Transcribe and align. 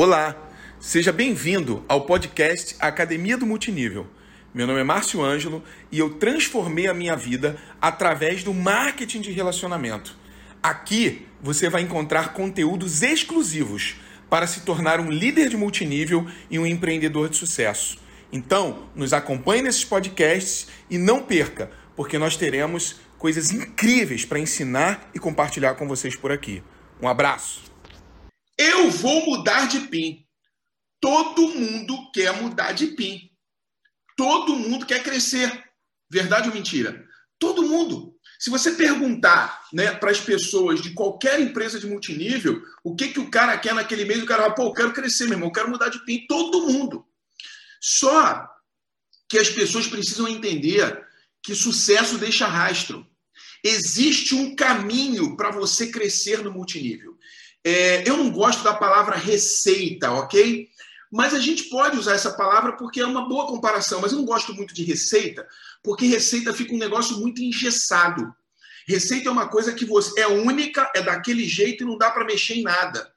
Olá, 0.00 0.36
seja 0.78 1.12
bem-vindo 1.12 1.84
ao 1.88 2.02
podcast 2.02 2.76
Academia 2.78 3.36
do 3.36 3.44
Multinível. 3.44 4.06
Meu 4.54 4.64
nome 4.64 4.78
é 4.78 4.84
Márcio 4.84 5.24
Ângelo 5.24 5.60
e 5.90 5.98
eu 5.98 6.10
transformei 6.20 6.86
a 6.86 6.94
minha 6.94 7.16
vida 7.16 7.60
através 7.80 8.44
do 8.44 8.54
marketing 8.54 9.20
de 9.20 9.32
relacionamento. 9.32 10.16
Aqui 10.62 11.26
você 11.42 11.68
vai 11.68 11.82
encontrar 11.82 12.32
conteúdos 12.32 13.02
exclusivos 13.02 13.96
para 14.30 14.46
se 14.46 14.60
tornar 14.60 15.00
um 15.00 15.10
líder 15.10 15.48
de 15.48 15.56
multinível 15.56 16.24
e 16.48 16.60
um 16.60 16.66
empreendedor 16.66 17.28
de 17.28 17.36
sucesso. 17.36 17.98
Então, 18.32 18.84
nos 18.94 19.12
acompanhe 19.12 19.62
nesses 19.62 19.84
podcasts 19.84 20.68
e 20.88 20.96
não 20.96 21.24
perca, 21.24 21.72
porque 21.96 22.18
nós 22.18 22.36
teremos 22.36 23.00
coisas 23.18 23.50
incríveis 23.50 24.24
para 24.24 24.38
ensinar 24.38 25.10
e 25.12 25.18
compartilhar 25.18 25.74
com 25.74 25.88
vocês 25.88 26.14
por 26.14 26.30
aqui. 26.30 26.62
Um 27.02 27.08
abraço! 27.08 27.77
Eu 28.58 28.90
vou 28.90 29.24
mudar 29.24 29.68
de 29.68 29.80
PIN. 29.86 30.26
Todo 31.00 31.48
mundo 31.48 32.10
quer 32.12 32.32
mudar 32.42 32.72
de 32.72 32.88
PIN. 32.88 33.30
Todo 34.16 34.56
mundo 34.56 34.84
quer 34.84 35.02
crescer. 35.02 35.64
Verdade 36.10 36.48
ou 36.48 36.54
mentira? 36.54 37.06
Todo 37.38 37.62
mundo. 37.62 38.18
Se 38.38 38.50
você 38.50 38.72
perguntar 38.72 39.64
né, 39.72 39.94
para 39.94 40.10
as 40.10 40.20
pessoas 40.20 40.80
de 40.80 40.90
qualquer 40.90 41.40
empresa 41.40 41.78
de 41.78 41.86
multinível 41.86 42.62
o 42.82 42.94
que, 42.94 43.08
que 43.08 43.20
o 43.20 43.30
cara 43.30 43.56
quer 43.58 43.74
naquele 43.74 44.04
mês, 44.04 44.22
o 44.22 44.26
cara 44.26 44.42
fala, 44.42 44.54
pô, 44.54 44.62
eu 44.64 44.74
quero 44.74 44.92
crescer, 44.92 45.24
meu 45.24 45.34
irmão, 45.34 45.48
eu 45.48 45.52
quero 45.52 45.70
mudar 45.70 45.88
de 45.88 46.04
PIN. 46.04 46.26
Todo 46.26 46.66
mundo. 46.66 47.06
Só 47.80 48.44
que 49.28 49.38
as 49.38 49.50
pessoas 49.50 49.86
precisam 49.86 50.26
entender 50.26 51.06
que 51.42 51.54
sucesso 51.54 52.18
deixa 52.18 52.46
rastro. 52.46 53.06
Existe 53.62 54.34
um 54.34 54.56
caminho 54.56 55.36
para 55.36 55.50
você 55.50 55.90
crescer 55.90 56.42
no 56.42 56.52
multinível. 56.52 57.18
É, 57.68 58.08
eu 58.08 58.16
não 58.16 58.30
gosto 58.30 58.64
da 58.64 58.72
palavra 58.72 59.14
receita, 59.14 60.10
ok? 60.10 60.70
Mas 61.12 61.34
a 61.34 61.38
gente 61.38 61.64
pode 61.64 61.98
usar 61.98 62.14
essa 62.14 62.32
palavra 62.32 62.78
porque 62.78 62.98
é 62.98 63.04
uma 63.04 63.28
boa 63.28 63.46
comparação. 63.46 64.00
Mas 64.00 64.12
eu 64.12 64.18
não 64.18 64.24
gosto 64.24 64.54
muito 64.54 64.72
de 64.72 64.82
receita, 64.84 65.46
porque 65.82 66.06
receita 66.06 66.54
fica 66.54 66.72
um 66.72 66.78
negócio 66.78 67.18
muito 67.18 67.42
engessado. 67.42 68.34
Receita 68.86 69.28
é 69.28 69.30
uma 69.30 69.48
coisa 69.48 69.74
que 69.74 69.84
você 69.84 70.18
é 70.18 70.26
única, 70.26 70.90
é 70.96 71.02
daquele 71.02 71.46
jeito 71.46 71.84
e 71.84 71.86
não 71.86 71.98
dá 71.98 72.10
para 72.10 72.24
mexer 72.24 72.54
em 72.54 72.62
nada. 72.62 73.12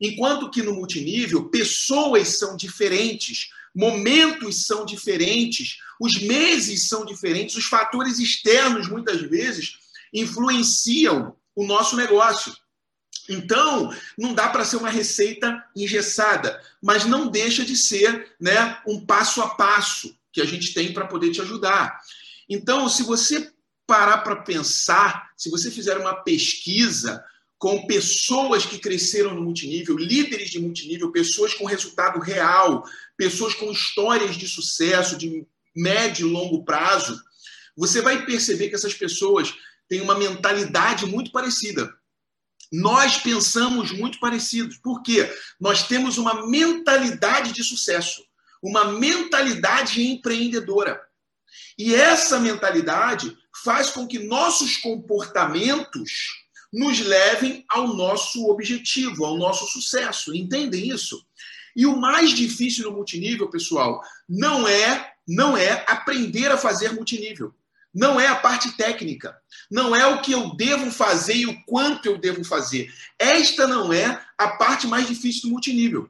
Enquanto 0.00 0.50
que 0.50 0.64
no 0.64 0.74
multinível, 0.74 1.48
pessoas 1.48 2.38
são 2.38 2.56
diferentes, 2.56 3.50
momentos 3.72 4.66
são 4.66 4.84
diferentes, 4.84 5.76
os 6.00 6.20
meses 6.20 6.88
são 6.88 7.04
diferentes, 7.04 7.54
os 7.54 7.66
fatores 7.66 8.18
externos, 8.18 8.88
muitas 8.88 9.20
vezes, 9.20 9.74
influenciam 10.12 11.36
o 11.54 11.64
nosso 11.64 11.94
negócio. 11.94 12.52
Então, 13.28 13.94
não 14.18 14.34
dá 14.34 14.48
para 14.48 14.64
ser 14.64 14.76
uma 14.76 14.90
receita 14.90 15.64
engessada, 15.76 16.60
mas 16.82 17.04
não 17.04 17.28
deixa 17.28 17.64
de 17.64 17.76
ser 17.76 18.34
né, 18.40 18.78
um 18.86 19.04
passo 19.04 19.40
a 19.42 19.50
passo 19.50 20.16
que 20.32 20.40
a 20.40 20.44
gente 20.44 20.74
tem 20.74 20.92
para 20.92 21.06
poder 21.06 21.30
te 21.30 21.40
ajudar. 21.40 22.00
Então, 22.48 22.88
se 22.88 23.02
você 23.02 23.52
parar 23.86 24.18
para 24.18 24.36
pensar, 24.36 25.30
se 25.36 25.50
você 25.50 25.70
fizer 25.70 25.96
uma 25.98 26.14
pesquisa 26.14 27.22
com 27.58 27.86
pessoas 27.86 28.66
que 28.66 28.78
cresceram 28.78 29.34
no 29.34 29.42
multinível, 29.42 29.96
líderes 29.96 30.50
de 30.50 30.58
multinível, 30.58 31.12
pessoas 31.12 31.54
com 31.54 31.64
resultado 31.64 32.18
real, 32.18 32.84
pessoas 33.16 33.54
com 33.54 33.70
histórias 33.70 34.36
de 34.36 34.48
sucesso 34.48 35.16
de 35.16 35.46
médio 35.74 36.26
e 36.26 36.30
longo 36.30 36.64
prazo, 36.64 37.22
você 37.76 38.00
vai 38.00 38.26
perceber 38.26 38.68
que 38.68 38.74
essas 38.74 38.94
pessoas 38.94 39.54
têm 39.88 40.00
uma 40.00 40.18
mentalidade 40.18 41.06
muito 41.06 41.30
parecida. 41.30 41.94
Nós 42.72 43.18
pensamos 43.18 43.92
muito 43.92 44.18
parecidos. 44.18 44.78
Por 44.78 45.02
quê? 45.02 45.30
Nós 45.60 45.86
temos 45.86 46.16
uma 46.16 46.46
mentalidade 46.46 47.52
de 47.52 47.62
sucesso, 47.62 48.24
uma 48.62 48.84
mentalidade 48.92 50.02
empreendedora. 50.02 51.00
E 51.78 51.94
essa 51.94 52.40
mentalidade 52.40 53.36
faz 53.62 53.90
com 53.90 54.06
que 54.06 54.18
nossos 54.18 54.78
comportamentos 54.78 56.42
nos 56.72 57.00
levem 57.00 57.64
ao 57.68 57.88
nosso 57.88 58.48
objetivo, 58.48 59.26
ao 59.26 59.36
nosso 59.36 59.66
sucesso. 59.66 60.34
Entendem 60.34 60.88
isso? 60.88 61.22
E 61.76 61.84
o 61.84 61.96
mais 61.96 62.30
difícil 62.30 62.84
no 62.84 62.96
multinível, 62.96 63.50
pessoal, 63.50 64.02
não 64.28 64.66
é 64.66 65.12
não 65.26 65.56
é 65.56 65.84
aprender 65.86 66.50
a 66.50 66.58
fazer 66.58 66.92
multinível. 66.92 67.54
Não 67.94 68.20
é 68.20 68.26
a 68.26 68.36
parte 68.36 68.72
técnica. 68.72 69.36
Não 69.70 69.94
é 69.94 70.06
o 70.06 70.20
que 70.20 70.32
eu 70.32 70.54
devo 70.54 70.90
fazer 70.90 71.34
e 71.34 71.46
o 71.46 71.64
quanto 71.64 72.06
eu 72.06 72.18
devo 72.18 72.44
fazer. 72.44 72.92
Esta 73.18 73.66
não 73.66 73.92
é 73.92 74.24
a 74.38 74.48
parte 74.48 74.86
mais 74.86 75.06
difícil 75.06 75.42
do 75.42 75.50
multinível. 75.50 76.08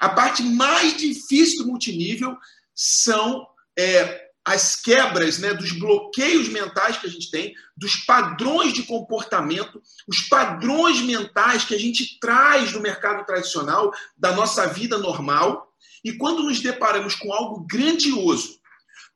A 0.00 0.08
parte 0.08 0.42
mais 0.42 0.96
difícil 0.96 1.62
do 1.62 1.70
multinível 1.70 2.36
são 2.74 3.46
é, 3.78 4.28
as 4.44 4.74
quebras 4.74 5.38
né, 5.38 5.54
dos 5.54 5.72
bloqueios 5.72 6.48
mentais 6.48 6.98
que 6.98 7.06
a 7.06 7.10
gente 7.10 7.30
tem, 7.30 7.54
dos 7.76 7.96
padrões 7.96 8.72
de 8.72 8.82
comportamento, 8.82 9.80
os 10.08 10.22
padrões 10.22 11.00
mentais 11.00 11.64
que 11.64 11.74
a 11.74 11.78
gente 11.78 12.18
traz 12.18 12.72
do 12.72 12.80
mercado 12.80 13.24
tradicional, 13.24 13.92
da 14.16 14.32
nossa 14.32 14.66
vida 14.66 14.98
normal. 14.98 15.72
E 16.04 16.12
quando 16.14 16.42
nos 16.42 16.60
deparamos 16.60 17.14
com 17.14 17.32
algo 17.32 17.64
grandioso, 17.64 18.58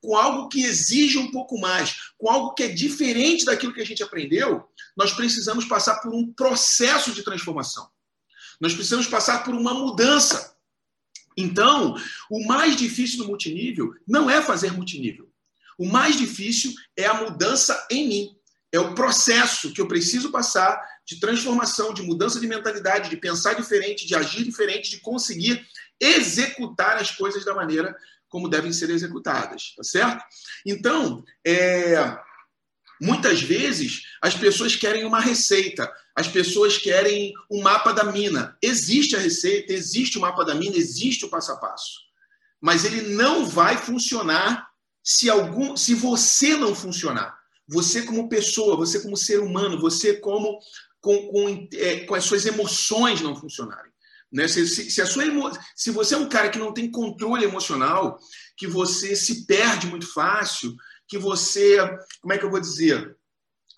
com 0.01 0.17
algo 0.17 0.49
que 0.49 0.63
exige 0.63 1.19
um 1.19 1.31
pouco 1.31 1.59
mais, 1.59 2.13
com 2.19 2.31
algo 2.31 2.55
que 2.55 2.63
é 2.63 2.69
diferente 2.69 3.45
daquilo 3.45 3.73
que 3.73 3.81
a 3.81 3.87
gente 3.87 4.03
aprendeu, 4.03 4.69
nós 4.97 5.13
precisamos 5.13 5.65
passar 5.65 5.97
por 5.97 6.15
um 6.15 6.33
processo 6.33 7.13
de 7.13 7.23
transformação. 7.23 7.89
Nós 8.61 8.75
precisamos 8.75 9.07
passar 9.07 9.45
por 9.45 9.55
uma 9.55 9.75
mudança. 9.75 10.57
Então, 11.37 11.95
o 12.31 12.47
mais 12.47 12.77
difícil 12.77 13.19
do 13.19 13.27
multinível 13.27 13.95
não 14.07 14.31
é 14.31 14.41
fazer 14.41 14.73
multinível. 14.73 15.31
O 15.79 15.87
mais 15.87 16.17
difícil 16.17 16.73
é 16.97 17.05
a 17.05 17.15
mudança 17.15 17.87
em 17.91 18.09
mim. 18.09 18.37
É 18.73 18.81
o 18.81 18.95
processo 18.95 19.73
que 19.73 19.81
eu 19.81 19.87
preciso 19.87 20.31
passar 20.31 20.83
de 21.07 21.21
transformação, 21.21 21.95
de 21.95 22.03
mudança 22.03 22.41
de 22.41 22.49
mentalidade, 22.49 23.11
de 23.11 23.17
pensar 23.17 23.55
diferente, 23.55 24.07
de 24.07 24.15
agir 24.15 24.45
diferente, 24.45 24.91
de 24.91 25.01
conseguir 25.01 25.65
executar 26.01 26.97
as 26.97 27.11
coisas 27.11 27.45
da 27.45 27.55
maneira 27.55 27.97
como 28.29 28.49
devem 28.49 28.73
ser 28.73 28.91
executadas, 28.91 29.75
tá 29.77 29.83
certo? 29.83 30.25
Então, 30.65 31.25
é, 31.47 32.19
muitas 33.01 33.41
vezes 33.41 34.03
as 34.23 34.35
pessoas 34.35 34.75
querem 34.77 35.05
uma 35.05 35.21
receita, 35.21 35.91
as 36.15 36.29
pessoas 36.29 36.79
querem 36.79 37.33
um 37.51 37.63
mapa 37.63 37.93
da 37.93 38.05
mina. 38.05 38.57
Existe 38.63 39.17
a 39.17 39.19
receita, 39.19 39.73
existe 39.73 40.19
o 40.19 40.21
mapa 40.21 40.45
da 40.45 40.55
mina, 40.55 40.77
existe 40.77 41.25
o 41.25 41.29
passo 41.29 41.53
a 41.53 41.57
passo. 41.57 42.01
Mas 42.61 42.85
ele 42.85 43.15
não 43.15 43.47
vai 43.47 43.77
funcionar 43.77 44.67
se 45.05 45.31
algum, 45.31 45.77
se 45.77 45.95
você 45.95 46.57
não 46.57 46.75
funcionar. 46.75 47.39
Você 47.69 48.03
como 48.03 48.29
pessoa, 48.29 48.77
você 48.77 49.01
como 49.01 49.17
ser 49.17 49.41
humano, 49.41 49.81
você 49.81 50.15
como 50.15 50.59
com, 51.01 51.29
com, 51.29 51.69
é, 51.75 52.01
com 52.01 52.15
as 52.15 52.25
suas 52.25 52.47
emoções 52.47 53.21
não 53.21 53.37
funcionarem. 53.37 53.93
Né? 54.33 54.49
Se, 54.49 54.67
se, 54.67 54.91
se, 54.91 55.01
a 55.01 55.07
sua 55.07 55.25
emo... 55.25 55.51
se 55.75 55.91
você 55.91 56.15
é 56.15 56.19
um 56.19 56.29
cara 56.29 56.49
que 56.49 56.59
não 56.59 56.73
tem 56.73 56.91
controle 56.91 57.45
emocional, 57.45 58.19
que 58.57 58.67
você 58.67 59.15
se 59.15 59.47
perde 59.47 59.87
muito 59.87 60.13
fácil, 60.13 60.75
que 61.09 61.19
você, 61.19 61.79
como 62.21 62.33
é 62.33 62.39
que 62.39 62.45
eu 62.45 62.51
vou 62.51 62.61
dizer, 62.61 63.17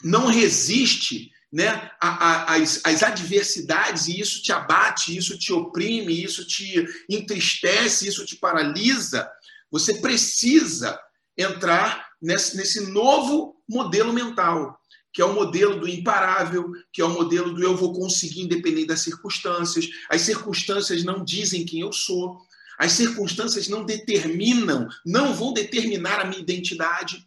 não 0.03 0.27
resiste 0.27 1.31
né, 1.53 1.91
às, 2.01 2.81
às 2.85 3.03
adversidades 3.03 4.07
e 4.07 4.21
isso 4.21 4.43
te 4.43 4.53
abate, 4.53 5.17
isso 5.17 5.39
te 5.39 5.53
oprime, 5.53 6.23
isso 6.23 6.47
te 6.47 6.87
entristece, 7.09 8.07
isso 8.07 8.25
te 8.25 8.37
paralisa, 8.37 9.29
você 9.71 9.95
precisa 9.95 10.99
entrar 11.37 12.09
nesse, 12.21 12.57
nesse 12.57 12.81
novo 12.91 13.57
modelo 13.69 14.13
mental 14.13 14.78
que 15.13 15.23
é 15.23 15.25
o 15.25 15.33
modelo 15.33 15.81
do 15.81 15.89
imparável, 15.89 16.71
que 16.93 17.01
é 17.01 17.05
o 17.05 17.13
modelo 17.13 17.53
do 17.53 17.63
eu 17.63 17.77
vou 17.77 17.93
conseguir 17.93 18.43
independente 18.43 18.89
das 18.89 19.01
circunstâncias. 19.01 19.89
As 20.09 20.21
circunstâncias 20.23 21.03
não 21.03 21.25
dizem 21.25 21.65
quem 21.65 21.81
eu 21.81 21.93
sou. 21.93 22.41
As 22.79 22.93
circunstâncias 22.93 23.69
não 23.69 23.85
determinam, 23.85 24.89
não 25.05 25.35
vão 25.35 25.53
determinar 25.53 26.21
a 26.21 26.25
minha 26.25 26.41
identidade. 26.41 27.27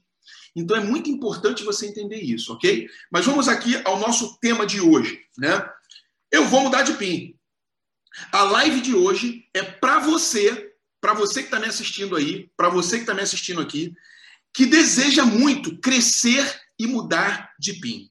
Então 0.55 0.77
é 0.77 0.79
muito 0.81 1.09
importante 1.09 1.63
você 1.63 1.87
entender 1.87 2.21
isso, 2.21 2.53
ok? 2.53 2.87
Mas 3.09 3.25
vamos 3.25 3.47
aqui 3.47 3.75
ao 3.85 3.99
nosso 3.99 4.37
tema 4.39 4.65
de 4.65 4.79
hoje, 4.79 5.19
né? 5.37 5.69
Eu 6.31 6.45
vou 6.47 6.61
mudar 6.61 6.83
de 6.83 6.93
PIN. 6.93 7.35
A 8.31 8.43
live 8.43 8.81
de 8.81 8.93
hoje 8.93 9.45
é 9.53 9.63
para 9.63 9.99
você, 9.99 10.73
para 10.99 11.13
você 11.13 11.41
que 11.41 11.47
está 11.47 11.59
me 11.59 11.67
assistindo 11.67 12.15
aí, 12.15 12.49
para 12.55 12.69
você 12.69 12.97
que 12.97 13.03
está 13.03 13.13
me 13.13 13.21
assistindo 13.21 13.61
aqui, 13.61 13.93
que 14.53 14.65
deseja 14.65 15.25
muito 15.25 15.77
crescer 15.77 16.45
e 16.81 16.87
mudar 16.87 17.53
de 17.59 17.73
PIN. 17.73 18.09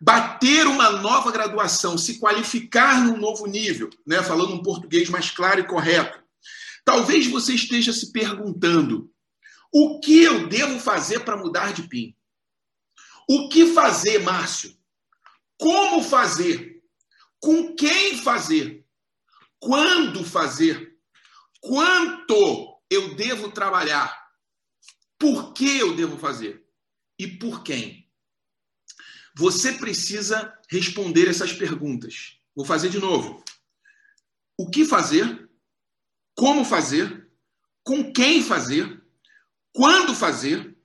Bater 0.00 0.66
uma 0.66 0.90
nova 0.90 1.30
graduação, 1.30 1.96
se 1.96 2.18
qualificar 2.18 3.00
num 3.04 3.16
novo 3.16 3.46
nível, 3.46 3.88
né? 4.06 4.22
falando 4.22 4.54
um 4.54 4.62
português 4.62 5.08
mais 5.08 5.30
claro 5.30 5.60
e 5.60 5.66
correto. 5.66 6.22
Talvez 6.84 7.26
você 7.26 7.54
esteja 7.54 7.92
se 7.92 8.12
perguntando: 8.12 9.10
o 9.72 10.00
que 10.00 10.22
eu 10.22 10.48
devo 10.48 10.78
fazer 10.78 11.20
para 11.20 11.36
mudar 11.36 11.72
de 11.72 11.84
PIN? 11.84 12.14
O 13.28 13.48
que 13.48 13.72
fazer, 13.72 14.18
Márcio? 14.20 14.76
Como 15.58 16.02
fazer? 16.02 16.82
Com 17.40 17.74
quem 17.74 18.18
fazer? 18.18 18.84
quando 19.64 20.22
fazer, 20.22 20.94
quanto 21.60 22.78
eu 22.90 23.14
devo 23.14 23.50
trabalhar, 23.50 24.14
por 25.18 25.54
que 25.54 25.78
eu 25.78 25.96
devo 25.96 26.18
fazer 26.18 26.63
e 27.24 27.38
por 27.38 27.62
quem. 27.62 28.06
Você 29.36 29.72
precisa 29.72 30.56
responder 30.70 31.28
essas 31.28 31.52
perguntas. 31.52 32.38
Vou 32.54 32.64
fazer 32.64 32.88
de 32.88 32.98
novo. 32.98 33.42
O 34.56 34.70
que 34.70 34.84
fazer? 34.84 35.48
Como 36.36 36.64
fazer? 36.64 37.28
Com 37.82 38.12
quem 38.12 38.42
fazer? 38.42 39.02
Quando 39.72 40.14
fazer? 40.14 40.76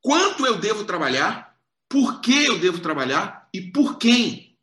Quanto 0.00 0.46
eu 0.46 0.58
devo 0.58 0.84
trabalhar? 0.84 1.58
Por 1.88 2.20
que 2.20 2.46
eu 2.46 2.58
devo 2.58 2.80
trabalhar? 2.80 3.48
E 3.52 3.60
por 3.60 3.98
quem? 3.98 4.56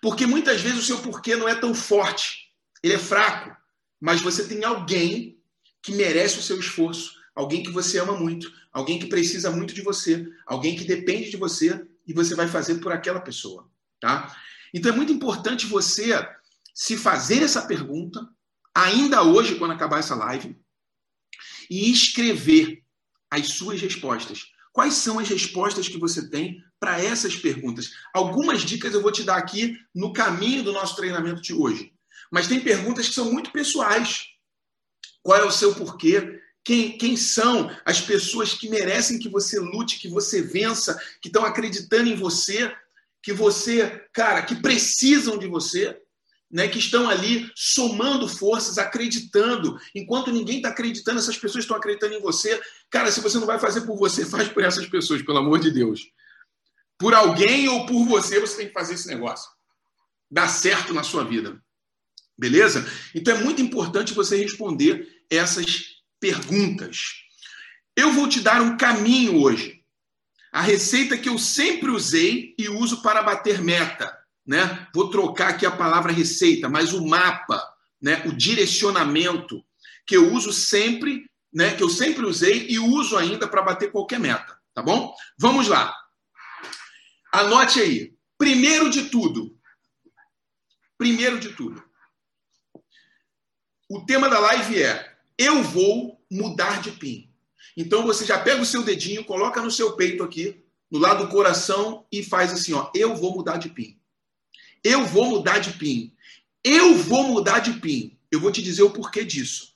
Porque 0.00 0.26
muitas 0.26 0.60
vezes 0.60 0.78
o 0.78 0.86
seu 0.86 0.98
porquê 0.98 1.34
não 1.34 1.48
é 1.48 1.54
tão 1.54 1.74
forte, 1.74 2.52
ele 2.82 2.94
é 2.94 2.98
fraco, 2.98 3.56
mas 4.00 4.20
você 4.20 4.46
tem 4.46 4.64
alguém 4.64 5.42
que 5.82 5.92
merece 5.92 6.38
o 6.38 6.42
seu 6.42 6.58
esforço, 6.60 7.17
alguém 7.38 7.62
que 7.62 7.70
você 7.70 8.00
ama 8.00 8.18
muito, 8.18 8.52
alguém 8.72 8.98
que 8.98 9.06
precisa 9.06 9.48
muito 9.48 9.72
de 9.72 9.80
você, 9.80 10.26
alguém 10.44 10.74
que 10.74 10.82
depende 10.82 11.30
de 11.30 11.36
você 11.36 11.86
e 12.04 12.12
você 12.12 12.34
vai 12.34 12.48
fazer 12.48 12.80
por 12.80 12.90
aquela 12.90 13.20
pessoa, 13.20 13.70
tá? 14.00 14.36
Então 14.74 14.92
é 14.92 14.96
muito 14.96 15.12
importante 15.12 15.64
você 15.64 16.14
se 16.74 16.96
fazer 16.96 17.44
essa 17.44 17.62
pergunta 17.64 18.28
ainda 18.74 19.22
hoje 19.22 19.54
quando 19.54 19.70
acabar 19.70 20.00
essa 20.00 20.16
live 20.16 20.58
e 21.70 21.92
escrever 21.92 22.82
as 23.30 23.50
suas 23.50 23.80
respostas. 23.80 24.46
Quais 24.72 24.94
são 24.94 25.20
as 25.20 25.28
respostas 25.28 25.88
que 25.88 25.96
você 25.96 26.28
tem 26.28 26.60
para 26.80 27.00
essas 27.00 27.36
perguntas? 27.36 27.92
Algumas 28.12 28.62
dicas 28.62 28.92
eu 28.92 29.02
vou 29.02 29.12
te 29.12 29.22
dar 29.22 29.36
aqui 29.36 29.78
no 29.94 30.12
caminho 30.12 30.64
do 30.64 30.72
nosso 30.72 30.96
treinamento 30.96 31.40
de 31.40 31.54
hoje. 31.54 31.92
Mas 32.32 32.48
tem 32.48 32.58
perguntas 32.58 33.08
que 33.08 33.14
são 33.14 33.32
muito 33.32 33.52
pessoais. 33.52 34.24
Qual 35.22 35.38
é 35.38 35.44
o 35.44 35.52
seu 35.52 35.72
porquê? 35.76 36.40
Quem, 36.68 36.98
quem 36.98 37.16
são 37.16 37.74
as 37.82 37.98
pessoas 37.98 38.52
que 38.52 38.68
merecem 38.68 39.18
que 39.18 39.30
você 39.30 39.58
lute, 39.58 39.98
que 39.98 40.06
você 40.06 40.42
vença, 40.42 41.00
que 41.18 41.28
estão 41.28 41.42
acreditando 41.42 42.10
em 42.10 42.14
você, 42.14 42.70
que 43.22 43.32
você, 43.32 44.06
cara, 44.12 44.42
que 44.42 44.54
precisam 44.54 45.38
de 45.38 45.46
você? 45.46 45.98
Né, 46.50 46.68
que 46.68 46.78
estão 46.78 47.08
ali 47.08 47.50
somando 47.54 48.28
forças, 48.28 48.76
acreditando. 48.76 49.78
Enquanto 49.94 50.30
ninguém 50.30 50.58
está 50.58 50.68
acreditando, 50.68 51.18
essas 51.18 51.38
pessoas 51.38 51.64
estão 51.64 51.74
acreditando 51.74 52.12
em 52.12 52.20
você. 52.20 52.60
Cara, 52.90 53.10
se 53.10 53.22
você 53.22 53.38
não 53.38 53.46
vai 53.46 53.58
fazer 53.58 53.82
por 53.82 53.96
você, 53.96 54.24
faz 54.28 54.46
por 54.48 54.62
essas 54.62 54.86
pessoas, 54.86 55.22
pelo 55.22 55.38
amor 55.38 55.60
de 55.60 55.70
Deus. 55.70 56.10
Por 56.98 57.14
alguém 57.14 57.66
ou 57.66 57.86
por 57.86 58.04
você, 58.04 58.38
você 58.40 58.58
tem 58.58 58.66
que 58.66 58.74
fazer 58.74 58.92
esse 58.92 59.08
negócio. 59.08 59.48
Dá 60.30 60.46
certo 60.46 60.92
na 60.92 61.02
sua 61.02 61.24
vida. 61.24 61.58
Beleza? 62.36 62.86
Então 63.14 63.34
é 63.34 63.42
muito 63.42 63.62
importante 63.62 64.12
você 64.12 64.36
responder 64.36 65.08
essas 65.30 65.97
perguntas. 66.20 67.24
Eu 67.96 68.12
vou 68.12 68.28
te 68.28 68.40
dar 68.40 68.60
um 68.60 68.76
caminho 68.76 69.42
hoje. 69.42 69.84
A 70.52 70.62
receita 70.62 71.18
que 71.18 71.28
eu 71.28 71.38
sempre 71.38 71.90
usei 71.90 72.54
e 72.58 72.68
uso 72.68 73.02
para 73.02 73.22
bater 73.22 73.60
meta, 73.60 74.16
né? 74.46 74.88
Vou 74.94 75.10
trocar 75.10 75.50
aqui 75.50 75.66
a 75.66 75.70
palavra 75.70 76.12
receita, 76.12 76.68
mas 76.68 76.92
o 76.92 77.06
mapa, 77.06 77.62
né, 78.00 78.22
o 78.26 78.32
direcionamento 78.32 79.64
que 80.06 80.16
eu 80.16 80.32
uso 80.32 80.52
sempre, 80.52 81.30
né, 81.52 81.76
que 81.76 81.82
eu 81.82 81.90
sempre 81.90 82.24
usei 82.24 82.66
e 82.68 82.78
uso 82.78 83.16
ainda 83.16 83.46
para 83.46 83.62
bater 83.62 83.92
qualquer 83.92 84.18
meta, 84.18 84.58
tá 84.72 84.82
bom? 84.82 85.14
Vamos 85.38 85.68
lá. 85.68 85.94
Anote 87.32 87.80
aí. 87.80 88.14
Primeiro 88.38 88.88
de 88.88 89.10
tudo, 89.10 89.58
primeiro 90.96 91.38
de 91.38 91.52
tudo, 91.52 91.82
o 93.90 94.04
tema 94.04 94.28
da 94.28 94.38
live 94.38 94.82
é: 94.82 95.07
Eu 95.38 95.62
vou 95.62 96.20
mudar 96.30 96.82
de 96.82 96.90
PIN. 96.90 97.30
Então 97.76 98.02
você 98.04 98.26
já 98.26 98.38
pega 98.38 98.60
o 98.60 98.66
seu 98.66 98.82
dedinho, 98.82 99.24
coloca 99.24 99.62
no 99.62 99.70
seu 99.70 99.92
peito 99.92 100.24
aqui, 100.24 100.64
no 100.90 100.98
lado 100.98 101.24
do 101.24 101.30
coração 101.30 102.04
e 102.10 102.24
faz 102.24 102.52
assim, 102.52 102.72
ó, 102.72 102.90
eu 102.92 103.14
vou 103.14 103.34
mudar 103.34 103.56
de 103.56 103.68
PIN. 103.68 103.96
Eu 104.82 105.06
vou 105.06 105.26
mudar 105.26 105.58
de 105.58 105.72
PIN. 105.74 106.12
Eu 106.64 106.96
vou 106.96 107.24
mudar 107.24 107.60
de 107.60 107.74
PIN. 107.74 108.18
Eu 108.30 108.40
vou 108.40 108.50
te 108.50 108.62
dizer 108.62 108.82
o 108.82 108.90
porquê 108.90 109.24
disso. 109.24 109.74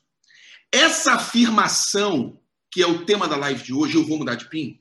Essa 0.70 1.14
afirmação, 1.14 2.40
que 2.70 2.82
é 2.82 2.86
o 2.86 3.04
tema 3.04 3.28
da 3.28 3.36
live 3.36 3.62
de 3.62 3.72
hoje, 3.72 3.94
eu 3.96 4.04
vou 4.04 4.18
mudar 4.18 4.34
de 4.34 4.48
PIN, 4.48 4.80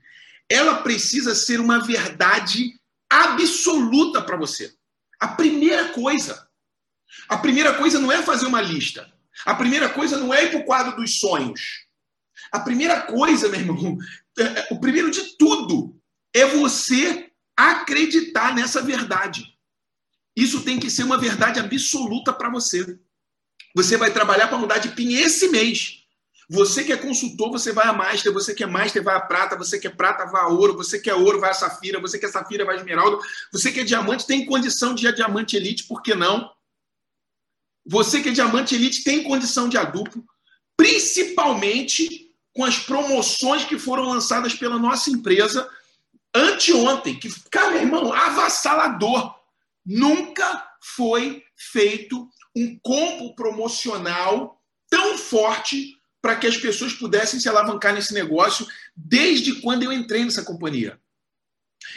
ela 0.50 0.82
precisa 0.82 1.36
ser 1.36 1.60
uma 1.60 1.80
verdade 1.80 2.80
absoluta 3.10 4.22
para 4.22 4.38
você. 4.38 4.74
A 5.20 5.28
primeira 5.28 5.90
coisa. 5.90 6.48
A 7.28 7.38
primeira 7.38 7.74
coisa 7.76 8.00
não 8.00 8.12
é 8.12 8.24
fazer 8.24 8.46
uma 8.46 8.62
lista. 8.62 9.11
A 9.46 9.56
primeira 9.56 9.90
coisa 9.90 10.18
não 10.18 10.34
é 10.34 10.46
ir 10.46 10.50
para 10.52 10.60
o 10.60 10.66
quadro 10.66 10.96
dos 10.96 11.20
sonhos. 11.20 11.86
A 12.52 12.60
primeira 12.60 13.02
coisa, 13.02 13.50
meu 13.50 13.60
irmão, 13.60 13.98
é, 14.38 14.44
é, 14.44 14.68
o 14.72 14.80
primeiro 14.80 15.12
de 15.12 15.38
tudo 15.38 15.96
é 16.34 16.46
você 16.46 17.30
acreditar 17.56 18.56
nessa 18.56 18.82
verdade. 18.82 19.46
Isso 20.36 20.62
tem 20.64 20.80
que 20.80 20.90
ser 20.90 21.04
uma 21.04 21.18
verdade 21.18 21.60
absoluta 21.60 22.32
para 22.34 22.50
você. 22.50 22.98
Você 23.76 23.98
vai 23.98 24.12
trabalhar 24.12 24.48
para 24.48 24.58
mudar 24.58 24.78
de 24.80 24.90
PIN 24.90 25.14
esse 25.14 25.50
mês. 25.50 26.02
Você 26.50 26.84
que 26.84 26.92
é 26.92 26.98
consultor, 26.98 27.50
você 27.50 27.72
vai 27.72 27.88
a 27.88 27.94
Master, 27.94 28.34
você 28.34 28.54
que 28.54 28.62
é 28.62 28.68
Master, 28.68 29.02
vai 29.02 29.16
a 29.16 29.22
prata, 29.22 29.56
você 29.56 29.80
que 29.80 29.88
é 29.88 29.90
prata, 29.90 30.26
vai 30.26 30.42
a 30.42 30.48
ouro, 30.48 30.76
você 30.76 31.00
que 31.00 31.10
é 31.10 31.16
ouro, 31.16 31.40
vai 31.40 31.52
a 31.52 31.54
safira, 31.54 32.00
você 32.00 32.20
que 32.20 32.26
é 32.26 32.30
safira, 32.30 32.66
vai 32.66 32.76
a 32.76 32.80
esmeralda, 32.80 33.18
você 33.54 33.72
que 33.72 33.80
é 33.80 33.84
diamante, 33.86 34.28
tem 34.28 34.46
condição 34.46 34.94
de 34.94 35.06
ir 35.06 35.08
a 35.08 35.14
diamante 35.14 35.56
elite, 35.56 35.86
por 35.86 36.02
que 36.02 36.14
não? 36.14 36.52
Você 37.86 38.22
que 38.22 38.30
é 38.30 38.32
diamante 38.32 38.76
elite 38.76 39.04
tem 39.04 39.24
condição 39.24 39.68
de 39.68 39.78
adulto, 39.78 40.24
principalmente 40.78 42.30
com 42.54 42.64
as 42.64 42.78
promoções 42.78 43.64
que 43.64 43.80
foram 43.80 44.04
lançadas 44.04 44.54
pela 44.54 44.78
nossa 44.78 45.10
empresa 45.10 45.70
anteontem, 46.34 47.20
que, 47.20 47.30
cara, 47.50 47.78
irmão, 47.78 48.12
avassalador. 48.14 49.36
Nunca 49.86 50.68
foi 50.96 51.44
feito 51.56 52.30
um 52.56 52.78
combo 52.82 53.36
promocional 53.36 54.62
tão 54.90 55.18
forte 55.18 55.98
para 56.22 56.36
que 56.36 56.46
as 56.46 56.58
pessoas 56.58 56.94
pudessem 56.94 57.40
se 57.40 57.50
alavancar 57.50 57.94
nesse 57.94 58.14
negócio 58.14 58.68
desde 58.96 59.60
quando 59.62 59.84
eu 59.84 59.92
entrei 59.92 60.24
nessa 60.24 60.44
companhia. 60.44 61.00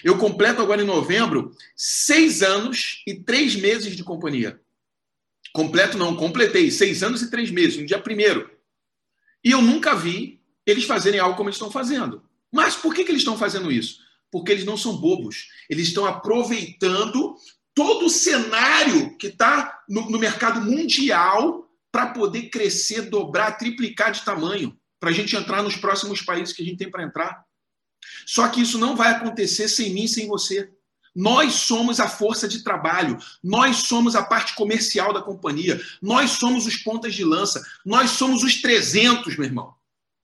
Eu 0.03 0.17
completo 0.17 0.63
agora 0.63 0.83
em 0.83 0.87
novembro 0.87 1.55
seis 1.77 2.43
anos 2.43 3.03
e 3.07 3.15
três 3.15 3.55
meses 3.55 3.95
de 3.95 4.03
companhia. 4.03 4.61
Completo 5.55 5.97
não, 5.97 6.17
completei 6.17 6.69
seis 6.69 7.05
anos 7.05 7.23
e 7.23 7.31
três 7.31 7.49
meses, 7.49 7.79
no 7.79 7.87
dia 7.87 8.01
primeiro. 8.01 8.51
E 9.45 9.53
eu 9.53 9.63
nunca 9.63 9.95
vi 9.95 10.43
eles 10.67 10.83
fazerem 10.83 11.21
algo 11.21 11.37
como 11.37 11.49
eles 11.49 11.55
estão 11.55 11.71
fazendo. 11.71 12.25
Mas 12.53 12.75
por 12.75 12.93
que, 12.93 13.05
que 13.05 13.13
eles 13.13 13.21
estão 13.21 13.39
fazendo 13.39 13.71
isso? 13.71 14.01
Porque 14.33 14.51
eles 14.51 14.65
não 14.65 14.77
são 14.77 14.97
bobos. 14.97 15.47
Eles 15.71 15.87
estão 15.87 16.07
aproveitando 16.07 17.37
todo 17.73 18.07
o 18.07 18.11
cenário 18.11 19.17
que 19.17 19.29
está 19.29 19.85
no, 19.89 20.11
no 20.11 20.19
mercado 20.19 20.61
mundial 20.61 21.71
para 21.93 22.09
poder 22.09 22.49
crescer, 22.49 23.03
dobrar, 23.03 23.57
triplicar 23.57 24.11
de 24.11 24.25
tamanho, 24.25 24.77
para 24.99 25.11
a 25.11 25.13
gente 25.13 25.37
entrar 25.37 25.63
nos 25.63 25.77
próximos 25.77 26.21
países 26.21 26.53
que 26.53 26.63
a 26.63 26.65
gente 26.65 26.79
tem 26.79 26.91
para 26.91 27.05
entrar. 27.05 27.45
Só 28.27 28.49
que 28.49 28.61
isso 28.61 28.77
não 28.77 28.97
vai 28.97 29.13
acontecer 29.13 29.69
sem 29.69 29.95
mim, 29.95 30.09
sem 30.09 30.27
você. 30.27 30.74
Nós 31.15 31.55
somos 31.55 32.01
a 32.01 32.09
força 32.09 32.49
de 32.49 32.65
trabalho, 32.65 33.19
nós 33.43 33.77
somos 33.77 34.17
a 34.17 34.23
parte 34.23 34.55
comercial 34.55 35.13
da 35.13 35.23
companhia, 35.23 35.81
nós 36.03 36.33
somos 36.33 36.67
os 36.67 36.77
pontas 36.77 37.15
de 37.15 37.25
lança, 37.25 37.63
nós 37.85 38.11
somos 38.11 38.43
os 38.43 38.61
300, 38.61 39.37
meu 39.37 39.47
irmão. 39.47 39.75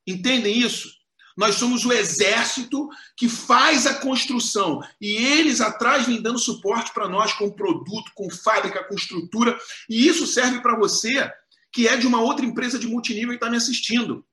Entendem 0.07 0.59
isso? 0.59 1.01
Nós 1.37 1.55
somos 1.55 1.85
o 1.87 1.93
exército 1.93 2.89
que 3.17 3.29
faz 3.29 3.87
a 3.87 3.95
construção 3.95 4.83
e 5.01 5.17
eles 5.17 5.61
atrás 5.61 6.07
vêm 6.07 6.21
dando 6.21 6.39
suporte 6.39 6.93
para 6.93 7.09
nós 7.09 7.33
com 7.33 7.51
produto, 7.51 8.11
com 8.15 8.29
fábrica, 8.29 8.85
com 8.85 8.95
estrutura. 8.95 9.57
E 9.89 10.07
isso 10.07 10.27
serve 10.27 10.61
para 10.61 10.77
você 10.77 11.33
que 11.73 11.87
é 11.87 11.97
de 11.97 12.07
uma 12.07 12.21
outra 12.21 12.45
empresa 12.45 12.79
de 12.79 12.89
multinível 12.89 13.31
e 13.33 13.37
está 13.37 13.49
me 13.49 13.57
assistindo. 13.57 14.25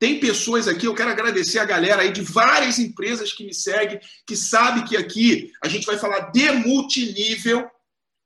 Tem 0.00 0.18
pessoas 0.18 0.66
aqui, 0.66 0.86
eu 0.86 0.94
quero 0.94 1.10
agradecer 1.10 1.58
a 1.58 1.64
galera 1.66 2.00
aí 2.00 2.10
de 2.10 2.22
várias 2.22 2.78
empresas 2.78 3.34
que 3.34 3.44
me 3.44 3.52
seguem, 3.52 4.00
que 4.26 4.34
sabe 4.34 4.88
que 4.88 4.96
aqui 4.96 5.52
a 5.62 5.68
gente 5.68 5.84
vai 5.84 5.98
falar 5.98 6.30
de 6.30 6.50
multinível. 6.52 7.68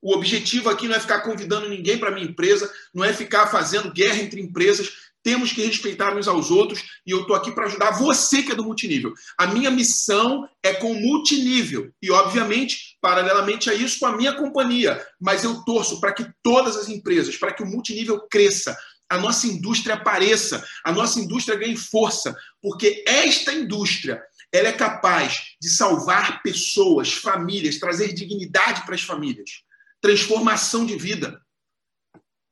O 0.00 0.14
objetivo 0.14 0.70
aqui 0.70 0.86
não 0.86 0.94
é 0.94 1.00
ficar 1.00 1.22
convidando 1.22 1.68
ninguém 1.68 1.98
para 1.98 2.12
minha 2.12 2.28
empresa, 2.28 2.72
não 2.94 3.02
é 3.02 3.12
ficar 3.12 3.48
fazendo 3.48 3.92
guerra 3.92 4.22
entre 4.22 4.40
empresas. 4.40 4.88
Temos 5.20 5.52
que 5.52 5.64
respeitar 5.64 6.16
uns 6.16 6.28
aos 6.28 6.48
outros 6.52 6.80
e 7.04 7.10
eu 7.10 7.22
estou 7.22 7.34
aqui 7.34 7.50
para 7.50 7.64
ajudar 7.64 7.92
você 7.92 8.42
que 8.42 8.52
é 8.52 8.54
do 8.54 8.62
multinível. 8.62 9.12
A 9.36 9.48
minha 9.48 9.70
missão 9.70 10.48
é 10.62 10.74
com 10.74 10.94
multinível 10.94 11.90
e, 12.00 12.08
obviamente, 12.08 12.96
paralelamente 13.00 13.68
a 13.68 13.74
isso, 13.74 13.98
com 13.98 14.06
a 14.06 14.16
minha 14.16 14.34
companhia. 14.34 15.04
Mas 15.20 15.42
eu 15.42 15.64
torço 15.64 15.98
para 15.98 16.12
que 16.12 16.24
todas 16.40 16.76
as 16.76 16.88
empresas, 16.88 17.36
para 17.36 17.52
que 17.52 17.64
o 17.64 17.66
multinível 17.66 18.20
cresça, 18.28 18.76
a 19.14 19.20
nossa 19.20 19.46
indústria 19.46 19.94
apareça, 19.94 20.64
a 20.84 20.92
nossa 20.92 21.20
indústria 21.20 21.56
ganhe 21.56 21.76
força, 21.76 22.36
porque 22.60 23.04
esta 23.06 23.52
indústria 23.52 24.22
ela 24.52 24.68
é 24.68 24.72
capaz 24.72 25.56
de 25.60 25.68
salvar 25.68 26.42
pessoas, 26.42 27.12
famílias, 27.12 27.78
trazer 27.78 28.12
dignidade 28.12 28.84
para 28.84 28.94
as 28.94 29.02
famílias, 29.02 29.62
transformação 30.00 30.86
de 30.86 30.96
vida. 30.96 31.40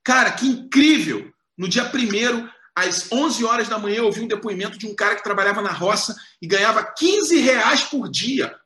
Cara, 0.04 0.32
que 0.32 0.46
incrível! 0.46 1.32
No 1.56 1.68
dia 1.68 1.84
primeiro, 1.84 2.50
às 2.74 3.10
11 3.12 3.44
horas 3.44 3.68
da 3.68 3.78
manhã, 3.78 3.98
eu 3.98 4.06
ouvi 4.06 4.20
um 4.20 4.26
depoimento 4.26 4.78
de 4.78 4.86
um 4.86 4.94
cara 4.94 5.14
que 5.14 5.22
trabalhava 5.22 5.62
na 5.62 5.70
roça 5.70 6.16
e 6.40 6.46
ganhava 6.46 6.82
15 6.82 7.38
reais 7.38 7.82
por 7.84 8.10
dia. 8.10 8.58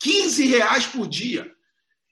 15 0.00 0.46
reais 0.46 0.86
por 0.86 1.06
dia. 1.06 1.52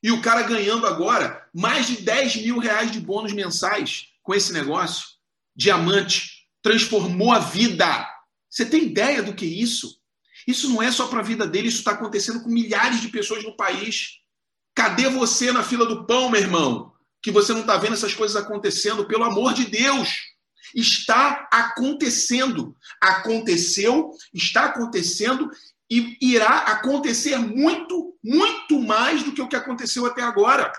E 0.02 0.12
o 0.12 0.20
cara 0.20 0.42
ganhando 0.42 0.86
agora 0.86 1.48
mais 1.52 1.86
de 1.86 2.02
10 2.02 2.36
mil 2.36 2.58
reais 2.58 2.90
de 2.92 3.00
bônus 3.00 3.32
mensais 3.32 4.08
com 4.26 4.34
esse 4.34 4.52
negócio. 4.52 5.06
Diamante. 5.54 6.48
Transformou 6.60 7.32
a 7.32 7.38
vida. 7.38 8.06
Você 8.50 8.66
tem 8.66 8.82
ideia 8.82 9.22
do 9.22 9.32
que 9.32 9.46
é 9.46 9.48
isso? 9.48 10.00
Isso 10.46 10.68
não 10.68 10.82
é 10.82 10.90
só 10.90 11.06
para 11.06 11.20
a 11.20 11.24
vida 11.24 11.46
dele, 11.46 11.68
isso 11.68 11.78
está 11.78 11.92
acontecendo 11.92 12.42
com 12.42 12.48
milhares 12.48 13.00
de 13.00 13.08
pessoas 13.08 13.42
no 13.44 13.56
país. 13.56 14.18
Cadê 14.74 15.08
você 15.08 15.52
na 15.52 15.62
fila 15.62 15.86
do 15.86 16.06
pão, 16.06 16.28
meu 16.28 16.40
irmão? 16.40 16.92
Que 17.22 17.30
você 17.30 17.52
não 17.52 17.60
está 17.60 17.76
vendo 17.76 17.94
essas 17.94 18.14
coisas 18.14 18.36
acontecendo, 18.36 19.06
pelo 19.06 19.24
amor 19.24 19.54
de 19.54 19.64
Deus. 19.66 20.08
Está 20.74 21.48
acontecendo. 21.52 22.76
Aconteceu, 23.00 24.10
está 24.34 24.66
acontecendo 24.66 25.48
e 25.90 26.16
irá 26.20 26.58
acontecer 26.58 27.38
muito, 27.38 28.16
muito 28.22 28.80
mais 28.80 29.22
do 29.22 29.32
que 29.32 29.42
o 29.42 29.48
que 29.48 29.56
aconteceu 29.56 30.04
até 30.04 30.22
agora. 30.22 30.72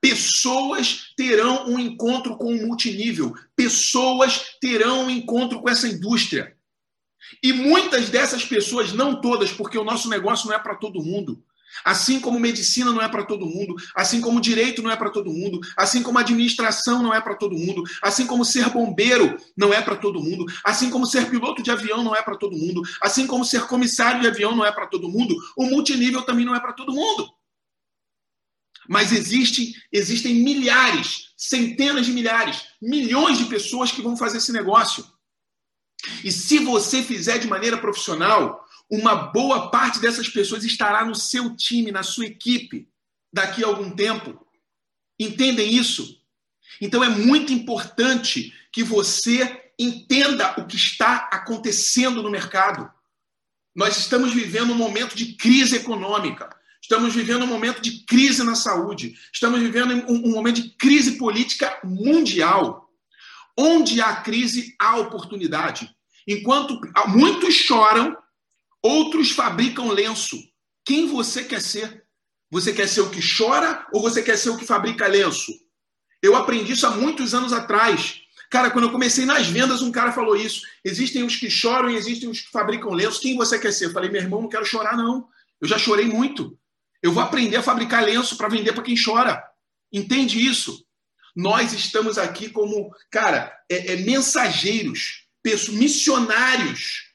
Pessoas 0.00 1.12
terão 1.16 1.66
um 1.66 1.78
encontro 1.78 2.36
com 2.36 2.54
o 2.54 2.66
multinível, 2.66 3.34
pessoas 3.54 4.56
terão 4.60 5.04
um 5.04 5.10
encontro 5.10 5.60
com 5.60 5.68
essa 5.68 5.86
indústria. 5.86 6.56
E 7.42 7.52
muitas 7.52 8.08
dessas 8.08 8.44
pessoas, 8.44 8.92
não 8.92 9.20
todas, 9.20 9.52
porque 9.52 9.78
o 9.78 9.84
nosso 9.84 10.08
negócio 10.08 10.48
não 10.48 10.56
é 10.56 10.58
para 10.58 10.74
todo 10.74 11.02
mundo. 11.02 11.42
Assim 11.84 12.20
como 12.20 12.40
medicina 12.40 12.92
não 12.92 13.00
é 13.00 13.08
para 13.08 13.24
todo 13.24 13.46
mundo, 13.46 13.76
assim 13.94 14.20
como 14.20 14.40
direito 14.40 14.82
não 14.82 14.90
é 14.90 14.96
para 14.96 15.10
todo 15.10 15.30
mundo, 15.30 15.60
assim 15.76 16.02
como 16.02 16.18
administração 16.18 17.02
não 17.02 17.14
é 17.14 17.20
para 17.20 17.36
todo 17.36 17.56
mundo, 17.56 17.82
assim 18.02 18.26
como 18.26 18.44
ser 18.44 18.68
bombeiro 18.70 19.36
não 19.56 19.72
é 19.72 19.80
para 19.80 19.96
todo 19.96 20.22
mundo, 20.22 20.44
assim 20.64 20.90
como 20.90 21.06
ser 21.06 21.30
piloto 21.30 21.62
de 21.62 21.70
avião 21.70 22.02
não 22.02 22.14
é 22.14 22.22
para 22.22 22.36
todo 22.36 22.56
mundo, 22.56 22.82
assim 23.00 23.26
como 23.26 23.44
ser 23.44 23.66
comissário 23.66 24.20
de 24.20 24.26
avião 24.26 24.54
não 24.54 24.64
é 24.64 24.72
para 24.72 24.88
todo 24.88 25.08
mundo, 25.08 25.34
o 25.56 25.64
multinível 25.64 26.22
também 26.22 26.44
não 26.44 26.54
é 26.54 26.60
para 26.60 26.72
todo 26.72 26.92
mundo. 26.92 27.30
Mas 28.90 29.12
existem, 29.12 30.34
milhares, 30.34 31.32
centenas 31.36 32.06
de 32.06 32.12
milhares, 32.12 32.64
milhões 32.82 33.38
de 33.38 33.44
pessoas 33.44 33.92
que 33.92 34.02
vão 34.02 34.16
fazer 34.16 34.38
esse 34.38 34.50
negócio. 34.50 35.06
E 36.24 36.32
se 36.32 36.58
você 36.58 37.00
fizer 37.00 37.38
de 37.38 37.46
maneira 37.46 37.78
profissional, 37.78 38.66
uma 38.90 39.14
boa 39.14 39.70
parte 39.70 40.00
dessas 40.00 40.28
pessoas 40.28 40.64
estará 40.64 41.04
no 41.04 41.14
seu 41.14 41.54
time, 41.54 41.92
na 41.92 42.02
sua 42.02 42.26
equipe, 42.26 42.88
daqui 43.32 43.62
a 43.62 43.68
algum 43.68 43.94
tempo. 43.94 44.44
Entendem 45.20 45.72
isso? 45.72 46.20
Então 46.80 47.04
é 47.04 47.08
muito 47.08 47.52
importante 47.52 48.52
que 48.72 48.82
você 48.82 49.70
entenda 49.78 50.60
o 50.60 50.66
que 50.66 50.74
está 50.74 51.28
acontecendo 51.32 52.24
no 52.24 52.30
mercado. 52.30 52.90
Nós 53.72 53.96
estamos 53.98 54.34
vivendo 54.34 54.72
um 54.72 54.76
momento 54.76 55.14
de 55.14 55.34
crise 55.34 55.76
econômica, 55.76 56.50
estamos 56.80 57.14
vivendo 57.14 57.44
um 57.44 57.48
momento 57.48 57.80
de 57.80 58.04
crise 58.04 58.42
na 58.42 58.54
saúde, 58.54 59.14
estamos 59.32 59.60
vivendo 59.60 59.92
um, 60.10 60.30
momento 60.30 60.62
de 60.62 60.70
crise 60.76 61.12
política 61.12 61.78
mundial. 61.84 62.88
Onde 63.56 64.00
há 64.00 64.16
crise, 64.16 64.74
há 64.78 64.96
oportunidade. 64.96 65.90
Enquanto 66.26 66.80
muitos 67.08 67.54
choram, 67.54 68.16
outros 68.82 69.30
fabricam 69.30 69.88
lenço. 69.88 70.36
Quem 70.84 71.08
você 71.08 71.44
quer 71.44 71.60
ser? 71.60 72.04
Você 72.50 72.72
quer 72.72 72.88
ser 72.88 73.02
o 73.02 73.10
que 73.10 73.20
chora 73.20 73.86
ou 73.92 74.00
você 74.00 74.22
quer 74.22 74.36
ser 74.36 74.50
o 74.50 74.56
que 74.56 74.64
fabrica 74.64 75.06
lenço? 75.06 75.52
Eu 76.22 76.34
aprendi 76.34 76.72
isso 76.72 76.86
há 76.86 76.90
muitos 76.90 77.34
anos 77.34 77.52
atrás. 77.52 78.20
Cara, 78.50 78.70
quando 78.70 78.84
eu 78.84 78.92
comecei 78.92 79.24
nas 79.24 79.46
vendas, 79.46 79.80
um 79.80 79.92
cara 79.92 80.12
falou 80.12 80.36
isso. 80.36 80.62
Existem 80.84 81.22
os 81.22 81.36
que 81.36 81.48
choram 81.48 81.88
e 81.88 81.96
existem 81.96 82.28
os 82.28 82.40
que 82.40 82.50
fabricam 82.50 82.92
lenço. 82.92 83.20
Quem 83.20 83.36
você 83.36 83.58
quer 83.58 83.72
ser? 83.72 83.86
Eu 83.86 83.92
falei, 83.92 84.10
meu 84.10 84.20
irmão, 84.20 84.42
não 84.42 84.48
quero 84.48 84.64
chorar, 84.64 84.96
não. 84.96 85.28
Eu 85.60 85.68
já 85.68 85.78
chorei 85.78 86.06
muito. 86.06 86.58
Eu 87.02 87.12
vou 87.12 87.22
aprender 87.22 87.56
a 87.56 87.62
fabricar 87.62 88.04
lenço 88.04 88.36
para 88.36 88.48
vender 88.48 88.72
para 88.72 88.82
quem 88.82 88.94
chora. 89.02 89.42
Entende 89.92 90.44
isso? 90.44 90.84
Nós 91.34 91.72
estamos 91.72 92.18
aqui 92.18 92.50
como, 92.50 92.94
cara, 93.10 93.56
é, 93.70 93.94
é 93.94 93.96
mensageiros, 93.96 95.26
missionários, 95.70 97.10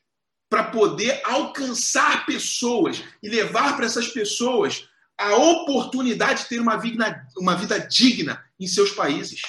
para 0.50 0.64
poder 0.64 1.22
alcançar 1.26 2.26
pessoas 2.26 3.04
e 3.22 3.30
levar 3.30 3.76
para 3.76 3.86
essas 3.86 4.08
pessoas 4.08 4.88
a 5.18 5.36
oportunidade 5.36 6.44
de 6.44 6.50
ter 6.50 6.60
uma 6.60 6.78
vida, 6.78 7.28
uma 7.38 7.56
vida 7.56 7.80
digna 7.80 8.44
em 8.60 8.68
seus 8.68 8.92
países. 8.92 9.42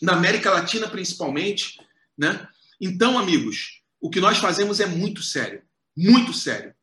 Na 0.00 0.12
América 0.12 0.50
Latina, 0.50 0.88
principalmente. 0.88 1.78
Né? 2.16 2.46
Então, 2.80 3.18
amigos, 3.18 3.82
o 4.00 4.10
que 4.10 4.20
nós 4.20 4.38
fazemos 4.38 4.80
é 4.80 4.86
muito 4.86 5.22
sério. 5.22 5.62
Muito 5.96 6.32
sério. 6.32 6.74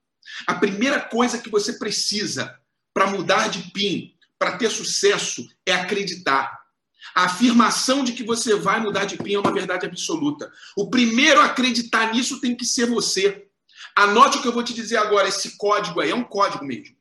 A 0.47 0.55
primeira 0.55 0.99
coisa 0.99 1.37
que 1.37 1.49
você 1.49 1.73
precisa 1.73 2.59
para 2.93 3.07
mudar 3.07 3.49
de 3.49 3.71
PIN, 3.71 4.15
para 4.37 4.57
ter 4.57 4.69
sucesso, 4.69 5.47
é 5.65 5.73
acreditar. 5.73 6.65
A 7.13 7.25
afirmação 7.25 8.03
de 8.03 8.13
que 8.13 8.23
você 8.23 8.55
vai 8.55 8.79
mudar 8.79 9.05
de 9.05 9.17
PIN 9.17 9.35
é 9.35 9.39
uma 9.39 9.53
verdade 9.53 9.85
absoluta. 9.85 10.51
O 10.75 10.89
primeiro 10.89 11.39
a 11.39 11.45
acreditar 11.45 12.13
nisso 12.13 12.41
tem 12.41 12.55
que 12.55 12.65
ser 12.65 12.85
você. 12.85 13.47
Anote 13.95 14.37
o 14.37 14.41
que 14.41 14.47
eu 14.47 14.53
vou 14.53 14.63
te 14.63 14.73
dizer 14.73 14.97
agora. 14.97 15.27
Esse 15.27 15.57
código 15.57 16.01
aí 16.01 16.11
é 16.11 16.15
um 16.15 16.23
código 16.23 16.65
mesmo. 16.65 16.95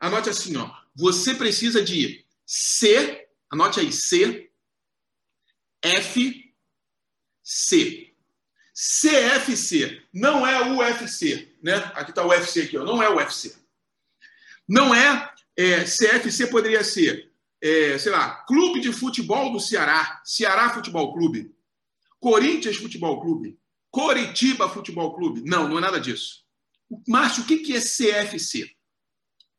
Anote 0.00 0.30
assim, 0.30 0.56
ó. 0.56 0.70
Você 0.94 1.34
precisa 1.34 1.82
de 1.82 2.24
C, 2.46 3.28
anote 3.50 3.80
aí, 3.80 3.92
C, 3.92 4.50
F, 5.82 6.54
C. 7.42 8.10
CFC, 8.80 10.02
não 10.10 10.46
é 10.46 10.72
UFC, 10.72 11.49
né? 11.62 11.76
Aqui 11.94 12.10
está 12.10 12.24
o 12.24 12.28
UFC 12.28 12.62
aqui, 12.62 12.78
ó. 12.78 12.84
não 12.84 13.02
é 13.02 13.08
o 13.08 13.16
UFC. 13.16 13.56
Não 14.68 14.94
é, 14.94 15.32
é 15.56 15.84
CFC 15.84 16.46
poderia 16.46 16.84
ser 16.84 17.30
é, 17.60 17.98
sei 17.98 18.10
lá, 18.10 18.36
Clube 18.46 18.80
de 18.80 18.92
Futebol 18.92 19.52
do 19.52 19.60
Ceará, 19.60 20.20
Ceará 20.24 20.72
Futebol 20.72 21.12
Clube, 21.12 21.54
Corinthians 22.18 22.76
Futebol 22.76 23.20
Clube, 23.20 23.58
Coritiba 23.90 24.68
Futebol 24.68 25.14
Clube. 25.14 25.42
Não, 25.44 25.68
não 25.68 25.78
é 25.78 25.80
nada 25.80 26.00
disso. 26.00 26.44
Márcio, 27.06 27.42
o 27.42 27.46
que 27.46 27.76
é 27.76 27.80
CFC? 27.80 28.74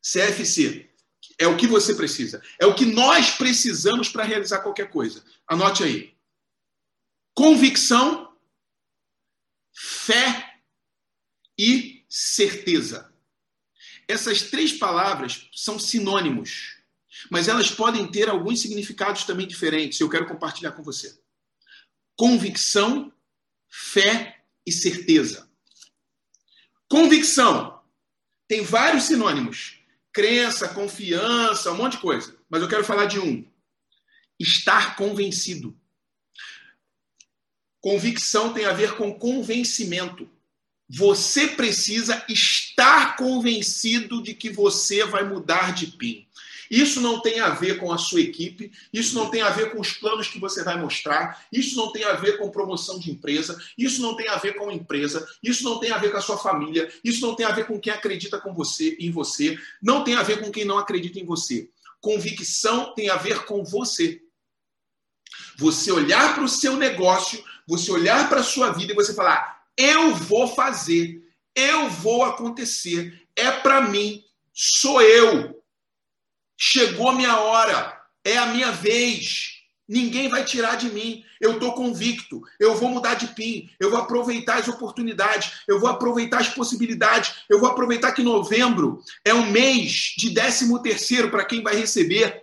CFC 0.02 0.90
é 1.38 1.46
o 1.46 1.56
que 1.56 1.66
você 1.66 1.94
precisa. 1.94 2.42
É 2.58 2.66
o 2.66 2.74
que 2.74 2.84
nós 2.84 3.30
precisamos 3.32 4.08
para 4.08 4.24
realizar 4.24 4.60
qualquer 4.60 4.90
coisa. 4.90 5.24
Anote 5.46 5.84
aí. 5.84 6.14
Convicção, 7.34 8.36
fé 9.72 10.60
e 11.56 11.91
certeza. 12.14 13.12
Essas 14.08 14.42
três 14.42 14.72
palavras 14.72 15.48
são 15.52 15.78
sinônimos 15.78 16.82
mas 17.30 17.48
elas 17.48 17.70
podem 17.70 18.10
ter 18.10 18.28
alguns 18.28 18.60
significados 18.60 19.24
também 19.24 19.46
diferentes. 19.46 20.00
Eu 20.00 20.08
quero 20.08 20.26
compartilhar 20.26 20.72
com 20.72 20.82
você. 20.82 21.18
Convicção, 22.16 23.12
fé 23.68 24.44
e 24.66 24.72
certeza. 24.72 25.48
Convicção 26.88 27.82
tem 28.48 28.62
vários 28.62 29.04
sinônimos: 29.04 29.78
crença, 30.12 30.68
confiança, 30.68 31.72
um 31.72 31.76
monte 31.76 31.92
de 31.92 31.98
coisa. 31.98 32.36
Mas 32.48 32.62
eu 32.62 32.68
quero 32.68 32.84
falar 32.84 33.06
de 33.06 33.18
um: 33.18 33.46
estar 34.38 34.96
convencido. 34.96 35.78
Convicção 37.80 38.52
tem 38.52 38.64
a 38.64 38.72
ver 38.72 38.96
com 38.96 39.18
convencimento. 39.18 40.30
Você 40.94 41.48
precisa 41.48 42.22
estar 42.28 43.16
convencido 43.16 44.22
de 44.22 44.34
que 44.34 44.50
você 44.50 45.06
vai 45.06 45.24
mudar 45.24 45.72
de 45.72 45.86
PIN. 45.86 46.26
Isso 46.70 47.00
não 47.00 47.20
tem 47.20 47.40
a 47.40 47.48
ver 47.48 47.78
com 47.78 47.90
a 47.90 47.96
sua 47.96 48.20
equipe, 48.20 48.70
isso 48.92 49.14
não 49.14 49.30
tem 49.30 49.40
a 49.40 49.48
ver 49.48 49.72
com 49.72 49.80
os 49.80 49.92
planos 49.92 50.28
que 50.28 50.38
você 50.38 50.62
vai 50.62 50.78
mostrar, 50.78 51.46
isso 51.50 51.76
não 51.76 51.92
tem 51.92 52.04
a 52.04 52.12
ver 52.12 52.36
com 52.38 52.50
promoção 52.50 52.98
de 52.98 53.10
empresa, 53.10 53.58
isso 53.76 54.02
não 54.02 54.16
tem 54.16 54.28
a 54.28 54.36
ver 54.36 54.54
com 54.54 54.68
a 54.68 54.74
empresa, 54.74 55.26
isso 55.42 55.64
não 55.64 55.80
tem 55.80 55.90
a 55.90 55.98
ver 55.98 56.10
com 56.10 56.18
a 56.18 56.22
sua 56.22 56.36
família, 56.36 56.92
isso 57.02 57.26
não 57.26 57.34
tem 57.34 57.46
a 57.46 57.52
ver 57.52 57.66
com 57.66 57.80
quem 57.80 57.92
acredita 57.92 58.38
com 58.38 58.54
você, 58.54 58.96
em 59.00 59.10
você, 59.10 59.58
não 59.82 60.04
tem 60.04 60.14
a 60.14 60.22
ver 60.22 60.40
com 60.40 60.50
quem 60.50 60.64
não 60.64 60.78
acredita 60.78 61.18
em 61.18 61.24
você. 61.24 61.70
Convicção 62.02 62.94
tem 62.94 63.08
a 63.08 63.16
ver 63.16 63.44
com 63.44 63.64
você. 63.64 64.20
Você 65.56 65.90
olhar 65.90 66.34
para 66.34 66.44
o 66.44 66.48
seu 66.48 66.76
negócio, 66.76 67.42
você 67.66 67.90
olhar 67.90 68.28
para 68.28 68.40
a 68.40 68.44
sua 68.44 68.72
vida 68.72 68.92
e 68.92 68.96
você 68.96 69.14
falar: 69.14 69.61
eu 69.76 70.14
vou 70.14 70.48
fazer, 70.48 71.22
eu 71.54 71.88
vou 71.88 72.24
acontecer, 72.24 73.26
é 73.36 73.50
para 73.50 73.80
mim, 73.82 74.22
sou 74.52 75.00
eu. 75.00 75.62
Chegou 76.56 77.08
a 77.08 77.14
minha 77.14 77.38
hora, 77.38 78.00
é 78.24 78.36
a 78.36 78.46
minha 78.46 78.70
vez. 78.70 79.62
Ninguém 79.88 80.28
vai 80.28 80.44
tirar 80.44 80.76
de 80.76 80.90
mim. 80.90 81.24
Eu 81.40 81.54
estou 81.54 81.74
convicto. 81.74 82.40
Eu 82.58 82.76
vou 82.76 82.88
mudar 82.88 83.14
de 83.14 83.26
PIN. 83.28 83.68
Eu 83.80 83.90
vou 83.90 83.98
aproveitar 83.98 84.58
as 84.58 84.68
oportunidades. 84.68 85.62
Eu 85.66 85.80
vou 85.80 85.88
aproveitar 85.88 86.40
as 86.40 86.48
possibilidades. 86.48 87.44
Eu 87.50 87.58
vou 87.58 87.68
aproveitar 87.68 88.12
que 88.12 88.22
novembro 88.22 89.02
é 89.24 89.34
um 89.34 89.50
mês 89.50 90.14
de 90.16 90.32
13 90.32 90.82
terceiro 90.82 91.30
para 91.30 91.44
quem 91.44 91.62
vai 91.62 91.74
receber. 91.74 92.42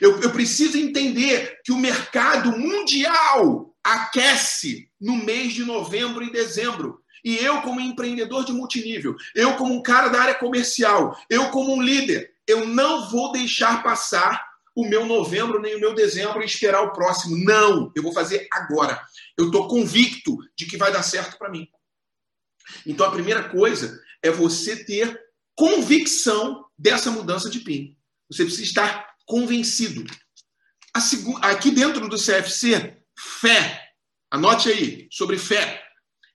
Eu, 0.00 0.20
eu 0.20 0.30
preciso 0.30 0.78
entender 0.78 1.60
que 1.64 1.72
o 1.72 1.78
mercado 1.78 2.56
mundial 2.56 3.69
aquece 3.84 4.90
no 5.00 5.16
mês 5.16 5.52
de 5.52 5.64
novembro 5.64 6.22
e 6.22 6.32
dezembro. 6.32 7.02
E 7.24 7.36
eu, 7.36 7.60
como 7.62 7.80
empreendedor 7.80 8.44
de 8.44 8.52
multinível, 8.52 9.14
eu, 9.34 9.56
como 9.56 9.74
um 9.74 9.82
cara 9.82 10.08
da 10.08 10.22
área 10.22 10.34
comercial, 10.34 11.18
eu, 11.28 11.50
como 11.50 11.74
um 11.74 11.82
líder, 11.82 12.32
eu 12.46 12.66
não 12.66 13.10
vou 13.10 13.32
deixar 13.32 13.82
passar 13.82 14.48
o 14.74 14.86
meu 14.86 15.04
novembro 15.04 15.60
nem 15.60 15.76
o 15.76 15.80
meu 15.80 15.94
dezembro 15.94 16.42
e 16.42 16.46
esperar 16.46 16.82
o 16.82 16.92
próximo. 16.92 17.36
Não, 17.36 17.92
eu 17.94 18.02
vou 18.02 18.12
fazer 18.12 18.48
agora. 18.52 19.00
Eu 19.36 19.46
estou 19.46 19.68
convicto 19.68 20.38
de 20.56 20.66
que 20.66 20.76
vai 20.76 20.92
dar 20.92 21.02
certo 21.02 21.36
para 21.36 21.50
mim. 21.50 21.68
Então, 22.86 23.06
a 23.06 23.10
primeira 23.10 23.48
coisa 23.48 24.00
é 24.22 24.30
você 24.30 24.84
ter 24.84 25.20
convicção 25.54 26.64
dessa 26.78 27.10
mudança 27.10 27.50
de 27.50 27.60
PIN. 27.60 27.96
Você 28.30 28.44
precisa 28.44 28.62
estar 28.62 29.06
convencido. 29.26 30.04
Aqui 31.42 31.70
dentro 31.70 32.08
do 32.08 32.16
CFC, 32.16 32.99
fé. 33.20 33.92
Anote 34.30 34.68
aí, 34.68 35.08
sobre 35.10 35.36
fé. 35.36 35.82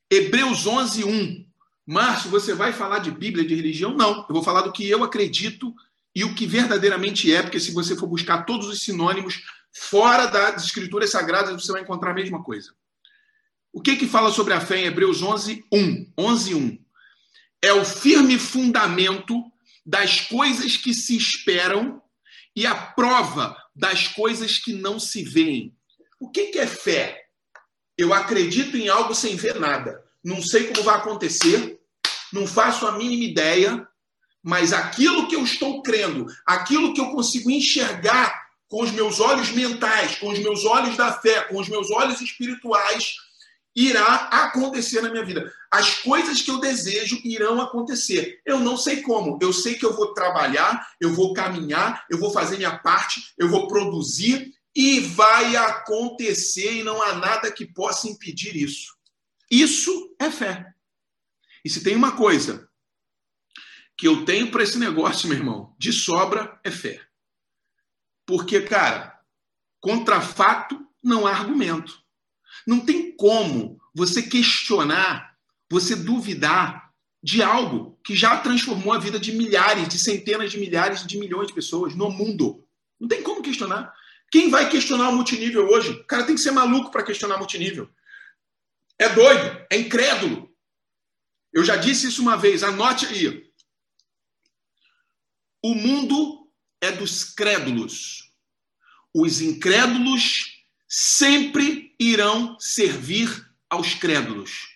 Hebreus 0.09 0.67
11, 0.67 1.03
1. 1.03 1.45
Márcio, 1.85 2.29
você 2.29 2.53
vai 2.53 2.73
falar 2.73 2.99
de 2.99 3.11
Bíblia, 3.11 3.45
de 3.45 3.55
religião? 3.55 3.95
Não. 3.95 4.25
Eu 4.27 4.33
vou 4.33 4.43
falar 4.43 4.61
do 4.61 4.71
que 4.71 4.87
eu 4.87 5.03
acredito 5.03 5.73
e 6.13 6.23
o 6.23 6.33
que 6.33 6.45
verdadeiramente 6.45 7.33
é, 7.33 7.41
porque 7.41 7.59
se 7.59 7.71
você 7.73 7.95
for 7.95 8.07
buscar 8.07 8.43
todos 8.45 8.67
os 8.67 8.81
sinônimos 8.81 9.41
fora 9.73 10.27
das 10.27 10.63
escrituras 10.63 11.09
sagradas, 11.09 11.61
você 11.61 11.71
vai 11.71 11.81
encontrar 11.81 12.11
a 12.11 12.15
mesma 12.15 12.43
coisa. 12.43 12.73
O 13.73 13.81
que 13.81 13.97
que 13.97 14.07
fala 14.07 14.31
sobre 14.31 14.53
a 14.53 14.61
fé 14.61 14.77
em 14.77 14.85
Hebreus 14.85 15.21
11, 15.21 15.65
1? 15.71 16.13
11, 16.17 16.55
1. 16.55 16.85
É 17.61 17.73
o 17.73 17.83
firme 17.83 18.39
fundamento 18.39 19.43
das 19.85 20.21
coisas 20.21 20.77
que 20.77 20.93
se 20.93 21.17
esperam 21.17 22.01
e 22.55 22.65
a 22.65 22.73
prova 22.73 23.55
das 23.75 24.07
coisas 24.07 24.57
que 24.57 24.73
não 24.73 24.99
se 24.99 25.23
veem. 25.23 25.74
O 26.19 26.29
que, 26.29 26.47
que 26.47 26.59
é 26.59 26.67
fé? 26.67 27.25
Eu 27.97 28.13
acredito 28.13 28.77
em 28.77 28.89
algo 28.89 29.13
sem 29.13 29.35
ver 29.35 29.59
nada. 29.59 30.03
Não 30.23 30.41
sei 30.41 30.67
como 30.67 30.83
vai 30.83 30.95
acontecer, 30.95 31.79
não 32.33 32.47
faço 32.47 32.87
a 32.87 32.93
mínima 32.93 33.23
ideia, 33.23 33.87
mas 34.43 34.73
aquilo 34.73 35.27
que 35.27 35.35
eu 35.35 35.43
estou 35.43 35.81
crendo, 35.81 36.27
aquilo 36.45 36.93
que 36.93 37.01
eu 37.01 37.11
consigo 37.11 37.49
enxergar 37.49 38.45
com 38.67 38.81
os 38.81 38.91
meus 38.91 39.19
olhos 39.19 39.51
mentais, 39.51 40.17
com 40.17 40.29
os 40.29 40.39
meus 40.39 40.65
olhos 40.65 40.97
da 40.97 41.13
fé, 41.13 41.41
com 41.41 41.59
os 41.59 41.69
meus 41.69 41.89
olhos 41.91 42.21
espirituais, 42.21 43.15
irá 43.75 44.29
acontecer 44.31 45.01
na 45.01 45.09
minha 45.09 45.25
vida. 45.25 45.51
As 45.69 45.95
coisas 45.99 46.41
que 46.41 46.49
eu 46.49 46.59
desejo 46.59 47.19
irão 47.23 47.59
acontecer. 47.59 48.39
Eu 48.45 48.59
não 48.59 48.77
sei 48.77 49.01
como. 49.01 49.37
Eu 49.41 49.51
sei 49.51 49.75
que 49.75 49.85
eu 49.85 49.93
vou 49.93 50.13
trabalhar, 50.13 50.87
eu 50.99 51.13
vou 51.13 51.33
caminhar, 51.33 52.05
eu 52.09 52.17
vou 52.17 52.31
fazer 52.31 52.57
minha 52.57 52.77
parte, 52.79 53.33
eu 53.37 53.49
vou 53.49 53.67
produzir 53.67 54.53
e 54.75 54.99
vai 54.99 55.55
acontecer 55.55 56.73
e 56.73 56.83
não 56.83 57.01
há 57.01 57.15
nada 57.15 57.51
que 57.51 57.65
possa 57.65 58.09
impedir 58.09 58.55
isso. 58.55 58.93
Isso 59.49 60.15
é 60.19 60.29
fé. 60.29 60.73
E 61.63 61.69
se 61.69 61.83
tem 61.83 61.95
uma 61.95 62.15
coisa 62.15 62.69
que 63.97 64.07
eu 64.07 64.25
tenho 64.25 64.51
para 64.51 64.63
esse 64.63 64.77
negócio, 64.77 65.29
meu 65.29 65.37
irmão, 65.37 65.73
de 65.79 65.93
sobra 65.93 66.59
é 66.63 66.69
fé. 66.69 67.01
Porque, 68.25 68.61
cara, 68.61 69.17
contra 69.79 70.19
fato 70.19 70.85
não 71.01 71.25
há 71.25 71.31
argumento. 71.31 72.03
Não 72.67 72.79
tem 72.79 73.15
como 73.15 73.79
você 73.93 74.21
questionar, 74.23 75.37
você 75.69 75.95
duvidar 75.95 76.93
de 77.23 77.41
algo 77.41 77.97
que 78.03 78.15
já 78.15 78.37
transformou 78.37 78.93
a 78.93 78.99
vida 78.99 79.19
de 79.19 79.31
milhares, 79.31 79.87
de 79.87 79.97
centenas 79.97 80.51
de 80.51 80.59
milhares, 80.59 81.05
de 81.05 81.17
milhões 81.17 81.47
de 81.47 81.53
pessoas 81.53 81.95
no 81.95 82.09
mundo. 82.09 82.63
Não 82.99 83.07
tem 83.07 83.23
como 83.23 83.41
questionar. 83.41 83.93
Quem 84.31 84.49
vai 84.49 84.69
questionar 84.69 85.09
o 85.09 85.15
multinível 85.15 85.67
hoje? 85.67 85.91
O 85.91 86.03
cara 86.05 86.25
tem 86.25 86.35
que 86.35 86.41
ser 86.41 86.51
maluco 86.51 86.91
para 86.91 87.03
questionar 87.03 87.37
multinível. 87.37 87.89
É 88.99 89.09
doido, 89.09 89.65
é 89.71 89.77
incrédulo. 89.77 90.53
Eu 91.53 91.63
já 91.63 91.75
disse 91.75 92.07
isso 92.07 92.21
uma 92.21 92.37
vez, 92.37 92.63
anote 92.63 93.05
aí. 93.05 93.49
O 95.63 95.73
mundo 95.73 96.51
é 96.81 96.91
dos 96.91 97.23
crédulos. 97.23 98.31
Os 99.13 99.41
incrédulos 99.41 100.63
sempre 100.87 101.95
irão 101.99 102.59
servir 102.59 103.29
aos 103.69 103.93
crédulos. 103.93 104.75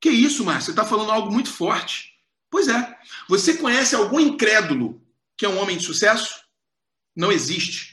Que 0.00 0.10
isso, 0.10 0.44
Márcio? 0.44 0.66
Você 0.66 0.70
está 0.72 0.84
falando 0.84 1.10
algo 1.10 1.30
muito 1.30 1.52
forte. 1.52 2.12
Pois 2.50 2.68
é. 2.68 2.98
Você 3.28 3.56
conhece 3.56 3.94
algum 3.94 4.20
incrédulo 4.20 5.04
que 5.36 5.44
é 5.44 5.48
um 5.48 5.58
homem 5.58 5.76
de 5.76 5.84
sucesso? 5.84 6.42
Não 7.14 7.30
existe. 7.32 7.91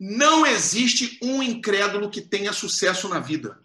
Não 0.00 0.46
existe 0.46 1.18
um 1.22 1.42
incrédulo 1.42 2.08
que 2.08 2.22
tenha 2.22 2.54
sucesso 2.54 3.06
na 3.06 3.20
vida. 3.20 3.60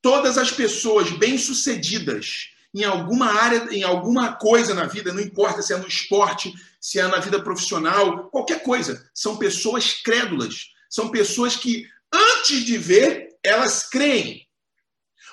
Todas 0.00 0.38
as 0.38 0.52
pessoas 0.52 1.10
bem-sucedidas 1.10 2.50
em 2.72 2.84
alguma 2.84 3.32
área, 3.32 3.66
em 3.72 3.82
alguma 3.82 4.34
coisa 4.34 4.74
na 4.74 4.84
vida, 4.84 5.12
não 5.12 5.20
importa 5.20 5.62
se 5.62 5.72
é 5.72 5.78
no 5.78 5.88
esporte, 5.88 6.54
se 6.80 7.00
é 7.00 7.08
na 7.08 7.18
vida 7.18 7.42
profissional, 7.42 8.28
qualquer 8.28 8.62
coisa, 8.62 9.10
são 9.14 9.38
pessoas 9.38 9.94
crédulas. 9.94 10.72
São 10.88 11.08
pessoas 11.08 11.56
que 11.56 11.88
antes 12.12 12.64
de 12.64 12.78
ver, 12.78 13.30
elas 13.42 13.88
creem. 13.88 14.46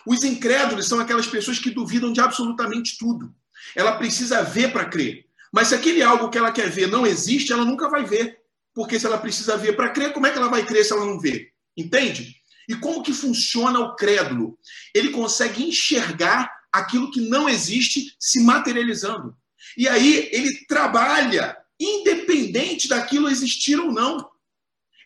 Os 0.07 0.23
incrédulos 0.23 0.87
são 0.87 0.99
aquelas 0.99 1.27
pessoas 1.27 1.59
que 1.59 1.69
duvidam 1.69 2.11
de 2.11 2.21
absolutamente 2.21 2.97
tudo. 2.97 3.35
Ela 3.75 3.97
precisa 3.97 4.41
ver 4.41 4.71
para 4.71 4.85
crer. 4.85 5.25
Mas 5.51 5.67
se 5.67 5.75
aquele 5.75 6.01
algo 6.01 6.29
que 6.29 6.37
ela 6.37 6.51
quer 6.51 6.69
ver 6.69 6.87
não 6.87 7.05
existe, 7.05 7.53
ela 7.53 7.65
nunca 7.65 7.89
vai 7.89 8.03
ver. 8.03 8.42
Porque 8.73 8.99
se 8.99 9.05
ela 9.05 9.17
precisa 9.17 9.57
ver 9.57 9.75
para 9.75 9.89
crer, 9.89 10.13
como 10.13 10.25
é 10.25 10.31
que 10.31 10.37
ela 10.37 10.49
vai 10.49 10.65
crer 10.65 10.83
se 10.83 10.93
ela 10.93 11.05
não 11.05 11.19
vê? 11.19 11.51
Entende? 11.77 12.35
E 12.67 12.75
como 12.75 13.03
que 13.03 13.13
funciona 13.13 13.79
o 13.79 13.95
crédulo? 13.95 14.57
Ele 14.93 15.09
consegue 15.09 15.63
enxergar 15.63 16.51
aquilo 16.71 17.11
que 17.11 17.21
não 17.21 17.47
existe 17.47 18.15
se 18.19 18.41
materializando. 18.41 19.35
E 19.77 19.87
aí 19.87 20.29
ele 20.31 20.65
trabalha 20.65 21.57
independente 21.79 22.87
daquilo 22.87 23.29
existir 23.29 23.79
ou 23.79 23.91
não. 23.91 24.29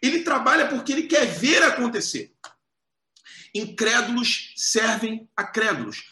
Ele 0.01 0.21
trabalha 0.21 0.67
porque 0.67 0.91
ele 0.91 1.03
quer 1.03 1.25
ver 1.25 1.63
acontecer. 1.63 2.31
Incrédulos 3.53 4.53
servem 4.55 5.27
a 5.35 5.43
crédulos. 5.43 6.03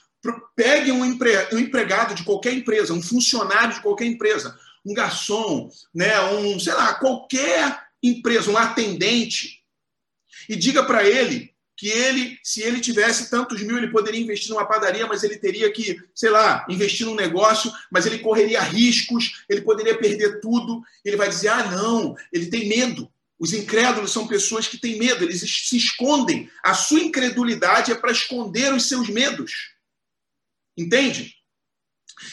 Pegue 0.56 0.92
um, 0.92 1.06
empregado 1.06 2.16
de 2.16 2.24
qualquer 2.24 2.54
empresa, 2.54 2.94
um 2.94 3.02
funcionário 3.02 3.76
de 3.76 3.82
qualquer 3.82 4.06
empresa, 4.06 4.60
um 4.86 4.94
garçom, 4.94 5.70
né, 5.94 6.22
um, 6.32 6.60
sei 6.60 6.74
lá, 6.74 6.94
qualquer 6.94 7.86
empresa, 8.04 8.52
um 8.52 8.58
atendente, 8.58 9.64
e 10.48 10.56
diga 10.56 10.84
para 10.84 11.04
ele 11.04 11.54
que 11.78 11.90
ele, 11.90 12.40
se 12.42 12.62
ele 12.62 12.80
tivesse 12.80 13.30
tantos 13.30 13.62
mil, 13.62 13.78
ele 13.78 13.92
poderia 13.92 14.22
investir 14.22 14.50
numa 14.52 14.66
padaria, 14.66 15.06
mas 15.08 15.24
ele 15.24 15.38
teria 15.38 15.72
que, 15.72 16.02
sei 16.14 16.30
lá, 16.30 16.66
investir 16.70 17.06
num 17.06 17.16
negócio, 17.16 17.72
mas 17.92 18.06
ele 18.06 18.20
correria 18.20 18.62
riscos, 18.62 19.44
ele 19.50 19.62
poderia 19.62 19.98
perder 19.98 20.40
tudo. 20.40 20.82
Ele 21.04 21.18
vai 21.18 21.28
dizer: 21.28 21.50
ah, 21.50 21.70
não, 21.72 22.16
ele 22.32 22.46
tem 22.48 22.70
medo. 22.70 23.12
Os 23.38 23.52
incrédulos 23.52 24.12
são 24.12 24.26
pessoas 24.26 24.68
que 24.68 24.78
têm 24.78 24.98
medo, 24.98 25.26
eles 25.26 25.42
se 25.42 25.76
escondem. 25.76 26.50
A 26.64 26.74
sua 26.74 27.02
incredulidade 27.02 27.92
é 27.92 27.96
para 27.96 28.12
esconder 28.12 28.74
os 28.74 28.88
seus 28.88 29.10
medos. 29.10 29.74
Entende? 30.78 31.36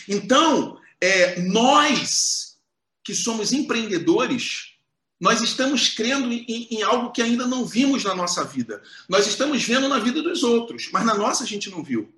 Então, 0.08 0.78
é, 1.02 1.40
nós 1.40 2.56
que 3.04 3.12
somos 3.12 3.52
empreendedores, 3.52 4.76
nós 5.20 5.40
estamos 5.40 5.88
crendo 5.88 6.32
em, 6.32 6.68
em, 6.70 6.82
algo 6.82 7.10
que 7.10 7.20
ainda 7.20 7.44
não 7.44 7.66
vimos 7.66 8.04
na 8.04 8.14
nossa 8.14 8.44
vida. 8.44 8.80
Nós 9.08 9.26
estamos 9.26 9.64
vendo 9.64 9.88
na 9.88 9.98
vida 9.98 10.22
dos 10.22 10.44
outros, 10.44 10.88
mas 10.92 11.04
na 11.04 11.14
nossa 11.14 11.42
a 11.42 11.46
gente 11.46 11.68
não 11.68 11.82
viu. 11.82 12.14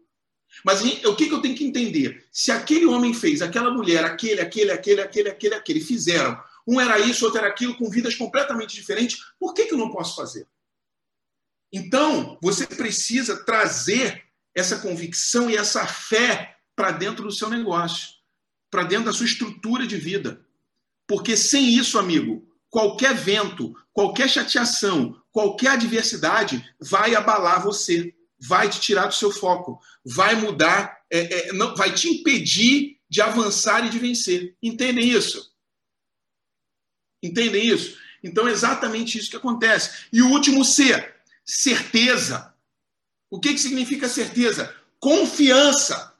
Mas 0.62 0.82
o 0.82 1.16
que, 1.16 1.26
que 1.26 1.34
eu 1.34 1.40
tenho 1.40 1.56
que 1.56 1.64
entender? 1.64 2.26
Se 2.30 2.52
aquele 2.52 2.84
homem 2.84 3.14
fez, 3.14 3.40
aquela 3.40 3.72
mulher, 3.72 4.04
aquele, 4.04 4.40
aquele, 4.42 4.70
aquele, 4.70 5.00
aquele, 5.00 5.30
aquele, 5.30 5.54
aquele, 5.54 5.80
fizeram 5.80 6.38
um 6.66 6.80
era 6.80 6.98
isso, 6.98 7.24
outro 7.24 7.38
era 7.38 7.48
aquilo, 7.48 7.76
com 7.76 7.90
vidas 7.90 8.14
completamente 8.14 8.74
diferentes. 8.74 9.18
Por 9.38 9.54
que, 9.54 9.66
que 9.66 9.74
eu 9.74 9.78
não 9.78 9.90
posso 9.90 10.14
fazer? 10.14 10.46
Então, 11.72 12.38
você 12.40 12.66
precisa 12.66 13.44
trazer 13.44 14.24
essa 14.54 14.78
convicção 14.78 15.50
e 15.50 15.56
essa 15.56 15.86
fé 15.86 16.56
para 16.76 16.92
dentro 16.92 17.24
do 17.24 17.32
seu 17.32 17.50
negócio, 17.50 18.13
para 18.74 18.82
dentro 18.82 19.04
da 19.04 19.12
sua 19.12 19.26
estrutura 19.26 19.86
de 19.86 19.96
vida. 19.96 20.44
Porque 21.06 21.36
sem 21.36 21.76
isso, 21.76 21.96
amigo, 21.96 22.44
qualquer 22.68 23.14
vento, 23.14 23.72
qualquer 23.92 24.28
chateação, 24.28 25.16
qualquer 25.30 25.68
adversidade 25.68 26.68
vai 26.80 27.14
abalar 27.14 27.62
você, 27.62 28.12
vai 28.36 28.68
te 28.68 28.80
tirar 28.80 29.06
do 29.06 29.14
seu 29.14 29.30
foco, 29.30 29.80
vai 30.04 30.34
mudar, 30.34 30.98
é, 31.08 31.50
é, 31.50 31.52
não, 31.52 31.76
vai 31.76 31.94
te 31.94 32.08
impedir 32.08 32.98
de 33.08 33.20
avançar 33.20 33.86
e 33.86 33.90
de 33.90 33.98
vencer. 34.00 34.56
Entendem 34.60 35.08
isso? 35.08 35.54
Entendem 37.22 37.64
isso? 37.64 37.96
Então 38.24 38.48
é 38.48 38.50
exatamente 38.50 39.18
isso 39.18 39.30
que 39.30 39.36
acontece. 39.36 40.08
E 40.12 40.20
o 40.20 40.30
último 40.30 40.64
C, 40.64 41.14
certeza. 41.44 42.52
O 43.30 43.38
que, 43.38 43.52
que 43.52 43.60
significa 43.60 44.08
certeza? 44.08 44.74
Confiança. 44.98 46.12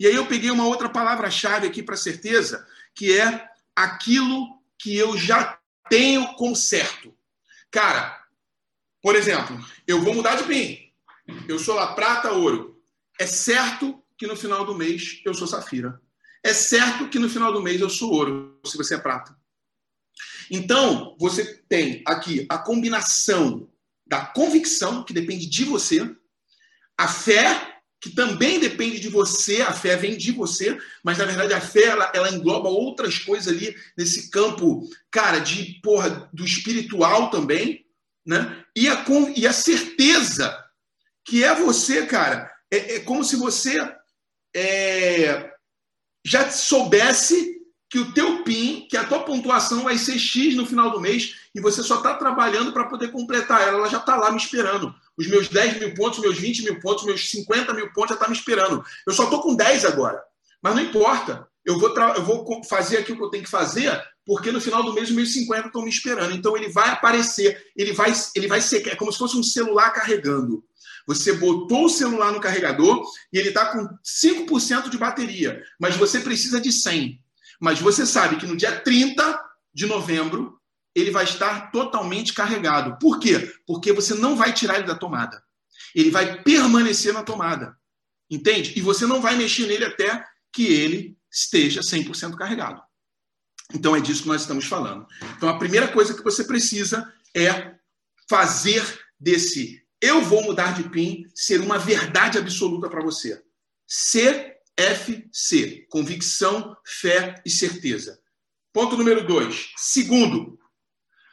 E 0.00 0.06
aí 0.06 0.14
eu 0.14 0.24
peguei 0.24 0.50
uma 0.50 0.64
outra 0.64 0.88
palavra-chave 0.88 1.66
aqui 1.66 1.82
para 1.82 1.94
certeza, 1.94 2.66
que 2.94 3.20
é 3.20 3.46
aquilo 3.76 4.58
que 4.78 4.96
eu 4.96 5.14
já 5.14 5.58
tenho 5.90 6.26
com 6.36 6.54
certo. 6.54 7.14
Cara, 7.70 8.18
por 9.02 9.14
exemplo, 9.14 9.62
eu 9.86 10.00
vou 10.00 10.14
mudar 10.14 10.36
de 10.36 10.44
PIN. 10.44 10.90
Eu 11.46 11.58
sou 11.58 11.74
lá 11.74 11.94
prata, 11.94 12.32
ouro. 12.32 12.82
É 13.18 13.26
certo 13.26 14.02
que 14.16 14.26
no 14.26 14.34
final 14.34 14.64
do 14.64 14.74
mês 14.74 15.20
eu 15.22 15.34
sou 15.34 15.46
safira. 15.46 16.00
É 16.42 16.54
certo 16.54 17.08
que 17.10 17.18
no 17.18 17.28
final 17.28 17.52
do 17.52 17.60
mês 17.60 17.78
eu 17.78 17.90
sou 17.90 18.10
ouro, 18.10 18.58
se 18.64 18.78
você 18.78 18.94
é 18.94 18.98
prata. 18.98 19.38
Então, 20.50 21.14
você 21.20 21.62
tem 21.68 22.02
aqui 22.06 22.46
a 22.48 22.56
combinação 22.56 23.70
da 24.06 24.24
convicção, 24.24 25.04
que 25.04 25.12
depende 25.12 25.46
de 25.46 25.64
você, 25.64 26.10
a 26.96 27.06
fé, 27.06 27.79
que 28.00 28.10
também 28.10 28.58
depende 28.58 28.98
de 28.98 29.08
você, 29.08 29.60
a 29.60 29.72
fé 29.72 29.94
vem 29.94 30.16
de 30.16 30.32
você, 30.32 30.78
mas 31.04 31.18
na 31.18 31.26
verdade 31.26 31.52
a 31.52 31.60
fé 31.60 31.84
ela, 31.84 32.10
ela 32.14 32.30
engloba 32.30 32.68
outras 32.68 33.18
coisas 33.18 33.52
ali 33.52 33.76
nesse 33.96 34.30
campo, 34.30 34.88
cara, 35.10 35.38
de 35.38 35.80
porra, 35.82 36.28
do 36.32 36.44
espiritual 36.44 37.30
também, 37.30 37.84
né? 38.24 38.64
E 38.74 38.88
a, 38.88 39.04
e 39.36 39.46
a 39.46 39.52
certeza 39.52 40.56
que 41.24 41.44
é 41.44 41.54
você, 41.54 42.06
cara, 42.06 42.50
é, 42.70 42.96
é 42.96 43.00
como 43.00 43.22
se 43.22 43.36
você 43.36 43.78
é, 44.54 45.52
já 46.24 46.50
soubesse 46.50 47.60
que 47.90 47.98
o 47.98 48.12
teu 48.12 48.44
PIN, 48.44 48.86
que 48.88 48.96
a 48.96 49.04
tua 49.04 49.24
pontuação 49.24 49.82
vai 49.82 49.98
ser 49.98 50.16
X 50.16 50.54
no 50.54 50.64
final 50.64 50.90
do 50.90 51.00
mês 51.00 51.34
e 51.52 51.60
você 51.60 51.82
só 51.82 51.96
está 51.96 52.14
trabalhando 52.14 52.72
para 52.72 52.86
poder 52.86 53.10
completar 53.10 53.62
ela. 53.62 53.78
Ela 53.78 53.88
já 53.88 53.98
está 53.98 54.16
lá 54.16 54.30
me 54.30 54.36
esperando. 54.36 54.94
Os 55.20 55.26
meus 55.26 55.48
10 55.48 55.80
mil 55.80 55.92
pontos, 55.92 56.18
meus 56.18 56.38
20 56.38 56.62
mil 56.62 56.80
pontos, 56.80 57.04
meus 57.04 57.28
50 57.28 57.74
mil 57.74 57.92
pontos 57.92 58.12
já 58.12 58.16
tá 58.16 58.26
me 58.26 58.34
esperando. 58.34 58.82
Eu 59.06 59.12
só 59.12 59.24
estou 59.24 59.42
com 59.42 59.54
10 59.54 59.84
agora. 59.84 60.18
Mas 60.62 60.74
não 60.74 60.82
importa. 60.82 61.46
Eu 61.62 61.78
vou, 61.78 61.94
eu 61.94 62.24
vou 62.24 62.64
fazer 62.64 62.96
aqui 62.96 63.12
o 63.12 63.16
que 63.16 63.22
eu 63.22 63.28
tenho 63.28 63.44
que 63.44 63.50
fazer, 63.50 64.02
porque 64.24 64.50
no 64.50 64.62
final 64.62 64.82
do 64.82 64.94
mês 64.94 65.10
os 65.10 65.14
meus 65.14 65.30
50 65.34 65.66
estão 65.66 65.82
me 65.82 65.90
esperando. 65.90 66.34
Então 66.34 66.56
ele 66.56 66.70
vai 66.70 66.88
aparecer, 66.88 67.62
ele 67.76 67.92
vai, 67.92 68.10
ele 68.34 68.48
vai 68.48 68.62
ser 68.62 68.88
é 68.88 68.96
como 68.96 69.12
se 69.12 69.18
fosse 69.18 69.36
um 69.36 69.42
celular 69.42 69.90
carregando. 69.90 70.64
Você 71.06 71.34
botou 71.34 71.84
o 71.84 71.90
celular 71.90 72.32
no 72.32 72.40
carregador 72.40 73.04
e 73.30 73.38
ele 73.38 73.48
está 73.48 73.66
com 73.66 73.86
5% 74.02 74.88
de 74.88 74.96
bateria, 74.96 75.62
mas 75.78 75.96
você 75.96 76.20
precisa 76.20 76.58
de 76.58 76.72
100. 76.72 77.20
Mas 77.60 77.78
você 77.78 78.06
sabe 78.06 78.36
que 78.36 78.46
no 78.46 78.56
dia 78.56 78.80
30 78.80 79.38
de 79.74 79.84
novembro 79.84 80.58
ele 80.94 81.10
vai 81.10 81.24
estar 81.24 81.70
totalmente 81.70 82.32
carregado. 82.32 82.98
Por 82.98 83.18
quê? 83.18 83.52
Porque 83.66 83.92
você 83.92 84.14
não 84.14 84.36
vai 84.36 84.52
tirar 84.52 84.76
ele 84.76 84.86
da 84.86 84.94
tomada. 84.94 85.42
Ele 85.94 86.10
vai 86.10 86.42
permanecer 86.42 87.12
na 87.12 87.22
tomada. 87.22 87.76
Entende? 88.28 88.72
E 88.76 88.80
você 88.80 89.06
não 89.06 89.20
vai 89.20 89.36
mexer 89.36 89.66
nele 89.66 89.84
até 89.84 90.24
que 90.52 90.66
ele 90.66 91.16
esteja 91.30 91.80
100% 91.80 92.36
carregado. 92.36 92.82
Então 93.72 93.94
é 93.94 94.00
disso 94.00 94.22
que 94.22 94.28
nós 94.28 94.42
estamos 94.42 94.66
falando. 94.66 95.06
Então 95.36 95.48
a 95.48 95.58
primeira 95.58 95.88
coisa 95.88 96.14
que 96.14 96.22
você 96.22 96.44
precisa 96.44 97.12
é 97.34 97.74
fazer 98.28 98.82
desse 99.18 99.80
eu 100.00 100.22
vou 100.22 100.42
mudar 100.42 100.72
de 100.72 100.88
PIN 100.88 101.26
ser 101.34 101.60
uma 101.60 101.78
verdade 101.78 102.38
absoluta 102.38 102.88
para 102.88 103.02
você. 103.02 103.42
CFC, 103.86 105.86
convicção, 105.90 106.74
fé 106.86 107.34
e 107.44 107.50
certeza. 107.50 108.18
Ponto 108.72 108.96
número 108.96 109.26
dois. 109.26 109.72
Segundo, 109.76 110.58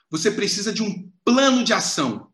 você 0.10 0.32
precisa 0.32 0.72
de 0.72 0.82
um 0.82 1.12
plano 1.24 1.63
de 1.63 1.74
ação. 1.74 2.32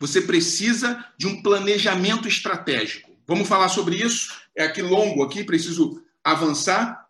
Você 0.00 0.20
precisa 0.20 1.04
de 1.16 1.26
um 1.26 1.42
planejamento 1.42 2.26
estratégico. 2.26 3.16
Vamos 3.26 3.46
falar 3.46 3.68
sobre 3.68 3.96
isso? 3.96 4.32
É 4.56 4.64
aqui 4.64 4.82
longo 4.82 5.22
aqui, 5.22 5.44
preciso 5.44 6.02
avançar. 6.24 7.08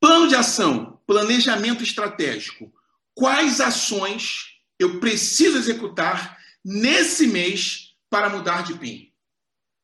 Plano 0.00 0.28
de 0.28 0.34
ação, 0.34 1.00
planejamento 1.06 1.82
estratégico. 1.82 2.72
Quais 3.14 3.60
ações 3.60 4.58
eu 4.78 4.98
preciso 4.98 5.58
executar 5.58 6.38
nesse 6.64 7.26
mês 7.26 7.94
para 8.08 8.30
mudar 8.30 8.62
de 8.62 8.74
PIN? 8.74 9.12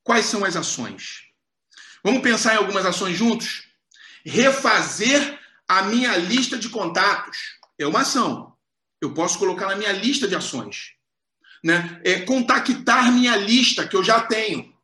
Quais 0.02 0.24
são 0.24 0.44
as 0.44 0.56
ações? 0.56 1.24
Vamos 2.02 2.22
pensar 2.22 2.54
em 2.54 2.58
algumas 2.58 2.86
ações 2.86 3.16
juntos? 3.16 3.68
Refazer 4.24 5.38
a 5.68 5.82
minha 5.82 6.16
lista 6.16 6.56
de 6.56 6.70
contatos 6.70 7.57
é 7.78 7.86
uma 7.86 8.00
ação. 8.00 8.54
Eu 9.00 9.14
posso 9.14 9.38
colocar 9.38 9.66
na 9.66 9.76
minha 9.76 9.92
lista 9.92 10.26
de 10.26 10.34
ações. 10.34 10.94
Né? 11.62 12.00
É 12.04 12.20
contactar 12.20 13.12
minha 13.12 13.36
lista 13.36 13.86
que 13.86 13.96
eu 13.96 14.02
já 14.02 14.20
tenho. 14.20 14.74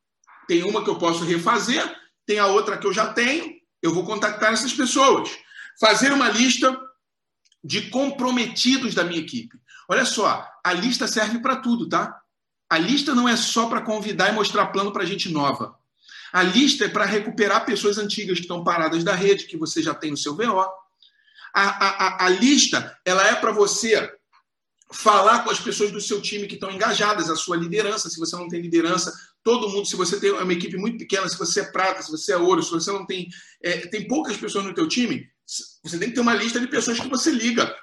Tem 0.46 0.62
uma 0.62 0.84
que 0.84 0.90
eu 0.90 0.98
posso 0.98 1.24
refazer, 1.24 1.84
tem 2.26 2.38
a 2.38 2.46
outra 2.46 2.78
que 2.78 2.86
eu 2.86 2.92
já 2.92 3.12
tenho. 3.12 3.54
Eu 3.82 3.92
vou 3.92 4.04
contactar 4.04 4.52
essas 4.52 4.72
pessoas. 4.72 5.30
Fazer 5.80 6.12
uma 6.12 6.28
lista 6.28 6.78
de 7.62 7.88
comprometidos 7.90 8.94
da 8.94 9.04
minha 9.04 9.20
equipe. 9.20 9.58
Olha 9.88 10.04
só, 10.04 10.46
a 10.62 10.72
lista 10.72 11.08
serve 11.08 11.38
para 11.40 11.56
tudo, 11.56 11.88
tá? 11.88 12.20
A 12.68 12.78
lista 12.78 13.14
não 13.14 13.28
é 13.28 13.36
só 13.36 13.68
para 13.68 13.82
convidar 13.82 14.30
e 14.30 14.34
mostrar 14.34 14.66
plano 14.66 14.92
para 14.92 15.04
gente 15.04 15.30
nova. 15.30 15.78
A 16.32 16.42
lista 16.42 16.86
é 16.86 16.88
para 16.88 17.04
recuperar 17.04 17.64
pessoas 17.64 17.96
antigas 17.96 18.38
que 18.38 18.44
estão 18.44 18.64
paradas 18.64 19.04
da 19.04 19.14
rede, 19.14 19.46
que 19.46 19.56
você 19.56 19.82
já 19.82 19.94
tem 19.94 20.10
no 20.10 20.16
seu 20.16 20.34
VO. 20.34 20.66
A, 21.54 21.62
a, 21.62 22.26
a, 22.26 22.28
lista 22.28 22.98
ela 23.04 23.24
é 23.28 23.36
para 23.36 23.52
você 23.52 24.12
falar 24.92 25.44
com 25.44 25.50
as 25.50 25.60
pessoas 25.60 25.92
do 25.92 26.00
seu 26.00 26.20
time 26.20 26.46
que 26.46 26.54
estão 26.54 26.70
engajadas, 26.70 27.30
a 27.30 27.36
sua 27.36 27.56
liderança. 27.56 28.10
Se 28.10 28.18
você 28.18 28.34
não 28.36 28.48
tem 28.48 28.60
liderança, 28.60 29.12
todo 29.42 29.68
mundo, 29.68 29.86
se 29.86 29.96
você 29.96 30.18
tem 30.18 30.32
uma 30.32 30.52
equipe 30.52 30.76
muito 30.76 30.98
pequena, 30.98 31.28
se 31.28 31.38
você 31.38 31.60
é 31.60 31.70
prata, 31.70 32.02
se 32.02 32.10
você 32.10 32.32
é 32.32 32.36
ouro, 32.36 32.62
se 32.62 32.70
você 32.70 32.90
não 32.90 33.06
tem. 33.06 33.28
É, 33.62 33.86
tem 33.86 34.08
poucas 34.08 34.36
pessoas 34.36 34.64
no 34.64 34.74
teu 34.74 34.88
time, 34.88 35.28
você 35.46 35.98
tem 35.98 36.08
que 36.08 36.14
ter 36.14 36.20
uma 36.20 36.34
lista 36.34 36.58
de 36.58 36.66
pessoas 36.66 36.98
que 36.98 37.08
você 37.08 37.30
liga 37.30 37.74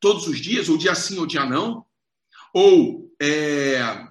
todos 0.00 0.26
os 0.26 0.40
dias, 0.40 0.68
ou 0.68 0.76
dia 0.76 0.94
sim 0.94 1.18
ou 1.18 1.26
dia 1.26 1.44
não, 1.44 1.86
ou 2.52 3.10
é, 3.20 4.06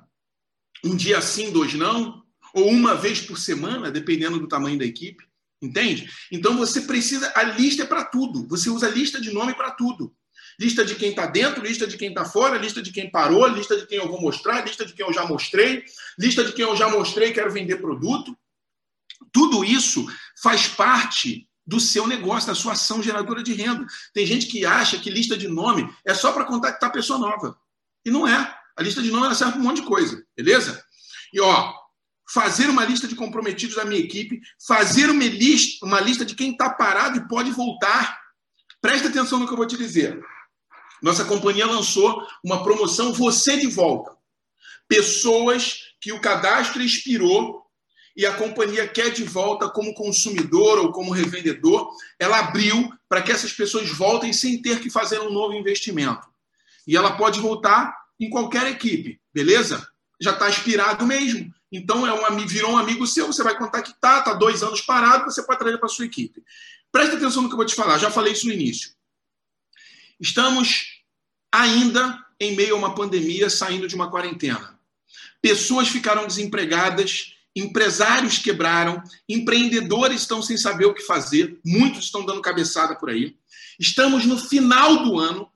um 0.84 0.96
dia 0.96 1.22
sim, 1.22 1.52
dois 1.52 1.74
não, 1.74 2.24
ou 2.54 2.70
uma 2.70 2.96
vez 2.96 3.22
por 3.22 3.38
semana, 3.38 3.92
dependendo 3.92 4.40
do 4.40 4.48
tamanho 4.48 4.78
da 4.78 4.86
equipe, 4.86 5.24
entende? 5.66 6.10
Então 6.32 6.58
você 6.58 6.82
precisa, 6.82 7.32
a 7.36 7.44
lista 7.44 7.84
é 7.84 7.86
para 7.86 8.06
tudo, 8.06 8.48
você 8.48 8.70
usa 8.70 8.90
lista 8.90 9.20
de 9.20 9.32
nome 9.32 9.54
para 9.54 9.72
tudo. 9.72 10.14
Lista 10.60 10.86
de 10.86 10.96
quem 10.96 11.10
está 11.10 11.26
dentro, 11.26 11.66
lista 11.66 11.88
de 11.88 11.98
quem 11.98 12.10
está 12.10 12.26
fora, 12.26 12.58
lista 12.58 12.82
de 12.82 12.92
quem 12.92 13.10
parou, 13.10 13.48
lista 13.48 13.76
de 13.76 13.88
quem 13.88 13.98
eu 13.98 14.08
vou 14.08 14.22
mostrar, 14.22 14.62
lista 14.62 14.86
de 14.86 14.94
quem 14.94 15.06
eu 15.06 15.14
já 15.14 15.26
mostrei, 15.26 15.84
lista 16.20 16.44
de 16.44 16.52
quem 16.52 16.64
eu 16.64 16.76
já 16.76 16.90
mostrei 16.90 17.30
e 17.30 17.34
quero 17.34 17.52
vender 17.52 17.78
produto. 17.78 18.38
Tudo 19.32 19.66
isso 19.66 20.06
faz 20.42 20.68
parte 20.68 21.48
do 21.66 21.80
seu 21.80 22.06
negócio, 22.06 22.48
da 22.48 22.56
sua 22.56 22.74
ação 22.74 23.02
geradora 23.02 23.42
de 23.42 23.54
renda. 23.54 23.86
Tem 24.14 24.26
gente 24.26 24.48
que 24.48 24.66
acha 24.66 25.00
que 25.00 25.10
lista 25.10 25.36
de 25.36 25.48
nome 25.48 25.90
é 26.06 26.14
só 26.14 26.32
para 26.32 26.46
contactar 26.46 26.92
pessoa 26.92 27.18
nova. 27.18 27.58
E 28.06 28.12
não 28.12 28.28
é. 28.28 28.56
A 28.76 28.84
lista 28.84 29.02
de 29.02 29.12
nome 29.12 29.34
serve 29.34 29.54
para 29.54 29.62
um 29.62 29.64
monte 29.64 29.82
de 29.82 29.88
coisa, 29.88 30.24
beleza? 30.36 30.84
E 31.34 31.40
ó, 31.40 31.74
fazer 32.32 32.70
uma 32.70 32.86
lista 32.86 33.08
de 33.08 33.16
comprometidos 33.16 33.76
da 33.76 33.86
minha 33.86 34.00
equipe, 34.00 34.42
fazer 34.66 35.10
uma 35.10 35.24
lista, 35.24 35.86
uma 35.86 36.00
lista 36.00 36.26
de 36.26 36.36
quem 36.36 36.52
está 36.52 36.70
parado 36.70 37.18
e 37.18 37.28
pode 37.28 37.52
voltar. 37.52 38.20
Presta 38.82 39.08
atenção 39.08 39.40
no 39.40 39.48
que 39.48 39.54
eu 39.54 39.58
vou 39.58 39.68
te 39.68 39.78
dizer. 39.78 40.24
Nossa 41.02 41.26
companhia 41.26 41.66
lançou 41.66 42.26
uma 42.44 42.64
promoção 42.64 43.14
Você 43.14 43.58
de 43.58 43.68
Volta. 43.68 44.16
Pessoas 44.88 45.94
que 46.00 46.14
o 46.14 46.22
cadastro 46.22 46.82
expirou 46.82 47.64
e 48.16 48.26
a 48.26 48.34
companhia 48.34 48.88
quer 48.88 49.10
de 49.12 49.24
volta 49.24 49.70
como 49.70 49.94
consumidor 49.94 50.78
ou 50.80 50.92
como 50.92 51.12
revendedor, 51.12 51.90
ela 52.20 52.40
abriu 52.40 52.92
para 53.10 53.22
que 53.22 53.32
essas 53.32 53.52
pessoas 53.52 53.90
voltem 53.90 54.32
sem 54.32 54.62
ter 54.62 54.80
que 54.80 54.90
fazer 54.90 55.20
um 55.20 55.32
novo 55.32 55.54
investimento. 55.54 56.28
E 56.86 56.96
ela 56.96 57.18
pode 57.18 57.40
voltar 57.40 57.96
em 58.20 58.30
qualquer 58.30 58.68
equipe, 58.68 59.20
beleza? 59.34 59.86
Já 60.22 60.32
está 60.32 60.48
expirado 60.50 61.06
mesmo. 61.06 61.54
Então 61.74 62.06
é 62.06 62.14
um, 62.14 62.48
virou 62.48 62.72
um 62.72 62.78
amigo 62.78 63.06
seu, 63.08 63.28
você 63.28 63.44
vai 63.44 63.58
contactar, 63.58 64.20
está 64.20 64.34
dois 64.34 64.62
anos 64.62 64.82
parado, 64.82 65.26
você 65.26 65.42
pode 65.44 65.60
trazer 65.60 65.78
para 65.80 65.90
sua 65.90 66.06
equipe. 66.06 66.44
Preste 66.92 67.16
atenção 67.16 67.42
no 67.42 67.50
que 67.50 67.54
eu 67.54 67.58
vou 67.58 67.66
te 67.66 67.76
falar, 67.76 67.98
já 67.98 68.12
falei 68.12 68.34
isso 68.34 68.46
no 68.46 68.54
início. 68.54 68.92
Estamos 70.20 71.02
ainda 71.52 72.24
em 72.40 72.56
meio 72.56 72.76
a 72.76 72.78
uma 72.78 72.94
pandemia, 72.94 73.50
saindo 73.50 73.88
de 73.88 73.96
uma 73.96 74.12
quarentena. 74.12 74.80
Pessoas 75.42 75.88
ficaram 75.88 76.28
desempregadas 76.28 77.34
empresários 77.56 78.40
quebraram, 78.40 79.02
empreendedores 79.30 80.22
estão 80.22 80.42
sem 80.42 80.58
saber 80.58 80.86
o 80.86 80.94
que 80.94 81.04
fazer, 81.04 81.60
muitos 81.64 82.06
estão 82.06 82.26
dando 82.26 82.42
cabeçada 82.42 82.96
por 82.96 83.10
aí. 83.10 83.36
Estamos 83.80 84.26
no 84.26 84.38
final 84.38 85.04
do 85.04 85.20
ano. 85.20 85.50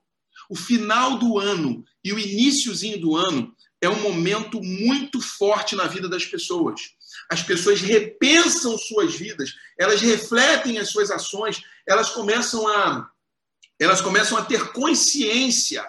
O 0.49 0.55
final 0.55 1.17
do 1.17 1.37
ano 1.37 1.83
e 2.01 2.13
o 2.13 2.19
iníciozinho 2.19 3.01
do 3.01 3.17
ano 3.17 3.53
é 3.81 3.89
um 3.89 4.01
momento 4.01 4.61
muito 4.61 5.21
forte 5.21 5.75
na 5.75 5.85
vida 5.85 6.09
das 6.09 6.25
pessoas. 6.25 6.81
As 7.29 7.43
pessoas 7.43 7.81
repensam 7.81 8.77
suas 8.77 9.15
vidas, 9.15 9.53
elas 9.77 10.01
refletem 10.01 10.79
as 10.79 10.89
suas 10.89 11.11
ações, 11.11 11.61
elas 11.87 12.09
começam 12.09 12.67
a 12.67 13.09
elas 13.79 14.01
começam 14.01 14.35
a 14.35 14.43
ter 14.43 14.71
consciência, 14.71 15.87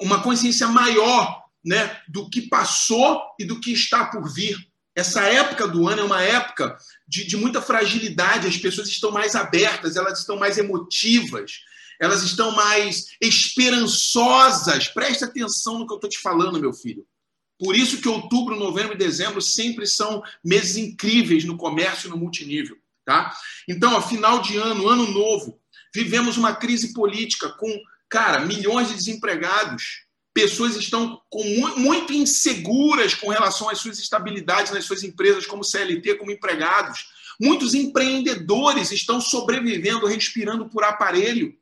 uma 0.00 0.20
consciência 0.20 0.66
maior, 0.66 1.44
né, 1.64 2.00
do 2.08 2.28
que 2.28 2.42
passou 2.42 3.22
e 3.38 3.44
do 3.44 3.60
que 3.60 3.72
está 3.72 4.06
por 4.06 4.28
vir. 4.28 4.56
Essa 4.96 5.22
época 5.22 5.66
do 5.68 5.88
ano 5.88 6.02
é 6.02 6.04
uma 6.04 6.22
época 6.22 6.76
de, 7.06 7.24
de 7.24 7.36
muita 7.36 7.62
fragilidade, 7.62 8.48
as 8.48 8.56
pessoas 8.56 8.88
estão 8.88 9.10
mais 9.10 9.36
abertas, 9.36 9.96
elas 9.96 10.18
estão 10.18 10.36
mais 10.36 10.58
emotivas, 10.58 11.60
elas 12.04 12.22
estão 12.22 12.52
mais 12.52 13.06
esperançosas. 13.20 14.88
Preste 14.88 15.24
atenção 15.24 15.78
no 15.78 15.86
que 15.86 15.92
eu 15.92 15.96
estou 15.96 16.10
te 16.10 16.18
falando, 16.18 16.60
meu 16.60 16.72
filho. 16.72 17.06
Por 17.58 17.74
isso 17.74 18.00
que 18.00 18.08
outubro, 18.08 18.56
novembro 18.56 18.94
e 18.94 18.98
dezembro 18.98 19.40
sempre 19.40 19.86
são 19.86 20.22
meses 20.44 20.76
incríveis 20.76 21.44
no 21.44 21.56
comércio 21.56 22.08
e 22.08 22.10
no 22.10 22.16
multinível. 22.16 22.76
Tá? 23.04 23.34
Então, 23.68 23.94
ó, 23.94 24.02
final 24.02 24.40
de 24.40 24.56
ano, 24.56 24.88
ano 24.88 25.10
novo, 25.10 25.60
vivemos 25.94 26.36
uma 26.36 26.54
crise 26.54 26.92
política 26.92 27.48
com, 27.50 27.68
cara, 28.08 28.40
milhões 28.40 28.88
de 28.88 28.94
desempregados. 28.94 30.04
Pessoas 30.32 30.74
estão 30.76 31.22
com, 31.30 31.44
muito 31.76 32.12
inseguras 32.12 33.14
com 33.14 33.28
relação 33.28 33.70
às 33.70 33.78
suas 33.78 33.98
estabilidades 33.98 34.72
nas 34.72 34.84
suas 34.84 35.02
empresas, 35.02 35.46
como 35.46 35.64
CLT, 35.64 36.16
como 36.16 36.32
empregados. 36.32 37.06
Muitos 37.40 37.74
empreendedores 37.74 38.90
estão 38.90 39.20
sobrevivendo, 39.20 40.06
respirando 40.06 40.68
por 40.68 40.82
aparelho. 40.82 41.54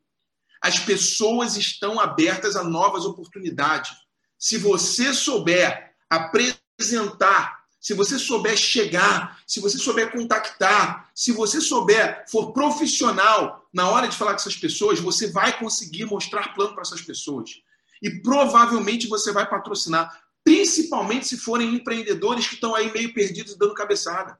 As 0.63 0.79
pessoas 0.79 1.57
estão 1.57 1.99
abertas 1.99 2.55
a 2.55 2.63
novas 2.63 3.05
oportunidades. 3.05 3.91
Se 4.39 4.59
você 4.59 5.13
souber 5.13 5.95
apresentar 6.09 7.63
se 7.83 7.95
você 7.95 8.17
souber 8.17 8.57
chegar, 8.57 9.43
se 9.45 9.59
você 9.59 9.77
souber 9.77 10.13
contactar, 10.13 11.11
se 11.13 11.33
você 11.33 11.61
souber, 11.61 12.25
for 12.31 12.53
profissional 12.53 13.69
na 13.75 13.91
hora 13.91 14.07
de 14.07 14.17
falar 14.17 14.31
com 14.31 14.37
essas 14.37 14.57
pessoas, 14.57 15.01
você 15.01 15.33
vai 15.33 15.59
conseguir 15.59 16.05
mostrar 16.05 16.55
plano 16.55 16.75
para 16.75 16.83
essas 16.83 17.03
pessoas. 17.03 17.61
E 18.01 18.23
provavelmente 18.23 19.09
você 19.09 19.33
vai 19.33 19.51
patrocinar, 19.51 20.17
principalmente 20.45 21.27
se 21.27 21.37
forem 21.37 21.75
empreendedores 21.75 22.47
que 22.47 22.55
estão 22.55 22.73
aí 22.73 22.93
meio 22.93 23.13
perdidos 23.13 23.57
dando 23.57 23.75
cabeçada. 23.75 24.39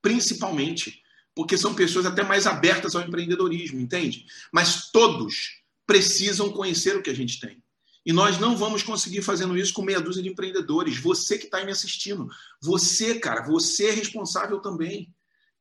Principalmente. 0.00 1.02
Porque 1.34 1.58
são 1.58 1.74
pessoas 1.74 2.06
até 2.06 2.22
mais 2.22 2.46
abertas 2.46 2.94
ao 2.94 3.02
empreendedorismo, 3.02 3.80
entende? 3.80 4.26
Mas 4.52 4.90
todos 4.90 5.62
precisam 5.86 6.50
conhecer 6.50 6.96
o 6.96 7.02
que 7.02 7.10
a 7.10 7.14
gente 7.14 7.40
tem. 7.40 7.62
E 8.06 8.12
nós 8.12 8.38
não 8.38 8.56
vamos 8.56 8.82
conseguir 8.82 9.22
fazendo 9.22 9.56
isso 9.56 9.72
com 9.72 9.82
meia 9.82 10.00
dúzia 10.00 10.22
de 10.22 10.28
empreendedores. 10.28 10.98
Você 10.98 11.38
que 11.38 11.46
está 11.46 11.64
me 11.64 11.72
assistindo, 11.72 12.28
você, 12.60 13.18
cara, 13.18 13.42
você 13.42 13.86
é 13.86 13.92
responsável 13.92 14.60
também. 14.60 15.12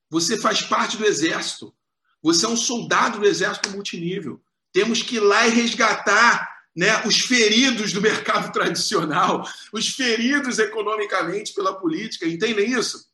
Você 0.10 0.38
faz 0.38 0.62
parte 0.62 0.98
do 0.98 1.06
exército. 1.06 1.74
Você 2.22 2.46
é 2.46 2.50
um 2.50 2.58
soldado 2.58 3.20
do 3.20 3.26
exército 3.26 3.70
multinível. 3.70 4.42
Temos 4.74 5.02
que 5.02 5.16
ir 5.16 5.20
lá 5.22 5.48
e 5.48 5.52
resgatar 5.52 6.54
né, 6.76 7.06
os 7.06 7.20
feridos 7.20 7.94
do 7.94 8.02
mercado 8.02 8.52
tradicional, 8.54 9.48
os 9.72 9.90
feridos 9.90 10.60
economicamente 10.60 11.54
pela 11.54 11.80
política. 11.80 12.28
Entendem 12.28 12.72
isso? 12.72 13.06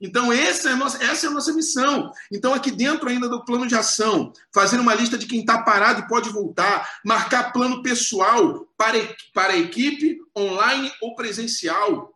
Então, 0.00 0.32
essa 0.32 0.70
é, 0.70 0.72
a 0.72 0.76
nossa, 0.76 1.02
essa 1.02 1.26
é 1.26 1.28
a 1.28 1.32
nossa 1.32 1.52
missão. 1.52 2.10
Então, 2.32 2.52
aqui 2.52 2.70
dentro 2.70 3.08
ainda 3.08 3.28
do 3.28 3.44
plano 3.44 3.66
de 3.66 3.74
ação, 3.74 4.32
fazer 4.52 4.78
uma 4.78 4.94
lista 4.94 5.16
de 5.16 5.26
quem 5.26 5.40
está 5.40 5.62
parado 5.62 6.00
e 6.00 6.08
pode 6.08 6.30
voltar, 6.30 6.98
marcar 7.04 7.52
plano 7.52 7.82
pessoal 7.82 8.66
para, 8.76 8.98
para 9.32 9.52
a 9.52 9.58
equipe, 9.58 10.18
online 10.36 10.92
ou 11.00 11.14
presencial. 11.14 12.12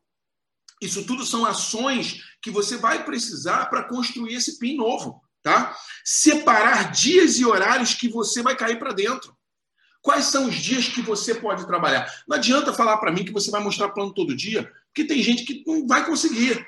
Isso 0.80 1.04
tudo 1.04 1.24
são 1.24 1.44
ações 1.44 2.22
que 2.40 2.50
você 2.50 2.76
vai 2.76 3.04
precisar 3.04 3.66
para 3.66 3.84
construir 3.84 4.34
esse 4.34 4.58
PIN 4.58 4.76
novo. 4.76 5.22
Tá? 5.42 5.74
Separar 6.04 6.90
dias 6.90 7.38
e 7.38 7.44
horários 7.44 7.94
que 7.94 8.08
você 8.08 8.42
vai 8.42 8.56
cair 8.56 8.78
para 8.78 8.92
dentro. 8.92 9.36
Quais 10.00 10.26
são 10.26 10.48
os 10.48 10.54
dias 10.54 10.88
que 10.88 11.02
você 11.02 11.34
pode 11.34 11.66
trabalhar? 11.66 12.10
Não 12.26 12.36
adianta 12.36 12.72
falar 12.72 12.98
para 12.98 13.12
mim 13.12 13.24
que 13.24 13.32
você 13.32 13.50
vai 13.50 13.62
mostrar 13.62 13.90
plano 13.90 14.12
todo 14.12 14.36
dia, 14.36 14.70
porque 14.86 15.04
tem 15.04 15.22
gente 15.22 15.44
que 15.44 15.64
não 15.66 15.86
vai 15.86 16.04
conseguir. 16.06 16.66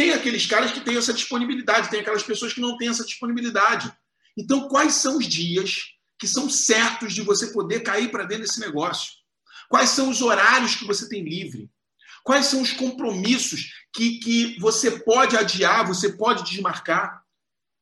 Tem 0.00 0.14
aqueles 0.14 0.46
caras 0.46 0.72
que 0.72 0.80
têm 0.80 0.96
essa 0.96 1.12
disponibilidade, 1.12 1.90
tem 1.90 2.00
aquelas 2.00 2.22
pessoas 2.22 2.54
que 2.54 2.60
não 2.62 2.78
têm 2.78 2.88
essa 2.88 3.04
disponibilidade. 3.04 3.92
Então, 4.34 4.66
quais 4.66 4.94
são 4.94 5.18
os 5.18 5.26
dias 5.26 5.90
que 6.18 6.26
são 6.26 6.48
certos 6.48 7.12
de 7.12 7.20
você 7.20 7.48
poder 7.48 7.80
cair 7.80 8.10
para 8.10 8.24
dentro 8.24 8.44
desse 8.44 8.60
negócio? 8.60 9.12
Quais 9.68 9.90
são 9.90 10.08
os 10.08 10.22
horários 10.22 10.74
que 10.74 10.86
você 10.86 11.06
tem 11.06 11.22
livre? 11.22 11.70
Quais 12.24 12.46
são 12.46 12.62
os 12.62 12.72
compromissos 12.72 13.74
que, 13.92 14.18
que 14.20 14.58
você 14.58 14.90
pode 14.90 15.36
adiar, 15.36 15.86
você 15.86 16.10
pode 16.14 16.50
desmarcar? 16.50 17.22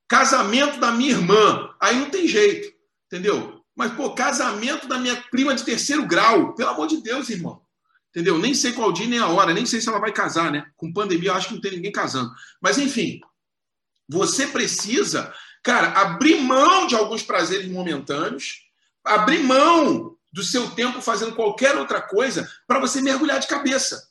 Casamento 0.08 0.80
da 0.80 0.90
minha 0.90 1.12
irmã, 1.12 1.72
aí 1.80 2.00
não 2.00 2.10
tem 2.10 2.26
jeito, 2.26 2.76
entendeu? 3.06 3.64
Mas, 3.76 3.92
pô, 3.92 4.12
casamento 4.12 4.88
da 4.88 4.98
minha 4.98 5.22
prima 5.30 5.54
de 5.54 5.62
terceiro 5.62 6.04
grau, 6.04 6.52
pelo 6.56 6.70
amor 6.70 6.88
de 6.88 7.00
Deus, 7.00 7.30
irmão. 7.30 7.62
Entendeu? 8.10 8.38
Nem 8.38 8.54
sei 8.54 8.72
qual 8.72 8.92
dia 8.92 9.06
nem 9.06 9.18
a 9.18 9.28
hora, 9.28 9.52
nem 9.52 9.66
sei 9.66 9.80
se 9.80 9.88
ela 9.88 9.98
vai 9.98 10.12
casar, 10.12 10.50
né? 10.50 10.66
Com 10.76 10.92
pandemia, 10.92 11.30
eu 11.30 11.34
acho 11.34 11.48
que 11.48 11.54
não 11.54 11.60
tem 11.60 11.72
ninguém 11.72 11.92
casando. 11.92 12.32
Mas, 12.60 12.78
enfim, 12.78 13.20
você 14.08 14.46
precisa, 14.46 15.32
cara, 15.62 15.88
abrir 15.92 16.40
mão 16.40 16.86
de 16.86 16.94
alguns 16.94 17.22
prazeres 17.22 17.68
momentâneos, 17.68 18.62
abrir 19.04 19.42
mão 19.42 20.16
do 20.32 20.42
seu 20.42 20.70
tempo 20.70 21.00
fazendo 21.02 21.34
qualquer 21.34 21.76
outra 21.76 22.00
coisa 22.00 22.48
para 22.66 22.80
você 22.80 23.00
mergulhar 23.00 23.38
de 23.40 23.46
cabeça. 23.46 24.08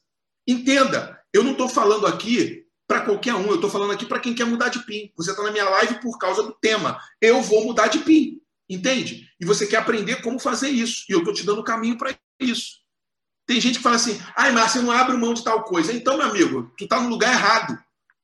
Entenda, 0.48 1.20
eu 1.34 1.44
não 1.44 1.52
estou 1.52 1.68
falando 1.68 2.06
aqui 2.06 2.66
para 2.88 3.02
qualquer 3.02 3.34
um, 3.34 3.48
eu 3.48 3.56
estou 3.56 3.70
falando 3.70 3.92
aqui 3.92 4.06
para 4.06 4.20
quem 4.20 4.34
quer 4.34 4.46
mudar 4.46 4.70
de 4.70 4.80
PIN. 4.80 5.12
Você 5.18 5.32
está 5.32 5.44
na 5.44 5.52
minha 5.52 5.70
live 5.70 6.00
por 6.00 6.18
causa 6.18 6.42
do 6.42 6.54
tema. 6.54 7.00
Eu 7.20 7.42
vou 7.42 7.66
mudar 7.66 7.88
de 7.88 8.00
PIN. 8.00 8.40
Entende? 8.70 9.30
E 9.40 9.46
você 9.46 9.66
quer 9.68 9.78
aprender 9.78 10.22
como 10.22 10.40
fazer 10.40 10.70
isso. 10.70 11.06
E 11.10 11.14
eu 11.14 11.20
estou 11.20 11.34
te 11.34 11.46
dando 11.46 11.60
o 11.62 11.64
caminho 11.64 11.98
para 11.98 12.18
isso. 12.40 12.78
Tem 13.48 13.62
gente 13.62 13.78
que 13.78 13.84
fala 13.84 13.96
assim, 13.96 14.22
ai, 14.36 14.52
Márcio, 14.52 14.84
não 14.84 14.92
abre 14.92 15.16
mão 15.16 15.34
de 15.34 15.42
tal 15.42 15.64
coisa. 15.64 15.94
Então, 15.94 16.18
meu 16.18 16.28
amigo, 16.28 16.70
tu 16.78 16.84
está 16.84 17.00
no 17.00 17.08
lugar 17.08 17.32
errado. 17.32 17.82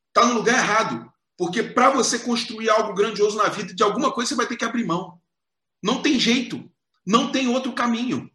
Está 0.09 0.27
no 0.27 0.33
lugar 0.33 0.55
errado. 0.59 1.09
Porque 1.38 1.63
para 1.63 1.89
você 1.89 2.19
construir 2.19 2.69
algo 2.69 2.93
grandioso 2.93 3.38
na 3.38 3.47
vida, 3.47 3.73
de 3.73 3.81
alguma 3.81 4.12
coisa 4.12 4.29
você 4.29 4.36
vai 4.36 4.45
ter 4.45 4.57
que 4.57 4.65
abrir 4.65 4.86
mão. 4.86 5.17
Não 5.81 6.01
tem 6.01 6.19
jeito. 6.19 6.69
Não 7.07 7.31
tem 7.31 7.47
outro 7.47 7.71
caminho. 7.71 8.29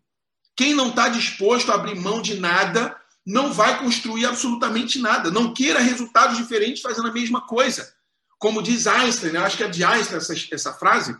Quem 0.56 0.74
não 0.74 0.88
está 0.88 1.08
disposto 1.10 1.70
a 1.70 1.74
abrir 1.74 1.94
mão 1.94 2.22
de 2.22 2.40
nada, 2.40 2.96
não 3.24 3.52
vai 3.52 3.78
construir 3.78 4.24
absolutamente 4.24 4.98
nada. 4.98 5.30
Não 5.30 5.52
queira 5.52 5.80
resultados 5.80 6.38
diferentes 6.38 6.82
fazendo 6.82 7.08
a 7.08 7.12
mesma 7.12 7.42
coisa. 7.42 7.94
Como 8.38 8.62
diz 8.62 8.86
Einstein, 8.86 9.34
eu 9.34 9.44
acho 9.44 9.58
que 9.58 9.64
é 9.64 9.68
de 9.68 9.84
Einstein 9.84 10.16
essa, 10.16 10.34
essa 10.52 10.72
frase, 10.72 11.14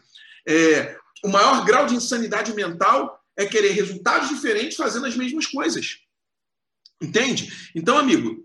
é, 0.46 0.96
o 1.22 1.28
maior 1.28 1.64
grau 1.64 1.84
de 1.84 1.94
insanidade 1.94 2.54
mental 2.54 3.17
é 3.38 3.46
querer 3.46 3.70
resultados 3.70 4.28
diferentes 4.28 4.76
fazendo 4.76 5.06
as 5.06 5.16
mesmas 5.16 5.46
coisas. 5.46 6.00
Entende? 7.00 7.70
Então, 7.74 7.96
amigo, 7.96 8.44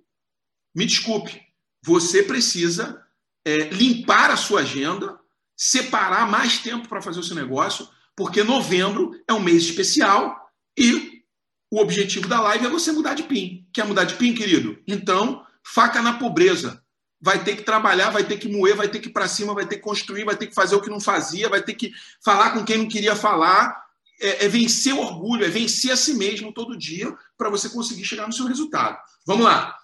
me 0.76 0.86
desculpe, 0.86 1.42
você 1.82 2.22
precisa 2.22 3.04
é, 3.44 3.70
limpar 3.70 4.30
a 4.30 4.38
sua 4.38 4.62
agenda, 4.62 5.20
separar 5.58 6.30
mais 6.30 6.60
tempo 6.60 6.88
para 6.88 7.02
fazer 7.02 7.20
o 7.20 7.24
seu 7.24 7.36
negócio, 7.36 7.90
porque 8.16 8.44
novembro 8.44 9.20
é 9.28 9.34
um 9.34 9.42
mês 9.42 9.64
especial 9.64 10.48
e 10.78 11.24
o 11.72 11.80
objetivo 11.80 12.28
da 12.28 12.40
live 12.40 12.68
é 12.68 12.70
você 12.70 12.92
mudar 12.92 13.16
de 13.16 13.24
PIN. 13.24 13.68
Quer 13.74 13.86
mudar 13.86 14.04
de 14.04 14.14
PIN, 14.14 14.36
querido? 14.36 14.80
Então, 14.88 15.44
faca 15.66 16.04
na 16.04 16.14
pobreza. 16.14 16.84
Vai 17.20 17.44
ter 17.44 17.56
que 17.56 17.64
trabalhar, 17.64 18.12
vai 18.12 18.24
ter 18.24 18.38
que 18.38 18.48
moer, 18.48 18.76
vai 18.76 18.88
ter 18.88 19.00
que 19.00 19.10
ir 19.10 19.12
para 19.12 19.28
cima, 19.28 19.56
vai 19.56 19.66
ter 19.66 19.78
que 19.78 19.82
construir, 19.82 20.24
vai 20.24 20.36
ter 20.36 20.48
que 20.48 20.54
fazer 20.54 20.76
o 20.76 20.82
que 20.82 20.90
não 20.90 21.00
fazia, 21.00 21.50
vai 21.50 21.64
ter 21.64 21.74
que 21.74 21.92
falar 22.24 22.52
com 22.52 22.64
quem 22.64 22.78
não 22.78 22.88
queria 22.88 23.16
falar, 23.16 23.84
é, 24.20 24.46
é 24.46 24.48
vencer 24.48 24.94
o 24.94 25.00
orgulho, 25.00 25.46
é 25.46 25.50
vencer 25.50 25.92
a 25.92 25.98
si 25.98 26.14
mesmo 26.14 26.54
todo 26.54 26.78
dia 26.78 27.14
para 27.38 27.50
você 27.50 27.70
conseguir 27.70 28.06
chegar 28.06 28.28
no 28.28 28.34
seu 28.34 28.46
resultado. 28.46 28.98
Vamos 29.26 29.46
lá. 29.46 29.76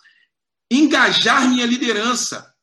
Engajar 0.72 1.50
minha 1.50 1.65
liderança 1.65 2.54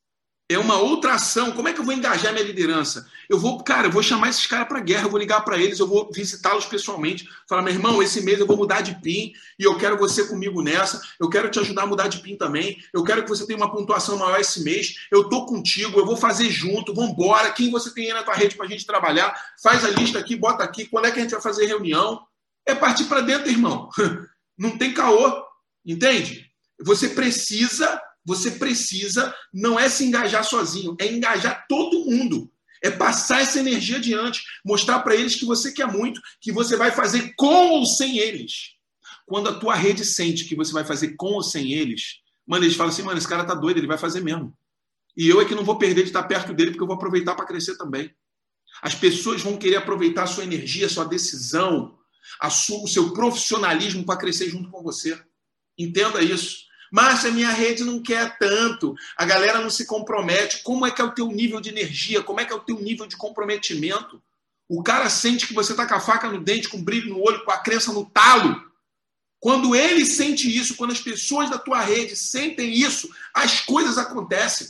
é 0.48 0.58
uma 0.58 0.78
outra 0.78 1.14
ação. 1.14 1.52
Como 1.52 1.68
é 1.68 1.72
que 1.72 1.80
eu 1.80 1.84
vou 1.84 1.92
engajar 1.94 2.32
minha 2.32 2.44
liderança? 2.44 3.06
Eu 3.28 3.38
vou, 3.38 3.62
cara, 3.62 3.88
eu 3.88 3.90
vou 3.90 4.02
chamar 4.02 4.28
esses 4.28 4.46
caras 4.46 4.68
para 4.68 4.80
guerra, 4.80 5.04
eu 5.04 5.10
vou 5.10 5.18
ligar 5.18 5.40
para 5.44 5.58
eles, 5.58 5.80
eu 5.80 5.86
vou 5.86 6.08
visitá-los 6.12 6.66
pessoalmente, 6.66 7.28
falar, 7.48 7.62
meu 7.62 7.72
irmão, 7.72 8.00
esse 8.00 8.20
mês 8.20 8.38
eu 8.38 8.46
vou 8.46 8.56
mudar 8.56 8.80
de 8.82 8.94
PIN 9.00 9.32
e 9.58 9.64
eu 9.64 9.76
quero 9.76 9.98
você 9.98 10.26
comigo 10.28 10.62
nessa, 10.62 11.00
eu 11.18 11.28
quero 11.28 11.50
te 11.50 11.58
ajudar 11.58 11.82
a 11.82 11.86
mudar 11.86 12.06
de 12.06 12.18
PIN 12.18 12.36
também, 12.36 12.78
eu 12.94 13.02
quero 13.02 13.24
que 13.24 13.28
você 13.28 13.44
tenha 13.44 13.56
uma 13.56 13.72
pontuação 13.72 14.16
maior 14.16 14.38
esse 14.38 14.62
mês, 14.62 14.94
eu 15.10 15.28
tô 15.28 15.46
contigo, 15.46 15.98
eu 15.98 16.06
vou 16.06 16.16
fazer 16.16 16.48
junto, 16.48 16.94
vamos 16.94 17.10
embora. 17.10 17.50
Quem 17.50 17.70
você 17.70 17.92
tem 17.92 18.06
aí 18.06 18.14
na 18.14 18.22
tua 18.22 18.34
rede 18.34 18.54
para 18.54 18.66
a 18.66 18.68
gente 18.68 18.86
trabalhar? 18.86 19.34
Faz 19.60 19.84
a 19.84 19.90
lista 19.90 20.18
aqui, 20.18 20.36
bota 20.36 20.62
aqui, 20.62 20.86
quando 20.86 21.06
é 21.06 21.10
que 21.10 21.18
a 21.18 21.22
gente 21.22 21.32
vai 21.32 21.40
fazer 21.40 21.66
reunião? 21.66 22.24
É 22.64 22.74
partir 22.74 23.04
para 23.04 23.20
dentro, 23.20 23.50
irmão. 23.50 23.88
Não 24.56 24.78
tem 24.78 24.94
caô, 24.94 25.42
entende? 25.84 26.46
Você 26.80 27.08
precisa 27.10 28.00
você 28.26 28.50
precisa, 28.50 29.32
não 29.54 29.78
é 29.78 29.88
se 29.88 30.04
engajar 30.04 30.44
sozinho, 30.44 30.96
é 31.00 31.06
engajar 31.06 31.64
todo 31.68 32.04
mundo. 32.10 32.50
É 32.82 32.90
passar 32.90 33.40
essa 33.40 33.58
energia 33.58 33.96
adiante, 33.96 34.42
mostrar 34.64 34.98
para 35.00 35.14
eles 35.14 35.36
que 35.36 35.46
você 35.46 35.72
quer 35.72 35.86
muito, 35.86 36.20
que 36.40 36.52
você 36.52 36.76
vai 36.76 36.90
fazer 36.90 37.32
com 37.36 37.70
ou 37.70 37.86
sem 37.86 38.18
eles. 38.18 38.74
Quando 39.24 39.48
a 39.48 39.58
tua 39.58 39.74
rede 39.74 40.04
sente 40.04 40.44
que 40.44 40.54
você 40.54 40.72
vai 40.72 40.84
fazer 40.84 41.14
com 41.16 41.34
ou 41.34 41.42
sem 41.42 41.72
eles, 41.72 42.20
mano, 42.46 42.64
eles 42.64 42.76
falam 42.76 42.92
assim, 42.92 43.02
mano, 43.02 43.16
esse 43.16 43.28
cara 43.28 43.44
tá 43.44 43.54
doido, 43.54 43.78
ele 43.78 43.86
vai 43.86 43.98
fazer 43.98 44.20
mesmo. 44.20 44.52
E 45.16 45.28
eu 45.28 45.40
é 45.40 45.44
que 45.44 45.54
não 45.54 45.64
vou 45.64 45.78
perder 45.78 46.02
de 46.02 46.08
estar 46.08 46.24
perto 46.24 46.52
dele, 46.52 46.72
porque 46.72 46.82
eu 46.82 46.86
vou 46.86 46.96
aproveitar 46.96 47.34
para 47.34 47.46
crescer 47.46 47.76
também. 47.76 48.10
As 48.82 48.94
pessoas 48.94 49.40
vão 49.40 49.56
querer 49.56 49.76
aproveitar 49.76 50.24
a 50.24 50.26
sua 50.26 50.44
energia, 50.44 50.86
a 50.86 50.90
sua 50.90 51.04
decisão, 51.04 51.96
a 52.40 52.50
sua, 52.50 52.82
o 52.82 52.88
seu 52.88 53.12
profissionalismo 53.12 54.04
para 54.04 54.18
crescer 54.18 54.50
junto 54.50 54.70
com 54.70 54.82
você. 54.82 55.18
Entenda 55.78 56.22
isso. 56.22 56.65
Márcia, 56.90 57.30
minha 57.30 57.50
rede 57.50 57.84
não 57.84 58.02
quer 58.02 58.38
tanto, 58.38 58.94
a 59.16 59.24
galera 59.24 59.60
não 59.60 59.70
se 59.70 59.86
compromete. 59.86 60.62
Como 60.62 60.86
é 60.86 60.90
que 60.90 61.00
é 61.00 61.04
o 61.04 61.12
teu 61.12 61.28
nível 61.28 61.60
de 61.60 61.68
energia? 61.68 62.22
Como 62.22 62.40
é 62.40 62.44
que 62.44 62.52
é 62.52 62.56
o 62.56 62.60
teu 62.60 62.78
nível 62.80 63.06
de 63.06 63.16
comprometimento? 63.16 64.22
O 64.68 64.82
cara 64.82 65.08
sente 65.08 65.46
que 65.46 65.54
você 65.54 65.72
está 65.72 65.86
com 65.86 65.94
a 65.94 66.00
faca 66.00 66.28
no 66.28 66.40
dente, 66.40 66.68
com 66.68 66.82
brilho 66.82 67.10
no 67.10 67.22
olho, 67.22 67.44
com 67.44 67.50
a 67.50 67.58
crença 67.58 67.92
no 67.92 68.04
talo. 68.04 68.64
Quando 69.38 69.76
ele 69.76 70.04
sente 70.04 70.54
isso, 70.54 70.76
quando 70.76 70.92
as 70.92 71.00
pessoas 71.00 71.50
da 71.50 71.58
tua 71.58 71.80
rede 71.80 72.16
sentem 72.16 72.72
isso, 72.72 73.08
as 73.32 73.60
coisas 73.60 73.98
acontecem. 73.98 74.68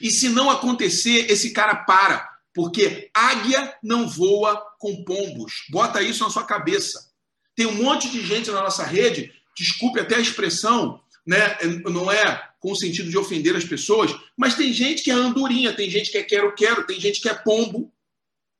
E 0.00 0.10
se 0.10 0.28
não 0.28 0.50
acontecer, 0.50 1.30
esse 1.30 1.52
cara 1.52 1.74
para, 1.74 2.28
porque 2.54 3.10
águia 3.14 3.74
não 3.82 4.08
voa 4.08 4.60
com 4.78 5.04
pombos. 5.04 5.64
Bota 5.70 6.02
isso 6.02 6.24
na 6.24 6.30
sua 6.30 6.44
cabeça. 6.44 7.10
Tem 7.54 7.66
um 7.66 7.82
monte 7.82 8.10
de 8.10 8.24
gente 8.24 8.50
na 8.50 8.62
nossa 8.62 8.84
rede, 8.84 9.32
desculpe 9.58 10.00
até 10.00 10.16
a 10.16 10.20
expressão, 10.20 11.00
né? 11.26 11.58
Não 11.84 12.10
é 12.10 12.48
com 12.60 12.72
o 12.72 12.76
sentido 12.76 13.10
de 13.10 13.18
ofender 13.18 13.54
as 13.54 13.64
pessoas, 13.64 14.14
mas 14.36 14.54
tem 14.54 14.72
gente 14.72 15.02
que 15.02 15.10
é 15.10 15.14
andorinha, 15.14 15.74
tem 15.74 15.90
gente 15.90 16.10
que 16.10 16.18
é 16.18 16.22
quero-quero, 16.22 16.86
tem 16.86 16.98
gente 17.00 17.20
que 17.20 17.28
é 17.28 17.34
pombo, 17.34 17.92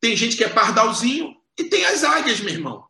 tem 0.01 0.17
gente 0.17 0.37
que 0.37 0.45
é 0.45 0.49
pardalzinho, 0.49 1.35
e 1.59 1.65
tem 1.65 1.85
as 1.85 2.05
águias, 2.05 2.41
meu 2.41 2.55
irmão. 2.55 2.85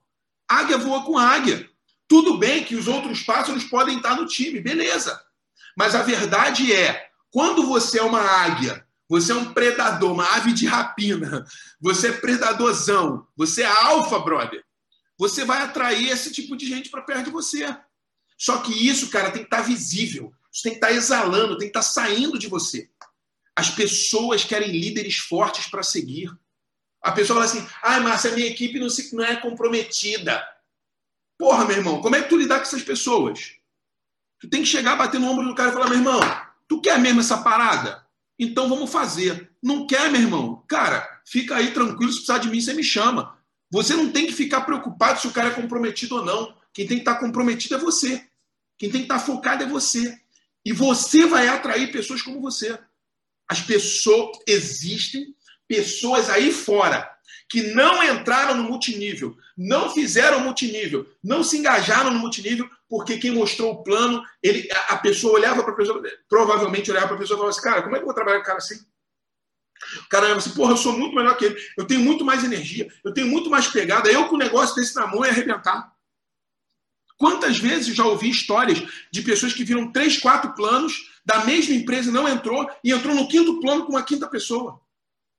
Águia 0.48 0.76
voa 0.76 1.02
com 1.04 1.16
águia. 1.16 1.68
Tudo 2.06 2.38
bem 2.38 2.64
que 2.64 2.76
os 2.76 2.86
outros 2.86 3.22
pássaros 3.22 3.64
podem 3.64 3.96
estar 3.96 4.16
no 4.16 4.26
time, 4.26 4.60
beleza. 4.60 5.18
Mas 5.76 5.94
a 5.94 6.02
verdade 6.02 6.72
é, 6.72 7.08
quando 7.30 7.66
você 7.66 7.98
é 7.98 8.02
uma 8.02 8.20
águia, 8.20 8.86
você 9.08 9.32
é 9.32 9.34
um 9.34 9.52
predador, 9.52 10.12
uma 10.12 10.34
ave 10.34 10.52
de 10.52 10.66
rapina, 10.66 11.46
você 11.80 12.08
é 12.08 12.12
predadorzão, 12.12 13.26
você 13.36 13.62
é 13.62 13.66
alfa, 13.66 14.18
brother, 14.18 14.62
você 15.18 15.44
vai 15.44 15.62
atrair 15.62 16.10
esse 16.10 16.30
tipo 16.32 16.56
de 16.56 16.66
gente 16.66 16.90
para 16.90 17.02
perto 17.02 17.24
de 17.24 17.30
você. 17.30 17.74
Só 18.38 18.58
que 18.58 18.72
isso, 18.88 19.10
cara, 19.10 19.32
tem 19.32 19.42
que 19.42 19.48
estar 19.48 19.62
visível. 19.62 20.32
Isso 20.52 20.62
tem 20.62 20.72
que 20.72 20.78
estar 20.78 20.92
exalando, 20.92 21.58
tem 21.58 21.70
que 21.70 21.76
estar 21.76 21.82
saindo 21.82 22.38
de 22.38 22.46
você. 22.46 22.88
As 23.56 23.70
pessoas 23.70 24.44
querem 24.44 24.70
líderes 24.70 25.16
fortes 25.16 25.66
para 25.66 25.82
seguir. 25.82 26.30
A 27.02 27.10
pessoa 27.10 27.40
fala 27.40 27.50
assim: 27.50 27.66
ai, 27.82 28.00
Márcia, 28.00 28.30
a 28.30 28.34
minha 28.34 28.46
equipe 28.46 28.78
não, 28.78 28.88
se, 28.88 29.14
não 29.14 29.24
é 29.24 29.36
comprometida. 29.36 30.46
Porra, 31.36 31.64
meu 31.64 31.76
irmão, 31.76 32.00
como 32.00 32.14
é 32.14 32.22
que 32.22 32.28
tu 32.28 32.36
lidar 32.36 32.56
com 32.56 32.62
essas 32.62 32.82
pessoas? 32.82 33.54
Tu 34.40 34.48
tem 34.48 34.62
que 34.62 34.68
chegar, 34.68 34.96
bater 34.96 35.18
no 35.18 35.28
ombro 35.28 35.46
do 35.46 35.54
cara 35.54 35.70
e 35.70 35.72
falar: 35.72 35.88
meu 35.88 35.98
irmão, 35.98 36.20
tu 36.68 36.80
quer 36.80 36.98
mesmo 36.98 37.20
essa 37.20 37.38
parada? 37.38 38.06
Então 38.38 38.68
vamos 38.68 38.90
fazer. 38.90 39.50
Não 39.60 39.86
quer, 39.86 40.10
meu 40.10 40.20
irmão? 40.20 40.64
Cara, 40.68 41.20
fica 41.26 41.56
aí 41.56 41.72
tranquilo, 41.72 42.12
se 42.12 42.18
precisar 42.18 42.38
de 42.38 42.48
mim, 42.48 42.60
você 42.60 42.72
me 42.72 42.84
chama. 42.84 43.36
Você 43.70 43.94
não 43.94 44.10
tem 44.10 44.26
que 44.26 44.32
ficar 44.32 44.62
preocupado 44.62 45.20
se 45.20 45.26
o 45.26 45.32
cara 45.32 45.48
é 45.48 45.54
comprometido 45.54 46.16
ou 46.16 46.24
não. 46.24 46.57
Quem 46.78 46.86
tem 46.86 46.98
que 46.98 47.02
estar 47.02 47.16
comprometido 47.16 47.74
é 47.74 47.78
você. 47.78 48.24
Quem 48.78 48.88
tem 48.88 49.00
que 49.00 49.06
estar 49.06 49.18
focado 49.18 49.64
é 49.64 49.66
você. 49.66 50.16
E 50.64 50.72
você 50.72 51.26
vai 51.26 51.48
atrair 51.48 51.90
pessoas 51.90 52.22
como 52.22 52.40
você. 52.40 52.78
As 53.48 53.60
pessoas 53.60 54.38
existem, 54.46 55.34
pessoas 55.66 56.30
aí 56.30 56.52
fora 56.52 57.10
que 57.48 57.74
não 57.74 58.00
entraram 58.04 58.54
no 58.54 58.62
multinível, 58.62 59.36
não 59.56 59.90
fizeram 59.90 60.38
multinível, 60.38 61.04
não 61.20 61.42
se 61.42 61.58
engajaram 61.58 62.12
no 62.12 62.20
multinível, 62.20 62.70
porque 62.88 63.18
quem 63.18 63.32
mostrou 63.32 63.72
o 63.72 63.82
plano, 63.82 64.22
ele, 64.40 64.68
a 64.88 64.98
pessoa 64.98 65.34
olhava 65.34 65.64
para 65.64 65.72
a 65.72 65.76
pessoa, 65.76 66.00
provavelmente 66.28 66.92
olhava 66.92 67.08
para 67.08 67.16
a 67.16 67.18
pessoa 67.18 67.38
e 67.38 67.38
falava 67.38 67.50
assim, 67.56 67.60
cara, 67.60 67.82
como 67.82 67.96
é 67.96 67.98
que 67.98 68.02
eu 68.02 68.06
vou 68.06 68.14
trabalhar 68.14 68.36
com 68.36 68.44
um 68.44 68.46
cara 68.46 68.58
assim? 68.58 68.78
O 70.04 70.08
cara 70.08 70.26
olhava 70.26 70.38
assim, 70.38 70.54
porra, 70.54 70.74
eu 70.74 70.76
sou 70.76 70.96
muito 70.96 71.16
melhor 71.16 71.36
que 71.36 71.46
ele, 71.46 71.60
eu 71.76 71.84
tenho 71.88 72.02
muito 72.02 72.24
mais 72.24 72.44
energia, 72.44 72.88
eu 73.02 73.12
tenho 73.12 73.26
muito 73.26 73.50
mais 73.50 73.66
pegada, 73.66 74.08
eu 74.08 74.28
com 74.28 74.36
o 74.36 74.38
negócio 74.38 74.76
desse 74.76 74.94
na 74.94 75.08
mão 75.08 75.24
ia 75.24 75.32
arrebentar. 75.32 75.97
Quantas 77.18 77.58
vezes 77.58 77.96
já 77.96 78.06
ouvi 78.06 78.30
histórias 78.30 78.80
de 79.12 79.22
pessoas 79.22 79.52
que 79.52 79.64
viram 79.64 79.92
três, 79.92 80.18
quatro 80.18 80.54
planos 80.54 81.10
da 81.26 81.44
mesma 81.44 81.74
empresa 81.74 82.12
não 82.12 82.28
entrou, 82.28 82.70
e 82.82 82.92
entrou 82.92 83.14
no 83.14 83.28
quinto 83.28 83.60
plano 83.60 83.84
com 83.84 83.92
uma 83.92 84.04
quinta 84.04 84.28
pessoa? 84.28 84.80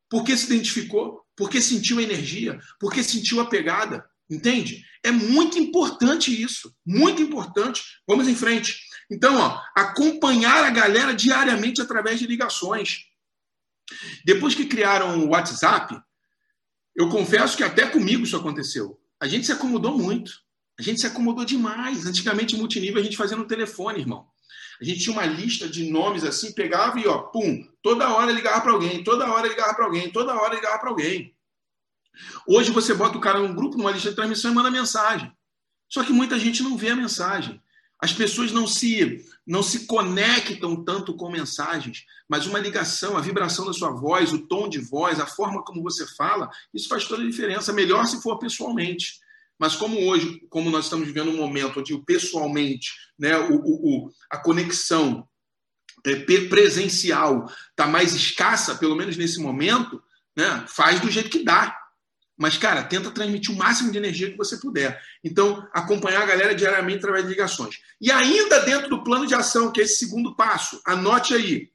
Porque 0.10 0.36
se 0.36 0.46
identificou, 0.48 1.24
porque 1.38 1.62
sentiu 1.62 2.00
a 2.00 2.04
energia, 2.04 2.60
porque 2.80 3.02
sentiu 3.02 3.40
a 3.40 3.46
pegada. 3.46 4.06
Entende? 4.30 4.86
É 5.04 5.10
muito 5.10 5.58
importante 5.58 6.30
isso. 6.30 6.76
Muito 6.86 7.22
importante. 7.22 7.82
Vamos 8.06 8.28
em 8.28 8.36
frente. 8.36 8.80
Então, 9.10 9.38
ó, 9.38 9.60
acompanhar 9.74 10.66
a 10.66 10.70
galera 10.70 11.14
diariamente 11.14 11.82
através 11.82 12.20
de 12.20 12.28
ligações. 12.28 13.06
Depois 14.24 14.54
que 14.54 14.66
criaram 14.66 15.20
o 15.20 15.30
WhatsApp, 15.30 16.00
eu 16.96 17.10
confesso 17.10 17.56
que 17.56 17.64
até 17.64 17.88
comigo 17.88 18.24
isso 18.24 18.36
aconteceu. 18.36 19.02
A 19.20 19.28
gente 19.28 19.46
se 19.46 19.52
acomodou 19.52 19.98
muito. 19.98 20.32
A 20.80 20.82
gente 20.82 21.02
se 21.02 21.08
acomodou 21.08 21.44
demais. 21.44 22.06
Antigamente, 22.06 22.56
multinível, 22.56 23.02
a 23.02 23.04
gente 23.04 23.18
fazia 23.18 23.36
no 23.36 23.46
telefone, 23.46 24.00
irmão. 24.00 24.26
A 24.82 24.86
gente 24.86 25.02
tinha 25.02 25.14
uma 25.14 25.26
lista 25.26 25.68
de 25.68 25.92
nomes 25.92 26.24
assim, 26.24 26.54
pegava 26.54 26.98
e, 26.98 27.06
ó, 27.06 27.18
pum, 27.24 27.68
toda 27.84 28.14
hora 28.14 28.32
ligava 28.32 28.62
para 28.62 28.72
alguém, 28.72 29.04
toda 29.04 29.30
hora 29.30 29.46
ligava 29.46 29.74
para 29.74 29.86
alguém, 29.86 30.10
toda 30.10 30.34
hora 30.34 30.56
ligava 30.56 30.80
para 30.80 30.90
alguém. 30.90 31.36
Hoje 32.48 32.72
você 32.72 32.94
bota 32.94 33.18
o 33.18 33.22
cara 33.22 33.40
num 33.40 33.54
grupo, 33.54 33.78
numa 33.78 33.92
lista 33.92 34.10
de 34.10 34.16
transmissão 34.16 34.52
e 34.52 34.56
manda 34.56 34.72
mensagem. 34.72 35.30
Só 35.90 36.02
que 36.02 36.14
muita 36.14 36.40
gente 36.40 36.64
não 36.64 36.78
vê 36.78 36.92
a 36.92 36.96
mensagem. 36.96 37.62
As 38.02 38.14
pessoas 38.14 38.54
não 38.54 38.66
se 38.66 39.26
não 39.46 39.62
se 39.62 39.86
conectam 39.86 40.82
tanto 40.86 41.14
com 41.14 41.30
mensagens, 41.30 42.06
mas 42.30 42.46
uma 42.46 42.60
ligação, 42.60 43.18
a 43.18 43.22
vibração 43.22 43.66
da 43.66 43.74
sua 43.74 43.90
voz, 43.90 44.32
o 44.32 44.48
tom 44.48 44.70
de 44.70 44.80
voz, 44.80 45.20
a 45.20 45.26
forma 45.26 45.64
como 45.64 45.84
você 45.84 46.06
fala, 46.16 46.50
isso 46.74 46.88
faz 46.88 47.06
toda 47.06 47.24
a 47.24 47.26
diferença. 47.26 47.74
Melhor 47.74 48.06
se 48.06 48.22
for 48.22 48.38
pessoalmente. 48.40 49.20
Mas 49.60 49.76
como 49.76 50.00
hoje, 50.08 50.42
como 50.50 50.70
nós 50.70 50.86
estamos 50.86 51.06
vivendo 51.06 51.32
um 51.32 51.38
momento 51.38 51.82
onde 51.82 51.94
o 51.94 52.04
pessoalmente, 52.04 52.94
né, 53.20 53.38
o, 53.38 53.56
o, 53.56 54.12
a 54.30 54.38
conexão 54.38 55.28
é, 56.06 56.16
presencial 56.48 57.52
está 57.70 57.86
mais 57.86 58.16
escassa, 58.16 58.76
pelo 58.76 58.96
menos 58.96 59.18
nesse 59.18 59.40
momento, 59.40 60.02
né, 60.34 60.66
faz 60.68 61.02
do 61.02 61.12
jeito 61.12 61.30
que 61.30 61.44
dá. 61.44 61.78
Mas, 62.38 62.58
cara, 62.58 62.84
tenta 62.84 63.12
transmitir 63.12 63.54
o 63.54 63.58
máximo 63.58 63.92
de 63.92 63.98
energia 63.98 64.32
que 64.32 64.38
você 64.38 64.56
puder. 64.56 64.98
Então, 65.22 65.68
acompanhar 65.74 66.22
a 66.22 66.26
galera 66.26 66.56
diariamente 66.56 67.00
através 67.00 67.26
de 67.26 67.32
ligações. 67.32 67.82
E 68.00 68.10
ainda 68.10 68.62
dentro 68.62 68.90
do 68.90 69.04
plano 69.04 69.28
de 69.28 69.36
ação, 69.36 69.74
que 69.74 69.82
é 69.82 69.84
esse 69.84 69.98
segundo 69.98 70.34
passo, 70.38 70.82
anote 70.86 71.34
aí. 71.34 71.70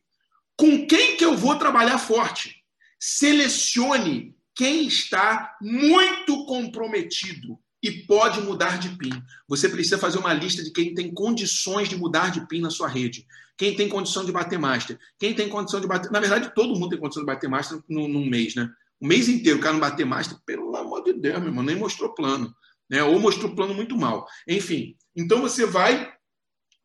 Com 0.57 0.87
quem 0.87 1.19
que 1.19 1.25
eu 1.25 1.37
vou 1.37 1.59
trabalhar 1.59 1.99
forte? 1.99 2.65
Selecione 2.99 4.35
quem 4.55 4.87
está 4.87 5.55
muito 5.61 6.47
comprometido 6.47 7.59
e 7.85 8.07
pode 8.07 8.41
mudar 8.41 8.79
de 8.79 8.89
PIN. 8.97 9.13
Você 9.47 9.69
precisa 9.69 9.99
fazer 9.99 10.19
uma 10.19 10.33
lista 10.33 10.65
de 10.65 10.73
quem 10.73 10.95
tem 10.95 11.13
condições 11.13 11.87
de 11.87 11.97
mudar 11.97 12.31
de 12.31 12.47
PIN 12.49 12.63
na 12.63 12.71
sua 12.71 12.89
rede. 12.89 13.27
Quem 13.59 13.77
tem 13.77 13.89
condição 13.89 14.25
de 14.25 14.33
bater 14.33 14.59
master. 14.59 14.99
Quem 15.19 15.35
tem 15.35 15.51
condição 15.51 15.81
de 15.81 15.87
bater. 15.87 16.11
Na 16.11 16.19
verdade, 16.19 16.53
todo 16.55 16.75
mundo 16.75 16.89
tem 16.89 16.99
condição 16.99 17.23
de 17.23 17.27
bater 17.27 17.49
master 17.49 17.79
num, 17.87 18.09
num 18.09 18.25
mês, 18.25 18.55
né? 18.55 18.71
O 18.99 19.07
mês 19.07 19.29
inteiro 19.29 19.59
o 19.59 19.61
cara 19.61 19.75
não 19.75 19.81
bater 19.81 20.07
master, 20.07 20.39
pelo 20.47 20.75
amor 20.75 21.05
de 21.05 21.13
Deus, 21.13 21.39
meu 21.39 21.49
irmão, 21.49 21.63
nem 21.63 21.77
mostrou 21.77 22.15
plano. 22.15 22.55
Né? 22.89 23.03
Ou 23.03 23.21
mostrou 23.21 23.55
plano 23.55 23.75
muito 23.75 23.97
mal. 23.97 24.27
Enfim, 24.49 24.97
então 25.15 25.43
você 25.43 25.67
vai 25.67 26.11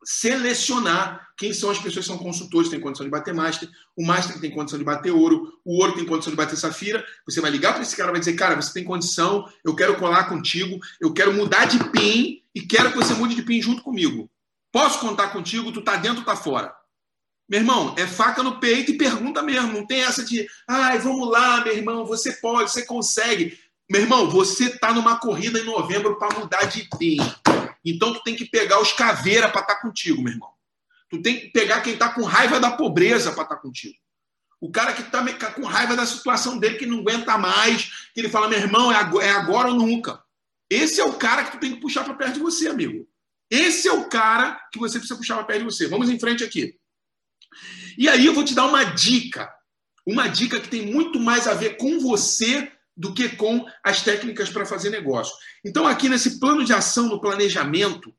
selecionar 0.04 1.28
quem 1.36 1.52
são 1.52 1.70
as 1.70 1.78
pessoas 1.78 2.06
que 2.06 2.12
são 2.12 2.18
consultores, 2.18 2.68
que 2.68 2.74
têm 2.74 2.82
condição 2.82 3.04
de 3.04 3.10
bater 3.10 3.34
master, 3.34 3.68
o 3.96 4.04
master 4.04 4.34
que 4.34 4.40
tem 4.40 4.50
condição 4.50 4.78
de 4.78 4.84
bater 4.84 5.10
ouro, 5.10 5.52
o 5.64 5.78
ouro 5.78 5.94
tem 5.94 6.04
condição 6.04 6.30
de 6.30 6.36
bater 6.36 6.56
safira. 6.56 7.04
Você 7.26 7.40
vai 7.40 7.50
ligar 7.50 7.72
para 7.72 7.82
esse 7.82 7.96
cara 7.96 8.10
e 8.10 8.12
vai 8.12 8.20
dizer: 8.20 8.34
Cara, 8.34 8.60
você 8.60 8.72
tem 8.72 8.84
condição, 8.84 9.48
eu 9.64 9.74
quero 9.74 9.96
colar 9.96 10.24
contigo, 10.24 10.78
eu 11.00 11.12
quero 11.12 11.32
mudar 11.32 11.66
de 11.66 11.78
PIN 11.90 12.42
e 12.54 12.62
quero 12.62 12.92
que 12.92 12.98
você 12.98 13.14
mude 13.14 13.34
de 13.34 13.42
PIN 13.42 13.62
junto 13.62 13.82
comigo. 13.82 14.30
Posso 14.72 15.00
contar 15.00 15.28
contigo? 15.28 15.72
Tu 15.72 15.82
tá 15.82 15.96
dentro 15.96 16.24
tá 16.24 16.36
fora? 16.36 16.74
Meu 17.48 17.60
irmão, 17.60 17.94
é 17.98 18.06
faca 18.06 18.44
no 18.44 18.60
peito 18.60 18.92
e 18.92 18.98
pergunta 18.98 19.42
mesmo. 19.42 19.72
Não 19.72 19.84
tem 19.84 20.02
essa 20.02 20.24
de, 20.24 20.46
ai, 20.68 20.98
vamos 21.00 21.28
lá, 21.28 21.64
meu 21.64 21.74
irmão, 21.74 22.06
você 22.06 22.32
pode, 22.34 22.70
você 22.70 22.84
consegue. 22.84 23.58
Meu 23.90 24.02
irmão, 24.02 24.30
você 24.30 24.78
tá 24.78 24.92
numa 24.92 25.18
corrida 25.18 25.58
em 25.58 25.64
novembro 25.64 26.16
para 26.16 26.38
mudar 26.38 26.64
de 26.66 26.88
PIN. 26.96 27.18
Então 27.84 28.12
tu 28.12 28.22
tem 28.22 28.36
que 28.36 28.44
pegar 28.44 28.80
os 28.80 28.92
caveira 28.92 29.48
para 29.48 29.62
estar 29.62 29.76
tá 29.76 29.80
contigo, 29.80 30.22
meu 30.22 30.32
irmão. 30.32 30.50
Tu 31.08 31.20
tem 31.22 31.40
que 31.40 31.48
pegar 31.48 31.80
quem 31.80 31.94
está 31.94 32.10
com 32.10 32.22
raiva 32.22 32.60
da 32.60 32.70
pobreza 32.70 33.32
para 33.32 33.42
estar 33.42 33.56
tá 33.56 33.60
contigo. 33.60 33.96
O 34.60 34.70
cara 34.70 34.92
que 34.92 35.00
está 35.00 35.50
com 35.52 35.64
raiva 35.64 35.96
da 35.96 36.04
situação 36.04 36.58
dele, 36.58 36.76
que 36.76 36.84
não 36.84 37.00
aguenta 37.00 37.38
mais, 37.38 38.10
que 38.12 38.20
ele 38.20 38.28
fala, 38.28 38.48
meu 38.48 38.58
irmão, 38.58 38.92
é, 38.92 38.96
é 39.24 39.30
agora 39.30 39.68
ou 39.68 39.74
nunca. 39.74 40.22
Esse 40.68 41.00
é 41.00 41.04
o 41.04 41.14
cara 41.14 41.44
que 41.44 41.52
tu 41.52 41.58
tem 41.58 41.74
que 41.74 41.80
puxar 41.80 42.04
para 42.04 42.14
perto 42.14 42.34
de 42.34 42.40
você, 42.40 42.68
amigo. 42.68 43.08
Esse 43.50 43.88
é 43.88 43.92
o 43.92 44.08
cara 44.08 44.60
que 44.70 44.78
você 44.78 44.98
precisa 44.98 45.18
puxar 45.18 45.36
para 45.36 45.44
perto 45.44 45.60
de 45.60 45.64
você. 45.64 45.88
Vamos 45.88 46.10
em 46.10 46.18
frente 46.18 46.44
aqui. 46.44 46.78
E 47.96 48.08
aí 48.08 48.26
eu 48.26 48.34
vou 48.34 48.44
te 48.44 48.54
dar 48.54 48.66
uma 48.66 48.84
dica. 48.84 49.52
Uma 50.06 50.28
dica 50.28 50.60
que 50.60 50.68
tem 50.68 50.86
muito 50.86 51.18
mais 51.18 51.48
a 51.48 51.54
ver 51.54 51.76
com 51.76 51.98
você 51.98 52.70
do 53.00 53.14
que 53.14 53.30
com 53.30 53.66
as 53.82 54.02
técnicas 54.02 54.50
para 54.50 54.66
fazer 54.66 54.90
negócio. 54.90 55.34
Então, 55.64 55.86
aqui 55.86 56.06
nesse 56.06 56.38
plano 56.38 56.62
de 56.62 56.74
ação, 56.74 57.08
no 57.08 57.18
planejamento, 57.18 58.14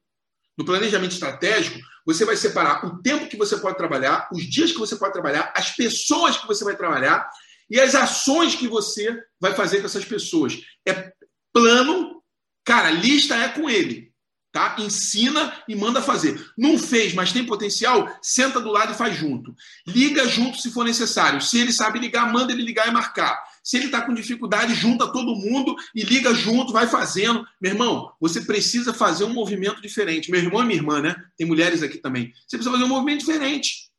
no 0.58 0.66
planejamento 0.66 1.12
estratégico, 1.12 1.80
você 2.04 2.26
vai 2.26 2.36
separar 2.36 2.84
o 2.84 3.00
tempo 3.00 3.28
que 3.28 3.38
você 3.38 3.58
pode 3.58 3.78
trabalhar, 3.78 4.28
os 4.34 4.44
dias 4.44 4.72
que 4.72 4.80
você 4.80 4.96
pode 4.96 5.14
trabalhar, 5.14 5.54
as 5.56 5.70
pessoas 5.70 6.36
que 6.36 6.48
você 6.48 6.64
vai 6.64 6.76
trabalhar 6.76 7.30
e 7.70 7.80
as 7.80 7.94
ações 7.94 8.56
que 8.56 8.68
você 8.68 9.16
vai 9.40 9.54
fazer 9.54 9.82
com 9.82 9.86
essas 9.86 10.04
pessoas. 10.04 10.60
É 10.84 11.14
plano, 11.54 12.24
cara, 12.66 12.90
lista 12.90 13.36
é 13.36 13.50
com 13.50 13.70
ele. 13.70 14.11
Tá? 14.52 14.76
Ensina 14.80 15.54
e 15.68 15.76
manda 15.76 16.02
fazer. 16.02 16.52
Não 16.58 16.78
fez, 16.78 17.14
mas 17.14 17.32
tem 17.32 17.46
potencial, 17.46 18.08
senta 18.22 18.60
do 18.60 18.70
lado 18.70 18.94
e 18.94 18.98
faz 18.98 19.16
junto. 19.16 19.56
Liga 19.88 20.28
junto 20.28 20.60
se 20.60 20.72
for 20.72 20.84
necessário. 20.84 21.42
Se 21.42 21.60
ele 21.60 21.72
sabe 21.72 22.00
ligar, 22.00 22.32
manda 22.32 22.52
ele 22.52 22.64
ligar 22.64 22.88
e 22.88 22.92
marcar. 22.92 23.42
Se 23.64 23.78
ele 23.78 23.86
está 23.86 24.02
com 24.02 24.14
dificuldade, 24.14 24.74
junta 24.74 25.12
todo 25.12 25.36
mundo 25.36 25.76
e 25.96 26.04
liga 26.04 26.34
junto, 26.34 26.74
vai 26.74 26.88
fazendo. 26.88 27.46
Meu 27.62 27.72
irmão, 27.72 28.12
você 28.20 28.42
precisa 28.42 28.94
fazer 28.94 29.24
um 29.24 29.34
movimento 29.34 29.82
diferente. 29.82 30.32
Meu 30.32 30.42
irmão 30.42 30.62
e 30.62 30.66
minha 30.66 30.80
irmã, 30.80 31.02
né? 31.02 31.16
Tem 31.38 31.48
mulheres 31.48 31.84
aqui 31.84 31.98
também. 31.98 32.34
Você 32.48 32.58
precisa 32.58 32.72
fazer 32.72 32.84
um 32.84 32.96
movimento 32.96 33.20
diferente. 33.20 33.92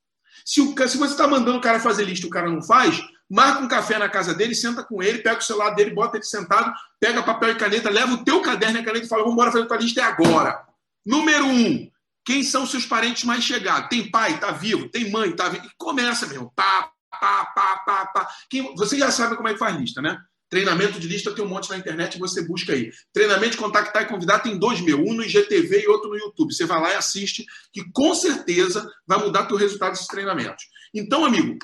Se, 0.45 0.61
o, 0.61 0.75
se 0.89 0.99
você 0.99 1.13
está 1.13 1.27
mandando 1.27 1.59
o 1.59 1.61
cara 1.61 1.81
fazer 1.81 2.05
lista 2.05 2.27
e 2.27 2.29
o 2.29 2.33
cara 2.33 2.51
não 2.51 2.63
faz, 2.63 3.01
marca 3.33 3.61
um 3.61 3.69
café 3.69 3.99
na 3.99 4.11
casa 4.11 4.35
dele, 4.35 4.55
senta 4.55 4.85
com 4.85 5.03
ele, 5.03 5.21
pega 5.21 5.39
o 5.39 5.43
celular 5.43 5.71
dele, 5.71 5.95
bota 5.95 6.19
ele 6.19 6.25
sentado, 6.25 6.71
pega 7.01 7.23
papel 7.23 7.53
e 7.53 7.55
caneta, 7.55 7.89
leva 7.89 8.13
o 8.13 8.23
teu 8.23 8.43
caderno 8.43 8.79
e 8.79 8.85
caneta 8.85 9.07
e 9.07 9.09
fala: 9.09 9.23
vamos 9.23 9.33
embora 9.33 9.51
fazer 9.51 9.67
tua 9.67 9.79
lista 9.79 10.03
é 10.03 10.05
agora. 10.05 10.63
Número 11.05 11.47
um, 11.47 11.91
quem 12.27 12.45
são 12.45 12.67
seus 12.67 12.85
parentes 12.85 13.25
mais 13.25 13.43
chegados? 13.43 13.89
Tem 13.89 14.11
pai, 14.11 14.39
tá 14.39 14.51
vivo, 14.51 14.89
tem 14.91 15.11
mãe, 15.11 15.33
tá 15.33 15.49
vivo. 15.49 15.65
E 15.65 15.71
começa, 15.79 16.27
meu 16.27 16.37
irmão. 16.37 16.53
Pá, 16.55 16.91
pá, 17.11 17.47
pá, 17.47 17.77
pá, 17.87 18.07
pá. 18.07 18.29
Quem, 18.51 18.75
você 18.77 18.99
já 18.99 19.11
sabe 19.11 19.35
como 19.35 19.49
é 19.49 19.55
que 19.55 19.59
faz 19.59 19.75
lista, 19.77 20.03
né? 20.03 20.19
Treinamento 20.51 21.01
de 21.01 21.09
lista 21.09 21.35
tem 21.35 21.43
um 21.43 21.49
monte 21.49 21.71
na 21.71 21.79
internet, 21.79 22.19
você 22.19 22.43
busca 22.43 22.75
aí. 22.75 22.93
Treinamento 23.15 23.53
de 23.53 23.57
contactar 23.57 24.03
e 24.03 24.07
convidar 24.07 24.41
tem 24.41 24.59
dois 24.59 24.83
mil, 24.83 24.99
um 24.99 25.15
no 25.15 25.25
IGTV 25.25 25.85
e 25.85 25.89
outro 25.89 26.11
no 26.11 26.19
YouTube. 26.19 26.53
Você 26.53 26.67
vai 26.67 26.79
lá 26.79 26.93
e 26.93 26.97
assiste, 26.97 27.47
que 27.73 27.91
com 27.91 28.15
certeza 28.15 28.87
vai 29.07 29.19
mudar 29.19 29.47
teu 29.47 29.57
resultado 29.57 29.93
desses 29.93 30.07
treinamentos. 30.07 30.67
Então, 30.95 31.25
amigo, 31.25 31.57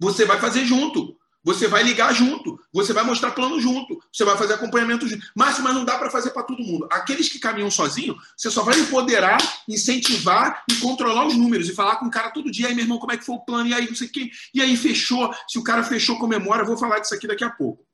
você 0.00 0.24
vai 0.24 0.40
fazer 0.40 0.64
junto. 0.64 1.16
Você 1.44 1.66
vai 1.66 1.82
ligar 1.82 2.14
junto, 2.14 2.56
você 2.72 2.92
vai 2.92 3.02
mostrar 3.02 3.32
plano 3.32 3.60
junto, 3.60 4.00
você 4.12 4.24
vai 4.24 4.36
fazer 4.36 4.54
acompanhamento 4.54 5.08
junto. 5.08 5.26
Márcio, 5.34 5.64
mas 5.64 5.74
não 5.74 5.84
dá 5.84 5.98
para 5.98 6.08
fazer 6.08 6.30
para 6.30 6.44
todo 6.44 6.62
mundo. 6.62 6.86
Aqueles 6.88 7.28
que 7.28 7.40
caminham 7.40 7.68
sozinho, 7.68 8.16
você 8.36 8.48
só 8.48 8.62
vai 8.62 8.78
empoderar, 8.78 9.38
incentivar 9.68 10.62
e 10.70 10.76
controlar 10.76 11.26
os 11.26 11.36
números 11.36 11.68
e 11.68 11.74
falar 11.74 11.96
com 11.96 12.06
o 12.06 12.10
cara 12.10 12.30
todo 12.30 12.50
dia, 12.50 12.68
aí, 12.68 12.74
meu 12.74 12.84
irmão, 12.84 12.98
como 12.98 13.10
é 13.10 13.16
que 13.16 13.24
foi 13.24 13.34
o 13.34 13.40
plano? 13.40 13.68
E 13.68 13.74
aí, 13.74 13.88
não 13.88 13.94
sei 13.96 14.06
o 14.06 14.12
quê. 14.12 14.30
E 14.54 14.62
aí, 14.62 14.76
fechou. 14.76 15.34
Se 15.48 15.58
o 15.58 15.64
cara 15.64 15.82
fechou, 15.82 16.16
comemora. 16.16 16.62
Eu 16.62 16.66
vou 16.66 16.78
falar 16.78 17.00
disso 17.00 17.14
aqui 17.14 17.26
daqui 17.26 17.42
a 17.42 17.50
pouco. 17.50 17.84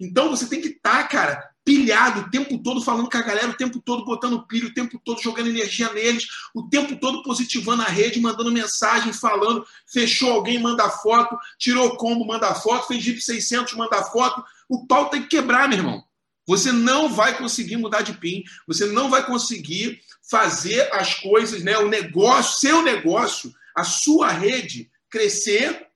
Então, 0.00 0.30
você 0.30 0.46
tem 0.46 0.60
que 0.60 0.68
estar, 0.68 1.02
tá, 1.02 1.08
cara, 1.08 1.50
pilhado 1.68 2.20
o 2.20 2.30
tempo 2.30 2.56
todo 2.62 2.80
falando 2.80 3.10
com 3.10 3.18
a 3.18 3.22
galera, 3.22 3.50
o 3.50 3.56
tempo 3.56 3.78
todo 3.78 4.02
botando 4.02 4.46
pilho, 4.46 4.68
o 4.68 4.72
tempo 4.72 4.98
todo 5.04 5.20
jogando 5.20 5.48
energia 5.48 5.92
neles, 5.92 6.26
o 6.54 6.66
tempo 6.66 6.96
todo 6.96 7.22
positivando 7.22 7.82
a 7.82 7.86
rede, 7.86 8.18
mandando 8.18 8.50
mensagem, 8.50 9.12
falando, 9.12 9.66
fechou 9.86 10.32
alguém, 10.32 10.58
manda 10.58 10.88
foto, 10.88 11.36
tirou 11.58 11.94
combo, 11.98 12.26
manda 12.26 12.54
foto, 12.54 12.86
fez 12.86 13.04
VIP 13.04 13.20
600, 13.20 13.74
manda 13.74 14.02
foto. 14.04 14.42
O 14.66 14.86
pau 14.86 15.10
tem 15.10 15.22
que 15.22 15.28
quebrar, 15.28 15.68
meu 15.68 15.76
irmão. 15.76 16.02
Você 16.46 16.72
não 16.72 17.10
vai 17.10 17.36
conseguir 17.36 17.76
mudar 17.76 18.00
de 18.00 18.14
PIN, 18.14 18.42
você 18.66 18.86
não 18.86 19.10
vai 19.10 19.26
conseguir 19.26 20.00
fazer 20.30 20.88
as 20.94 21.12
coisas, 21.12 21.62
né, 21.62 21.76
o 21.76 21.88
negócio, 21.88 22.60
seu 22.60 22.80
negócio, 22.80 23.52
a 23.76 23.84
sua 23.84 24.30
rede 24.30 24.90
crescer 25.10 25.86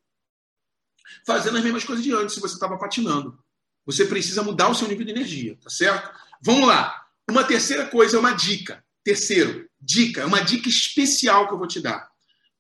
fazendo 1.27 1.57
as 1.57 1.65
mesmas 1.65 1.85
coisas 1.85 2.05
de 2.05 2.13
antes, 2.13 2.35
se 2.35 2.41
você 2.41 2.53
estava 2.53 2.77
patinando. 2.77 3.43
Você 3.85 4.05
precisa 4.05 4.43
mudar 4.43 4.69
o 4.69 4.75
seu 4.75 4.89
nível 4.89 5.05
de 5.05 5.11
energia, 5.11 5.57
tá 5.61 5.69
certo? 5.69 6.11
Vamos 6.41 6.69
lá. 6.69 7.07
Uma 7.29 7.45
terceira 7.45 7.87
coisa 7.87 8.17
é 8.17 8.21
uma 8.21 8.33
dica. 8.33 8.85
Terceiro, 9.05 9.69
dica, 9.81 10.21
é 10.21 10.25
uma 10.25 10.41
dica 10.41 10.69
especial 10.69 11.49
que 11.49 11.55
eu 11.55 11.59
vou 11.59 11.67
te 11.67 11.81
dar. 11.81 12.11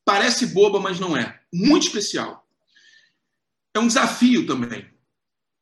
Parece 0.04 0.46
boba, 0.46 0.80
mas 0.80 0.98
não 0.98 1.16
é. 1.16 1.40
Muito 1.52 1.86
especial. 1.86 2.46
É 3.74 3.78
um 3.78 3.86
desafio 3.86 4.46
também. 4.46 4.90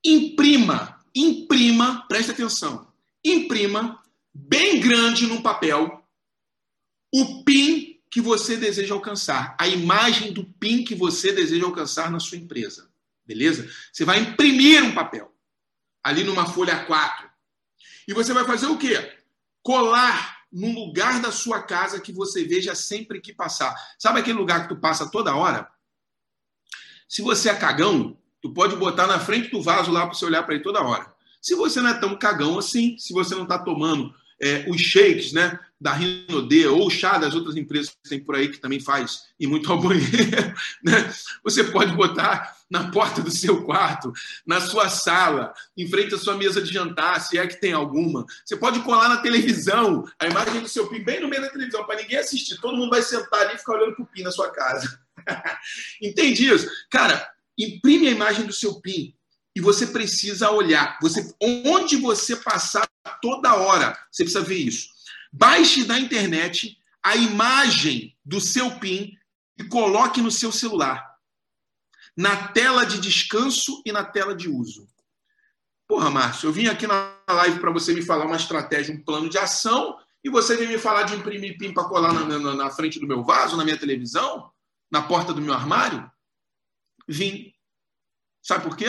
Imprima, 0.05 0.99
imprima, 1.15 2.07
presta 2.09 2.33
atenção. 2.33 2.91
Imprima 3.23 4.03
bem 4.33 4.81
grande 4.81 5.27
num 5.27 5.43
papel 5.43 6.03
o 7.13 7.45
PIN 7.45 8.01
que 8.11 8.21
você 8.21 8.57
deseja 8.57 8.95
alcançar, 8.95 9.57
a 9.59 9.69
imagem 9.69 10.33
do 10.33 10.45
PIN 10.45 10.85
que 10.85 10.95
você 10.95 11.33
deseja 11.33 11.65
alcançar 11.65 12.11
na 12.11 12.19
sua 12.19 12.39
empresa. 12.39 12.91
Beleza? 13.25 13.71
Você 13.93 14.05
vai 14.05 14.21
imprimir 14.21 14.83
um 14.83 14.95
papel 14.95 15.33
ali 16.03 16.25
numa 16.25 16.47
folha 16.47 16.85
4. 16.85 17.31
E 18.09 18.13
você 18.13 18.33
vai 18.33 18.45
fazer 18.45 18.67
o 18.67 18.79
quê? 18.79 19.17
Colar 19.63 20.41
num 20.53 20.75
lugar 20.75 21.21
da 21.21 21.31
sua 21.31 21.63
casa 21.63 22.01
que 22.01 22.13
você 22.13 22.45
veja 22.45 22.75
sempre 22.75 23.21
que 23.21 23.33
passar. 23.33 23.75
Sabe 23.99 24.21
aquele 24.21 24.39
lugar 24.39 24.63
que 24.63 24.75
tu 24.75 24.81
passa 24.81 25.11
toda 25.11 25.35
hora? 25.35 25.71
Se 27.09 27.23
você 27.23 27.51
é 27.51 27.55
cagão, 27.55 28.19
tu 28.41 28.53
pode 28.53 28.77
botar 28.77 29.07
na 29.07 29.21
frente 29.21 29.51
do 29.51 29.63
vaso 29.63 29.91
lá 29.91 30.07
para 30.07 30.15
você 30.15 30.25
olhar 30.25 30.43
para 30.43 30.55
ele 30.55 30.63
toda 30.63 30.83
hora. 30.83 31.13
Se 31.41 31.55
você 31.55 31.81
não 31.81 31.91
é 31.91 31.95
tão 31.95 32.19
cagão 32.19 32.59
assim, 32.59 32.99
se 32.99 33.13
você 33.13 33.35
não 33.35 33.45
está 33.45 33.59
tomando 33.59 34.15
é, 34.41 34.65
os 34.69 34.81
shakes 34.81 35.33
né, 35.33 35.59
da 35.81 35.93
Rinode 35.93 36.67
ou 36.67 36.87
o 36.87 36.91
chá 36.91 37.19
das 37.19 37.35
outras 37.35 37.57
empresas 37.57 37.91
que 37.91 38.09
tem 38.09 38.21
por 38.21 38.35
aí 38.35 38.49
que 38.49 38.59
também 38.59 38.81
faz 38.81 39.25
e 39.39 39.47
muito 39.47 39.71
ao 39.71 39.79
banheiro, 39.81 40.55
né, 40.83 41.13
você 41.45 41.65
pode 41.65 41.93
botar 41.95 42.57
na 42.71 42.91
porta 42.91 43.21
do 43.21 43.31
seu 43.31 43.65
quarto, 43.65 44.13
na 44.47 44.61
sua 44.61 44.89
sala, 44.89 45.53
em 45.77 45.89
frente 45.89 46.15
à 46.15 46.19
sua 46.19 46.37
mesa 46.37 46.63
de 46.63 46.73
jantar, 46.73 47.21
se 47.21 47.37
é 47.37 47.47
que 47.47 47.61
tem 47.61 47.73
alguma. 47.73 48.25
Você 48.45 48.57
pode 48.57 48.81
colar 48.81 49.09
na 49.09 49.17
televisão 49.17 50.05
a 50.19 50.27
imagem 50.27 50.61
do 50.61 50.69
seu 50.69 50.87
PIN 50.87 51.03
bem 51.03 51.21
no 51.21 51.29
meio 51.29 51.43
da 51.43 51.51
televisão, 51.51 51.85
para 51.85 52.01
ninguém 52.01 52.19
assistir. 52.19 52.61
Todo 52.61 52.77
mundo 52.77 52.91
vai 52.91 53.03
sentar 53.03 53.41
ali 53.41 53.55
e 53.55 53.59
ficar 53.59 53.75
olhando 53.75 53.97
o 53.99 54.07
PIN 54.07 54.23
na 54.23 54.31
sua 54.31 54.51
casa. 54.51 55.01
Entende 56.01 56.49
isso? 56.49 56.69
Cara, 56.89 57.29
imprime 57.59 58.07
a 58.07 58.13
imagem 58.13 58.47
do 58.47 58.53
seu 58.53 58.81
PIN 58.81 59.15
e 59.55 59.61
você 59.61 59.89
precisa 59.89 60.51
olhar. 60.51 60.97
Você, 61.03 61.35
onde 61.41 61.97
você 61.97 62.37
passar 62.37 62.89
toda 63.21 63.55
hora, 63.55 63.99
você 64.11 64.25
precisa 64.25 64.45
ver 64.45 64.59
isso. 64.59 64.89
Baixe 65.33 65.85
da 65.85 65.99
internet 65.99 66.79
a 67.03 67.17
imagem 67.17 68.17
do 68.25 68.41
seu 68.41 68.79
PIN 68.79 69.17
e 69.59 69.65
coloque 69.65 70.21
no 70.21 70.31
seu 70.31 70.53
celular. 70.53 71.09
Na 72.17 72.49
tela 72.49 72.85
de 72.85 73.01
descanso 73.01 73.83
e 73.87 73.93
na 73.93 74.05
tela 74.05 74.35
de 74.35 74.49
uso. 74.49 74.89
Porra, 75.87 76.11
Márcio, 76.11 76.49
eu 76.49 76.53
vim 76.53 76.67
aqui 76.67 76.87
na 76.87 77.17
live 77.29 77.59
para 77.59 77.71
você 77.71 77.93
me 77.93 78.03
falar 78.03 78.27
uma 78.27 78.37
estratégia, 78.37 78.95
um 78.95 79.03
plano 79.03 79.29
de 79.29 79.39
ação, 79.39 79.99
e 80.23 80.29
você 80.29 80.57
vem 80.57 80.69
me 80.69 80.79
falar 80.79 81.05
de 81.05 81.15
imprimir 81.15 81.57
PIN 81.59 81.73
para 81.73 81.89
colar 81.89 82.13
na, 82.13 82.39
na, 82.39 82.55
na 82.55 82.71
frente 82.71 83.01
do 83.01 83.07
meu 83.07 83.25
vaso, 83.25 83.57
na 83.57 83.65
minha 83.65 83.79
televisão, 83.79 84.53
na 84.91 85.03
porta 85.03 85.33
do 85.33 85.41
meu 85.41 85.55
armário? 85.55 86.11
Vim. 87.09 87.53
Sabe 88.43 88.65
por 88.65 88.77
quê? 88.77 88.87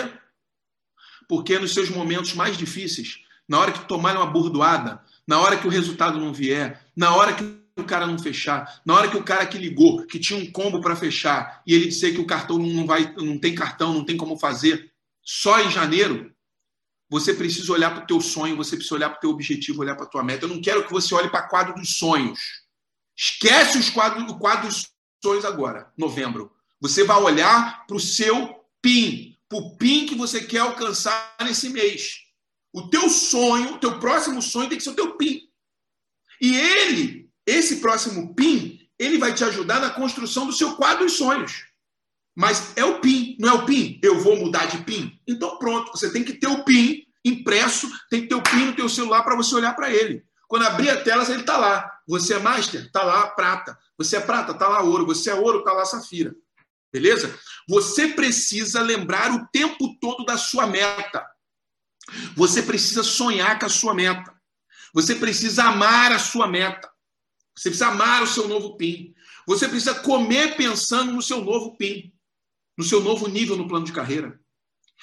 Porque 1.28 1.58
nos 1.58 1.74
seus 1.74 1.90
momentos 1.90 2.34
mais 2.34 2.58
difíceis, 2.58 3.24
na 3.52 3.60
hora 3.60 3.74
que 3.74 3.86
tomar 3.86 4.16
uma 4.16 4.26
burdoada, 4.26 5.04
na 5.28 5.38
hora 5.42 5.58
que 5.58 5.68
o 5.68 5.70
resultado 5.70 6.18
não 6.18 6.32
vier, 6.32 6.82
na 6.96 7.14
hora 7.14 7.34
que 7.34 7.44
o 7.76 7.84
cara 7.84 8.08
não 8.08 8.18
fechar, 8.18 8.82
na 8.86 8.94
hora 8.94 9.10
que 9.10 9.18
o 9.18 9.24
cara 9.24 9.46
que 9.46 9.58
ligou, 9.58 10.08
que 10.08 10.18
tinha 10.18 10.40
um 10.40 10.50
combo 10.50 10.80
para 10.80 10.96
fechar, 10.96 11.62
e 11.68 11.74
ele 11.76 11.88
disser 11.88 12.14
que 12.14 12.22
o 12.22 12.26
cartão 12.26 12.58
não 12.58 12.86
vai, 12.88 13.14
não 13.18 13.38
tem 13.38 13.54
cartão, 13.54 13.94
não 13.94 14.06
tem 14.06 14.16
como 14.16 14.40
fazer, 14.40 14.94
só 15.22 15.60
em 15.60 15.70
janeiro, 15.70 16.34
você 17.10 17.34
precisa 17.34 17.74
olhar 17.74 17.94
para 17.94 18.06
o 18.06 18.08
teu 18.08 18.22
sonho, 18.22 18.56
você 18.56 18.78
precisa 18.78 18.96
olhar 18.96 19.10
para 19.10 19.18
o 19.18 19.20
teu 19.20 19.30
objetivo, 19.32 19.82
olhar 19.82 19.96
para 19.96 20.06
a 20.06 20.10
tua 20.10 20.24
meta. 20.24 20.46
Eu 20.46 20.50
não 20.50 20.62
quero 20.62 20.86
que 20.88 20.94
você 20.94 21.14
olhe 21.14 21.28
para 21.30 21.46
o 21.46 21.50
quadro 21.50 21.76
dos 21.76 21.98
sonhos. 21.98 22.40
Esquece 23.18 23.78
os 23.78 23.90
quadros, 23.90 24.32
o 24.32 24.40
quadro 24.40 24.70
dos 24.70 24.88
sonhos 25.22 25.44
agora, 25.44 25.92
novembro. 25.98 26.54
Você 26.80 27.04
vai 27.04 27.22
olhar 27.22 27.86
para 27.86 27.98
o 27.98 28.00
seu 28.00 28.64
PIN, 28.82 29.36
o 29.52 29.76
PIN 29.76 30.06
que 30.06 30.16
você 30.16 30.40
quer 30.40 30.60
alcançar 30.60 31.36
nesse 31.42 31.68
mês. 31.68 32.31
O 32.74 32.90
teu 32.90 33.10
sonho, 33.10 33.74
o 33.74 33.78
teu 33.78 34.00
próximo 34.00 34.42
sonho 34.42 34.70
tem 34.70 34.78
que 34.78 34.84
ser 34.84 34.92
o 34.92 34.96
teu 34.96 35.18
PIN. 35.18 35.42
E 36.40 36.56
ele, 36.56 37.30
esse 37.46 37.78
próximo 37.78 38.34
PIN, 38.34 38.80
ele 38.98 39.18
vai 39.18 39.34
te 39.34 39.44
ajudar 39.44 39.80
na 39.80 39.90
construção 39.90 40.46
do 40.46 40.54
seu 40.54 40.76
quadro 40.76 41.06
de 41.06 41.12
sonhos. 41.12 41.66
Mas 42.36 42.76
é 42.78 42.86
o 42.86 43.00
PIN, 43.00 43.36
não 43.40 43.50
é 43.50 43.54
o 43.54 43.66
PIN? 43.66 44.00
Eu 44.02 44.20
vou 44.20 44.38
mudar 44.38 44.66
de 44.66 44.80
PIN? 44.84 45.20
Então 45.28 45.58
pronto, 45.58 45.92
você 45.92 46.12
tem 46.12 46.24
que 46.24 46.34
ter 46.34 46.48
o 46.48 46.64
PIN 46.64 47.04
impresso, 47.26 47.90
tem 48.10 48.22
que 48.22 48.28
ter 48.28 48.36
o 48.36 48.42
PIN 48.42 48.66
no 48.68 48.76
teu 48.76 48.88
celular 48.88 49.24
para 49.24 49.36
você 49.36 49.54
olhar 49.54 49.76
para 49.76 49.92
ele. 49.92 50.24
Quando 50.48 50.66
abrir 50.66 50.90
a 50.90 51.02
tela, 51.02 51.24
ele 51.30 51.42
está 51.42 51.58
lá. 51.58 51.90
Você 52.08 52.34
é 52.34 52.40
master? 52.40 52.86
Está 52.86 53.04
lá 53.04 53.28
prata. 53.28 53.78
Você 53.98 54.18
é 54.18 54.20
prata? 54.20 54.52
Está 54.52 54.68
lá 54.68 54.84
ouro. 54.84 55.06
Você 55.06 55.30
é 55.30 55.34
ouro? 55.34 55.60
Está 55.60 55.72
lá 55.72 55.86
safira. 55.86 56.36
Beleza? 56.92 57.34
Você 57.70 58.10
precisa 58.10 58.82
lembrar 58.82 59.32
o 59.32 59.48
tempo 59.48 59.98
todo 60.02 60.26
da 60.26 60.38
sua 60.38 60.68
meta. 60.68 61.26
Você 62.36 62.62
precisa 62.62 63.04
sonhar 63.04 63.60
com 63.60 63.66
a 63.66 63.70
sua 63.70 63.94
meta. 63.94 64.34
Você 64.94 65.16
precisa 65.16 65.66
amar 65.66 66.12
a 66.12 66.20
sua 66.20 66.48
meta. 66.48 66.90
Você 67.56 67.70
precisa 67.70 67.88
amar 67.88 68.24
o 68.24 68.28
seu 68.28 68.48
novo 68.48 68.76
PIN. 68.78 69.14
Você 69.48 69.68
precisa 69.68 69.96
comer 69.96 70.56
pensando 70.56 71.12
no 71.12 71.22
seu 71.22 71.44
novo 71.44 71.76
PIN, 71.78 72.12
no 72.78 72.84
seu 72.84 73.02
novo 73.02 73.28
nível 73.28 73.58
no 73.58 73.68
plano 73.68 73.86
de 73.86 73.92
carreira. 73.92 74.40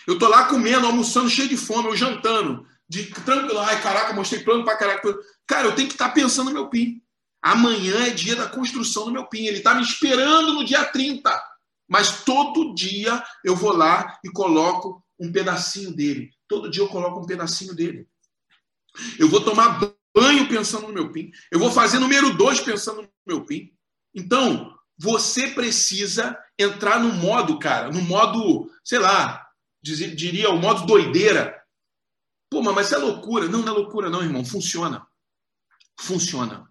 Eu 0.06 0.14
estou 0.14 0.28
lá 0.28 0.44
comendo, 0.44 0.86
almoçando, 0.86 1.28
cheio 1.28 1.48
de 1.48 1.56
fome, 1.56 1.88
eu 1.88 1.96
jantando, 1.96 2.66
de 2.88 3.06
tranquilo. 3.06 3.58
Ai, 3.60 3.80
caraca, 3.82 4.12
mostrei 4.12 4.42
plano 4.42 4.64
para 4.64 4.76
caraca. 4.76 5.18
Cara, 5.46 5.68
eu 5.68 5.74
tenho 5.74 5.88
que 5.88 5.94
estar 5.94 6.08
tá 6.08 6.14
pensando 6.14 6.48
no 6.48 6.54
meu 6.54 6.68
PIN. 6.68 7.02
Amanhã 7.42 8.06
é 8.06 8.10
dia 8.10 8.36
da 8.36 8.48
construção 8.48 9.04
do 9.06 9.12
meu 9.12 9.26
PIN. 9.26 9.46
Ele 9.46 9.58
está 9.58 9.74
me 9.74 9.82
esperando 9.82 10.52
no 10.52 10.64
dia 10.64 10.84
30. 10.84 11.42
Mas 11.88 12.22
todo 12.24 12.74
dia 12.74 13.22
eu 13.44 13.56
vou 13.56 13.72
lá 13.72 14.18
e 14.24 14.30
coloco 14.30 15.04
um 15.18 15.32
pedacinho 15.32 15.94
dele. 15.94 16.30
Todo 16.48 16.70
dia 16.70 16.82
eu 16.82 16.88
coloco 16.88 17.20
um 17.20 17.26
pedacinho 17.26 17.74
dele. 17.74 18.08
Eu 19.18 19.28
vou 19.28 19.40
tomar 19.40 19.78
banho 20.14 20.48
pensando 20.48 20.88
no 20.88 20.92
meu 20.92 21.12
PIN, 21.12 21.30
eu 21.52 21.58
vou 21.58 21.70
fazer 21.70 21.98
número 21.98 22.36
dois 22.36 22.60
pensando 22.60 23.02
no 23.02 23.08
meu 23.26 23.44
PIN. 23.44 23.72
Então, 24.14 24.76
você 24.98 25.48
precisa 25.48 26.36
entrar 26.58 26.98
no 26.98 27.12
modo, 27.12 27.58
cara, 27.58 27.90
no 27.90 28.00
modo, 28.02 28.68
sei 28.82 28.98
lá, 28.98 29.46
diria 29.82 30.50
o 30.50 30.58
modo 30.58 30.86
doideira. 30.86 31.54
Pô, 32.50 32.62
mas 32.62 32.86
isso 32.86 32.96
é 32.96 32.98
loucura. 32.98 33.46
Não, 33.46 33.60
não 33.60 33.68
é 33.68 33.76
loucura, 33.76 34.10
não, 34.10 34.22
irmão. 34.22 34.44
Funciona. 34.44 35.06
Funciona. 36.00 36.68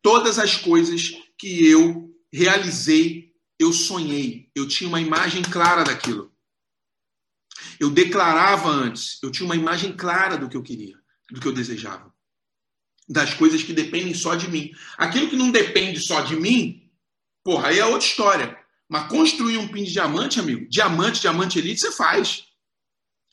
Todas 0.00 0.38
as 0.38 0.56
coisas 0.56 1.12
que 1.36 1.68
eu 1.68 2.10
realizei, 2.32 3.34
eu 3.58 3.72
sonhei. 3.72 4.50
Eu 4.54 4.68
tinha 4.68 4.88
uma 4.88 5.00
imagem 5.00 5.42
clara 5.42 5.82
daquilo. 5.82 6.32
Eu 7.80 7.90
declarava 7.90 8.68
antes. 8.68 9.18
Eu 9.22 9.30
tinha 9.30 9.46
uma 9.46 9.56
imagem 9.56 9.96
clara 9.96 10.36
do 10.36 10.50
que 10.50 10.56
eu 10.56 10.62
queria, 10.62 10.96
do 11.30 11.40
que 11.40 11.48
eu 11.48 11.52
desejava. 11.52 12.12
Das 13.08 13.32
coisas 13.32 13.62
que 13.62 13.72
dependem 13.72 14.12
só 14.12 14.34
de 14.34 14.48
mim. 14.48 14.70
Aquilo 14.98 15.30
que 15.30 15.36
não 15.36 15.50
depende 15.50 15.98
só 15.98 16.20
de 16.20 16.36
mim, 16.36 16.90
porra, 17.42 17.68
aí 17.68 17.78
é 17.78 17.86
outra 17.86 18.06
história. 18.06 18.58
Mas 18.86 19.08
construir 19.08 19.56
um 19.56 19.66
pin 19.66 19.84
de 19.84 19.92
diamante, 19.92 20.38
amigo, 20.38 20.68
diamante, 20.68 21.22
diamante 21.22 21.58
elite, 21.58 21.80
você 21.80 21.92
faz. 21.92 22.44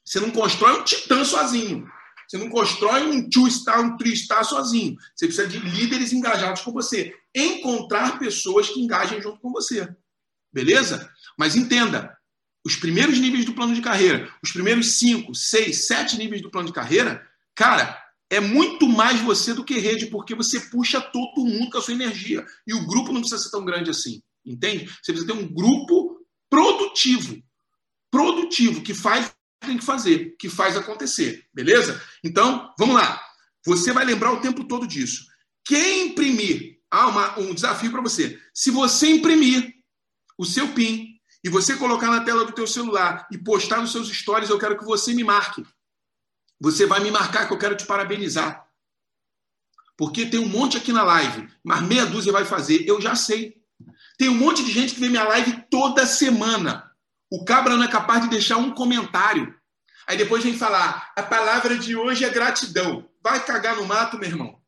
Você 0.06 0.22
não 0.22 0.32
constrói 0.32 0.80
um 0.80 0.84
titã 0.84 1.26
sozinho. 1.26 1.86
Você 2.28 2.38
não 2.38 2.50
constrói 2.50 3.04
um 3.04 3.30
two-star, 3.30 3.82
um 3.82 3.98
three-star 3.98 4.44
sozinho. 4.46 4.98
Você 5.16 5.28
precisa 5.28 5.48
de 5.48 5.60
líderes 5.60 6.14
engajados 6.14 6.62
com 6.62 6.72
você. 6.72 7.14
Encontrar 7.36 8.18
pessoas 8.18 8.70
que 8.70 8.80
engajem 8.80 9.22
junto 9.22 9.40
com 9.40 9.52
você. 9.52 9.94
Beleza? 10.52 11.12
Mas 11.38 11.56
entenda, 11.56 12.17
os 12.68 12.76
primeiros 12.76 13.18
níveis 13.18 13.46
do 13.46 13.54
plano 13.54 13.74
de 13.74 13.82
carreira, 13.82 14.30
os 14.44 14.52
primeiros 14.52 15.00
cinco, 15.00 15.34
seis, 15.34 15.88
sete 15.88 16.18
níveis 16.18 16.42
do 16.42 16.52
plano 16.52 16.68
de 16.68 16.74
carreira, 16.74 17.26
cara, 17.56 17.98
é 18.30 18.42
muito 18.42 18.90
mais 18.90 19.22
você 19.22 19.54
do 19.54 19.64
que 19.64 19.80
rede, 19.80 20.08
porque 20.08 20.36
você 20.36 20.60
puxa 20.60 21.00
todo 21.00 21.46
mundo 21.46 21.70
com 21.70 21.78
a 21.78 21.82
sua 21.82 21.94
energia. 21.94 22.46
E 22.68 22.74
o 22.74 22.86
grupo 22.86 23.14
não 23.14 23.22
precisa 23.22 23.42
ser 23.42 23.52
tão 23.52 23.64
grande 23.64 23.90
assim. 23.90 24.22
Entende? 24.46 24.86
Você 24.86 25.14
precisa 25.14 25.28
ter 25.28 25.40
um 25.40 25.48
grupo 25.48 26.20
produtivo. 26.50 27.42
Produtivo, 28.12 28.82
que 28.82 28.94
faz 28.94 29.32
tem 29.62 29.78
que 29.78 29.86
fazer, 29.86 30.36
que 30.38 30.50
faz 30.50 30.76
acontecer, 30.76 31.46
beleza? 31.54 32.02
Então, 32.22 32.74
vamos 32.78 32.96
lá. 32.96 33.20
Você 33.66 33.94
vai 33.94 34.04
lembrar 34.04 34.34
o 34.34 34.42
tempo 34.42 34.66
todo 34.66 34.86
disso. 34.86 35.26
Quem 35.66 36.08
imprimir, 36.08 36.80
uma, 36.94 37.40
um 37.40 37.54
desafio 37.54 37.92
para 37.92 38.02
você. 38.02 38.38
Se 38.54 38.70
você 38.72 39.08
imprimir 39.08 39.74
o 40.38 40.46
seu 40.46 40.68
PIN 40.74 41.17
e 41.48 41.50
você 41.50 41.78
colocar 41.78 42.12
na 42.12 42.26
tela 42.26 42.44
do 42.44 42.52
teu 42.52 42.68
celular 42.68 43.26
e 43.32 43.38
postar 43.38 43.78
nos 43.78 43.94
seus 43.94 44.10
stories, 44.10 44.50
eu 44.50 44.60
quero 44.60 44.78
que 44.78 44.84
você 44.84 45.14
me 45.14 45.24
marque. 45.24 45.66
Você 46.60 46.86
vai 46.86 47.00
me 47.00 47.10
marcar 47.10 47.48
que 47.48 47.54
eu 47.54 47.58
quero 47.58 47.78
te 47.78 47.86
parabenizar. 47.86 48.68
Porque 49.96 50.26
tem 50.26 50.42
um 50.42 50.50
monte 50.50 50.76
aqui 50.76 50.92
na 50.92 51.04
live, 51.04 51.50
mas 51.64 51.82
meia 51.84 52.06
dúzia 52.06 52.34
vai 52.34 52.44
fazer, 52.44 52.86
eu 52.86 53.00
já 53.00 53.16
sei. 53.16 53.64
Tem 54.18 54.28
um 54.28 54.34
monte 54.34 54.62
de 54.62 54.74
gente 54.74 54.94
que 54.94 55.00
vê 55.00 55.08
minha 55.08 55.24
live 55.24 55.64
toda 55.72 56.06
semana. 56.06 56.92
O 57.32 57.46
cabra 57.46 57.78
não 57.78 57.84
é 57.86 57.88
capaz 57.88 58.24
de 58.24 58.30
deixar 58.30 58.58
um 58.58 58.72
comentário. 58.72 59.56
Aí 60.06 60.18
depois 60.18 60.44
vem 60.44 60.58
falar: 60.58 61.14
a 61.16 61.24
palavra 61.24 61.78
de 61.78 61.96
hoje 61.96 62.26
é 62.26 62.30
gratidão. 62.30 63.10
Vai 63.24 63.46
cagar 63.46 63.78
no 63.78 63.86
mato, 63.86 64.20
meu 64.20 64.28
irmão. 64.28 64.62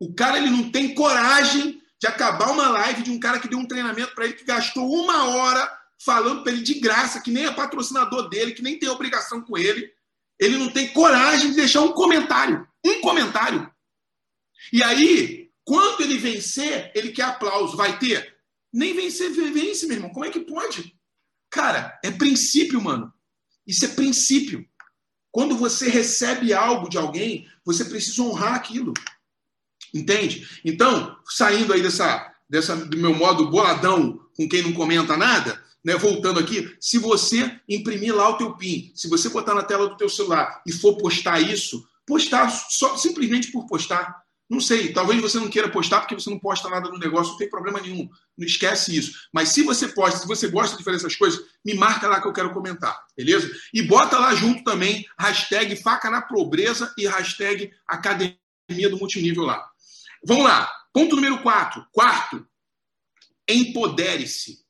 O 0.00 0.12
cara 0.12 0.36
ele 0.36 0.50
não 0.50 0.72
tem 0.72 0.96
coragem 0.96 1.80
de 2.04 2.08
acabar 2.08 2.50
uma 2.50 2.68
live 2.68 3.02
de 3.02 3.10
um 3.10 3.18
cara 3.18 3.40
que 3.40 3.48
deu 3.48 3.58
um 3.58 3.66
treinamento 3.66 4.14
para 4.14 4.26
ele 4.26 4.34
que 4.34 4.44
gastou 4.44 4.92
uma 4.92 5.24
hora 5.28 5.66
falando 5.98 6.42
para 6.42 6.52
ele 6.52 6.60
de 6.60 6.74
graça, 6.74 7.18
que 7.18 7.30
nem 7.30 7.46
é 7.46 7.50
patrocinador 7.50 8.28
dele, 8.28 8.52
que 8.52 8.60
nem 8.60 8.78
tem 8.78 8.90
obrigação 8.90 9.40
com 9.40 9.56
ele. 9.56 9.90
Ele 10.38 10.58
não 10.58 10.68
tem 10.70 10.92
coragem 10.92 11.48
de 11.48 11.56
deixar 11.56 11.80
um 11.80 11.92
comentário. 11.92 12.68
Um 12.84 13.00
comentário. 13.00 13.72
E 14.70 14.82
aí, 14.82 15.50
quando 15.64 16.02
ele 16.02 16.18
vencer, 16.18 16.92
ele 16.94 17.10
quer 17.10 17.22
aplauso. 17.22 17.74
Vai 17.74 17.98
ter? 17.98 18.36
Nem 18.70 18.92
vencer, 18.92 19.30
vence, 19.30 19.86
meu 19.86 19.96
irmão. 19.96 20.10
Como 20.10 20.26
é 20.26 20.30
que 20.30 20.40
pode? 20.40 20.94
Cara, 21.48 21.98
é 22.04 22.10
princípio, 22.10 22.82
mano. 22.82 23.10
Isso 23.66 23.86
é 23.86 23.88
princípio. 23.88 24.68
Quando 25.32 25.56
você 25.56 25.88
recebe 25.88 26.52
algo 26.52 26.86
de 26.86 26.98
alguém, 26.98 27.48
você 27.64 27.82
precisa 27.82 28.20
honrar 28.20 28.56
aquilo. 28.56 28.92
Entende? 29.94 30.48
Então, 30.64 31.16
saindo 31.24 31.72
aí 31.72 31.80
dessa, 31.80 32.34
dessa 32.50 32.74
do 32.74 32.96
meu 32.96 33.14
modo 33.14 33.50
boladão 33.50 34.20
com 34.36 34.48
quem 34.48 34.62
não 34.62 34.72
comenta 34.72 35.16
nada, 35.16 35.62
né, 35.84 35.96
voltando 35.96 36.40
aqui, 36.40 36.74
se 36.80 36.98
você 36.98 37.60
imprimir 37.68 38.14
lá 38.14 38.30
o 38.30 38.38
teu 38.38 38.56
PIN, 38.56 38.90
se 38.94 39.08
você 39.08 39.28
botar 39.28 39.54
na 39.54 39.62
tela 39.62 39.88
do 39.88 39.96
teu 39.96 40.08
celular 40.08 40.62
e 40.66 40.72
for 40.72 40.96
postar 40.96 41.40
isso, 41.40 41.86
postar 42.06 42.48
só 42.50 42.96
simplesmente 42.96 43.52
por 43.52 43.66
postar, 43.66 44.24
não 44.48 44.60
sei, 44.60 44.92
talvez 44.92 45.20
você 45.20 45.38
não 45.38 45.48
queira 45.48 45.70
postar 45.70 46.00
porque 46.00 46.14
você 46.14 46.28
não 46.28 46.38
posta 46.38 46.68
nada 46.68 46.88
no 46.90 46.98
negócio, 46.98 47.32
não 47.32 47.38
tem 47.38 47.48
problema 47.48 47.80
nenhum. 47.80 48.08
Não 48.36 48.46
esquece 48.46 48.96
isso. 48.96 49.12
Mas 49.32 49.50
se 49.50 49.62
você 49.62 49.88
posta, 49.88 50.20
se 50.20 50.26
você 50.26 50.48
gosta 50.48 50.76
de 50.76 50.84
fazer 50.84 50.98
essas 50.98 51.16
coisas, 51.16 51.40
me 51.64 51.74
marca 51.74 52.06
lá 52.06 52.20
que 52.20 52.28
eu 52.28 52.32
quero 52.32 52.52
comentar, 52.52 52.98
beleza? 53.16 53.50
E 53.72 53.82
bota 53.82 54.18
lá 54.18 54.34
junto 54.34 54.62
também 54.62 55.06
hashtag 55.18 55.76
faca 55.76 56.10
na 56.10 56.20
pobreza 56.20 56.92
e 56.98 57.06
hashtag 57.06 57.72
academia 57.86 58.38
do 58.90 58.98
multinível 58.98 59.44
lá. 59.44 59.66
Vamos 60.26 60.44
lá. 60.44 60.70
Ponto 60.92 61.16
número 61.16 61.42
4. 61.42 61.86
Quarto, 61.92 62.46
empodere-se. 63.48 64.64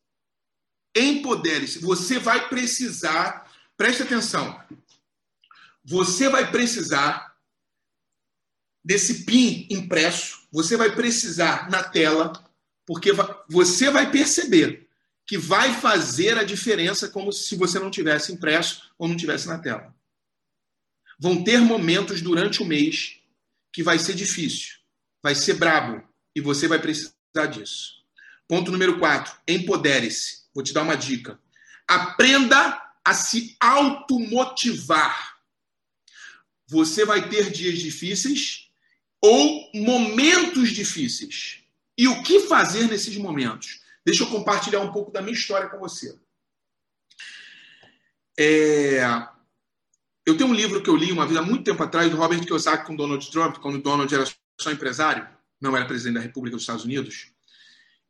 Empodere-se. 0.96 1.80
Você 1.80 2.18
vai 2.18 2.48
precisar, 2.48 3.50
preste 3.76 4.02
atenção, 4.02 4.62
você 5.84 6.28
vai 6.28 6.50
precisar 6.50 7.36
desse 8.82 9.24
PIN 9.24 9.66
impresso, 9.70 10.46
você 10.50 10.76
vai 10.76 10.94
precisar 10.94 11.70
na 11.70 11.82
tela, 11.82 12.32
porque 12.86 13.10
você 13.48 13.90
vai 13.90 14.10
perceber 14.10 14.88
que 15.26 15.38
vai 15.38 15.72
fazer 15.72 16.38
a 16.38 16.44
diferença 16.44 17.08
como 17.08 17.32
se 17.32 17.56
você 17.56 17.78
não 17.78 17.90
tivesse 17.90 18.32
impresso 18.32 18.92
ou 18.98 19.08
não 19.08 19.16
tivesse 19.16 19.48
na 19.48 19.58
tela. 19.58 19.94
Vão 21.18 21.42
ter 21.42 21.58
momentos 21.58 22.20
durante 22.20 22.62
o 22.62 22.66
mês 22.66 23.20
que 23.72 23.82
vai 23.82 23.98
ser 23.98 24.14
difícil, 24.14 24.76
vai 25.24 25.34
ser 25.34 25.54
brabo 25.54 26.06
e 26.36 26.40
você 26.42 26.68
vai 26.68 26.78
precisar 26.78 27.46
disso. 27.50 27.94
Ponto 28.46 28.70
número 28.70 28.98
4, 28.98 29.34
empodere-se. 29.48 30.44
Vou 30.54 30.62
te 30.62 30.74
dar 30.74 30.82
uma 30.82 30.98
dica. 30.98 31.40
Aprenda 31.88 32.78
a 33.02 33.14
se 33.14 33.56
automotivar. 33.58 35.38
Você 36.68 37.06
vai 37.06 37.26
ter 37.30 37.50
dias 37.50 37.78
difíceis 37.78 38.70
ou 39.22 39.70
momentos 39.74 40.70
difíceis. 40.70 41.62
E 41.96 42.06
o 42.06 42.22
que 42.22 42.40
fazer 42.40 42.86
nesses 42.86 43.16
momentos? 43.16 43.80
Deixa 44.04 44.24
eu 44.24 44.30
compartilhar 44.30 44.80
um 44.80 44.92
pouco 44.92 45.10
da 45.10 45.22
minha 45.22 45.32
história 45.36 45.70
com 45.70 45.78
você. 45.78 46.18
É... 48.38 49.00
Eu 50.26 50.36
tenho 50.36 50.50
um 50.50 50.54
livro 50.54 50.82
que 50.82 50.90
eu 50.90 50.96
li 50.96 51.10
uma 51.10 51.26
vida 51.26 51.40
muito 51.40 51.64
tempo 51.64 51.82
atrás 51.82 52.10
do 52.10 52.16
Robert 52.18 52.44
Kiyosaki 52.44 52.86
com 52.86 52.96
Donald 52.96 53.30
Trump, 53.30 53.56
quando 53.56 53.80
Donald 53.80 54.14
era 54.14 54.24
só 54.60 54.70
empresário, 54.70 55.26
não 55.60 55.76
era 55.76 55.86
presidente 55.86 56.14
da 56.14 56.20
República 56.20 56.56
dos 56.56 56.62
Estados 56.62 56.84
Unidos. 56.84 57.32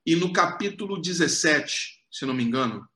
E 0.06 0.14
no 0.16 0.32
capítulo 0.32 1.00
17, 1.00 2.04
se 2.10 2.26
não 2.26 2.34
me 2.34 2.42
engano, 2.42 2.86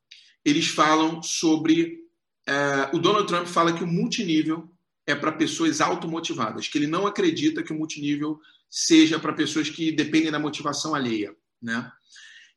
eles 0.44 0.68
falam 0.68 1.22
sobre. 1.22 1.98
É... 2.46 2.90
o 2.94 2.98
Donald 2.98 3.26
Trump 3.26 3.46
fala 3.46 3.72
que 3.72 3.84
o 3.84 3.86
multinível 3.86 4.70
é 5.06 5.14
para 5.14 5.32
pessoas 5.32 5.80
automotivadas, 5.80 6.68
que 6.68 6.76
ele 6.76 6.86
não 6.86 7.06
acredita 7.06 7.62
que 7.62 7.72
o 7.72 7.76
multinível 7.76 8.38
seja 8.68 9.18
para 9.18 9.32
pessoas 9.32 9.70
que 9.70 9.90
dependem 9.90 10.30
da 10.30 10.38
motivação 10.38 10.94
alheia, 10.94 11.34
né? 11.62 11.90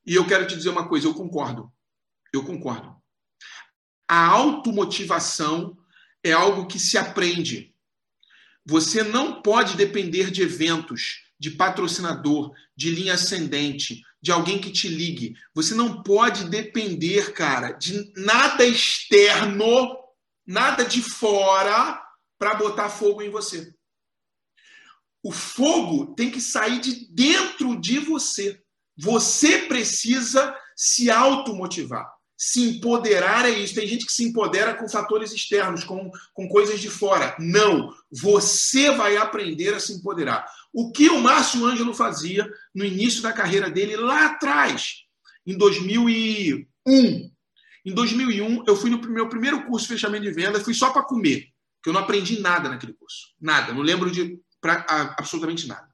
E 0.05 0.15
eu 0.15 0.27
quero 0.27 0.45
te 0.47 0.55
dizer 0.55 0.69
uma 0.69 0.87
coisa, 0.87 1.07
eu 1.07 1.13
concordo. 1.13 1.71
Eu 2.33 2.43
concordo. 2.43 2.95
A 4.07 4.25
automotivação 4.25 5.77
é 6.23 6.31
algo 6.31 6.67
que 6.67 6.79
se 6.79 6.97
aprende. 6.97 7.70
Você 8.65 9.03
não 9.03 9.41
pode 9.41 9.75
depender 9.75 10.29
de 10.31 10.41
eventos, 10.41 11.23
de 11.39 11.51
patrocinador, 11.51 12.53
de 12.75 12.91
linha 12.91 13.15
ascendente, 13.15 14.01
de 14.21 14.31
alguém 14.31 14.59
que 14.59 14.71
te 14.71 14.87
ligue. 14.87 15.35
Você 15.53 15.73
não 15.73 16.03
pode 16.03 16.49
depender, 16.49 17.33
cara, 17.33 17.71
de 17.71 18.13
nada 18.15 18.63
externo, 18.65 19.97
nada 20.45 20.85
de 20.85 21.01
fora 21.01 21.99
para 22.37 22.55
botar 22.55 22.89
fogo 22.89 23.21
em 23.21 23.29
você. 23.29 23.73
O 25.23 25.31
fogo 25.31 26.13
tem 26.15 26.29
que 26.31 26.41
sair 26.41 26.79
de 26.79 27.05
dentro 27.11 27.79
de 27.79 27.99
você. 27.99 28.61
Você 28.97 29.59
precisa 29.67 30.55
se 30.75 31.09
automotivar. 31.09 32.11
Se 32.43 32.59
empoderar 32.59 33.45
é 33.45 33.51
isso. 33.51 33.75
Tem 33.75 33.85
gente 33.85 34.03
que 34.03 34.11
se 34.11 34.23
empodera 34.23 34.73
com 34.73 34.89
fatores 34.89 35.31
externos, 35.31 35.83
com, 35.83 36.09
com 36.33 36.47
coisas 36.47 36.79
de 36.79 36.89
fora. 36.89 37.35
Não. 37.37 37.93
Você 38.11 38.89
vai 38.89 39.15
aprender 39.15 39.75
a 39.75 39.79
se 39.79 39.93
empoderar. 39.93 40.43
O 40.73 40.91
que 40.91 41.07
o 41.07 41.21
Márcio 41.21 41.63
Ângelo 41.63 41.93
fazia 41.93 42.51
no 42.73 42.83
início 42.83 43.21
da 43.21 43.31
carreira 43.31 43.69
dele 43.69 43.95
lá 43.95 44.25
atrás, 44.25 45.03
em 45.45 45.55
2001. 45.55 46.65
Em 47.85 47.93
2001, 47.93 48.63
eu 48.65 48.75
fui 48.75 48.89
no 48.89 48.99
meu 49.01 49.29
primeiro 49.29 49.63
curso 49.67 49.85
de 49.85 49.93
fechamento 49.93 50.23
de 50.23 50.31
venda, 50.31 50.59
fui 50.59 50.73
só 50.73 50.89
para 50.89 51.03
comer 51.03 51.47
que 51.83 51.89
eu 51.89 51.93
não 51.93 52.01
aprendi 52.01 52.39
nada 52.39 52.69
naquele 52.69 52.93
curso. 52.93 53.35
Nada. 53.39 53.71
Não 53.71 53.83
lembro 53.83 54.09
de 54.09 54.39
para 54.59 54.83
absolutamente 55.15 55.67
nada. 55.67 55.87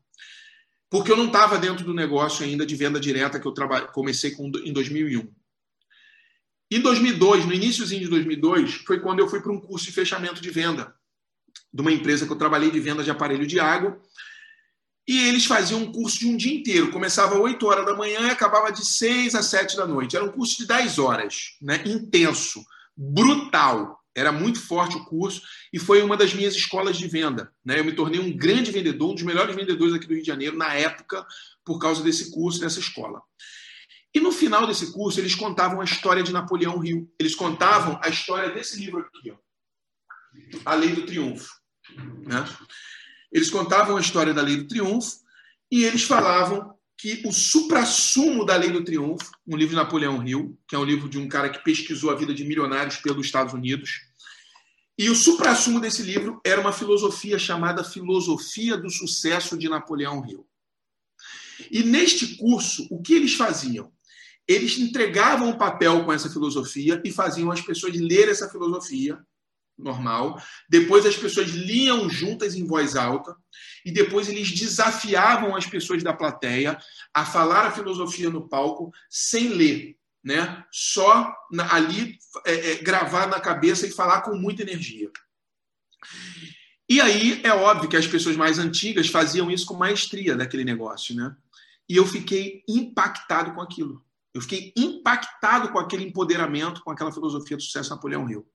Porque 0.89 1.11
eu 1.11 1.17
não 1.17 1.27
estava 1.27 1.57
dentro 1.57 1.83
do 1.83 1.93
negócio 1.93 2.45
ainda 2.45 2.65
de 2.65 2.73
venda 2.73 3.01
direta 3.01 3.37
que 3.37 3.45
eu 3.45 3.53
comecei 3.91 4.31
com, 4.31 4.49
em 4.63 4.71
2001. 4.71 5.29
Em 6.69 6.81
2002, 6.81 7.45
no 7.45 7.53
iníciozinho 7.53 8.01
de 8.01 8.09
2002, 8.09 8.75
foi 8.85 8.99
quando 8.99 9.19
eu 9.19 9.29
fui 9.29 9.41
para 9.41 9.51
um 9.51 9.59
curso 9.59 9.85
de 9.85 9.91
fechamento 9.91 10.41
de 10.41 10.49
venda 10.49 10.93
de 11.73 11.81
uma 11.81 11.91
empresa 11.91 12.25
que 12.25 12.31
eu 12.31 12.37
trabalhei 12.37 12.71
de 12.71 12.79
venda 12.79 13.03
de 13.03 13.11
aparelho 13.11 13.47
de 13.47 13.59
água. 13.59 13.99
E 15.07 15.27
eles 15.27 15.45
faziam 15.45 15.81
um 15.81 15.91
curso 15.91 16.19
de 16.19 16.27
um 16.27 16.35
dia 16.35 16.53
inteiro. 16.53 16.91
Começava 16.91 17.35
às 17.35 17.41
8 17.41 17.65
horas 17.65 17.85
da 17.85 17.95
manhã 17.95 18.27
e 18.27 18.31
acabava 18.31 18.71
de 18.71 18.85
6 18.85 19.35
às 19.35 19.45
7 19.45 19.77
da 19.77 19.87
noite. 19.87 20.15
Era 20.15 20.25
um 20.25 20.31
curso 20.31 20.57
de 20.57 20.67
10 20.67 20.99
horas, 20.99 21.55
né? 21.61 21.81
intenso, 21.85 22.61
brutal. 22.95 23.97
Era 24.13 24.31
muito 24.31 24.59
forte 24.59 24.97
o 24.97 25.05
curso 25.05 25.43
e 25.71 25.79
foi 25.79 26.01
uma 26.01 26.17
das 26.17 26.33
minhas 26.33 26.55
escolas 26.55 26.97
de 26.97 27.07
venda. 27.07 27.53
Né? 27.63 27.79
Eu 27.79 27.85
me 27.85 27.93
tornei 27.93 28.19
um 28.19 28.35
grande 28.35 28.71
vendedor, 28.71 29.11
um 29.11 29.13
dos 29.13 29.23
melhores 29.23 29.55
vendedores 29.55 29.93
aqui 29.93 30.07
do 30.07 30.13
Rio 30.13 30.23
de 30.23 30.27
Janeiro 30.27 30.57
na 30.57 30.73
época, 30.73 31.25
por 31.63 31.79
causa 31.79 32.03
desse 32.03 32.31
curso, 32.31 32.59
dessa 32.59 32.79
escola. 32.79 33.21
E 34.17 34.19
no 34.19 34.31
final 34.31 34.65
desse 34.65 34.91
curso, 34.93 35.19
eles 35.19 35.35
contavam 35.35 35.79
a 35.79 35.83
história 35.83 36.23
de 36.23 36.33
Napoleão 36.33 36.79
Rio. 36.79 37.07
Eles 37.19 37.35
contavam 37.35 37.99
a 38.01 38.09
história 38.09 38.49
desse 38.49 38.75
livro 38.79 39.01
aqui, 39.01 39.29
ó, 39.29 39.37
A 40.65 40.73
Lei 40.73 40.91
do 40.95 41.05
Triunfo. 41.05 41.53
Né? 42.25 42.43
Eles 43.31 43.51
contavam 43.51 43.95
a 43.95 44.01
história 44.01 44.33
da 44.33 44.41
Lei 44.41 44.55
do 44.57 44.67
Triunfo 44.67 45.17
e 45.71 45.83
eles 45.83 46.01
falavam 46.01 46.75
que 46.97 47.21
o 47.27 47.31
suprassumo 47.31 48.43
da 48.43 48.55
Lei 48.55 48.71
do 48.71 48.83
Triunfo, 48.83 49.29
um 49.45 49.55
livro 49.55 49.75
de 49.75 49.83
Napoleão 49.83 50.27
Hill, 50.27 50.59
que 50.67 50.75
é 50.75 50.79
um 50.79 50.83
livro 50.83 51.07
de 51.07 51.19
um 51.19 51.29
cara 51.29 51.51
que 51.51 51.63
pesquisou 51.63 52.09
a 52.09 52.15
vida 52.15 52.33
de 52.33 52.43
milionários 52.43 52.95
pelos 52.95 53.23
Estados 53.23 53.53
Unidos, 53.53 54.01
e 54.97 55.11
o 55.11 55.15
suprassumo 55.15 55.79
desse 55.79 56.01
livro 56.01 56.41
era 56.43 56.59
uma 56.59 56.73
filosofia 56.73 57.37
chamada 57.37 57.83
Filosofia 57.83 58.75
do 58.77 58.89
Sucesso 58.89 59.55
de 59.55 59.69
Napoleão 59.69 60.25
Hill. 60.27 60.43
E 61.69 61.83
neste 61.83 62.35
curso, 62.37 62.87
o 62.89 62.99
que 62.99 63.13
eles 63.13 63.35
faziam? 63.35 63.95
Eles 64.47 64.77
entregavam 64.77 65.49
um 65.49 65.57
papel 65.57 66.05
com 66.05 66.13
essa 66.13 66.29
filosofia 66.29 67.01
e 67.03 67.11
faziam 67.11 67.51
as 67.51 67.61
pessoas 67.61 67.95
ler 67.95 68.29
essa 68.29 68.49
filosofia 68.49 69.19
normal. 69.77 70.41
Depois 70.67 71.05
as 71.05 71.15
pessoas 71.15 71.49
liam 71.49 72.09
juntas 72.09 72.55
em 72.55 72.65
voz 72.65 72.95
alta 72.95 73.35
e 73.85 73.91
depois 73.91 74.27
eles 74.27 74.51
desafiavam 74.51 75.55
as 75.55 75.65
pessoas 75.65 76.01
da 76.01 76.13
plateia 76.13 76.77
a 77.13 77.25
falar 77.25 77.67
a 77.67 77.71
filosofia 77.71 78.29
no 78.29 78.47
palco 78.47 78.91
sem 79.09 79.49
ler, 79.49 79.97
né? 80.23 80.63
Só 80.71 81.31
na, 81.51 81.73
ali 81.73 82.17
é, 82.45 82.71
é, 82.71 82.75
gravar 82.75 83.27
na 83.27 83.39
cabeça 83.39 83.85
e 83.85 83.91
falar 83.91 84.21
com 84.21 84.35
muita 84.35 84.63
energia. 84.63 85.11
E 86.89 87.01
aí 87.01 87.41
é 87.43 87.51
óbvio 87.51 87.89
que 87.89 87.97
as 87.97 88.07
pessoas 88.07 88.35
mais 88.35 88.57
antigas 88.57 89.09
faziam 89.09 89.51
isso 89.51 89.65
com 89.65 89.73
maestria 89.73 90.35
daquele 90.35 90.63
negócio, 90.63 91.13
né? 91.15 91.35
E 91.87 91.95
eu 91.95 92.05
fiquei 92.05 92.63
impactado 92.67 93.53
com 93.53 93.61
aquilo. 93.61 94.03
Eu 94.33 94.41
fiquei 94.41 94.73
impactado 94.75 95.69
com 95.71 95.79
aquele 95.79 96.03
empoderamento, 96.03 96.81
com 96.83 96.91
aquela 96.91 97.11
filosofia 97.11 97.57
do 97.57 97.63
sucesso 97.63 97.89
Napoleão 97.89 98.29
Hill. 98.29 98.47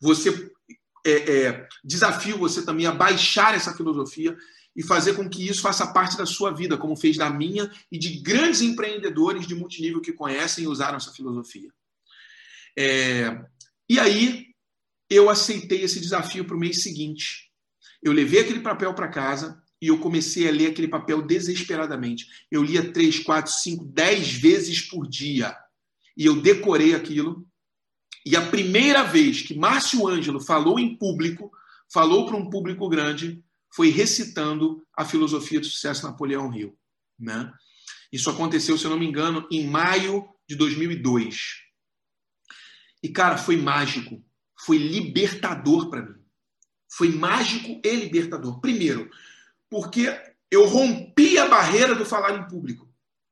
Você 0.00 0.50
é, 1.04 1.10
é, 1.12 1.68
desafio 1.84 2.38
você 2.38 2.64
também 2.64 2.86
a 2.86 2.92
baixar 2.92 3.54
essa 3.54 3.74
filosofia 3.74 4.36
e 4.74 4.82
fazer 4.82 5.14
com 5.14 5.28
que 5.28 5.48
isso 5.48 5.62
faça 5.62 5.86
parte 5.86 6.18
da 6.18 6.26
sua 6.26 6.50
vida, 6.52 6.76
como 6.76 6.96
fez 6.96 7.16
da 7.16 7.30
minha 7.30 7.70
e 7.90 7.98
de 7.98 8.20
grandes 8.20 8.60
empreendedores 8.60 9.46
de 9.46 9.54
multinível 9.54 10.00
que 10.00 10.12
conhecem 10.12 10.64
e 10.64 10.68
usaram 10.68 10.96
essa 10.96 11.12
filosofia. 11.12 11.72
É, 12.78 13.42
e 13.88 13.98
aí 13.98 14.46
eu 15.08 15.30
aceitei 15.30 15.82
esse 15.82 16.00
desafio 16.00 16.44
para 16.44 16.56
o 16.56 16.58
mês 16.58 16.82
seguinte. 16.82 17.50
Eu 18.02 18.12
levei 18.12 18.40
aquele 18.40 18.60
papel 18.60 18.92
para 18.92 19.08
casa 19.08 19.62
e 19.86 19.88
eu 19.88 19.98
comecei 19.98 20.48
a 20.48 20.50
ler 20.50 20.72
aquele 20.72 20.88
papel 20.88 21.22
desesperadamente. 21.22 22.26
Eu 22.50 22.60
lia 22.60 22.92
três, 22.92 23.20
quatro, 23.20 23.52
cinco, 23.52 23.84
dez 23.84 24.32
vezes 24.32 24.80
por 24.80 25.06
dia. 25.06 25.56
E 26.16 26.26
eu 26.26 26.42
decorei 26.42 26.92
aquilo 26.92 27.46
e 28.24 28.34
a 28.34 28.44
primeira 28.44 29.04
vez 29.04 29.42
que 29.42 29.56
Márcio 29.56 30.08
Ângelo 30.08 30.40
falou 30.40 30.80
em 30.80 30.96
público, 30.96 31.52
falou 31.92 32.26
para 32.26 32.36
um 32.36 32.50
público 32.50 32.88
grande, 32.88 33.40
foi 33.72 33.90
recitando 33.90 34.84
a 34.92 35.04
filosofia 35.04 35.60
do 35.60 35.66
sucesso 35.66 36.04
Napoleão 36.04 36.52
Hill. 36.52 36.76
Né? 37.16 37.48
Isso 38.12 38.28
aconteceu, 38.28 38.76
se 38.76 38.84
eu 38.84 38.90
não 38.90 38.98
me 38.98 39.06
engano, 39.06 39.46
em 39.52 39.68
maio 39.68 40.28
de 40.48 40.56
2002. 40.56 41.62
E, 43.04 43.08
cara, 43.08 43.38
foi 43.38 43.56
mágico. 43.56 44.20
Foi 44.58 44.78
libertador 44.78 45.88
para 45.88 46.02
mim. 46.02 46.16
Foi 46.90 47.10
mágico 47.10 47.80
e 47.84 47.94
libertador. 47.94 48.60
Primeiro, 48.60 49.08
porque 49.70 50.14
eu 50.50 50.66
rompi 50.66 51.38
a 51.38 51.46
barreira 51.46 51.94
do 51.94 52.06
falar 52.06 52.34
em 52.34 52.46
público. 52.48 52.88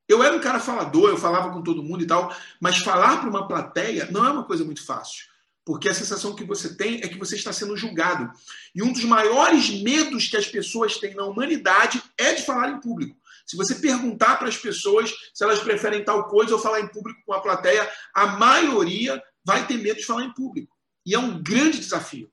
Eu 0.07 0.21
era 0.23 0.35
um 0.35 0.39
cara 0.39 0.59
falador, 0.59 1.09
eu 1.09 1.17
falava 1.17 1.51
com 1.51 1.63
todo 1.63 1.83
mundo 1.83 2.03
e 2.03 2.07
tal, 2.07 2.33
mas 2.59 2.77
falar 2.77 3.17
para 3.19 3.29
uma 3.29 3.47
plateia 3.47 4.07
não 4.11 4.25
é 4.25 4.29
uma 4.29 4.43
coisa 4.43 4.63
muito 4.63 4.85
fácil, 4.85 5.25
porque 5.65 5.89
a 5.89 5.93
sensação 5.95 6.35
que 6.35 6.43
você 6.43 6.75
tem 6.75 7.01
é 7.01 7.07
que 7.07 7.17
você 7.17 7.35
está 7.35 7.51
sendo 7.51 7.75
julgado. 7.75 8.31
E 8.75 8.83
um 8.83 8.93
dos 8.93 9.03
maiores 9.03 9.69
medos 9.81 10.27
que 10.27 10.37
as 10.37 10.45
pessoas 10.45 10.97
têm 10.97 11.15
na 11.15 11.25
humanidade 11.25 12.01
é 12.17 12.33
de 12.33 12.43
falar 12.43 12.69
em 12.69 12.79
público. 12.79 13.17
Se 13.47 13.55
você 13.55 13.75
perguntar 13.75 14.37
para 14.37 14.47
as 14.47 14.57
pessoas 14.57 15.11
se 15.33 15.43
elas 15.43 15.59
preferem 15.59 16.03
tal 16.03 16.27
coisa 16.27 16.53
ou 16.53 16.59
falar 16.59 16.81
em 16.81 16.87
público 16.87 17.21
com 17.25 17.33
a 17.33 17.41
plateia, 17.41 17.89
a 18.13 18.27
maioria 18.27 19.21
vai 19.43 19.65
ter 19.65 19.77
medo 19.77 19.99
de 19.99 20.05
falar 20.05 20.23
em 20.23 20.33
público. 20.33 20.75
E 21.05 21.13
é 21.13 21.19
um 21.19 21.41
grande 21.41 21.79
desafio. 21.79 22.31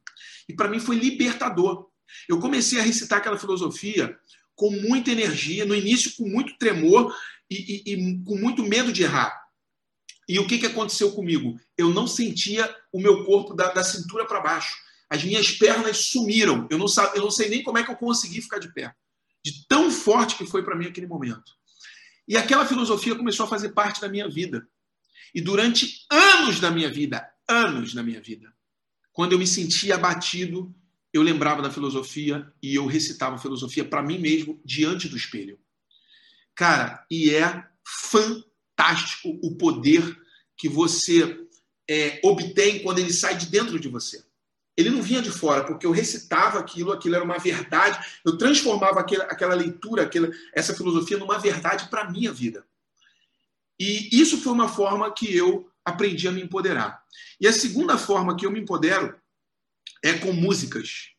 E 0.48 0.54
para 0.54 0.68
mim 0.68 0.80
foi 0.80 0.96
libertador. 0.96 1.88
Eu 2.28 2.38
comecei 2.38 2.80
a 2.80 2.82
recitar 2.82 3.18
aquela 3.18 3.38
filosofia 3.38 4.18
com 4.54 4.70
muita 4.70 5.10
energia, 5.10 5.64
no 5.64 5.74
início 5.74 6.14
com 6.16 6.28
muito 6.28 6.56
tremor, 6.58 7.14
e, 7.50 7.82
e, 7.86 7.94
e 7.94 8.24
com 8.24 8.36
muito 8.36 8.62
medo 8.62 8.92
de 8.92 9.02
errar. 9.02 9.42
E 10.28 10.38
o 10.38 10.46
que, 10.46 10.58
que 10.58 10.66
aconteceu 10.66 11.12
comigo? 11.12 11.58
Eu 11.76 11.90
não 11.90 12.06
sentia 12.06 12.74
o 12.92 13.00
meu 13.00 13.24
corpo 13.24 13.54
da, 13.54 13.72
da 13.72 13.84
cintura 13.84 14.24
para 14.24 14.40
baixo. 14.40 14.74
As 15.10 15.22
minhas 15.22 15.50
pernas 15.50 16.06
sumiram. 16.06 16.66
Eu 16.70 16.78
não, 16.78 16.86
eu 17.14 17.22
não 17.22 17.30
sei 17.30 17.48
nem 17.48 17.62
como 17.62 17.78
é 17.78 17.84
que 17.84 17.90
eu 17.90 17.96
consegui 17.96 18.40
ficar 18.40 18.58
de 18.58 18.72
pé. 18.72 18.94
De 19.44 19.66
tão 19.66 19.90
forte 19.90 20.36
que 20.36 20.46
foi 20.46 20.62
para 20.62 20.76
mim 20.76 20.86
aquele 20.86 21.06
momento. 21.06 21.52
E 22.26 22.36
aquela 22.36 22.64
filosofia 22.64 23.14
começou 23.14 23.44
a 23.44 23.48
fazer 23.48 23.70
parte 23.70 24.00
da 24.00 24.08
minha 24.08 24.28
vida. 24.28 24.66
E 25.34 25.40
durante 25.40 26.06
anos 26.10 26.60
da 26.60 26.70
minha 26.70 26.90
vida, 26.90 27.28
anos 27.48 27.92
da 27.92 28.02
minha 28.02 28.20
vida, 28.20 28.52
quando 29.12 29.32
eu 29.32 29.38
me 29.38 29.46
sentia 29.46 29.96
abatido, 29.96 30.74
eu 31.12 31.22
lembrava 31.22 31.60
da 31.60 31.70
filosofia 31.70 32.50
e 32.62 32.74
eu 32.74 32.86
recitava 32.86 33.38
filosofia 33.38 33.84
para 33.84 34.02
mim 34.02 34.18
mesmo 34.18 34.60
diante 34.64 35.08
do 35.08 35.16
espelho. 35.16 35.58
Cara, 36.54 37.04
e 37.10 37.30
é 37.30 37.64
fantástico 37.84 39.38
o 39.42 39.54
poder 39.56 40.18
que 40.56 40.68
você 40.68 41.38
é, 41.88 42.20
obtém 42.22 42.82
quando 42.82 42.98
ele 42.98 43.12
sai 43.12 43.36
de 43.36 43.46
dentro 43.46 43.78
de 43.78 43.88
você. 43.88 44.24
Ele 44.76 44.88
não 44.88 45.02
vinha 45.02 45.20
de 45.20 45.30
fora, 45.30 45.64
porque 45.64 45.84
eu 45.84 45.90
recitava 45.90 46.58
aquilo, 46.58 46.92
aquilo 46.92 47.14
era 47.14 47.24
uma 47.24 47.38
verdade, 47.38 47.98
eu 48.24 48.38
transformava 48.38 49.00
aquela, 49.00 49.24
aquela 49.24 49.54
leitura, 49.54 50.02
aquela, 50.02 50.30
essa 50.54 50.74
filosofia 50.74 51.18
numa 51.18 51.38
verdade 51.38 51.88
para 51.90 52.02
a 52.02 52.10
minha 52.10 52.32
vida. 52.32 52.64
E 53.78 54.08
isso 54.12 54.38
foi 54.40 54.52
uma 54.52 54.68
forma 54.68 55.12
que 55.12 55.36
eu 55.36 55.68
aprendi 55.84 56.26
a 56.26 56.32
me 56.32 56.42
empoderar. 56.42 57.02
E 57.40 57.46
a 57.46 57.52
segunda 57.52 57.98
forma 57.98 58.36
que 58.36 58.46
eu 58.46 58.50
me 58.50 58.60
empodero 58.60 59.14
é 60.02 60.14
com 60.14 60.32
músicas. 60.32 61.10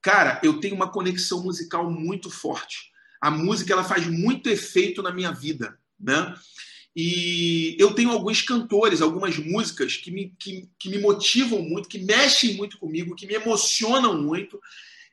Cara, 0.00 0.40
eu 0.42 0.58
tenho 0.60 0.74
uma 0.74 0.90
conexão 0.90 1.42
musical 1.42 1.90
muito 1.90 2.30
forte 2.30 2.92
a 3.22 3.30
música 3.30 3.72
ela 3.72 3.84
faz 3.84 4.04
muito 4.08 4.50
efeito 4.50 5.00
na 5.00 5.12
minha 5.12 5.30
vida, 5.30 5.78
né? 5.98 6.34
E 6.94 7.76
eu 7.78 7.94
tenho 7.94 8.10
alguns 8.10 8.42
cantores, 8.42 9.00
algumas 9.00 9.38
músicas 9.38 9.96
que 9.96 10.10
me, 10.10 10.34
que, 10.36 10.68
que 10.76 10.90
me 10.90 10.98
motivam 10.98 11.62
muito, 11.62 11.88
que 11.88 12.00
mexem 12.00 12.54
muito 12.54 12.76
comigo, 12.78 13.14
que 13.14 13.26
me 13.26 13.34
emocionam 13.34 14.20
muito 14.20 14.60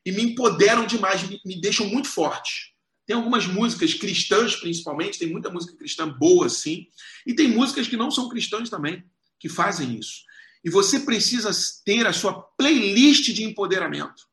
e 0.03 0.11
me 0.11 0.23
empoderam 0.23 0.87
demais, 0.87 1.21
me, 1.23 1.39
me 1.45 1.61
deixam 1.61 1.85
muito 1.85 2.09
forte. 2.09 2.73
Tem 3.05 3.15
algumas 3.15 3.45
músicas 3.45 3.93
cristãs, 3.93 4.55
principalmente, 4.55 5.19
tem 5.19 5.29
muita 5.29 5.51
música 5.51 5.77
cristã 5.77 6.09
boa, 6.09 6.49
sim, 6.49 6.87
e 7.25 7.33
tem 7.33 7.47
músicas 7.47 7.87
que 7.87 7.95
não 7.95 8.09
são 8.09 8.27
cristãs 8.27 8.69
também, 8.71 9.03
que 9.39 9.47
fazem 9.47 9.97
isso. 9.97 10.23
E 10.63 10.69
você 10.69 10.99
precisa 10.99 11.49
ter 11.85 12.05
a 12.05 12.13
sua 12.13 12.33
playlist 12.33 13.33
de 13.33 13.43
empoderamento. 13.43 14.27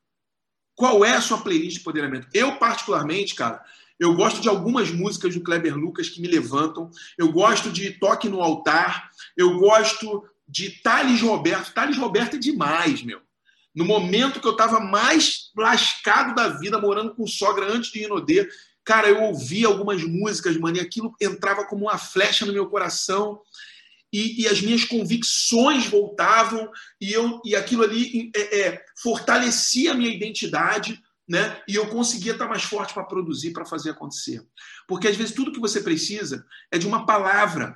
Qual 0.74 1.04
é 1.04 1.12
a 1.12 1.20
sua 1.20 1.38
playlist 1.38 1.76
de 1.76 1.80
empoderamento? 1.80 2.28
Eu, 2.34 2.56
particularmente, 2.56 3.34
cara, 3.34 3.64
eu 3.98 4.14
gosto 4.14 4.40
de 4.40 4.48
algumas 4.48 4.90
músicas 4.90 5.34
do 5.34 5.40
Kleber 5.40 5.76
Lucas 5.76 6.08
que 6.08 6.20
me 6.20 6.28
levantam. 6.28 6.90
Eu 7.16 7.32
gosto 7.32 7.70
de 7.70 7.92
Toque 7.92 8.28
no 8.28 8.42
Altar. 8.42 9.10
Eu 9.36 9.58
gosto 9.58 10.24
de 10.46 10.70
Thales 10.82 11.22
Roberto. 11.22 11.72
Thales 11.72 11.96
Roberto 11.96 12.36
é 12.36 12.38
demais, 12.38 13.02
meu. 13.02 13.20
No 13.74 13.84
momento 13.84 14.40
que 14.40 14.46
eu 14.46 14.52
estava 14.52 14.80
mais 14.80 15.50
lascado 15.56 16.34
da 16.34 16.48
vida, 16.48 16.80
morando 16.80 17.14
com 17.14 17.26
sogra 17.26 17.70
antes 17.70 17.90
de 17.90 18.04
Inodê, 18.04 18.48
cara, 18.84 19.08
eu 19.08 19.22
ouvia 19.22 19.66
algumas 19.66 20.02
músicas, 20.02 20.56
mano, 20.56 20.78
e 20.78 20.80
aquilo 20.80 21.14
entrava 21.20 21.64
como 21.64 21.84
uma 21.84 21.98
flecha 21.98 22.46
no 22.46 22.52
meu 22.52 22.68
coração 22.68 23.40
e, 24.18 24.42
e, 24.42 24.48
as 24.48 24.60
minhas 24.60 24.84
convicções 24.84 25.86
voltavam 25.86 26.70
e 27.00 27.12
eu 27.12 27.40
e 27.44 27.54
aquilo 27.54 27.82
ali 27.82 28.30
é, 28.34 28.60
é, 28.60 28.84
fortalecia 29.02 29.92
a 29.92 29.94
minha 29.94 30.14
identidade 30.14 31.00
né? 31.28 31.60
E 31.66 31.74
eu 31.74 31.88
conseguia 31.88 32.32
estar 32.32 32.46
mais 32.46 32.62
forte 32.62 32.94
para 32.94 33.04
produzir, 33.04 33.52
para 33.52 33.64
fazer 33.64 33.90
acontecer. 33.90 34.40
Porque 34.86 35.08
às 35.08 35.16
vezes 35.16 35.34
tudo 35.34 35.52
que 35.52 35.60
você 35.60 35.80
precisa 35.80 36.46
é 36.70 36.78
de 36.78 36.86
uma 36.86 37.04
palavra. 37.04 37.74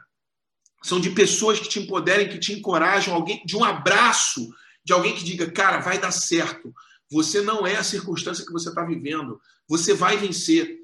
São 0.82 1.00
de 1.00 1.10
pessoas 1.10 1.58
que 1.58 1.68
te 1.68 1.80
empoderem, 1.80 2.28
que 2.28 2.38
te 2.38 2.52
encorajam, 2.52 3.14
alguém, 3.14 3.42
de 3.44 3.56
um 3.56 3.64
abraço, 3.64 4.48
de 4.84 4.92
alguém 4.92 5.14
que 5.14 5.24
diga, 5.24 5.50
cara, 5.50 5.80
vai 5.80 5.98
dar 5.98 6.12
certo. 6.12 6.72
Você 7.10 7.42
não 7.42 7.66
é 7.66 7.76
a 7.76 7.84
circunstância 7.84 8.46
que 8.46 8.52
você 8.52 8.68
está 8.68 8.84
vivendo. 8.84 9.40
Você 9.68 9.92
vai 9.92 10.16
vencer. 10.16 10.78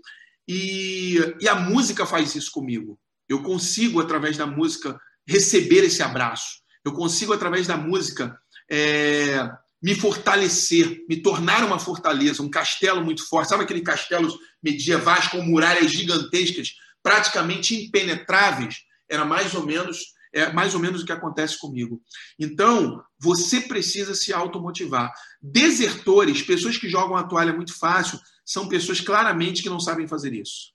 E, 0.46 1.18
e 1.40 1.48
a 1.48 1.54
música 1.54 2.04
faz 2.04 2.34
isso 2.34 2.50
comigo. 2.50 2.98
Eu 3.28 3.42
consigo, 3.42 4.00
através 4.00 4.36
da 4.36 4.46
música, 4.46 5.00
receber 5.26 5.84
esse 5.84 6.02
abraço. 6.02 6.60
Eu 6.84 6.92
consigo, 6.92 7.32
através 7.32 7.66
da 7.66 7.76
música, 7.76 8.38
é, 8.70 9.50
me 9.82 9.94
fortalecer, 9.94 11.04
me 11.08 11.16
tornar 11.16 11.64
uma 11.64 11.78
fortaleza, 11.78 12.42
um 12.42 12.50
castelo 12.50 13.04
muito 13.04 13.26
forte. 13.28 13.48
Sabe 13.48 13.64
aqueles 13.64 13.84
castelos 13.84 14.34
medievais 14.62 15.28
com 15.28 15.42
muralhas 15.42 15.90
gigantescas, 15.90 16.72
praticamente 17.02 17.74
impenetráveis? 17.74 18.76
Era 19.08 19.24
mais 19.24 19.54
ou 19.54 19.64
menos 19.64 20.16
é 20.32 20.52
mais 20.52 20.74
ou 20.74 20.80
menos 20.80 21.02
o 21.02 21.06
que 21.06 21.12
acontece 21.12 21.58
comigo. 21.58 22.02
Então, 22.38 23.02
você 23.18 23.58
precisa 23.62 24.14
se 24.14 24.34
automotivar. 24.34 25.10
Desertores, 25.40 26.42
pessoas 26.42 26.76
que 26.76 26.90
jogam 26.90 27.16
a 27.16 27.24
toalha 27.24 27.54
muito 27.54 27.76
fácil, 27.78 28.20
são 28.44 28.68
pessoas 28.68 29.00
claramente 29.00 29.62
que 29.62 29.70
não 29.70 29.80
sabem 29.80 30.06
fazer 30.06 30.34
isso. 30.34 30.72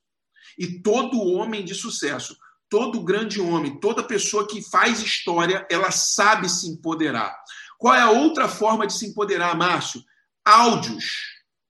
E 0.58 0.82
todo 0.82 1.22
homem 1.22 1.64
de 1.64 1.76
sucesso, 1.76 2.36
todo 2.72 3.04
grande 3.04 3.42
homem, 3.42 3.78
toda 3.82 4.02
pessoa 4.02 4.48
que 4.48 4.64
faz 4.64 5.02
história, 5.02 5.68
ela 5.70 5.92
sabe 5.92 6.48
se 6.48 6.70
empoderar. 6.70 7.36
Qual 7.78 7.94
é 7.94 8.00
a 8.00 8.10
outra 8.10 8.48
forma 8.48 8.88
de 8.88 8.94
se 8.94 9.08
empoderar, 9.08 9.58
Márcio? 9.58 10.02
Áudios 10.46 11.04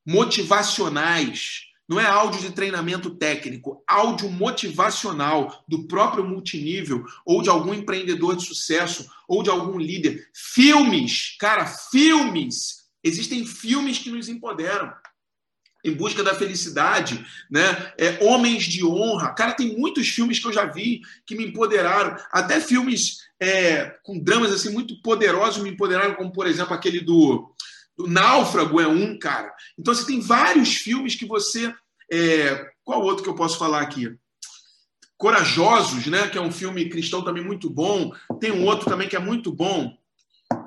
motivacionais. 0.06 1.64
Não 1.90 2.00
é 2.00 2.06
áudio 2.06 2.40
de 2.40 2.52
treinamento 2.52 3.10
técnico, 3.16 3.84
áudio 3.88 4.30
motivacional 4.30 5.66
do 5.68 5.88
próprio 5.88 6.24
multinível, 6.24 7.04
ou 7.26 7.42
de 7.42 7.50
algum 7.50 7.74
empreendedor 7.74 8.36
de 8.38 8.46
sucesso, 8.46 9.10
ou 9.28 9.42
de 9.42 9.50
algum 9.50 9.80
líder. 9.80 10.30
Filmes, 10.34 11.36
cara, 11.40 11.66
filmes. 11.66 12.84
Existem 13.04 13.44
filmes 13.46 13.98
que 13.98 14.12
nos 14.12 14.30
empoderam. 14.30 14.94
Em 15.84 15.94
busca 15.94 16.24
da 16.24 16.36
felicidade, 16.36 17.26
né? 17.50 17.94
É, 17.98 18.24
Homens 18.24 18.64
de 18.64 18.86
honra. 18.86 19.34
Cara, 19.34 19.54
tem 19.54 19.78
muitos 19.78 20.08
filmes 20.08 20.40
que 20.40 20.48
eu 20.48 20.54
já 20.54 20.66
vi 20.66 21.02
que 21.26 21.36
me 21.36 21.46
empoderaram. 21.46 22.16
Até 22.32 22.60
filmes 22.60 23.22
é, 23.40 23.98
com 24.04 24.20
dramas 24.20 24.52
assim 24.52 24.70
muito 24.70 25.02
poderosos 25.02 25.64
me 25.64 25.72
empoderaram, 25.72 26.14
como 26.14 26.32
por 26.32 26.46
exemplo 26.46 26.74
aquele 26.76 27.00
do, 27.00 27.52
do 27.98 28.08
Náufrago 28.08 28.80
é 28.80 28.88
um, 28.88 29.18
cara. 29.18 29.52
Então 29.78 29.94
você 29.94 30.06
tem 30.06 30.20
vários 30.20 30.76
filmes 30.76 31.16
que 31.16 31.26
você. 31.26 31.74
É, 32.12 32.70
qual 32.84 33.02
outro 33.02 33.24
que 33.24 33.30
eu 33.30 33.36
posso 33.36 33.58
falar 33.58 33.82
aqui? 33.82 34.14
Corajosos, 35.18 36.06
né? 36.08 36.28
Que 36.28 36.38
é 36.38 36.42
um 36.42 36.52
filme 36.52 36.90
cristão 36.90 37.24
também 37.24 37.44
muito 37.44 37.70
bom. 37.70 38.12
Tem 38.40 38.52
um 38.52 38.66
outro 38.66 38.90
também 38.90 39.08
que 39.08 39.16
é 39.16 39.20
muito 39.20 39.52
bom, 39.52 39.98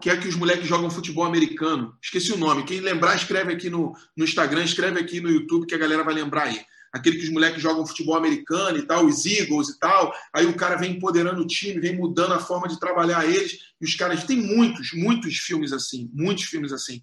que 0.00 0.10
é 0.10 0.16
que 0.16 0.28
os 0.28 0.36
moleques 0.36 0.66
jogam 0.66 0.90
futebol 0.90 1.24
americano. 1.24 1.96
Esqueci 2.02 2.32
o 2.32 2.38
nome. 2.38 2.64
Quem 2.64 2.80
lembrar, 2.80 3.16
escreve 3.16 3.52
aqui 3.52 3.70
no, 3.70 3.92
no 4.16 4.24
Instagram, 4.24 4.64
escreve 4.64 5.00
aqui 5.00 5.20
no 5.20 5.30
YouTube, 5.30 5.66
que 5.66 5.74
a 5.74 5.78
galera 5.78 6.04
vai 6.04 6.14
lembrar 6.14 6.44
aí 6.44 6.60
aquele 6.94 7.16
que 7.16 7.24
os 7.24 7.30
moleques 7.30 7.60
jogam 7.60 7.84
futebol 7.84 8.16
americano 8.16 8.78
e 8.78 8.82
tal, 8.86 9.04
os 9.04 9.26
Eagles 9.26 9.68
e 9.68 9.78
tal. 9.80 10.14
Aí 10.32 10.46
o 10.46 10.54
cara 10.54 10.76
vem 10.76 10.92
empoderando 10.92 11.42
o 11.42 11.46
time, 11.46 11.80
vem 11.80 11.96
mudando 11.96 12.34
a 12.34 12.38
forma 12.38 12.68
de 12.68 12.78
trabalhar 12.78 13.26
eles. 13.26 13.58
E 13.80 13.84
os 13.84 13.96
caras 13.96 14.22
tem 14.22 14.36
muitos, 14.36 14.92
muitos 14.94 15.38
filmes 15.38 15.72
assim, 15.72 16.08
muitos 16.14 16.44
filmes 16.44 16.72
assim. 16.72 17.02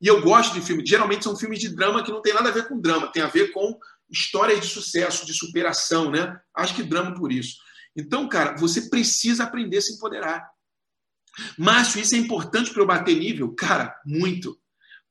E 0.00 0.06
eu 0.06 0.22
gosto 0.22 0.54
de 0.54 0.62
filmes, 0.62 0.88
geralmente 0.88 1.24
são 1.24 1.36
filmes 1.36 1.58
de 1.58 1.68
drama 1.68 2.02
que 2.02 2.10
não 2.10 2.22
tem 2.22 2.32
nada 2.32 2.48
a 2.48 2.52
ver 2.52 2.66
com 2.66 2.80
drama, 2.80 3.12
tem 3.12 3.22
a 3.22 3.28
ver 3.28 3.52
com 3.52 3.78
histórias 4.10 4.60
de 4.60 4.66
sucesso, 4.66 5.26
de 5.26 5.34
superação, 5.34 6.10
né? 6.10 6.38
Acho 6.54 6.74
que 6.74 6.82
drama 6.82 7.14
por 7.14 7.30
isso. 7.30 7.56
Então, 7.94 8.28
cara, 8.28 8.56
você 8.56 8.88
precisa 8.88 9.44
aprender 9.44 9.78
a 9.78 9.82
se 9.82 9.94
empoderar. 9.94 10.46
Márcio, 11.58 12.00
isso 12.00 12.14
é 12.14 12.18
importante 12.18 12.70
para 12.70 12.82
eu 12.82 12.86
bater 12.86 13.16
nível? 13.16 13.54
Cara, 13.54 13.94
muito. 14.04 14.58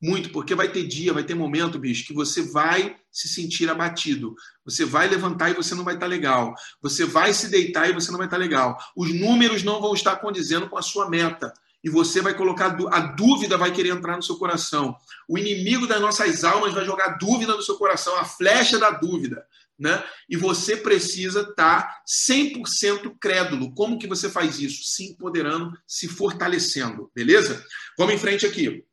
Muito, 0.00 0.28
porque 0.28 0.54
vai 0.54 0.68
ter 0.68 0.86
dia, 0.86 1.12
vai 1.12 1.24
ter 1.24 1.34
momento, 1.34 1.78
bicho, 1.78 2.06
que 2.06 2.12
você 2.12 2.42
vai 2.42 2.96
se 3.10 3.28
sentir 3.28 3.70
abatido. 3.70 4.34
Você 4.64 4.84
vai 4.84 5.08
levantar 5.08 5.50
e 5.50 5.54
você 5.54 5.74
não 5.74 5.84
vai 5.84 5.94
estar 5.94 6.06
tá 6.06 6.10
legal. 6.10 6.54
Você 6.82 7.06
vai 7.06 7.32
se 7.32 7.48
deitar 7.48 7.88
e 7.88 7.94
você 7.94 8.10
não 8.10 8.18
vai 8.18 8.26
estar 8.26 8.36
tá 8.36 8.42
legal. 8.42 8.76
Os 8.94 9.12
números 9.14 9.62
não 9.62 9.80
vão 9.80 9.94
estar 9.94 10.16
condizendo 10.16 10.68
com 10.68 10.76
a 10.76 10.82
sua 10.82 11.08
meta. 11.08 11.52
E 11.82 11.88
você 11.88 12.20
vai 12.20 12.34
colocar 12.34 12.76
a 12.90 13.00
dúvida 13.00 13.56
vai 13.56 13.72
querer 13.72 13.90
entrar 13.90 14.16
no 14.16 14.22
seu 14.22 14.36
coração. 14.36 14.96
O 15.28 15.38
inimigo 15.38 15.86
das 15.86 16.00
nossas 16.00 16.44
almas 16.44 16.74
vai 16.74 16.84
jogar 16.84 17.16
dúvida 17.16 17.54
no 17.54 17.62
seu 17.62 17.76
coração, 17.76 18.16
a 18.16 18.24
flecha 18.24 18.78
da 18.78 18.90
dúvida, 18.90 19.46
né? 19.78 20.02
E 20.28 20.36
você 20.36 20.76
precisa 20.76 21.42
estar 21.42 22.02
100% 22.06 23.16
crédulo. 23.20 23.74
Como 23.74 23.98
que 23.98 24.06
você 24.06 24.30
faz 24.30 24.58
isso? 24.58 24.84
Se 24.84 25.10
empoderando, 25.10 25.76
se 25.86 26.08
fortalecendo, 26.08 27.10
beleza? 27.14 27.64
Vamos 27.98 28.14
em 28.14 28.18
frente 28.18 28.46
aqui. 28.46 28.84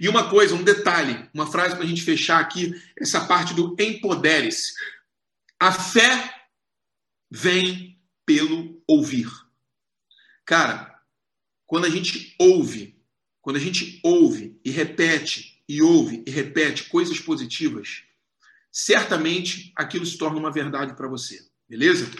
E 0.00 0.08
uma 0.08 0.28
coisa, 0.28 0.54
um 0.54 0.62
detalhe, 0.62 1.28
uma 1.32 1.50
frase 1.50 1.76
para 1.76 1.84
a 1.84 1.86
gente 1.86 2.02
fechar 2.02 2.40
aqui, 2.40 2.72
essa 2.98 3.24
parte 3.26 3.54
do 3.54 3.76
empodere-se. 3.78 4.72
A 5.60 5.72
fé 5.72 6.46
vem 7.30 8.00
pelo 8.26 8.82
ouvir. 8.86 9.28
Cara, 10.44 11.00
quando 11.66 11.86
a 11.86 11.90
gente 11.90 12.34
ouve, 12.38 13.00
quando 13.40 13.56
a 13.56 13.60
gente 13.60 14.00
ouve 14.02 14.58
e 14.64 14.70
repete, 14.70 15.62
e 15.68 15.80
ouve 15.80 16.22
e 16.26 16.30
repete 16.30 16.84
coisas 16.84 17.18
positivas, 17.20 18.03
certamente 18.74 19.72
aquilo 19.76 20.04
se 20.04 20.18
torna 20.18 20.36
uma 20.36 20.50
verdade 20.50 20.96
para 20.96 21.06
você. 21.06 21.46
Beleza? 21.68 22.10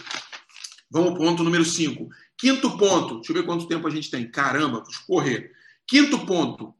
Vamos 0.89 1.09
ao 1.09 1.17
ponto 1.17 1.43
número 1.43 1.65
5. 1.65 2.09
Quinto 2.37 2.77
ponto. 2.77 3.15
Deixa 3.15 3.33
eu 3.33 3.35
ver 3.35 3.45
quanto 3.45 3.67
tempo 3.67 3.85
a 3.85 3.91
gente 3.91 4.09
tem. 4.09 4.31
Caramba, 4.31 4.79
vamos 4.79 4.97
correr. 4.99 5.51
Quinto 5.85 6.25
ponto. 6.25 6.73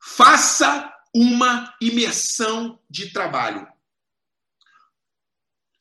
Faça 0.00 0.94
uma 1.12 1.74
imersão 1.80 2.78
de 2.88 3.10
trabalho. 3.10 3.66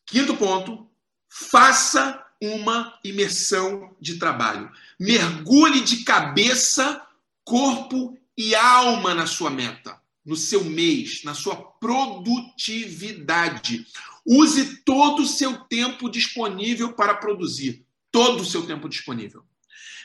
Quinto 0.08 0.36
ponto, 0.36 0.90
faça 1.30 2.26
uma 2.42 2.98
imersão 3.04 3.96
de 4.02 4.18
trabalho. 4.18 4.72
Mergulhe 5.00 5.82
de 5.82 6.04
cabeça, 6.04 7.06
corpo 7.44 8.18
e 8.36 8.56
alma 8.56 9.14
na 9.14 9.28
sua 9.28 9.52
meta, 9.52 10.02
no 10.28 10.36
seu 10.36 10.64
mês, 10.66 11.24
na 11.24 11.34
sua 11.34 11.56
produtividade. 11.56 13.88
Use 14.26 14.84
todo 14.84 15.22
o 15.22 15.26
seu 15.26 15.58
tempo 15.58 16.10
disponível 16.10 16.92
para 16.92 17.16
produzir. 17.16 17.86
Todo 18.12 18.42
o 18.42 18.46
seu 18.46 18.68
tempo 18.68 18.90
disponível. 18.90 19.46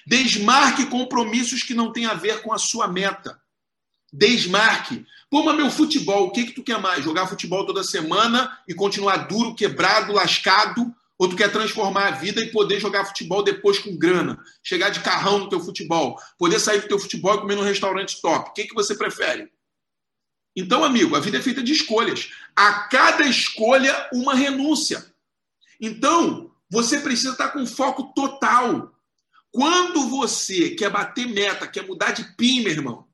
Desmarque 0.06 0.86
compromissos 0.86 1.64
que 1.64 1.74
não 1.74 1.92
têm 1.92 2.06
a 2.06 2.14
ver 2.14 2.40
com 2.42 2.52
a 2.52 2.58
sua 2.58 2.86
meta. 2.86 3.42
Desmarque. 4.12 5.04
Pô, 5.28 5.42
mas 5.42 5.56
meu 5.56 5.68
futebol, 5.70 6.26
o 6.26 6.30
que, 6.30 6.44
que 6.44 6.52
tu 6.52 6.62
quer 6.62 6.80
mais? 6.80 7.02
Jogar 7.02 7.26
futebol 7.26 7.66
toda 7.66 7.82
semana 7.82 8.56
e 8.68 8.74
continuar 8.74 9.26
duro, 9.26 9.56
quebrado, 9.56 10.12
lascado? 10.12 10.94
Ou 11.18 11.28
tu 11.28 11.34
quer 11.34 11.50
transformar 11.50 12.06
a 12.08 12.12
vida 12.12 12.40
e 12.40 12.52
poder 12.52 12.78
jogar 12.78 13.06
futebol 13.06 13.42
depois 13.42 13.80
com 13.80 13.96
grana? 13.96 14.38
Chegar 14.62 14.90
de 14.90 15.00
carrão 15.00 15.38
no 15.38 15.48
teu 15.48 15.58
futebol? 15.58 16.16
Poder 16.38 16.60
sair 16.60 16.82
do 16.82 16.88
teu 16.88 17.00
futebol 17.00 17.34
e 17.34 17.40
comer 17.40 17.56
num 17.56 17.62
restaurante 17.62 18.20
top? 18.20 18.50
O 18.50 18.52
que, 18.52 18.66
que 18.66 18.74
você 18.74 18.94
prefere? 18.94 19.50
Então, 20.54 20.84
amigo, 20.84 21.16
a 21.16 21.20
vida 21.20 21.38
é 21.38 21.42
feita 21.42 21.62
de 21.62 21.72
escolhas. 21.72 22.30
A 22.54 22.88
cada 22.88 23.24
escolha, 23.26 24.08
uma 24.12 24.34
renúncia. 24.34 25.04
Então, 25.80 26.50
você 26.70 27.00
precisa 27.00 27.32
estar 27.32 27.48
com 27.48 27.66
foco 27.66 28.12
total. 28.14 28.94
Quando 29.50 30.08
você 30.08 30.70
quer 30.70 30.90
bater 30.90 31.26
meta, 31.26 31.66
quer 31.66 31.86
mudar 31.86 32.12
de 32.12 32.24
PIN, 32.36 32.62
meu 32.62 32.72
irmão, 32.72 33.06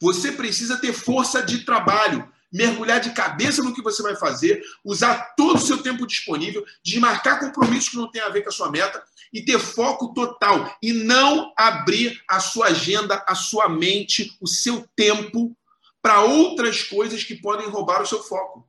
você 0.00 0.32
precisa 0.32 0.76
ter 0.76 0.92
força 0.92 1.42
de 1.42 1.64
trabalho, 1.64 2.28
mergulhar 2.52 3.00
de 3.00 3.10
cabeça 3.10 3.62
no 3.62 3.74
que 3.74 3.82
você 3.82 4.02
vai 4.02 4.14
fazer, 4.14 4.62
usar 4.84 5.34
todo 5.36 5.56
o 5.56 5.60
seu 5.60 5.78
tempo 5.78 6.06
disponível, 6.06 6.64
desmarcar 6.84 7.40
compromissos 7.40 7.88
que 7.88 7.96
não 7.96 8.10
tem 8.10 8.20
a 8.20 8.28
ver 8.28 8.42
com 8.42 8.50
a 8.50 8.52
sua 8.52 8.70
meta 8.70 9.02
e 9.32 9.42
ter 9.42 9.58
foco 9.58 10.12
total 10.12 10.76
e 10.82 10.92
não 10.92 11.52
abrir 11.56 12.20
a 12.28 12.38
sua 12.38 12.66
agenda, 12.66 13.24
a 13.26 13.34
sua 13.34 13.68
mente, 13.68 14.36
o 14.40 14.46
seu 14.46 14.86
tempo 14.94 15.56
para 16.02 16.22
outras 16.22 16.82
coisas 16.82 17.22
que 17.22 17.36
podem 17.36 17.68
roubar 17.68 18.02
o 18.02 18.06
seu 18.06 18.22
foco. 18.22 18.68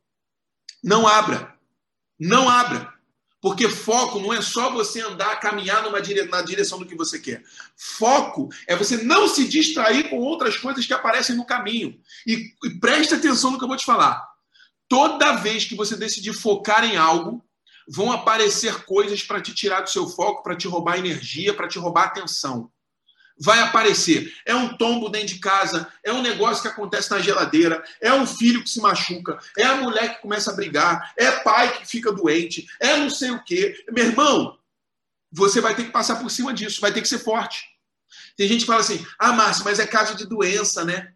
Não 0.83 1.07
abra. 1.07 1.57
Não 2.19 2.47
abra. 2.47 2.93
Porque 3.41 3.67
foco 3.67 4.19
não 4.19 4.31
é 4.31 4.41
só 4.41 4.71
você 4.71 5.01
andar, 5.01 5.39
caminhar 5.41 5.83
numa 5.83 5.99
dire... 5.99 6.23
na 6.29 6.41
direção 6.41 6.79
do 6.79 6.85
que 6.85 6.95
você 6.95 7.19
quer. 7.19 7.43
Foco 7.75 8.47
é 8.67 8.75
você 8.75 9.03
não 9.03 9.27
se 9.27 9.45
distrair 9.47 10.09
com 10.09 10.17
outras 10.19 10.57
coisas 10.57 10.85
que 10.85 10.93
aparecem 10.93 11.35
no 11.35 11.45
caminho. 11.45 11.99
E, 12.25 12.53
e 12.63 12.79
preste 12.79 13.15
atenção 13.15 13.51
no 13.51 13.57
que 13.57 13.63
eu 13.63 13.67
vou 13.67 13.75
te 13.75 13.83
falar. 13.83 14.25
Toda 14.87 15.37
vez 15.37 15.65
que 15.65 15.75
você 15.75 15.97
decidir 15.97 16.33
focar 16.33 16.85
em 16.85 16.95
algo, 16.95 17.43
vão 17.87 18.11
aparecer 18.11 18.85
coisas 18.85 19.23
para 19.23 19.41
te 19.41 19.53
tirar 19.53 19.81
do 19.81 19.89
seu 19.89 20.07
foco, 20.07 20.43
para 20.43 20.55
te 20.55 20.67
roubar 20.67 20.97
energia, 20.97 21.53
para 21.53 21.67
te 21.67 21.79
roubar 21.79 22.05
atenção. 22.05 22.71
Vai 23.39 23.59
aparecer. 23.59 24.33
É 24.45 24.55
um 24.55 24.77
tombo 24.77 25.09
dentro 25.09 25.27
de 25.27 25.39
casa, 25.39 25.87
é 26.03 26.11
um 26.11 26.21
negócio 26.21 26.61
que 26.61 26.67
acontece 26.67 27.11
na 27.11 27.19
geladeira, 27.19 27.83
é 28.01 28.13
um 28.13 28.25
filho 28.25 28.63
que 28.63 28.69
se 28.69 28.79
machuca, 28.79 29.37
é 29.57 29.63
a 29.63 29.77
mulher 29.77 30.15
que 30.15 30.21
começa 30.21 30.51
a 30.51 30.55
brigar, 30.55 31.13
é 31.17 31.31
pai 31.31 31.77
que 31.77 31.87
fica 31.87 32.11
doente, 32.11 32.67
é 32.79 32.97
não 32.97 33.09
sei 33.09 33.31
o 33.31 33.43
quê. 33.43 33.75
Meu 33.91 34.05
irmão, 34.05 34.57
você 35.31 35.59
vai 35.59 35.75
ter 35.75 35.85
que 35.85 35.91
passar 35.91 36.17
por 36.17 36.29
cima 36.29 36.53
disso, 36.53 36.81
vai 36.81 36.91
ter 36.91 37.01
que 37.01 37.07
ser 37.07 37.19
forte. 37.19 37.65
Tem 38.37 38.47
gente 38.47 38.61
que 38.61 38.67
fala 38.67 38.81
assim: 38.81 39.05
ah, 39.17 39.33
Márcio, 39.33 39.65
mas 39.65 39.79
é 39.79 39.87
caso 39.87 40.15
de 40.15 40.25
doença, 40.25 40.85
né? 40.85 41.13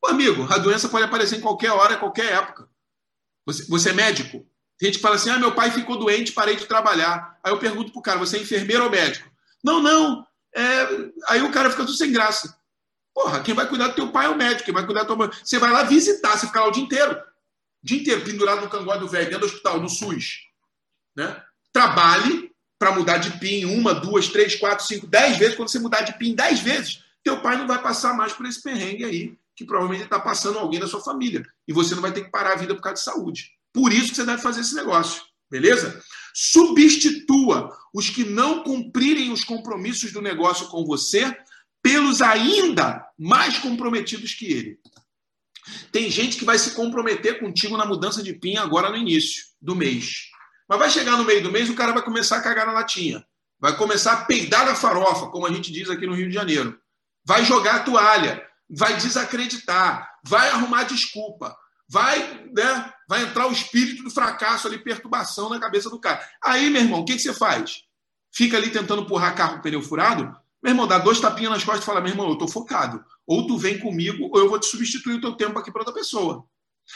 Pô, 0.00 0.08
amigo, 0.08 0.46
a 0.52 0.58
doença 0.58 0.88
pode 0.88 1.04
aparecer 1.04 1.36
em 1.36 1.40
qualquer 1.40 1.70
hora, 1.70 1.94
em 1.94 1.98
qualquer 1.98 2.32
época. 2.32 2.68
Você, 3.46 3.64
você 3.66 3.90
é 3.90 3.92
médico? 3.92 4.46
Tem 4.78 4.88
gente 4.88 4.96
que 4.96 5.02
fala 5.02 5.14
assim: 5.16 5.30
ah, 5.30 5.38
meu 5.38 5.54
pai 5.54 5.70
ficou 5.70 5.98
doente, 5.98 6.32
parei 6.32 6.56
de 6.56 6.66
trabalhar. 6.66 7.38
Aí 7.42 7.52
eu 7.52 7.58
pergunto 7.58 7.92
pro 7.92 8.02
cara: 8.02 8.18
você 8.18 8.36
é 8.36 8.40
enfermeiro 8.40 8.84
ou 8.84 8.90
médico? 8.90 9.30
Não, 9.62 9.80
não. 9.80 10.26
É... 10.56 10.88
Aí 11.28 11.42
o 11.42 11.52
cara 11.52 11.70
fica 11.70 11.84
tudo 11.84 11.96
sem 11.96 12.10
graça. 12.10 12.56
Porra, 13.14 13.40
quem 13.40 13.54
vai 13.54 13.68
cuidar 13.68 13.88
do 13.88 13.94
teu 13.94 14.10
pai 14.10 14.26
é 14.26 14.28
o 14.28 14.36
médico, 14.36 14.64
quem 14.64 14.74
vai 14.74 14.84
cuidar 14.84 15.02
do 15.02 15.06
teu 15.06 15.16
mãe. 15.16 15.30
Você 15.42 15.58
vai 15.58 15.70
lá 15.70 15.84
visitar, 15.84 16.36
você 16.36 16.46
fica 16.46 16.60
lá 16.60 16.68
o 16.68 16.70
dia 16.70 16.82
inteiro. 16.82 17.18
Dia 17.82 18.00
inteiro, 18.00 18.24
pendurado 18.24 18.62
no 18.62 18.68
cangote 18.68 19.00
do 19.00 19.08
velho, 19.08 19.26
dentro 19.26 19.40
do 19.40 19.46
hospital, 19.46 19.80
no 19.80 19.88
SUS. 19.88 20.40
Né? 21.16 21.40
Trabalhe 21.72 22.50
para 22.78 22.92
mudar 22.92 23.18
de 23.18 23.38
PIN 23.38 23.64
uma, 23.64 23.94
duas, 23.94 24.28
três, 24.28 24.54
quatro, 24.56 24.84
cinco, 24.84 25.06
dez 25.06 25.38
vezes. 25.38 25.56
Quando 25.56 25.68
você 25.68 25.78
mudar 25.78 26.02
de 26.02 26.18
PIN 26.18 26.34
dez 26.34 26.60
vezes, 26.60 27.02
teu 27.22 27.40
pai 27.40 27.56
não 27.56 27.66
vai 27.66 27.80
passar 27.80 28.14
mais 28.14 28.32
por 28.32 28.44
esse 28.44 28.62
perrengue 28.62 29.04
aí, 29.04 29.38
que 29.54 29.64
provavelmente 29.64 30.04
está 30.04 30.20
passando 30.20 30.58
alguém 30.58 30.78
da 30.78 30.86
sua 30.86 31.00
família. 31.00 31.42
E 31.66 31.72
você 31.72 31.94
não 31.94 32.02
vai 32.02 32.12
ter 32.12 32.24
que 32.24 32.30
parar 32.30 32.52
a 32.52 32.56
vida 32.56 32.74
por 32.74 32.82
causa 32.82 32.98
de 32.98 33.04
saúde. 33.04 33.52
Por 33.72 33.92
isso 33.92 34.10
que 34.10 34.16
você 34.16 34.24
deve 34.24 34.42
fazer 34.42 34.60
esse 34.60 34.74
negócio. 34.74 35.22
Beleza? 35.50 36.02
Substitua 36.38 37.74
os 37.94 38.10
que 38.10 38.22
não 38.22 38.62
cumprirem 38.62 39.32
os 39.32 39.42
compromissos 39.42 40.12
do 40.12 40.20
negócio 40.20 40.68
com 40.68 40.84
você 40.84 41.34
pelos 41.82 42.20
ainda 42.20 43.08
mais 43.18 43.58
comprometidos 43.58 44.34
que 44.34 44.44
ele. 44.44 44.78
Tem 45.90 46.10
gente 46.10 46.36
que 46.36 46.44
vai 46.44 46.58
se 46.58 46.72
comprometer 46.72 47.40
contigo 47.40 47.74
na 47.78 47.86
mudança 47.86 48.22
de 48.22 48.34
PIN 48.34 48.58
agora 48.58 48.90
no 48.90 48.98
início 48.98 49.44
do 49.62 49.74
mês. 49.74 50.26
Mas 50.68 50.78
vai 50.78 50.90
chegar 50.90 51.16
no 51.16 51.24
meio 51.24 51.42
do 51.42 51.50
mês, 51.50 51.70
o 51.70 51.74
cara 51.74 51.92
vai 51.92 52.02
começar 52.02 52.36
a 52.36 52.42
cagar 52.42 52.66
na 52.66 52.72
latinha. 52.72 53.26
Vai 53.58 53.74
começar 53.74 54.12
a 54.12 54.24
peidar 54.26 54.66
na 54.66 54.74
farofa, 54.74 55.28
como 55.28 55.46
a 55.46 55.50
gente 55.50 55.72
diz 55.72 55.88
aqui 55.88 56.06
no 56.06 56.14
Rio 56.14 56.28
de 56.28 56.34
Janeiro. 56.34 56.78
Vai 57.24 57.46
jogar 57.46 57.76
a 57.76 57.82
toalha, 57.82 58.46
vai 58.68 58.98
desacreditar, 58.98 60.06
vai 60.22 60.50
arrumar 60.50 60.84
desculpa, 60.84 61.56
vai, 61.88 62.48
né, 62.54 62.92
vai 63.08 63.22
entrar 63.22 63.46
o 63.46 63.52
espírito 63.52 64.02
do 64.02 64.10
fracasso 64.10 64.66
ali, 64.66 64.78
perturbação 64.78 65.48
na 65.48 65.60
cabeça 65.60 65.88
do 65.88 66.00
cara. 66.00 66.20
Aí, 66.42 66.68
meu 66.70 66.82
irmão, 66.82 67.00
o 67.00 67.04
que, 67.04 67.14
que 67.14 67.20
você 67.20 67.32
faz? 67.32 67.82
Fica 68.32 68.56
ali 68.56 68.70
tentando 68.70 69.02
empurrar 69.02 69.34
carro 69.34 69.56
com 69.56 69.62
pneu 69.62 69.82
furado? 69.82 70.24
Meu 70.62 70.72
irmão, 70.72 70.86
dá 70.86 70.98
dois 70.98 71.20
tapinhas 71.20 71.52
nas 71.52 71.64
costas 71.64 71.82
e 71.82 71.86
fala: 71.86 72.00
meu 72.00 72.10
irmão, 72.10 72.28
eu 72.28 72.36
tô 72.36 72.48
focado. 72.48 73.04
Ou 73.26 73.46
tu 73.46 73.56
vem 73.56 73.78
comigo, 73.78 74.28
ou 74.32 74.38
eu 74.38 74.48
vou 74.48 74.58
te 74.58 74.66
substituir 74.66 75.14
o 75.14 75.20
teu 75.20 75.32
tempo 75.34 75.58
aqui 75.58 75.70
para 75.70 75.80
outra 75.80 75.94
pessoa. 75.94 76.44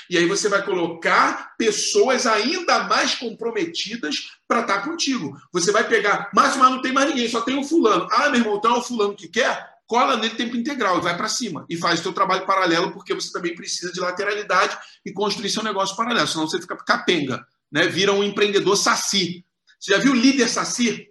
E 0.09 0.17
aí 0.17 0.27
você 0.27 0.49
vai 0.49 0.65
colocar 0.65 1.55
pessoas 1.57 2.27
ainda 2.27 2.85
mais 2.85 3.15
comprometidas 3.15 4.31
para 4.47 4.61
estar 4.61 4.79
tá 4.79 4.83
contigo. 4.83 5.37
Você 5.53 5.73
vai 5.73 5.87
pegar, 5.89 6.31
mas, 6.35 6.57
mas 6.57 6.71
não 6.71 6.81
tem 6.81 6.93
mais 6.93 7.09
ninguém, 7.09 7.29
só 7.29 7.41
tem 7.41 7.59
o 7.59 7.65
fulano. 7.65 8.07
Ah, 8.11 8.29
meu 8.29 8.41
irmão, 8.41 8.57
então 8.57 8.75
é 8.75 8.79
o 8.79 8.83
fulano 8.83 9.17
que 9.17 9.29
quer? 9.29 9.69
Cola 9.91 10.17
nele 10.17 10.37
tempo 10.37 10.57
integral 10.57 10.99
e 10.99 11.01
vai 11.01 11.17
para 11.17 11.29
cima. 11.29 11.67
E 11.69 11.77
faz 11.77 11.99
seu 11.99 12.13
trabalho 12.13 12.47
paralelo, 12.47 12.93
porque 12.93 13.13
você 13.13 13.33
também 13.33 13.57
precisa 13.57 13.93
de 13.93 13.99
lateralidade 13.99 14.79
e 15.05 15.13
construir 15.13 15.51
seu 15.51 15.65
negócio 15.65 15.97
paralelo. 15.97 16.29
Senão 16.29 16.47
você 16.47 16.61
fica 16.61 16.77
capenga, 16.77 17.45
né? 17.73 17.89
Vira 17.89 18.13
um 18.13 18.23
empreendedor 18.23 18.77
saci. 18.77 19.45
Você 19.81 19.91
já 19.91 19.99
viu 19.99 20.13
o 20.13 20.15
líder 20.15 20.49
saci? 20.49 21.09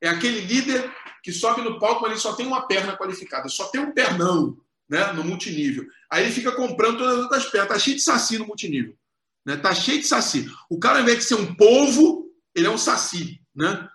É 0.00 0.08
aquele 0.08 0.40
líder 0.40 0.90
que 1.22 1.30
sobe 1.30 1.60
no 1.60 1.78
palco, 1.78 2.00
mas 2.00 2.12
ele 2.12 2.20
só 2.20 2.32
tem 2.32 2.46
uma 2.46 2.66
perna 2.66 2.96
qualificada, 2.96 3.46
só 3.50 3.66
tem 3.66 3.82
um 3.82 3.92
pernão 3.92 4.56
né, 4.88 5.12
no 5.12 5.22
multinível. 5.22 5.84
Aí 6.10 6.22
ele 6.24 6.32
fica 6.32 6.52
comprando 6.52 6.96
todas 6.96 7.14
as 7.14 7.20
outras 7.24 7.44
peças. 7.50 7.68
Tá 7.68 7.78
cheio 7.78 7.96
de 7.96 8.02
saci 8.02 8.38
no 8.38 8.46
multinível. 8.46 8.96
Né? 9.44 9.58
Tá 9.58 9.74
cheio 9.74 10.00
de 10.00 10.06
saci. 10.06 10.50
O 10.70 10.78
cara, 10.78 10.96
ao 10.96 11.02
invés 11.02 11.18
de 11.18 11.24
ser 11.24 11.34
um 11.34 11.54
polvo, 11.54 12.24
ele 12.54 12.66
é 12.66 12.70
um 12.70 12.78
saci. 12.78 13.38
Né? 13.54 13.86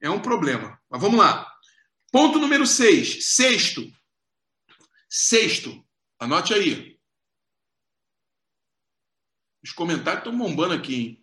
É 0.00 0.08
um 0.08 0.20
problema. 0.20 0.78
Mas 0.88 1.00
vamos 1.00 1.18
lá. 1.18 1.44
Ponto 2.16 2.38
número 2.38 2.66
6. 2.66 3.26
Sexto. 3.26 3.92
Sexto. 5.06 5.84
Anote 6.18 6.54
aí. 6.54 6.98
Os 9.62 9.70
comentários 9.72 10.20
estão 10.20 10.34
bombando 10.34 10.72
aqui. 10.72 10.94
Hein? 10.94 11.22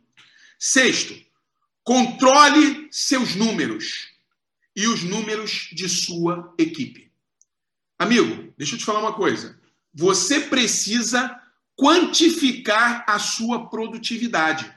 Sexto. 0.60 1.20
Controle 1.84 2.89
seus 2.91 3.34
números 3.34 4.10
e 4.76 4.86
os 4.86 5.02
números 5.02 5.70
de 5.72 5.89
sua 5.89 6.54
equipe. 6.60 7.12
Amigo, 7.98 8.54
deixa 8.56 8.76
eu 8.76 8.78
te 8.78 8.86
falar 8.86 9.00
uma 9.00 9.16
coisa. 9.16 9.60
Você 9.91 10.41
precisa 10.41 11.41
quantificar 11.76 13.04
a 13.08 13.18
sua 13.18 13.68
produtividade. 13.68 14.72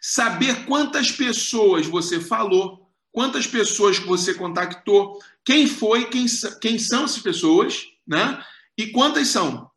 Saber 0.00 0.66
quantas 0.66 1.10
pessoas 1.10 1.84
você 1.84 2.20
falou, 2.20 2.87
quantas 3.12 3.46
pessoas 3.46 3.98
que 3.98 4.06
você 4.06 4.34
contactou, 4.34 5.18
quem 5.44 5.66
foi, 5.66 6.06
quem, 6.06 6.26
quem 6.60 6.78
são 6.78 7.04
essas 7.04 7.22
pessoas, 7.22 7.86
né? 8.06 8.42
E 8.76 8.88
quantas 8.88 9.28
são. 9.28 9.70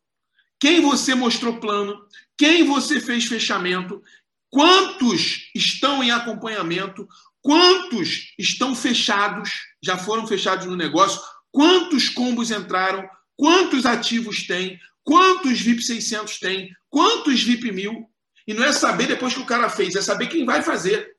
Quem 0.60 0.80
você 0.80 1.14
mostrou 1.14 1.58
plano, 1.58 2.06
quem 2.36 2.64
você 2.64 3.00
fez 3.00 3.24
fechamento, 3.24 4.02
quantos 4.48 5.50
estão 5.54 6.02
em 6.04 6.10
acompanhamento, 6.10 7.08
quantos 7.40 8.32
estão 8.38 8.74
fechados, 8.74 9.50
já 9.82 9.98
foram 9.98 10.26
fechados 10.26 10.66
no 10.66 10.76
negócio, 10.76 11.20
quantos 11.50 12.08
combos 12.08 12.50
entraram, 12.50 13.08
quantos 13.36 13.84
ativos 13.84 14.46
tem, 14.46 14.78
quantos 15.02 15.60
VIP 15.60 15.82
600 15.82 16.38
tem, 16.38 16.70
quantos 16.88 17.42
VIP 17.42 17.72
1000. 17.72 18.08
E 18.46 18.54
não 18.54 18.64
é 18.64 18.72
saber 18.72 19.06
depois 19.06 19.34
que 19.34 19.40
o 19.40 19.46
cara 19.46 19.68
fez, 19.68 19.94
é 19.94 20.02
saber 20.02 20.28
quem 20.28 20.44
vai 20.44 20.62
fazer. 20.62 21.16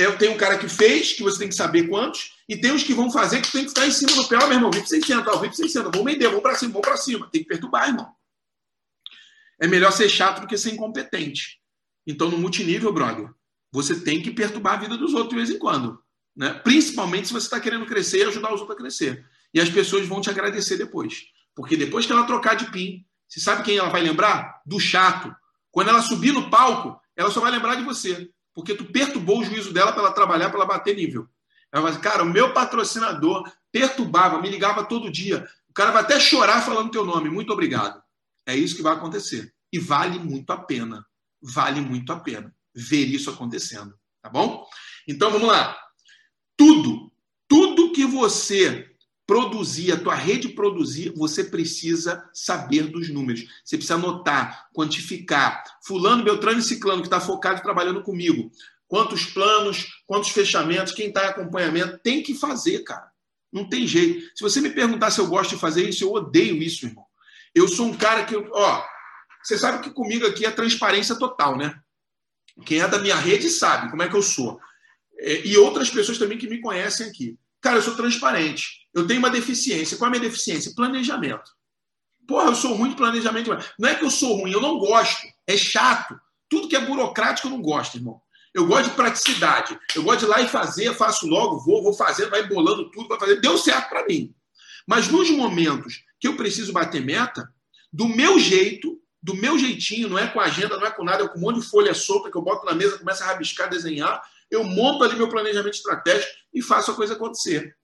É, 0.00 0.10
tem 0.12 0.30
um 0.30 0.36
cara 0.38 0.56
que 0.56 0.66
fez, 0.66 1.12
que 1.12 1.22
você 1.22 1.40
tem 1.40 1.48
que 1.48 1.54
saber 1.54 1.86
quantos, 1.86 2.32
e 2.48 2.56
tem 2.56 2.72
os 2.72 2.82
que 2.82 2.94
vão 2.94 3.10
fazer 3.10 3.42
que 3.42 3.52
tem 3.52 3.64
que 3.64 3.68
ficar 3.68 3.86
em 3.86 3.90
cima 3.90 4.12
do 4.14 4.26
pé. 4.26 4.36
Ó, 4.36 4.46
meu 4.46 4.56
irmão, 4.56 4.70
VIP 4.70 4.88
600, 4.88 5.26
ó, 5.28 5.38
VIP 5.38 5.54
600, 5.54 5.92
vou 5.94 6.02
vender, 6.02 6.26
vou 6.28 6.40
para 6.40 6.54
cima, 6.54 6.72
vou 6.72 6.80
para 6.80 6.96
cima. 6.96 7.28
Tem 7.30 7.42
que 7.42 7.48
perturbar, 7.48 7.88
irmão. 7.88 8.10
É 9.60 9.66
melhor 9.66 9.92
ser 9.92 10.08
chato 10.08 10.40
do 10.40 10.46
que 10.46 10.56
ser 10.56 10.72
incompetente. 10.72 11.60
Então, 12.06 12.30
no 12.30 12.38
multinível, 12.38 12.90
brother, 12.90 13.28
você 13.70 14.00
tem 14.00 14.22
que 14.22 14.30
perturbar 14.30 14.74
a 14.74 14.76
vida 14.78 14.96
dos 14.96 15.12
outros 15.12 15.30
de 15.30 15.36
vez 15.36 15.50
em 15.50 15.58
quando. 15.58 16.02
Né? 16.34 16.54
Principalmente 16.54 17.28
se 17.28 17.34
você 17.34 17.46
está 17.46 17.60
querendo 17.60 17.84
crescer 17.84 18.20
e 18.20 18.22
ajudar 18.24 18.54
os 18.54 18.60
outros 18.60 18.78
a 18.78 18.80
crescer. 18.80 19.26
E 19.52 19.60
as 19.60 19.68
pessoas 19.68 20.06
vão 20.06 20.22
te 20.22 20.30
agradecer 20.30 20.78
depois. 20.78 21.24
Porque 21.54 21.76
depois 21.76 22.06
que 22.06 22.12
ela 22.12 22.26
trocar 22.26 22.54
de 22.54 22.70
PIN, 22.70 23.04
você 23.28 23.38
sabe 23.38 23.64
quem 23.64 23.76
ela 23.76 23.90
vai 23.90 24.00
lembrar? 24.00 24.62
Do 24.64 24.80
chato. 24.80 25.30
Quando 25.70 25.88
ela 25.88 26.00
subir 26.00 26.32
no 26.32 26.48
palco, 26.48 26.98
ela 27.14 27.30
só 27.30 27.40
vai 27.40 27.50
lembrar 27.50 27.74
de 27.74 27.84
você. 27.84 28.30
Porque 28.54 28.74
tu 28.74 28.84
perturbou 28.84 29.40
o 29.40 29.44
juízo 29.44 29.72
dela 29.72 29.92
para 29.92 30.02
ela 30.02 30.12
trabalhar, 30.12 30.50
para 30.50 30.58
ela 30.58 30.66
bater 30.66 30.96
nível. 30.96 31.28
Ela 31.72 31.90
vai 31.90 32.00
cara, 32.00 32.22
o 32.22 32.26
meu 32.26 32.52
patrocinador 32.52 33.50
perturbava, 33.70 34.40
me 34.40 34.50
ligava 34.50 34.84
todo 34.84 35.10
dia. 35.10 35.48
O 35.68 35.72
cara 35.72 35.92
vai 35.92 36.02
até 36.02 36.18
chorar 36.18 36.62
falando 36.62 36.90
teu 36.90 37.04
nome. 37.04 37.30
Muito 37.30 37.52
obrigado. 37.52 38.02
É 38.44 38.56
isso 38.56 38.74
que 38.74 38.82
vai 38.82 38.94
acontecer. 38.94 39.54
E 39.72 39.78
vale 39.78 40.18
muito 40.18 40.50
a 40.52 40.56
pena. 40.56 41.06
Vale 41.40 41.80
muito 41.80 42.12
a 42.12 42.18
pena 42.18 42.54
ver 42.74 43.06
isso 43.06 43.30
acontecendo. 43.30 43.94
Tá 44.20 44.28
bom? 44.28 44.66
Então 45.06 45.30
vamos 45.30 45.48
lá. 45.48 45.78
Tudo, 46.56 47.10
tudo 47.48 47.92
que 47.92 48.04
você 48.04 48.89
produzir, 49.30 49.92
a 49.92 49.96
tua 49.96 50.16
rede 50.16 50.48
produzir, 50.48 51.12
você 51.16 51.44
precisa 51.44 52.28
saber 52.34 52.88
dos 52.88 53.08
números. 53.08 53.44
Você 53.64 53.76
precisa 53.76 53.94
anotar, 53.94 54.68
quantificar. 54.74 55.62
Fulano, 55.86 56.24
Beltrano 56.24 56.58
e 56.58 56.62
Ciclano, 56.62 57.00
que 57.00 57.06
está 57.06 57.20
focado 57.20 57.62
trabalhando 57.62 58.02
comigo. 58.02 58.50
Quantos 58.88 59.26
planos, 59.26 59.86
quantos 60.04 60.30
fechamentos, 60.30 60.92
quem 60.92 61.10
está 61.10 61.26
em 61.26 61.28
acompanhamento. 61.28 61.98
Tem 61.98 62.24
que 62.24 62.34
fazer, 62.34 62.80
cara. 62.80 63.08
Não 63.52 63.68
tem 63.68 63.86
jeito. 63.86 64.20
Se 64.34 64.42
você 64.42 64.60
me 64.60 64.70
perguntar 64.70 65.12
se 65.12 65.20
eu 65.20 65.28
gosto 65.28 65.50
de 65.50 65.60
fazer 65.60 65.88
isso, 65.88 66.02
eu 66.02 66.12
odeio 66.12 66.60
isso, 66.60 66.86
irmão. 66.86 67.04
Eu 67.54 67.68
sou 67.68 67.86
um 67.86 67.96
cara 67.96 68.24
que. 68.24 68.34
Ó, 68.34 68.84
você 69.44 69.56
sabe 69.56 69.84
que 69.84 69.90
comigo 69.90 70.26
aqui 70.26 70.44
é 70.44 70.50
transparência 70.50 71.14
total, 71.14 71.56
né? 71.56 71.78
Quem 72.66 72.80
é 72.80 72.88
da 72.88 72.98
minha 72.98 73.14
rede 73.14 73.48
sabe 73.48 73.90
como 73.90 74.02
é 74.02 74.08
que 74.08 74.16
eu 74.16 74.22
sou. 74.22 74.58
É, 75.20 75.46
e 75.46 75.56
outras 75.56 75.88
pessoas 75.88 76.18
também 76.18 76.36
que 76.36 76.48
me 76.48 76.60
conhecem 76.60 77.06
aqui. 77.06 77.38
Cara, 77.60 77.76
eu 77.76 77.82
sou 77.82 77.94
transparente. 77.94 78.80
Eu 78.94 79.06
tenho 79.06 79.20
uma 79.20 79.30
deficiência. 79.30 79.96
Qual 79.96 80.06
é 80.06 80.08
a 80.08 80.18
minha 80.18 80.28
deficiência? 80.28 80.72
Planejamento. 80.74 81.50
Porra, 82.26 82.46
eu 82.46 82.54
sou 82.54 82.74
ruim 82.74 82.90
de 82.90 82.96
planejamento. 82.96 83.50
Não 83.78 83.88
é 83.88 83.94
que 83.94 84.04
eu 84.04 84.10
sou 84.10 84.40
ruim, 84.40 84.52
eu 84.52 84.60
não 84.60 84.78
gosto. 84.78 85.26
É 85.46 85.56
chato. 85.56 86.18
Tudo 86.48 86.68
que 86.68 86.76
é 86.76 86.80
burocrático 86.80 87.48
eu 87.48 87.50
não 87.50 87.60
gosto, 87.60 87.96
irmão. 87.96 88.20
Eu 88.54 88.66
gosto 88.66 88.90
de 88.90 88.96
praticidade. 88.96 89.78
Eu 89.94 90.02
gosto 90.02 90.20
de 90.20 90.24
ir 90.26 90.28
lá 90.28 90.40
e 90.40 90.48
fazer, 90.48 90.94
faço 90.94 91.26
logo, 91.26 91.60
vou, 91.60 91.82
vou 91.82 91.92
fazendo, 91.92 92.30
vai 92.30 92.46
bolando 92.46 92.90
tudo, 92.90 93.08
vai 93.08 93.18
fazer. 93.18 93.40
Deu 93.40 93.56
certo 93.58 93.88
para 93.88 94.06
mim. 94.06 94.34
Mas 94.86 95.08
nos 95.08 95.30
momentos 95.30 96.02
que 96.18 96.26
eu 96.26 96.36
preciso 96.36 96.72
bater 96.72 97.04
meta, 97.04 97.48
do 97.92 98.08
meu 98.08 98.38
jeito, 98.38 99.00
do 99.22 99.34
meu 99.34 99.58
jeitinho, 99.58 100.08
não 100.08 100.18
é 100.18 100.26
com 100.26 100.40
agenda, 100.40 100.76
não 100.76 100.86
é 100.86 100.90
com 100.90 101.04
nada, 101.04 101.24
é 101.24 101.28
com 101.28 101.38
um 101.38 101.42
monte 101.42 101.60
de 101.60 101.66
folha 101.66 101.94
solta 101.94 102.30
que 102.30 102.36
eu 102.36 102.42
boto 102.42 102.64
na 102.64 102.74
mesa, 102.74 102.98
começo 102.98 103.22
a 103.22 103.26
rabiscar, 103.26 103.68
desenhar, 103.68 104.22
eu 104.50 104.64
monto 104.64 105.04
ali 105.04 105.16
meu 105.16 105.28
planejamento 105.28 105.74
estratégico 105.74 106.32
e 106.52 106.62
faço 106.62 106.90
a 106.90 106.94
coisa 106.94 107.14
acontecer. 107.14 107.76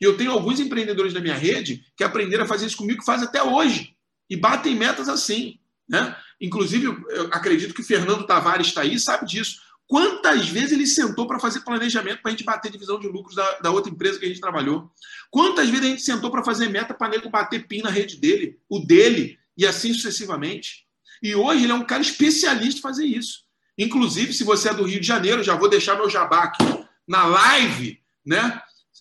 E 0.00 0.04
eu 0.04 0.16
tenho 0.16 0.32
alguns 0.32 0.60
empreendedores 0.60 1.12
da 1.12 1.20
minha 1.20 1.34
rede 1.34 1.84
que 1.96 2.04
aprenderam 2.04 2.44
a 2.44 2.48
fazer 2.48 2.66
isso 2.66 2.76
comigo, 2.76 3.00
que 3.00 3.06
fazem 3.06 3.26
até 3.26 3.42
hoje. 3.42 3.96
E 4.28 4.36
batem 4.36 4.74
metas 4.74 5.08
assim. 5.08 5.58
Né? 5.88 6.16
Inclusive, 6.40 6.86
eu 6.86 7.24
acredito 7.32 7.74
que 7.74 7.82
o 7.82 7.84
Fernando 7.84 8.26
Tavares 8.26 8.68
está 8.68 8.82
aí, 8.82 8.98
sabe 8.98 9.26
disso. 9.26 9.60
Quantas 9.86 10.48
vezes 10.48 10.72
ele 10.72 10.86
sentou 10.86 11.26
para 11.26 11.38
fazer 11.38 11.60
planejamento 11.60 12.22
para 12.22 12.30
a 12.30 12.32
gente 12.32 12.44
bater 12.44 12.72
divisão 12.72 12.98
de 12.98 13.06
lucros 13.06 13.36
da, 13.36 13.58
da, 13.58 13.70
outra 13.70 13.92
empresa 13.92 14.18
que 14.18 14.24
a 14.24 14.28
gente 14.28 14.40
trabalhou? 14.40 14.90
Quantas 15.30 15.68
vezes 15.68 15.84
a 15.84 15.88
gente 15.90 16.02
sentou 16.02 16.30
para 16.30 16.42
fazer 16.42 16.68
meta 16.68 16.94
para 16.94 17.10
nego 17.10 17.28
bater 17.28 17.66
PIN 17.66 17.82
na 17.82 17.90
rede 17.90 18.16
dele, 18.16 18.58
o 18.70 18.78
dele, 18.78 19.38
e 19.56 19.66
assim 19.66 19.92
sucessivamente? 19.92 20.86
E 21.22 21.34
hoje 21.34 21.64
ele 21.64 21.72
é 21.72 21.74
um 21.74 21.84
cara 21.84 22.00
especialista 22.00 22.78
em 22.78 22.82
fazer 22.82 23.04
isso. 23.04 23.42
Inclusive, 23.76 24.32
se 24.32 24.44
você 24.44 24.70
é 24.70 24.74
do 24.74 24.84
Rio 24.84 25.00
de 25.00 25.06
Janeiro, 25.06 25.42
já 25.42 25.54
vou 25.54 25.68
deixar 25.68 25.94
meu 25.94 26.08
jabá 26.08 26.44
aqui 26.44 26.64
na 27.06 27.24
live, 27.26 28.01
né? 28.24 28.60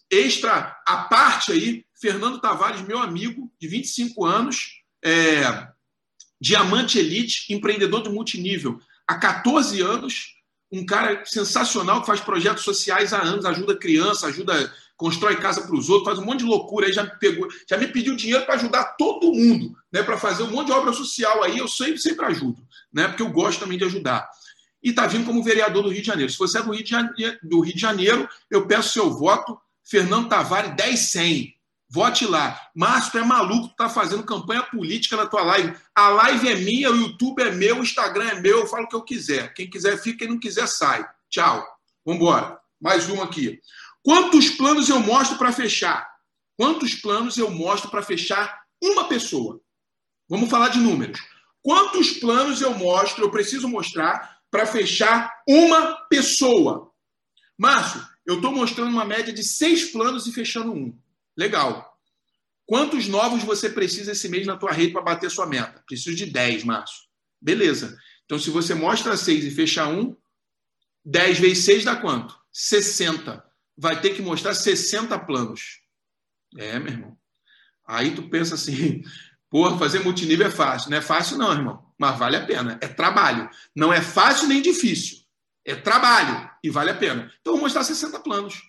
Extra 0.10 0.78
a 0.86 0.98
parte 1.04 1.52
aí, 1.52 1.86
Fernando 2.00 2.40
Tavares, 2.40 2.82
meu 2.82 3.00
amigo 3.00 3.52
de 3.60 3.68
25 3.68 4.26
anos, 4.26 4.82
é, 5.04 5.68
diamante 6.40 7.00
elite, 7.00 7.54
empreendedor 7.54 8.04
de 8.04 8.10
multinível 8.10 8.80
há 9.08 9.16
14 9.16 9.82
anos, 9.82 10.36
um 10.72 10.86
cara 10.86 11.24
sensacional 11.26 12.02
que 12.02 12.08
faz 12.08 12.22
projetos 12.22 12.64
sociais 12.64 13.14
há 13.14 13.22
anos, 13.22 13.46
ajuda 13.46 13.76
criança, 13.76 14.28
ajuda, 14.28 14.74
constrói 14.96 15.36
casa 15.36 15.62
para 15.62 15.76
os 15.76 15.90
outros, 15.90 16.08
faz 16.08 16.20
um 16.20 16.26
monte 16.26 16.40
de 16.40 16.46
loucura 16.46 16.88
aí, 16.88 16.94
já 16.94 17.04
me 17.04 17.12
pegou, 17.20 17.48
já 17.70 17.78
me 17.78 17.88
pediu 17.88 18.16
dinheiro 18.16 18.46
para 18.46 18.56
ajudar 18.56 18.96
todo 18.98 19.34
mundo, 19.34 19.76
né, 19.92 20.02
para 20.02 20.18
fazer 20.18 20.44
um 20.44 20.52
monte 20.52 20.68
de 20.68 20.74
obra 20.74 20.94
social 20.94 21.44
aí, 21.44 21.58
eu 21.58 21.68
sempre, 21.68 21.98
sempre 21.98 22.26
ajudo, 22.26 22.66
né, 22.94 23.08
porque 23.08 23.22
eu 23.22 23.30
gosto 23.30 23.60
também 23.60 23.78
de 23.78 23.84
ajudar. 23.84 24.30
E 24.84 24.90
está 24.90 25.06
vindo 25.08 25.26
como 25.26 25.44
vereador 25.44 25.84
do 25.84 25.90
Rio 25.90 26.02
de 26.02 26.08
Janeiro. 26.08 26.32
Se 26.32 26.38
você 26.38 26.60
é 26.60 26.64
do 26.64 26.72
Rio 26.72 26.84
de 26.84 26.90
Janeiro, 26.90 27.40
Rio 27.44 27.74
de 27.74 27.80
Janeiro 27.80 28.30
eu 28.50 28.66
peço 28.66 28.94
seu 28.94 29.12
voto, 29.12 29.60
Fernando 29.84 30.30
Tavares 30.30 30.76
10100. 30.76 31.56
Vote 31.94 32.26
lá. 32.26 32.58
Márcio, 32.74 33.12
tu 33.12 33.18
é 33.18 33.24
maluco, 33.24 33.68
tu 33.68 33.76
tá 33.76 33.90
fazendo 33.90 34.24
campanha 34.24 34.64
política 34.64 35.18
na 35.18 35.26
tua 35.26 35.42
live. 35.44 35.76
A 35.94 36.08
live 36.08 36.48
é 36.48 36.56
minha, 36.56 36.90
o 36.90 36.96
YouTube 36.96 37.42
é 37.44 37.52
meu, 37.52 37.80
o 37.80 37.84
Instagram 37.84 38.30
é 38.30 38.40
meu, 38.40 38.60
eu 38.60 38.68
falo 38.68 38.86
o 38.86 38.88
que 38.88 38.96
eu 38.96 39.02
quiser. 39.02 39.54
Quem 39.54 39.70
quiser 39.70 40.02
fica, 40.02 40.20
quem 40.20 40.30
não 40.30 40.40
quiser 40.40 40.68
sai. 40.68 41.06
Tchau. 41.30 41.62
Vambora. 42.06 42.58
Mais 42.80 43.10
uma 43.10 43.26
aqui. 43.26 43.60
Quantos 44.02 44.50
planos 44.52 44.88
eu 44.88 45.02
mostro 45.02 45.38
para 45.38 45.52
fechar? 45.52 46.10
Quantos 46.58 46.96
planos 46.96 47.38
eu 47.38 47.52
mostro 47.52 47.92
para 47.92 48.02
fechar 48.02 48.62
uma 48.82 49.10
pessoa? 49.10 49.60
Vamos 50.30 50.50
falar 50.50 50.70
de 50.70 50.80
números. 50.80 51.20
Quantos 51.62 52.12
planos 52.12 52.62
eu 52.62 52.74
mostro, 52.74 53.26
eu 53.26 53.30
preciso 53.30 53.68
mostrar 53.68 54.31
para 54.52 54.66
fechar 54.66 55.34
uma 55.48 55.96
pessoa? 56.10 56.92
Márcio, 57.58 58.06
eu 58.26 58.36
estou 58.36 58.52
mostrando 58.52 58.92
uma 58.92 59.06
média 59.06 59.34
de 59.34 59.44
seis 59.44 59.86
planos 59.86 60.28
e 60.28 60.34
fechando 60.34 60.74
um. 60.74 60.96
Legal. 61.36 61.90
Quantos 62.66 63.08
novos 63.08 63.44
você 63.44 63.70
precisa 63.70 64.12
esse 64.12 64.30
mês 64.30 64.46
na 64.46 64.58
tua 64.58 64.72
rede 64.72 64.94
para 64.94 65.02
bater 65.02 65.32
sua 65.32 65.48
meta? 65.48 65.84
Preciso 65.86 66.16
de 66.16 66.26
10, 66.26 66.64
Márcio. 66.64 67.04
Beleza. 67.42 67.98
Então, 68.26 68.38
se 68.38 68.50
você 68.50 68.74
mostra 68.74 69.18
6 69.18 69.46
e 69.46 69.52
fecha 69.52 69.88
1, 69.88 70.16
10 71.04 71.40
vezes 71.40 71.66
6 71.66 71.86
dá 71.86 71.96
quanto? 71.96 72.38
60. 72.52 73.44
Vai 73.78 74.00
ter 74.00 74.12
que 74.12 74.22
mostrar 74.22 74.54
60 74.54 75.18
planos. 75.20 75.82
É, 76.58 76.78
meu 76.80 76.94
irmão. 76.94 77.18
Aí 77.86 78.14
tu 78.16 78.30
pensa 78.30 78.56
assim, 78.56 79.02
porra, 79.50 79.78
fazer 79.78 80.00
multinível 80.00 80.48
é 80.48 80.52
fácil. 80.52 80.92
Não 80.92 80.98
é 80.98 81.02
fácil 81.02 81.38
não, 81.38 81.52
irmão. 81.52 81.91
Mas 82.02 82.18
vale 82.18 82.36
a 82.36 82.44
pena. 82.44 82.80
É 82.82 82.88
trabalho. 82.88 83.48
Não 83.76 83.94
é 83.94 84.02
fácil 84.02 84.48
nem 84.48 84.60
difícil. 84.60 85.20
É 85.64 85.76
trabalho 85.76 86.50
e 86.64 86.70
vale 86.72 86.90
a 86.90 86.96
pena. 86.96 87.32
Então, 87.40 87.54
vou 87.54 87.62
mostrar 87.62 87.84
60 87.84 88.20
planos. 88.22 88.60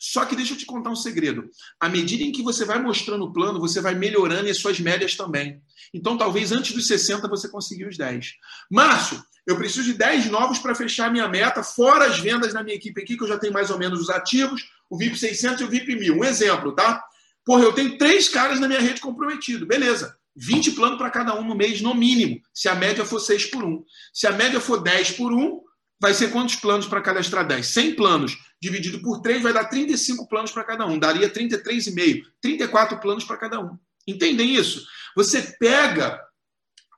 Só 0.00 0.24
que 0.24 0.34
deixa 0.34 0.54
eu 0.54 0.56
te 0.56 0.64
contar 0.64 0.88
um 0.88 0.96
segredo. 0.96 1.50
À 1.78 1.86
medida 1.86 2.24
em 2.24 2.32
que 2.32 2.42
você 2.42 2.64
vai 2.64 2.80
mostrando 2.80 3.26
o 3.26 3.32
plano, 3.32 3.60
você 3.60 3.82
vai 3.82 3.94
melhorando 3.94 4.48
as 4.48 4.56
suas 4.56 4.80
médias 4.80 5.16
também. 5.16 5.60
Então, 5.92 6.16
talvez 6.16 6.50
antes 6.50 6.72
dos 6.72 6.86
60 6.86 7.28
você 7.28 7.46
consiga 7.50 7.86
os 7.86 7.98
10. 7.98 8.36
Márcio, 8.70 9.22
eu 9.46 9.58
preciso 9.58 9.92
de 9.92 9.92
10 9.92 10.30
novos 10.30 10.58
para 10.58 10.74
fechar 10.74 11.12
minha 11.12 11.28
meta, 11.28 11.62
fora 11.62 12.06
as 12.06 12.18
vendas 12.18 12.54
na 12.54 12.62
minha 12.62 12.76
equipe 12.76 13.02
aqui, 13.02 13.18
que 13.18 13.22
eu 13.22 13.28
já 13.28 13.36
tenho 13.36 13.52
mais 13.52 13.68
ou 13.68 13.78
menos 13.78 14.00
os 14.00 14.08
ativos, 14.08 14.62
o 14.88 14.96
VIP 14.96 15.18
600 15.18 15.60
e 15.60 15.64
o 15.64 15.68
VIP 15.68 15.94
1000. 15.94 16.16
Um 16.16 16.24
exemplo, 16.24 16.72
tá? 16.72 17.04
Porra, 17.44 17.64
eu 17.64 17.72
tenho 17.74 17.98
três 17.98 18.30
caras 18.30 18.58
na 18.58 18.66
minha 18.66 18.80
rede 18.80 19.02
comprometido. 19.02 19.66
Beleza. 19.66 20.16
20 20.38 20.72
planos 20.72 20.98
para 20.98 21.10
cada 21.10 21.34
um 21.34 21.44
no 21.44 21.54
mês, 21.54 21.80
no 21.80 21.94
mínimo, 21.94 22.40
se 22.54 22.68
a 22.68 22.74
média 22.74 23.04
for 23.04 23.18
6 23.18 23.46
por 23.46 23.64
1. 23.64 23.84
Se 24.12 24.26
a 24.26 24.32
média 24.32 24.60
for 24.60 24.82
10 24.82 25.12
por 25.12 25.32
1, 25.32 25.60
vai 26.00 26.14
ser 26.14 26.30
quantos 26.30 26.56
planos 26.56 26.86
para 26.86 27.00
cadastrar 27.00 27.46
10? 27.46 27.66
100 27.66 27.94
planos 27.96 28.38
dividido 28.60 29.00
por 29.00 29.20
3 29.20 29.42
vai 29.42 29.52
dar 29.52 29.64
35 29.64 30.28
planos 30.28 30.52
para 30.52 30.64
cada 30.64 30.86
um. 30.86 30.98
Daria 30.98 31.28
33,5. 31.28 32.22
34 32.40 32.98
planos 33.00 33.24
para 33.24 33.36
cada 33.36 33.60
um. 33.60 33.76
Entendem 34.06 34.54
isso? 34.54 34.86
Você 35.16 35.42
pega 35.58 36.20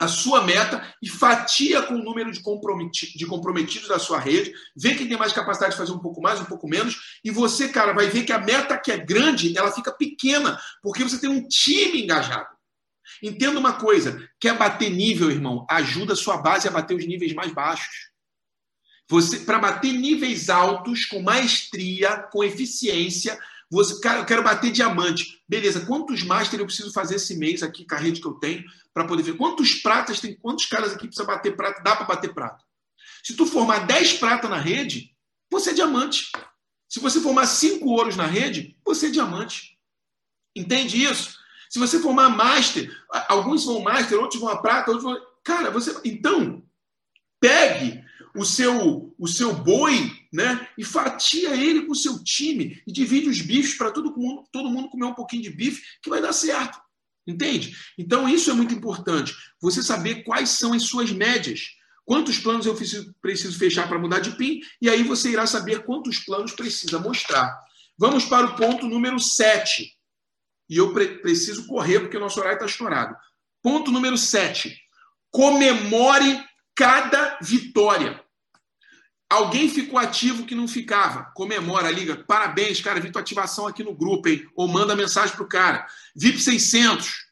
a 0.00 0.08
sua 0.08 0.42
meta 0.42 0.82
e 1.02 1.10
fatia 1.10 1.82
com 1.82 1.94
o 1.94 2.02
número 2.02 2.32
de, 2.32 2.40
comprometidos, 2.40 3.14
de 3.14 3.26
comprometidos 3.26 3.88
da 3.88 3.98
sua 3.98 4.18
rede, 4.18 4.50
vê 4.74 4.94
quem 4.94 5.06
tem 5.06 5.18
mais 5.18 5.32
capacidade 5.32 5.72
de 5.72 5.78
fazer 5.78 5.92
um 5.92 5.98
pouco 5.98 6.22
mais, 6.22 6.40
um 6.40 6.46
pouco 6.46 6.66
menos, 6.66 7.20
e 7.22 7.30
você, 7.30 7.68
cara, 7.68 7.92
vai 7.92 8.08
ver 8.08 8.24
que 8.24 8.32
a 8.32 8.38
meta 8.38 8.78
que 8.78 8.90
é 8.90 8.96
grande, 8.96 9.56
ela 9.58 9.70
fica 9.70 9.92
pequena, 9.92 10.58
porque 10.82 11.02
você 11.02 11.20
tem 11.20 11.28
um 11.28 11.46
time 11.46 12.02
engajado. 12.02 12.48
Entenda 13.22 13.58
uma 13.58 13.74
coisa, 13.74 14.28
quer 14.38 14.56
bater 14.56 14.90
nível, 14.90 15.30
irmão, 15.30 15.66
ajuda 15.68 16.12
a 16.12 16.16
sua 16.16 16.36
base 16.36 16.68
a 16.68 16.70
bater 16.70 16.94
os 16.94 17.06
níveis 17.06 17.32
mais 17.34 17.52
baixos. 17.52 18.10
Você, 19.08 19.40
para 19.40 19.58
bater 19.58 19.92
níveis 19.92 20.48
altos, 20.48 21.04
com 21.04 21.20
maestria, 21.20 22.28
com 22.32 22.44
eficiência, 22.44 23.38
você, 23.70 24.00
cara, 24.00 24.20
eu 24.20 24.24
quero 24.24 24.42
bater 24.42 24.70
diamante. 24.70 25.40
Beleza, 25.48 25.86
quantos 25.86 26.22
master 26.22 26.60
eu 26.60 26.66
preciso 26.66 26.92
fazer 26.92 27.16
esse 27.16 27.36
mês 27.36 27.62
aqui 27.62 27.84
com 27.84 27.94
a 27.94 27.98
rede 27.98 28.20
que 28.20 28.26
eu 28.26 28.34
tenho 28.34 28.64
para 28.92 29.04
poder 29.04 29.22
ver? 29.22 29.36
Quantos 29.36 29.74
pratas 29.74 30.20
tem? 30.20 30.34
Quantos 30.34 30.66
caras 30.66 30.92
aqui 30.92 31.06
precisa 31.06 31.26
bater 31.26 31.56
prata? 31.56 31.82
Dá 31.82 31.96
para 31.96 32.06
bater 32.06 32.34
prata. 32.34 32.64
Se 33.22 33.34
tu 33.34 33.46
formar 33.46 33.86
10 33.86 34.14
pratas 34.14 34.50
na 34.50 34.58
rede, 34.58 35.14
você 35.50 35.70
é 35.70 35.74
diamante. 35.74 36.30
Se 36.88 36.98
você 36.98 37.20
formar 37.20 37.46
5 37.46 37.88
ouros 37.88 38.16
na 38.16 38.26
rede, 38.26 38.76
você 38.84 39.06
é 39.06 39.10
diamante. 39.10 39.78
Entende 40.54 41.02
isso? 41.02 41.38
Se 41.70 41.78
você 41.78 42.00
formar 42.00 42.28
master, 42.28 42.90
alguns 43.28 43.64
vão 43.64 43.80
master, 43.80 44.18
outros 44.18 44.40
vão 44.40 44.50
a 44.50 44.60
prata, 44.60 44.90
outros 44.90 45.04
vão. 45.04 45.16
Cara, 45.44 45.70
você. 45.70 45.96
Então, 46.04 46.64
pegue 47.38 48.04
o 48.34 48.44
seu, 48.44 49.14
o 49.16 49.28
seu 49.28 49.54
boi, 49.54 50.10
né? 50.32 50.68
E 50.76 50.84
fatia 50.84 51.54
ele 51.54 51.82
com 51.82 51.92
o 51.92 51.96
seu 51.96 52.22
time 52.24 52.82
e 52.84 52.92
divide 52.92 53.28
os 53.28 53.40
bifes 53.40 53.78
para 53.78 53.92
todo 53.92 54.14
mundo, 54.16 54.44
todo 54.52 54.68
mundo 54.68 54.90
comer 54.90 55.06
um 55.06 55.14
pouquinho 55.14 55.44
de 55.44 55.50
bife, 55.50 55.80
que 56.02 56.10
vai 56.10 56.20
dar 56.20 56.32
certo. 56.32 56.76
Entende? 57.24 57.76
Então, 57.96 58.28
isso 58.28 58.50
é 58.50 58.54
muito 58.54 58.74
importante. 58.74 59.32
Você 59.60 59.80
saber 59.80 60.24
quais 60.24 60.50
são 60.50 60.72
as 60.72 60.82
suas 60.82 61.12
médias. 61.12 61.76
Quantos 62.04 62.38
planos 62.38 62.66
eu 62.66 62.74
preciso, 62.74 63.56
fechar 63.56 63.88
para 63.88 63.98
mudar 63.98 64.18
de 64.18 64.32
PIN? 64.32 64.60
E 64.82 64.90
aí 64.90 65.04
você 65.04 65.30
irá 65.30 65.46
saber 65.46 65.84
quantos 65.84 66.18
planos 66.18 66.50
precisa 66.50 66.98
mostrar. 66.98 67.56
Vamos 67.96 68.24
para 68.24 68.46
o 68.46 68.56
ponto 68.56 68.88
número 68.88 69.20
7. 69.20 69.96
E 70.70 70.76
eu 70.76 70.94
pre 70.94 71.18
preciso 71.18 71.66
correr 71.66 71.98
porque 71.98 72.16
o 72.16 72.20
nosso 72.20 72.38
horário 72.38 72.54
está 72.54 72.66
estourado. 72.66 73.16
Ponto 73.60 73.90
número 73.90 74.16
7. 74.16 74.80
Comemore 75.32 76.42
cada 76.76 77.36
vitória. 77.42 78.24
Alguém 79.28 79.68
ficou 79.68 79.98
ativo 79.98 80.46
que 80.46 80.54
não 80.54 80.68
ficava. 80.68 81.30
Comemora, 81.34 81.90
liga. 81.90 82.24
Parabéns, 82.24 82.80
cara. 82.80 83.00
Vi 83.00 83.10
tua 83.10 83.20
ativação 83.20 83.66
aqui 83.66 83.82
no 83.82 83.94
grupo, 83.94 84.28
hein? 84.28 84.48
Ou 84.54 84.68
manda 84.68 84.94
mensagem 84.94 85.34
pro 85.34 85.48
cara. 85.48 85.86
VIP 86.14 86.40
600, 86.40 87.26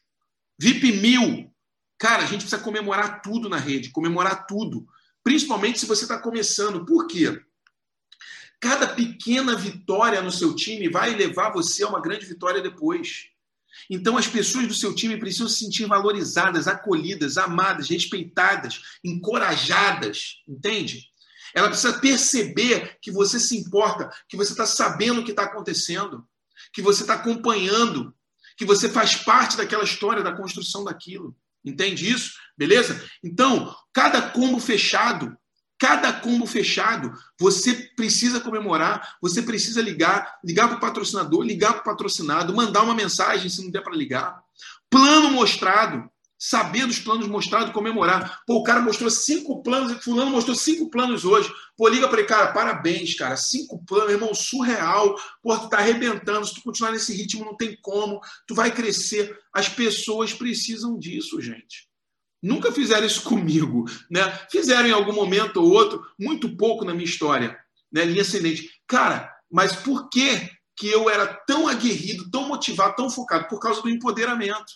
VIP 0.59 0.91
1000. 0.91 1.49
Cara, 1.97 2.23
a 2.23 2.25
gente 2.25 2.41
precisa 2.41 2.61
comemorar 2.61 3.21
tudo 3.21 3.49
na 3.49 3.57
rede, 3.57 3.91
comemorar 3.91 4.47
tudo. 4.47 4.85
Principalmente 5.23 5.79
se 5.79 5.85
você 5.85 6.03
está 6.03 6.17
começando. 6.17 6.85
Por 6.85 7.07
quê? 7.07 7.41
Cada 8.59 8.87
pequena 8.87 9.55
vitória 9.55 10.21
no 10.21 10.31
seu 10.31 10.53
time 10.55 10.89
vai 10.89 11.15
levar 11.15 11.51
você 11.51 11.83
a 11.83 11.87
uma 11.87 12.01
grande 12.01 12.25
vitória 12.25 12.61
depois. 12.61 13.29
Então, 13.89 14.17
as 14.17 14.27
pessoas 14.27 14.67
do 14.67 14.73
seu 14.73 14.93
time 14.93 15.17
precisam 15.17 15.47
se 15.47 15.59
sentir 15.59 15.85
valorizadas, 15.85 16.67
acolhidas, 16.67 17.37
amadas, 17.37 17.89
respeitadas, 17.89 18.81
encorajadas, 19.03 20.41
entende? 20.47 21.07
Ela 21.55 21.69
precisa 21.69 21.99
perceber 21.99 22.97
que 23.01 23.11
você 23.11 23.39
se 23.39 23.57
importa, 23.57 24.11
que 24.27 24.37
você 24.37 24.51
está 24.51 24.65
sabendo 24.65 25.21
o 25.21 25.23
que 25.23 25.31
está 25.31 25.43
acontecendo, 25.43 26.27
que 26.73 26.81
você 26.81 27.01
está 27.01 27.15
acompanhando, 27.15 28.13
que 28.57 28.65
você 28.65 28.89
faz 28.89 29.15
parte 29.15 29.55
daquela 29.55 29.83
história, 29.83 30.21
da 30.21 30.35
construção 30.35 30.83
daquilo. 30.83 31.35
Entende 31.63 32.09
isso? 32.09 32.33
Beleza? 32.57 33.03
Então, 33.23 33.73
cada 33.93 34.21
combo 34.21 34.59
fechado 34.59 35.37
Cada 35.79 36.11
combo 36.11 36.45
fechado, 36.45 37.13
você 37.39 37.73
precisa 37.95 38.41
comemorar, 38.41 39.15
você 39.21 39.41
precisa 39.41 39.81
ligar, 39.81 40.37
ligar 40.43 40.67
para 40.67 40.77
o 40.77 40.79
patrocinador, 40.81 41.41
ligar 41.41 41.71
para 41.71 41.81
o 41.81 41.85
patrocinado, 41.85 42.53
mandar 42.53 42.83
uma 42.83 42.93
mensagem 42.93 43.49
se 43.49 43.63
não 43.63 43.71
der 43.71 43.81
para 43.81 43.95
ligar. 43.95 44.43
Plano 44.89 45.31
mostrado. 45.31 46.09
saber 46.41 46.87
dos 46.87 46.99
planos 46.99 47.27
mostrados, 47.27 47.73
comemorar. 47.73 48.41
Pô, 48.47 48.55
o 48.55 48.63
cara 48.63 48.79
mostrou 48.79 49.09
cinco 49.09 49.61
planos, 49.61 50.01
fulano 50.01 50.31
mostrou 50.31 50.55
cinco 50.55 50.89
planos 50.89 51.25
hoje. 51.25 51.51
Pô, 51.75 51.89
liga 51.89 52.07
para 52.07 52.19
ele, 52.19 52.27
cara, 52.27 52.53
parabéns, 52.53 53.13
cara, 53.13 53.35
cinco 53.35 53.83
planos, 53.85 54.11
irmão, 54.13 54.33
surreal. 54.33 55.17
Pô, 55.43 55.57
tu 55.57 55.67
tá 55.67 55.79
arrebentando, 55.79 56.45
se 56.47 56.55
tu 56.55 56.61
continuar 56.61 56.93
nesse 56.93 57.13
ritmo 57.13 57.43
não 57.43 57.57
tem 57.57 57.77
como, 57.81 58.21
tu 58.47 58.55
vai 58.55 58.71
crescer. 58.71 59.37
As 59.53 59.67
pessoas 59.67 60.33
precisam 60.33 60.97
disso, 60.97 61.41
gente. 61.41 61.88
Nunca 62.41 62.71
fizeram 62.71 63.05
isso 63.05 63.23
comigo, 63.27 63.85
né? 64.09 64.31
Fizeram 64.51 64.87
em 64.87 64.91
algum 64.91 65.13
momento 65.13 65.57
ou 65.57 65.71
outro, 65.71 66.03
muito 66.17 66.55
pouco 66.55 66.85
na 66.85 66.93
minha 66.93 67.05
história, 67.05 67.57
né? 67.91 68.05
Linha 68.05 68.21
ascendente. 68.21 68.69
Cara, 68.87 69.31
mas 69.51 69.75
por 69.75 70.09
que 70.09 70.49
que 70.75 70.87
eu 70.87 71.09
era 71.09 71.27
tão 71.27 71.67
aguerrido, 71.67 72.29
tão 72.31 72.47
motivado, 72.47 72.95
tão 72.95 73.09
focado? 73.09 73.47
Por 73.47 73.59
causa 73.59 73.81
do 73.81 73.89
empoderamento. 73.89 74.73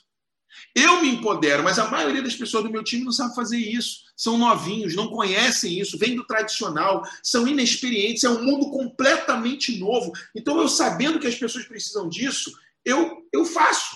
Eu 0.76 1.02
me 1.02 1.10
empodero, 1.10 1.64
mas 1.64 1.80
a 1.80 1.90
maioria 1.90 2.22
das 2.22 2.36
pessoas 2.36 2.64
do 2.64 2.70
meu 2.70 2.84
time 2.84 3.04
não 3.04 3.12
sabe 3.12 3.36
fazer 3.36 3.58
isso. 3.58 4.04
São 4.16 4.38
novinhos, 4.38 4.96
não 4.96 5.08
conhecem 5.08 5.80
isso, 5.80 5.98
vêm 5.98 6.16
do 6.16 6.26
tradicional, 6.26 7.04
são 7.24 7.48
inexperientes, 7.48 8.24
é 8.24 8.30
um 8.30 8.44
mundo 8.44 8.70
completamente 8.70 9.80
novo. 9.80 10.12
Então, 10.36 10.60
eu 10.60 10.68
sabendo 10.68 11.20
que 11.20 11.28
as 11.28 11.36
pessoas 11.36 11.66
precisam 11.66 12.08
disso, 12.08 12.52
eu, 12.86 13.24
eu 13.32 13.46
faço. 13.46 13.96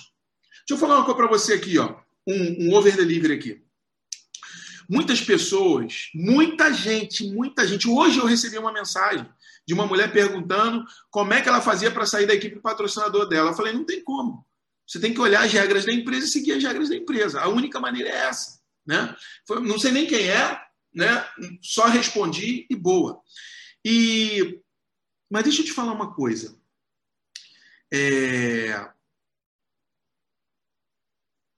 Deixa 0.68 0.74
eu 0.74 0.78
falar 0.78 0.96
uma 0.96 1.06
coisa 1.06 1.18
para 1.18 1.28
você 1.28 1.54
aqui, 1.54 1.78
ó. 1.78 1.96
Um, 2.28 2.68
um 2.68 2.76
over 2.76 2.96
delivery 2.96 3.34
aqui. 3.34 3.64
Muitas 4.90 5.22
pessoas, 5.22 6.10
muita 6.14 6.74
gente, 6.74 7.28
muita 7.32 7.68
gente. 7.68 7.90
Hoje 7.90 8.20
eu 8.20 8.26
recebi 8.26 8.58
uma 8.58 8.72
mensagem 8.72 9.28
de 9.68 9.74
uma 9.74 9.86
mulher 9.86 10.12
perguntando 10.14 10.86
como 11.10 11.34
é 11.34 11.42
que 11.42 11.50
ela 11.50 11.60
fazia 11.60 11.92
para 11.92 12.06
sair 12.06 12.26
da 12.26 12.34
equipe 12.34 12.60
patrocinador 12.60 13.28
dela. 13.28 13.52
Eu 13.52 13.54
falei, 13.54 13.74
não 13.74 13.86
tem 13.86 14.02
como. 14.02 14.46
Você 14.88 15.00
tem 15.00 15.14
que 15.14 15.20
olhar 15.20 15.44
as 15.44 15.52
regras 15.52 15.86
da 15.86 15.92
empresa 15.92 16.26
e 16.26 16.30
seguir 16.30 16.54
as 16.54 16.64
regras 16.64 16.88
da 16.88 16.96
empresa. 16.96 17.42
A 17.42 17.50
única 17.50 17.80
maneira 17.80 18.08
é 18.08 18.28
essa. 18.28 18.62
Né? 18.86 19.14
Não 19.50 19.78
sei 19.78 19.92
nem 19.92 20.08
quem 20.08 20.30
é, 20.30 20.58
né? 20.96 21.28
só 21.62 21.86
respondi 21.88 22.66
e 22.70 22.76
boa. 22.76 23.22
E... 23.84 24.62
Mas 25.30 25.44
deixa 25.44 25.62
eu 25.62 25.66
te 25.66 25.74
falar 25.74 25.92
uma 25.92 26.14
coisa. 26.14 26.58
É... 27.94 28.90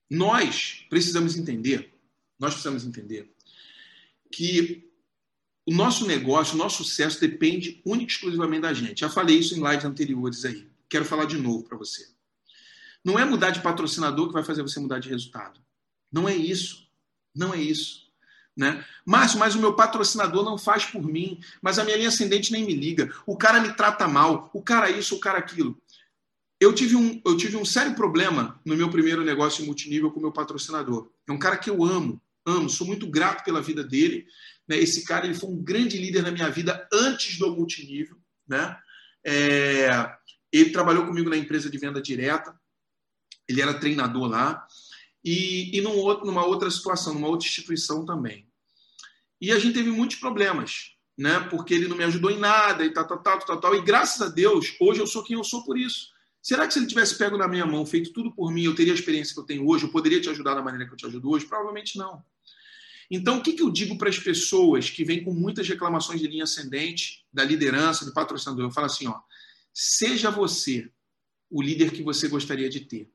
Nós 0.10 0.86
precisamos 0.90 1.38
entender, 1.38 1.94
nós 2.40 2.54
precisamos 2.54 2.86
entender 2.86 3.32
que 4.32 4.90
o 5.66 5.74
nosso 5.74 6.08
negócio, 6.08 6.56
o 6.56 6.58
nosso 6.58 6.84
sucesso 6.84 7.22
depende 7.22 7.80
única 7.86 8.12
e 8.12 8.16
exclusivamente 8.16 8.62
da 8.62 8.74
gente. 8.74 9.02
Já 9.02 9.10
falei 9.10 9.38
isso 9.38 9.56
em 9.56 9.64
lives 9.64 9.86
anteriores 9.86 10.46
aí. 10.46 10.68
Quero 10.90 11.06
falar 11.06 11.26
de 11.26 11.38
novo 11.38 11.64
para 11.64 11.78
você. 11.78 12.08
Não 13.06 13.20
é 13.20 13.24
mudar 13.24 13.52
de 13.52 13.62
patrocinador 13.62 14.28
que 14.28 14.34
vai 14.34 14.44
fazer 14.44 14.64
você 14.64 14.80
mudar 14.80 15.00
de 15.00 15.10
resultado. 15.10 15.60
Não 16.12 16.28
é 16.28 16.36
isso. 16.36 16.88
Não 17.36 17.54
é 17.54 17.62
isso. 17.62 18.10
Né? 18.58 18.84
Márcio, 19.06 19.40
mas 19.40 19.56
o 19.56 19.60
meu 19.60 19.74
patrocinador 19.76 20.44
não 20.44 20.58
faz 20.58 20.86
por 20.86 21.04
mim, 21.04 21.40
mas 21.62 21.80
a 21.80 21.86
minha 21.86 21.96
linha 21.96 22.10
ascendente 22.10 22.52
nem 22.52 22.66
me 22.66 22.74
liga. 22.74 23.14
O 23.26 23.38
cara 23.38 23.62
me 23.62 23.72
trata 23.74 24.08
mal, 24.08 24.50
o 24.54 24.62
cara 24.62 24.90
isso, 24.90 25.16
o 25.16 25.20
cara 25.20 25.38
aquilo. 25.38 25.80
Eu 26.60 26.74
tive 26.74 26.96
um, 26.96 27.22
eu 27.26 27.38
tive 27.38 27.56
um 27.56 27.64
sério 27.64 27.96
problema 27.96 28.60
no 28.66 28.76
meu 28.76 28.90
primeiro 28.90 29.24
negócio 29.24 29.66
multinível 29.66 30.12
com 30.12 30.20
meu 30.20 30.32
patrocinador. 30.32 31.10
É 31.28 31.32
um 31.32 31.40
cara 31.40 31.58
que 31.58 31.70
eu 31.70 31.84
amo, 31.84 32.22
amo, 32.46 32.70
sou 32.70 32.86
muito 32.86 33.08
grato 33.08 33.44
pela 33.44 33.62
vida 33.62 33.84
dele. 33.84 34.26
Né? 34.68 34.78
Esse 34.78 35.06
cara 35.06 35.26
ele 35.26 35.36
foi 35.36 35.50
um 35.50 35.64
grande 35.64 35.98
líder 35.98 36.22
na 36.24 36.32
minha 36.32 36.50
vida 36.50 36.88
antes 36.92 37.38
do 37.38 37.56
multinível. 37.56 38.18
Né? 38.48 38.78
É, 39.26 40.12
ele 40.52 40.72
trabalhou 40.72 41.06
comigo 41.06 41.30
na 41.30 41.38
empresa 41.38 41.70
de 41.70 41.78
venda 41.78 42.02
direta 42.02 42.54
ele 43.50 43.62
era 43.62 43.74
treinador 43.74 44.30
lá, 44.30 44.66
e, 45.26 45.76
e 45.76 45.82
num 45.82 45.98
outro, 45.98 46.26
numa 46.26 46.46
outra 46.46 46.70
situação, 46.70 47.16
numa 47.16 47.28
outra 47.28 47.48
instituição 47.48 48.06
também. 48.06 48.48
E 49.42 49.52
a 49.52 49.58
gente 49.58 49.74
teve 49.74 49.90
muitos 49.90 50.18
problemas, 50.18 50.92
né? 51.18 51.40
Porque 51.50 51.74
ele 51.74 51.88
não 51.88 51.98
me 51.98 52.04
ajudou 52.04 52.30
em 52.30 52.38
nada 52.38 52.86
e 52.86 52.94
tal, 52.94 53.08
tal, 53.08 53.22
tal, 53.22 53.40
tal, 53.40 53.60
tal. 53.60 53.76
E 53.76 53.82
graças 53.82 54.22
a 54.22 54.30
Deus, 54.30 54.76
hoje 54.80 55.00
eu 55.00 55.08
sou 55.08 55.24
quem 55.24 55.36
eu 55.36 55.44
sou 55.44 55.64
por 55.66 55.78
isso. 55.78 56.10
Será 56.50 56.66
que 56.66 56.74
se 56.74 56.80
ele 56.80 56.88
tivesse 56.88 57.16
pego 57.16 57.38
na 57.38 57.48
minha 57.48 57.64
mão, 57.64 57.86
feito 57.86 58.12
tudo 58.12 58.32
por 58.32 58.52
mim, 58.52 58.64
eu 58.64 58.74
teria 58.74 58.92
a 58.92 58.96
experiência 58.96 59.36
que 59.36 59.40
eu 59.40 59.44
tenho 59.44 59.68
hoje? 59.68 59.84
Eu 59.84 59.92
poderia 59.92 60.20
te 60.20 60.32
ajudar 60.32 60.56
da 60.56 60.64
maneira 60.64 60.88
que 60.88 60.92
eu 60.92 60.98
te 60.98 61.06
ajudo 61.06 61.30
hoje? 61.30 61.46
Provavelmente 61.46 61.96
não. 61.96 62.26
Então, 63.08 63.38
o 63.38 63.44
que, 63.44 63.54
que 63.54 63.62
eu 63.62 63.70
digo 63.70 64.00
para 64.00 64.10
as 64.10 64.18
pessoas 64.18 64.90
que 64.90 65.04
vêm 65.04 65.24
com 65.24 65.32
muitas 65.32 65.70
reclamações 65.70 66.20
de 66.20 66.26
linha 66.26 66.46
ascendente, 66.46 67.24
da 67.32 67.44
liderança, 67.44 68.04
do 68.04 68.12
patrocinador? 68.16 68.66
Eu 68.66 68.72
falo 68.72 68.88
assim, 68.88 69.06
ó, 69.06 69.20
seja 69.72 70.32
você 70.32 70.92
o 71.52 71.62
líder 71.62 71.92
que 71.92 72.02
você 72.02 72.28
gostaria 72.28 72.68
de 72.68 72.80
ter. 72.80 73.12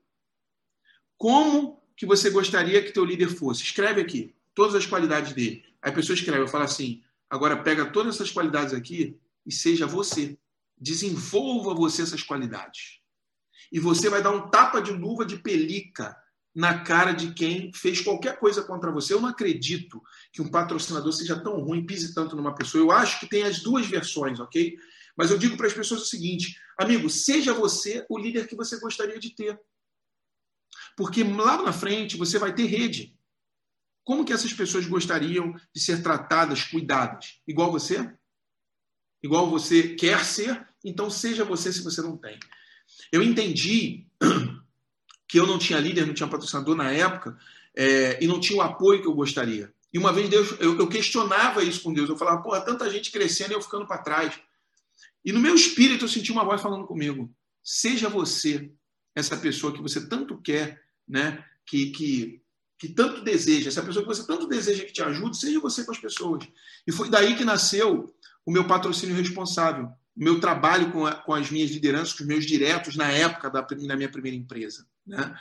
Como 1.17 1.83
que 1.97 2.05
você 2.05 2.29
gostaria 2.29 2.81
que 2.81 2.93
teu 2.93 3.03
líder 3.03 3.27
fosse? 3.27 3.63
Escreve 3.63 3.99
aqui 3.99 4.33
todas 4.53 4.75
as 4.75 4.85
qualidades 4.85 5.33
dele. 5.33 5.65
Aí 5.81 5.91
a 5.91 5.93
pessoa 5.93 6.15
escreve, 6.15 6.43
eu 6.43 6.47
falo 6.47 6.63
assim, 6.63 7.03
agora 7.29 7.61
pega 7.61 7.85
todas 7.85 8.15
essas 8.15 8.31
qualidades 8.31 8.73
aqui 8.73 9.19
e 9.45 9.51
seja 9.51 9.85
você. 9.85 10.37
Desenvolva 10.77 11.73
você 11.73 12.01
essas 12.01 12.23
qualidades. 12.23 13.03
E 13.71 13.79
você 13.79 14.09
vai 14.09 14.21
dar 14.21 14.31
um 14.31 14.49
tapa 14.49 14.81
de 14.81 14.91
luva 14.91 15.25
de 15.25 15.37
pelica 15.37 16.15
na 16.55 16.83
cara 16.83 17.11
de 17.11 17.33
quem 17.33 17.71
fez 17.73 17.99
qualquer 17.99 18.39
coisa 18.39 18.63
contra 18.63 18.91
você. 18.91 19.13
Eu 19.13 19.19
não 19.19 19.27
acredito 19.27 20.01
que 20.31 20.41
um 20.41 20.49
patrocinador 20.49 21.11
seja 21.11 21.37
tão 21.37 21.59
ruim, 21.59 21.85
pise 21.85 22.13
tanto 22.13 22.35
numa 22.35 22.55
pessoa. 22.55 22.81
Eu 22.81 22.91
acho 22.91 23.19
que 23.19 23.27
tem 23.27 23.43
as 23.43 23.59
duas 23.59 23.85
versões, 23.85 24.39
ok? 24.39 24.77
Mas 25.17 25.31
eu 25.31 25.37
digo 25.37 25.57
para 25.57 25.67
as 25.67 25.73
pessoas 25.73 26.01
o 26.01 26.05
seguinte: 26.05 26.57
amigo, 26.77 27.09
seja 27.09 27.53
você 27.53 28.05
o 28.09 28.17
líder 28.17 28.47
que 28.47 28.55
você 28.55 28.79
gostaria 28.79 29.19
de 29.19 29.35
ter. 29.35 29.59
Porque 30.95 31.23
lá 31.23 31.61
na 31.61 31.73
frente 31.73 32.15
você 32.15 32.39
vai 32.39 32.55
ter 32.55 32.65
rede. 32.65 33.17
Como 34.05 34.23
que 34.23 34.31
essas 34.31 34.53
pessoas 34.53 34.85
gostariam 34.85 35.53
de 35.73 35.81
ser 35.81 36.01
tratadas, 36.03 36.63
cuidadas? 36.63 37.41
Igual 37.47 37.71
você? 37.71 38.13
Igual 39.21 39.49
você 39.49 39.95
quer 39.95 40.23
ser? 40.23 40.67
Então 40.83 41.09
seja 41.09 41.43
você 41.43 41.73
se 41.73 41.83
você 41.83 42.01
não 42.01 42.15
tem. 42.15 42.39
Eu 43.11 43.21
entendi 43.21 44.07
que 45.27 45.39
eu 45.39 45.47
não 45.47 45.57
tinha 45.57 45.79
líder, 45.79 46.05
não 46.05 46.13
tinha 46.13 46.29
patrocinador 46.29 46.75
na 46.75 46.91
época 46.91 47.37
é, 47.75 48.23
e 48.23 48.27
não 48.27 48.39
tinha 48.39 48.59
o 48.59 48.61
apoio 48.61 49.01
que 49.01 49.07
eu 49.07 49.13
gostaria. 49.13 49.73
E 49.93 49.97
uma 49.97 50.11
vez 50.11 50.29
Deus, 50.29 50.55
eu, 50.59 50.77
eu 50.77 50.87
questionava 50.87 51.63
isso 51.63 51.81
com 51.81 51.93
Deus. 51.93 52.09
Eu 52.09 52.17
falava, 52.17 52.41
porra, 52.41 52.61
tanta 52.61 52.89
gente 52.89 53.11
crescendo 53.11 53.51
e 53.51 53.55
eu 53.55 53.61
ficando 53.61 53.87
para 53.87 54.01
trás. 54.01 54.39
E 55.23 55.31
no 55.31 55.39
meu 55.39 55.55
espírito 55.55 56.05
eu 56.05 56.09
senti 56.09 56.31
uma 56.31 56.43
voz 56.43 56.61
falando 56.61 56.85
comigo: 56.85 57.33
seja 57.63 58.09
você 58.09 58.69
essa 59.15 59.37
pessoa 59.37 59.73
que 59.73 59.81
você 59.81 60.05
tanto 60.07 60.37
quer 60.41 60.85
né? 61.07 61.43
Que, 61.65 61.91
que, 61.91 62.41
que 62.77 62.89
tanto 62.89 63.23
deseja, 63.23 63.69
essa 63.69 63.83
pessoa 63.83 64.03
que 64.03 64.13
você 64.13 64.25
tanto 64.25 64.47
deseja 64.47 64.83
que 64.83 64.93
te 64.93 65.01
ajude, 65.01 65.37
seja 65.37 65.59
você 65.59 65.83
com 65.83 65.91
as 65.91 65.99
pessoas. 65.99 66.47
E 66.85 66.91
foi 66.91 67.09
daí 67.09 67.35
que 67.35 67.45
nasceu 67.45 68.13
o 68.45 68.51
meu 68.51 68.67
patrocínio 68.67 69.15
responsável, 69.15 69.89
meu 70.15 70.39
trabalho 70.39 70.91
com, 70.91 71.05
a, 71.05 71.15
com 71.15 71.33
as 71.33 71.51
minhas 71.51 71.71
lideranças, 71.71 72.13
com 72.13 72.23
os 72.23 72.27
meus 72.27 72.45
diretos 72.45 72.95
na 72.95 73.11
época 73.11 73.49
da, 73.49 73.61
da 73.61 73.95
minha 73.95 74.09
primeira 74.09 74.37
empresa. 74.37 74.87
Né? 75.05 75.35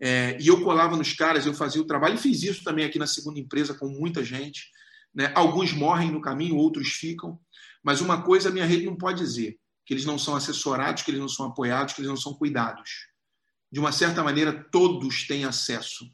É, 0.00 0.38
e 0.40 0.48
eu 0.48 0.62
colava 0.62 0.96
nos 0.96 1.12
caras, 1.12 1.46
eu 1.46 1.54
fazia 1.54 1.80
o 1.80 1.86
trabalho, 1.86 2.14
e 2.14 2.18
fiz 2.18 2.42
isso 2.42 2.62
também 2.62 2.84
aqui 2.84 2.98
na 2.98 3.06
segunda 3.06 3.40
empresa 3.40 3.74
com 3.74 3.88
muita 3.88 4.24
gente. 4.24 4.70
Né? 5.14 5.32
Alguns 5.34 5.72
morrem 5.72 6.10
no 6.10 6.20
caminho, 6.20 6.56
outros 6.56 6.88
ficam. 6.92 7.38
Mas 7.82 8.00
uma 8.00 8.22
coisa 8.22 8.48
a 8.48 8.52
minha 8.52 8.66
rede 8.66 8.86
não 8.86 8.96
pode 8.96 9.18
dizer: 9.18 9.58
que 9.84 9.92
eles 9.94 10.04
não 10.04 10.18
são 10.18 10.36
assessorados, 10.36 11.02
que 11.02 11.10
eles 11.10 11.20
não 11.20 11.28
são 11.28 11.46
apoiados, 11.46 11.94
que 11.94 12.00
eles 12.00 12.08
não 12.08 12.16
são 12.16 12.34
cuidados 12.34 13.12
de 13.72 13.80
uma 13.80 13.90
certa 13.90 14.22
maneira, 14.22 14.52
todos 14.70 15.26
têm 15.26 15.46
acesso. 15.46 16.04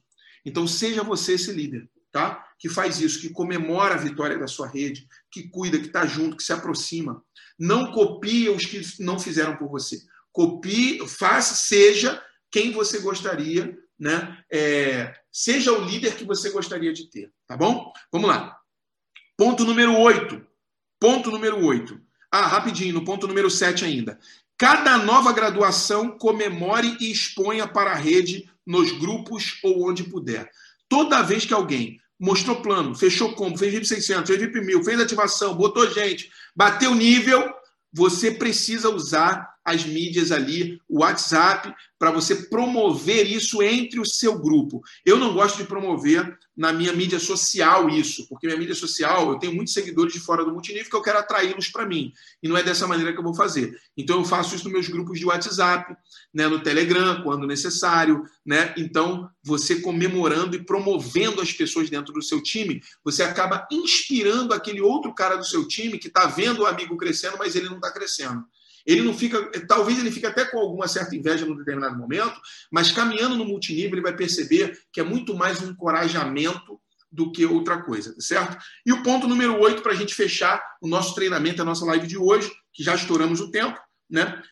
Então, 0.47 0.67
seja 0.69 1.03
você 1.03 1.33
esse 1.33 1.51
líder, 1.51 1.91
tá? 2.13 2.48
Que 2.59 2.69
faz 2.69 3.01
isso, 3.01 3.21
que 3.21 3.31
comemora 3.31 3.95
a 3.95 3.99
vitória 3.99 4.39
da 4.39 4.47
sua 4.47 4.67
rede, 4.67 5.07
que 5.31 5.49
cuida, 5.49 5.79
que 5.79 5.87
está 5.87 6.05
junto, 6.07 6.37
que 6.37 6.43
se 6.43 6.53
aproxima. 6.53 7.23
Não 7.59 7.93
copia 7.93 8.53
os 8.53 8.65
que 8.65 8.81
não 9.01 9.19
fizeram 9.19 9.57
por 9.57 9.69
você. 9.69 9.99
Copie, 10.33 11.07
faça, 11.07 11.55
seja 11.55 12.23
quem 12.51 12.73
você 12.73 13.01
gostaria, 13.01 13.77
né? 13.99 14.39
É, 14.51 15.15
seja 15.31 15.73
o 15.73 15.85
líder 15.85 16.17
que 16.17 16.25
você 16.25 16.51
gostaria 16.51 16.93
de 16.93 17.11
ter, 17.11 17.33
tá 17.47 17.57
bom? 17.57 17.93
Vamos 18.13 18.29
lá. 18.29 18.57
Ponto 19.37 19.65
número 19.65 19.97
8. 19.97 20.45
Ponto 21.01 21.31
número 21.31 21.65
8. 21.65 22.01
Ah, 22.31 22.47
rapidinho, 22.47 22.95
no 22.95 23.05
ponto 23.05 23.27
número 23.27 23.51
7 23.51 23.85
ainda. 23.85 24.19
Cada 24.57 24.99
nova 24.99 25.33
graduação 25.33 26.19
comemore 26.19 26.97
e 27.01 27.11
exponha 27.11 27.67
para 27.67 27.93
a 27.93 27.97
rede 27.97 28.51
nos 28.67 28.91
grupos 28.93 29.59
ou 29.63 29.89
onde 29.89 30.05
puder. 30.05 30.51
Toda 30.89 31.23
vez 31.23 31.47
que 31.47 31.55
alguém 31.55 32.01
mostrou 32.19 32.61
plano, 32.63 32.95
fechou 32.95 33.33
combo, 33.35 33.57
fez 33.57 33.73
VIP 33.73 33.87
600, 33.87 34.27
fez 34.27 34.41
VIP 34.41 34.61
1000, 34.61 34.85
fez 34.85 35.01
ativação, 35.01 35.55
botou 35.55 35.89
gente, 35.91 36.31
bateu 36.55 36.95
nível, 36.95 37.53
você 37.93 38.31
precisa 38.31 38.91
usar 38.91 39.49
as 39.69 39.85
mídias 39.85 40.33
ali, 40.33 40.81
o 40.89 41.01
WhatsApp, 41.01 41.75
para 41.99 42.11
você 42.11 42.35
promover 42.35 43.27
isso 43.27 43.63
entre 43.63 44.01
o 44.01 44.07
seu 44.07 44.39
grupo. 44.39 44.81
Eu 45.05 45.19
não 45.19 45.35
gosto 45.35 45.59
de 45.59 45.65
promover 45.65 46.39
na 46.57 46.73
minha 46.73 46.93
mídia 46.93 47.21
social 47.21 47.89
isso, 47.89 48.27
porque 48.29 48.47
minha 48.47 48.59
mídia 48.59 48.75
social, 48.75 49.31
eu 49.31 49.39
tenho 49.39 49.55
muitos 49.55 49.75
seguidores 49.75 50.13
de 50.13 50.19
fora 50.19 50.45
do 50.45 50.53
multinível 50.53 50.89
que 50.91 50.97
eu 50.97 51.03
quero 51.03 51.19
atraí-los 51.19 51.69
para 51.69 51.87
mim. 51.87 52.13
E 52.43 52.49
não 52.49 52.57
é 52.57 52.63
dessa 52.63 52.87
maneira 52.87 53.13
que 53.13 53.19
eu 53.19 53.23
vou 53.23 53.35
fazer. 53.35 53.79
Então 53.97 54.19
eu 54.19 54.25
faço 54.25 54.55
isso 54.55 54.65
nos 54.65 54.73
meus 54.73 54.89
grupos 54.89 55.19
de 55.19 55.27
WhatsApp, 55.27 55.95
né, 56.33 56.49
no 56.49 56.61
Telegram, 56.61 57.23
quando 57.23 57.47
necessário, 57.47 58.25
né? 58.45 58.75
Então, 58.77 59.29
você 59.43 59.81
comemorando 59.81 60.57
e 60.57 60.65
promovendo 60.65 61.41
as 61.41 61.53
pessoas 61.53 61.91
dentro 61.91 62.13
do 62.13 62.23
seu 62.23 62.43
time, 62.43 62.81
você 63.05 63.23
acaba 63.23 63.67
inspirando 63.71 64.55
aquele 64.55 64.81
outro 64.81 65.15
cara 65.15 65.37
do 65.37 65.45
seu 65.45 65.67
time 65.69 65.99
que 65.99 66.09
está 66.09 66.27
vendo 66.27 66.63
o 66.63 66.67
amigo 66.67 66.97
crescendo, 66.97 67.37
mas 67.39 67.55
ele 67.55 67.69
não 67.69 67.77
está 67.77 67.93
crescendo. 67.93 68.45
Ele 68.89 69.03
não 69.03 69.13
fica, 69.13 69.51
talvez 69.67 69.99
ele 69.99 70.11
fique 70.11 70.25
até 70.25 70.47
com 70.47 70.59
alguma 70.59 70.89
certa 70.89 71.15
inveja 71.15 71.45
num 71.45 71.55
determinado 71.55 71.95
momento, 71.95 72.41
mas 72.73 72.91
caminhando 72.91 73.37
no 73.37 73.45
multinível 73.45 73.93
ele 73.93 74.01
vai 74.01 74.17
perceber 74.17 74.81
que 74.91 74.99
é 74.99 75.05
muito 75.05 75.37
mais 75.37 75.61
um 75.61 75.73
encorajamento 75.73 76.81
do 77.13 77.31
que 77.31 77.45
outra 77.45 77.83
coisa, 77.83 78.15
tá 78.15 78.21
certo? 78.23 78.57
E 78.87 78.91
o 78.91 79.03
ponto 79.03 79.29
número 79.29 79.61
8 79.61 79.83
para 79.83 79.93
a 79.93 79.95
gente 79.95 80.15
fechar 80.15 80.63
o 80.81 80.89
nosso 80.89 81.15
treinamento, 81.15 81.61
a 81.61 81.67
nossa 81.67 81.85
live 81.85 82.07
de 82.07 82.17
hoje, 82.17 82.51
que 82.73 82.83
já 82.83 82.95
estouramos 82.95 83.41
o 83.41 83.51
tempo, 83.51 83.79
né? 84.09 84.43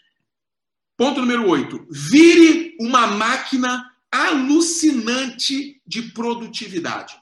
Ponto 0.99 1.21
número 1.23 1.49
8. 1.49 1.87
Vire 1.91 2.77
uma 2.79 3.07
máquina 3.07 3.91
alucinante 4.13 5.81
de 5.87 6.03
produtividade. 6.13 7.15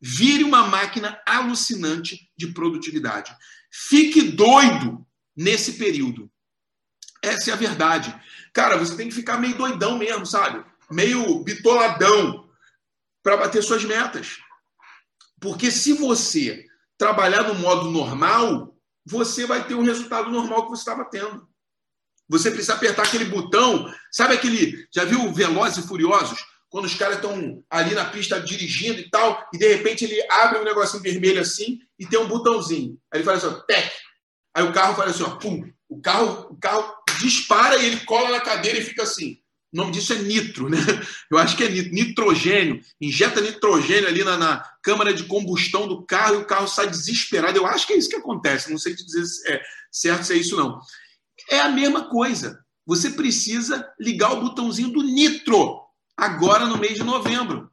Vire 0.00 0.44
uma 0.44 0.66
máquina 0.66 1.20
alucinante 1.26 2.30
de 2.34 2.46
produtividade. 2.46 3.36
Fique 3.70 4.22
doido 4.22 5.06
nesse 5.36 5.74
período. 5.74 6.30
Essa 7.24 7.50
é 7.50 7.54
a 7.54 7.56
verdade. 7.56 8.14
Cara, 8.52 8.76
você 8.76 8.96
tem 8.96 9.08
que 9.08 9.14
ficar 9.14 9.38
meio 9.38 9.56
doidão 9.56 9.98
mesmo, 9.98 10.24
sabe? 10.24 10.64
Meio 10.90 11.42
bitoladão 11.42 12.48
para 13.22 13.36
bater 13.36 13.62
suas 13.62 13.84
metas. 13.84 14.38
Porque 15.40 15.70
se 15.70 15.92
você 15.92 16.64
trabalhar 16.96 17.42
no 17.44 17.54
modo 17.54 17.90
normal, 17.90 18.76
você 19.04 19.46
vai 19.46 19.66
ter 19.66 19.74
um 19.74 19.84
resultado 19.84 20.30
normal 20.30 20.64
que 20.64 20.70
você 20.70 20.82
estava 20.82 21.04
tendo. 21.04 21.48
Você 22.28 22.50
precisa 22.50 22.74
apertar 22.74 23.02
aquele 23.02 23.26
botão, 23.26 23.92
sabe 24.10 24.34
aquele. 24.34 24.86
Já 24.94 25.04
viu 25.04 25.32
Velozes 25.32 25.84
e 25.84 25.88
Furiosos? 25.88 26.38
Quando 26.70 26.86
os 26.86 26.94
caras 26.94 27.16
estão 27.16 27.62
ali 27.70 27.94
na 27.94 28.06
pista 28.06 28.40
dirigindo 28.40 28.98
e 28.98 29.08
tal, 29.10 29.48
e 29.52 29.58
de 29.58 29.68
repente 29.68 30.04
ele 30.04 30.20
abre 30.30 30.58
um 30.58 30.64
negocinho 30.64 31.02
vermelho 31.02 31.40
assim 31.40 31.78
e 31.98 32.06
tem 32.06 32.18
um 32.18 32.26
botãozinho. 32.26 32.98
Aí 33.12 33.18
ele 33.18 33.24
fala 33.24 33.36
assim, 33.36 33.46
ó, 33.46 33.60
tec. 33.60 33.92
Aí 34.54 34.64
o 34.64 34.72
carro 34.72 34.96
faz 34.96 35.10
assim, 35.10 35.22
ó, 35.22 35.36
pum. 35.36 35.70
O 35.88 36.00
carro, 36.00 36.48
o 36.50 36.56
carro 36.56 36.96
dispara 37.18 37.76
e 37.76 37.86
ele 37.86 38.00
cola 38.00 38.30
na 38.30 38.40
cadeira 38.40 38.78
e 38.78 38.84
fica 38.84 39.02
assim. 39.02 39.38
O 39.72 39.76
nome 39.76 39.90
disso 39.90 40.12
é 40.12 40.18
nitro, 40.18 40.68
né? 40.68 40.78
Eu 41.28 41.36
acho 41.36 41.56
que 41.56 41.64
é 41.64 41.68
nitro, 41.68 41.92
nitrogênio. 41.92 42.80
Injeta 43.00 43.40
nitrogênio 43.40 44.08
ali 44.08 44.22
na, 44.22 44.36
na, 44.36 44.64
câmara 44.80 45.12
de 45.12 45.24
combustão 45.24 45.88
do 45.88 46.06
carro 46.06 46.36
e 46.36 46.38
o 46.38 46.46
carro 46.46 46.68
sai 46.68 46.88
desesperado. 46.88 47.58
Eu 47.58 47.66
acho 47.66 47.84
que 47.84 47.92
é 47.92 47.96
isso 47.96 48.08
que 48.08 48.14
acontece. 48.14 48.70
Não 48.70 48.78
sei 48.78 48.94
te 48.94 49.04
dizer 49.04 49.24
se 49.26 49.50
é 49.50 49.60
certo 49.90 50.24
se 50.24 50.32
é 50.32 50.36
isso 50.36 50.56
não. 50.56 50.78
É 51.50 51.58
a 51.58 51.68
mesma 51.68 52.08
coisa. 52.08 52.64
Você 52.86 53.10
precisa 53.10 53.92
ligar 53.98 54.32
o 54.32 54.42
botãozinho 54.42 54.90
do 54.90 55.02
nitro 55.02 55.80
agora 56.16 56.66
no 56.66 56.78
mês 56.78 56.94
de 56.94 57.02
novembro. 57.02 57.68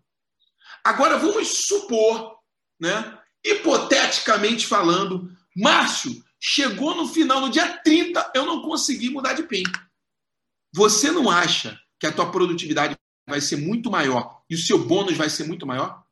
Agora 0.83 1.19
vamos 1.19 1.65
supor, 1.67 2.35
né? 2.79 3.15
Hipoteticamente 3.45 4.65
falando, 4.65 5.29
Márcio, 5.55 6.23
Chegou 6.43 6.95
no 6.95 7.07
final, 7.07 7.39
no 7.39 7.51
dia 7.51 7.77
30, 7.77 8.31
eu 8.33 8.47
não 8.47 8.63
consegui 8.63 9.11
mudar 9.11 9.33
de 9.33 9.43
PIN. 9.43 9.61
Você 10.73 11.11
não 11.11 11.29
acha 11.29 11.79
que 11.99 12.07
a 12.07 12.11
tua 12.11 12.31
produtividade 12.31 12.95
vai 13.29 13.39
ser 13.39 13.57
muito 13.57 13.91
maior 13.91 14.41
e 14.49 14.55
o 14.55 14.57
seu 14.57 14.83
bônus 14.83 15.15
vai 15.15 15.29
ser 15.29 15.43
muito 15.43 15.67
maior? 15.67 16.03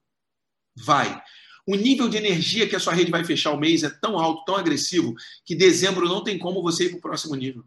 Vai. 0.78 1.20
O 1.66 1.76
nível 1.76 2.08
de 2.08 2.18
energia 2.18 2.70
que 2.70 2.76
a 2.76 2.80
sua 2.80 2.94
rede 2.94 3.10
vai 3.10 3.26
fechar 3.26 3.52
o 3.52 3.60
mês 3.60 3.82
é 3.82 3.90
tão 3.90 4.20
alto, 4.20 4.46
tão 4.46 4.56
agressivo, 4.56 5.16
que 5.44 5.56
dezembro 5.56 6.08
não 6.08 6.24
tem 6.24 6.38
como 6.38 6.62
você 6.62 6.86
ir 6.86 6.90
para 6.90 6.98
o 7.00 7.02
próximo 7.02 7.36
nível. 7.36 7.66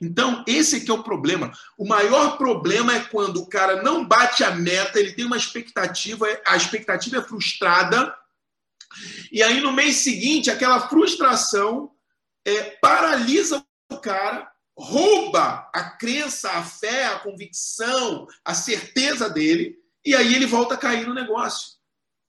Então, 0.00 0.42
esse 0.46 0.76
aqui 0.76 0.90
é 0.90 0.94
o 0.94 1.02
problema. 1.02 1.52
O 1.76 1.86
maior 1.86 2.38
problema 2.38 2.94
é 2.94 3.00
quando 3.00 3.36
o 3.38 3.46
cara 3.46 3.82
não 3.82 4.06
bate 4.06 4.42
a 4.44 4.50
meta, 4.50 4.98
ele 4.98 5.12
tem 5.12 5.26
uma 5.26 5.36
expectativa, 5.36 6.26
a 6.46 6.56
expectativa 6.56 7.18
é 7.18 7.22
frustrada, 7.22 8.14
e 9.30 9.42
aí, 9.42 9.60
no 9.60 9.72
mês 9.72 9.96
seguinte, 9.96 10.50
aquela 10.50 10.88
frustração 10.88 11.92
é, 12.44 12.62
paralisa 12.82 13.64
o 13.90 13.98
cara, 13.98 14.50
rouba 14.76 15.68
a 15.74 15.90
crença, 15.90 16.50
a 16.52 16.62
fé, 16.62 17.06
a 17.06 17.18
convicção, 17.18 18.26
a 18.44 18.54
certeza 18.54 19.28
dele, 19.28 19.76
e 20.04 20.14
aí 20.14 20.34
ele 20.34 20.46
volta 20.46 20.74
a 20.74 20.78
cair 20.78 21.06
no 21.06 21.14
negócio. 21.14 21.78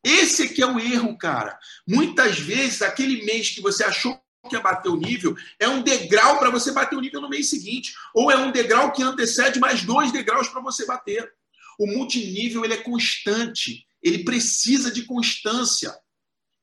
Esse 0.03 0.43
aqui 0.43 0.61
é 0.61 0.67
o 0.67 0.79
erro, 0.79 1.17
cara. 1.17 1.57
Muitas 1.87 2.39
vezes, 2.39 2.81
aquele 2.81 3.23
mês 3.23 3.51
que 3.51 3.61
você 3.61 3.83
achou 3.83 4.19
que 4.49 4.55
ia 4.55 4.61
bater 4.61 4.89
o 4.89 4.97
nível 4.97 5.35
é 5.59 5.67
um 5.67 5.83
degrau 5.83 6.39
para 6.39 6.49
você 6.49 6.71
bater 6.71 6.95
o 6.95 7.01
nível 7.01 7.21
no 7.21 7.29
mês 7.29 7.49
seguinte, 7.49 7.93
ou 8.13 8.31
é 8.31 8.35
um 8.35 8.51
degrau 8.51 8.91
que 8.91 9.03
antecede 9.03 9.59
mais 9.59 9.83
dois 9.83 10.11
degraus 10.11 10.49
para 10.49 10.61
você 10.61 10.85
bater. 10.85 11.31
O 11.79 11.85
multinível 11.85 12.65
ele 12.65 12.73
é 12.73 12.77
constante, 12.77 13.85
ele 14.01 14.23
precisa 14.23 14.91
de 14.91 15.03
constância. 15.03 15.95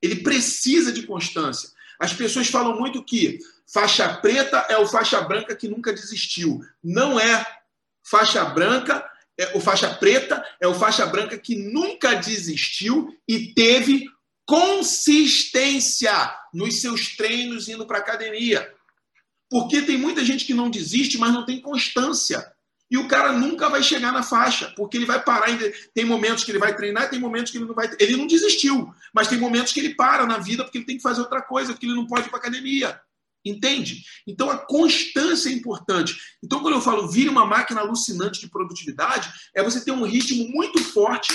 Ele 0.01 0.17
precisa 0.17 0.91
de 0.91 1.03
constância. 1.03 1.69
As 1.99 2.13
pessoas 2.13 2.47
falam 2.47 2.77
muito 2.77 3.03
que 3.03 3.39
faixa 3.67 4.07
preta 4.15 4.65
é 4.69 4.77
o 4.77 4.87
faixa 4.87 5.19
branca 5.21 5.55
que 5.55 5.67
nunca 5.67 5.91
desistiu. 5.91 6.61
Não 6.83 7.19
é 7.19 7.45
faixa 8.03 8.43
branca, 8.45 9.05
é 9.37 9.55
o 9.55 9.61
faixa 9.61 9.93
preta 9.95 10.43
é 10.59 10.67
o 10.67 10.73
faixa 10.73 11.05
branca 11.05 11.37
que 11.37 11.55
nunca 11.55 12.15
desistiu 12.15 13.17
e 13.27 13.53
teve 13.53 14.05
consistência 14.45 16.11
nos 16.53 16.81
seus 16.81 17.15
treinos 17.15 17.69
indo 17.69 17.85
para 17.85 17.99
academia. 17.99 18.73
Porque 19.49 19.81
tem 19.81 19.97
muita 19.97 20.25
gente 20.25 20.45
que 20.45 20.53
não 20.53 20.69
desiste, 20.69 21.17
mas 21.17 21.33
não 21.33 21.45
tem 21.45 21.61
constância. 21.61 22.51
E 22.91 22.97
o 22.97 23.07
cara 23.07 23.31
nunca 23.31 23.69
vai 23.69 23.83
chegar 23.83 24.11
na 24.11 24.23
faixa, 24.23 24.73
porque 24.75 24.97
ele 24.97 25.05
vai 25.05 25.23
parar. 25.23 25.47
Tem 25.93 26.03
momentos 26.03 26.43
que 26.43 26.51
ele 26.51 26.57
vai 26.57 26.75
treinar, 26.75 27.09
tem 27.09 27.19
momentos 27.19 27.51
que 27.51 27.57
ele 27.57 27.65
não 27.65 27.75
vai. 27.75 27.89
Ele 27.99 28.17
não 28.17 28.25
desistiu, 28.25 28.91
mas 29.13 29.27
tem 29.27 29.37
momentos 29.37 29.71
que 29.71 29.79
ele 29.79 29.93
para 29.93 30.25
na 30.25 30.39
vida 30.39 30.63
porque 30.63 30.79
ele 30.79 30.85
tem 30.85 30.97
que 30.97 31.03
fazer 31.03 31.21
outra 31.21 31.41
coisa, 31.41 31.71
porque 31.71 31.85
ele 31.85 31.93
não 31.93 32.07
pode 32.07 32.27
ir 32.27 32.29
para 32.29 32.39
academia. 32.39 32.99
Entende? 33.45 34.03
Então 34.27 34.49
a 34.49 34.57
constância 34.57 35.49
é 35.49 35.53
importante. 35.53 36.19
Então, 36.43 36.61
quando 36.61 36.73
eu 36.75 36.81
falo 36.81 37.07
vire 37.07 37.29
uma 37.29 37.45
máquina 37.45 37.81
alucinante 37.81 38.39
de 38.39 38.49
produtividade, 38.49 39.31
é 39.55 39.63
você 39.63 39.79
ter 39.81 39.91
um 39.91 40.03
ritmo 40.03 40.49
muito 40.49 40.83
forte, 40.83 41.33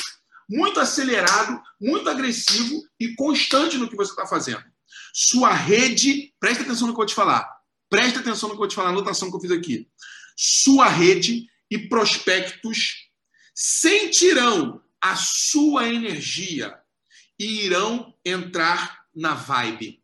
muito 0.51 0.81
acelerado, 0.81 1.63
muito 1.81 2.11
agressivo 2.11 2.83
e 3.01 3.15
constante 3.15 3.79
no 3.79 3.89
que 3.89 3.97
você 3.97 4.11
está 4.11 4.27
fazendo. 4.27 4.63
Sua 5.15 5.53
rede, 5.53 6.35
presta 6.39 6.65
atenção 6.65 6.89
no 6.89 6.93
que 6.93 6.97
eu 6.97 7.05
vou 7.05 7.07
te 7.07 7.15
falar. 7.15 7.49
Presta 7.89 8.19
atenção 8.19 8.49
no 8.49 8.55
que 8.55 8.57
eu 8.57 8.67
vou 8.67 8.69
te 8.69 8.75
falar, 8.75 8.89
a 8.89 8.93
anotação 8.93 9.31
que 9.31 9.37
eu 9.37 9.41
fiz 9.41 9.53
aqui 9.53 9.89
sua 10.37 10.89
rede 10.89 11.49
e 11.71 11.79
prospectos 11.89 13.09
sentirão 13.55 14.83
a 15.01 15.17
sua 15.17 15.89
energia 15.89 16.79
e 17.39 17.65
irão 17.65 18.15
entrar 18.25 19.05
na 19.15 19.35
vibe, 19.35 20.03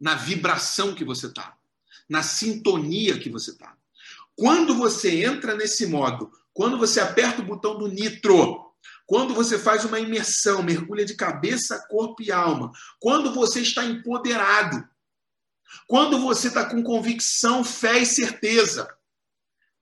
na 0.00 0.14
vibração 0.14 0.94
que 0.94 1.04
você 1.04 1.26
está, 1.26 1.56
na 2.08 2.22
sintonia 2.22 3.18
que 3.18 3.28
você 3.28 3.50
está. 3.50 3.76
Quando 4.36 4.74
você 4.74 5.24
entra 5.24 5.54
nesse 5.54 5.86
modo, 5.86 6.30
quando 6.52 6.78
você 6.78 7.00
aperta 7.00 7.42
o 7.42 7.44
botão 7.44 7.78
do 7.78 7.88
nitro, 7.88 8.72
quando 9.06 9.34
você 9.34 9.58
faz 9.58 9.84
uma 9.84 10.00
imersão, 10.00 10.62
mergulha 10.62 11.04
de 11.04 11.14
cabeça, 11.14 11.86
corpo 11.88 12.22
e 12.22 12.32
alma, 12.32 12.72
quando 12.98 13.32
você 13.34 13.60
está 13.60 13.84
empoderado, 13.84 14.88
quando 15.86 16.18
você 16.18 16.48
está 16.48 16.64
com 16.64 16.82
convicção, 16.82 17.64
fé 17.64 17.98
e 17.98 18.06
certeza, 18.06 18.88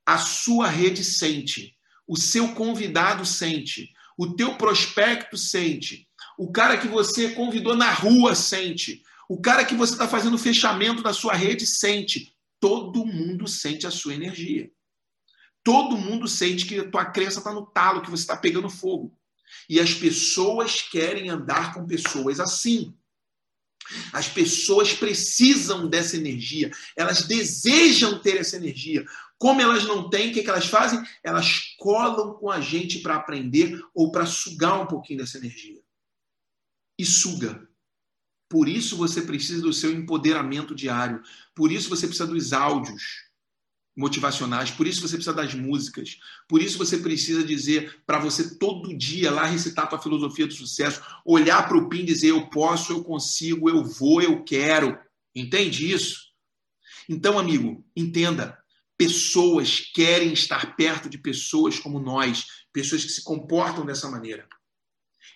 a 0.05 0.17
sua 0.17 0.67
rede 0.67 1.03
sente, 1.03 1.75
o 2.07 2.17
seu 2.17 2.53
convidado 2.53 3.25
sente, 3.25 3.91
o 4.17 4.35
teu 4.35 4.55
prospecto 4.55 5.37
sente, 5.37 6.07
o 6.37 6.51
cara 6.51 6.77
que 6.77 6.87
você 6.87 7.29
convidou 7.29 7.75
na 7.75 7.91
rua 7.91 8.35
sente, 8.35 9.01
o 9.29 9.39
cara 9.41 9.65
que 9.65 9.75
você 9.75 9.93
está 9.93 10.07
fazendo 10.07 10.37
fechamento 10.37 11.01
da 11.01 11.13
sua 11.13 11.33
rede 11.33 11.65
sente. 11.65 12.35
Todo 12.59 13.05
mundo 13.05 13.47
sente 13.47 13.87
a 13.87 13.91
sua 13.91 14.13
energia. 14.13 14.71
Todo 15.63 15.97
mundo 15.97 16.27
sente 16.27 16.65
que 16.65 16.79
a 16.79 16.89
tua 16.89 17.05
crença 17.05 17.39
está 17.39 17.53
no 17.53 17.65
talo, 17.65 18.01
que 18.01 18.11
você 18.11 18.23
está 18.23 18.35
pegando 18.35 18.69
fogo. 18.69 19.17
E 19.69 19.79
as 19.79 19.93
pessoas 19.93 20.81
querem 20.81 21.29
andar 21.29 21.73
com 21.73 21.85
pessoas 21.85 22.39
assim. 22.39 22.93
As 24.11 24.27
pessoas 24.27 24.93
precisam 24.93 25.89
dessa 25.89 26.15
energia, 26.15 26.71
elas 26.95 27.23
desejam 27.23 28.19
ter 28.19 28.37
essa 28.37 28.55
energia. 28.55 29.03
Como 29.37 29.61
elas 29.61 29.85
não 29.85 30.09
têm, 30.09 30.31
o 30.31 30.33
que, 30.33 30.47
elas 30.47 30.67
fazem? 30.67 31.03
Elas 31.23 31.75
colam 31.77 32.33
com 32.35 32.49
a 32.49 32.61
gente 32.61 32.99
para 32.99 33.15
aprender 33.15 33.83
ou 33.93 34.11
para 34.11 34.25
sugar 34.25 34.81
um 34.81 34.87
pouquinho 34.87 35.19
dessa 35.19 35.37
energia. 35.37 35.81
E 36.97 37.05
suga. 37.05 37.67
Por 38.49 38.69
isso 38.69 38.95
você 38.95 39.21
precisa 39.21 39.61
do 39.61 39.73
seu 39.73 39.91
empoderamento 39.91 40.75
diário. 40.75 41.21
Por 41.55 41.71
isso 41.71 41.89
você 41.89 42.07
precisa 42.07 42.27
dos 42.27 42.53
áudios. 42.53 43.31
motivacionais, 43.95 44.71
por 44.71 44.87
isso 44.87 45.01
você 45.01 45.15
precisa 45.15 45.35
das 45.35 45.53
músicas, 45.53 46.17
por 46.47 46.63
isso 46.63 46.79
você 46.79 46.97
precisa 46.97 47.43
dizer 47.43 48.01
para 48.07 48.17
você 48.17 48.57
todo 48.57 48.97
dia 48.97 49.29
lá 49.29 49.45
recitar 49.45 49.85
a 49.85 49.87
tua 49.87 50.01
filosofia 50.01 50.47
do 50.47 50.53
sucesso, 50.53 50.99
olhar 51.23 51.67
para 51.67 51.77
o 51.77 51.87
PIN 51.89 51.99
e 51.99 52.05
dizer 52.05 52.29
eu 52.29 52.49
posso, 52.49 52.91
eu 52.91 53.03
consigo, 53.03 53.69
eu 53.69 53.83
vou, 53.83 54.19
eu 54.19 54.43
quero. 54.43 54.97
Entende 55.35 55.91
isso? 55.91 56.31
Então, 57.07 57.37
amigo, 57.37 57.85
entenda, 57.95 58.62
pessoas 58.97 59.79
querem 59.93 60.33
estar 60.33 60.75
perto 60.75 61.09
de 61.09 61.17
pessoas 61.17 61.79
como 61.79 61.99
nós, 61.99 62.45
pessoas 62.71 63.03
que 63.03 63.11
se 63.11 63.23
comportam 63.23 63.85
dessa 63.85 64.09
maneira. 64.09 64.47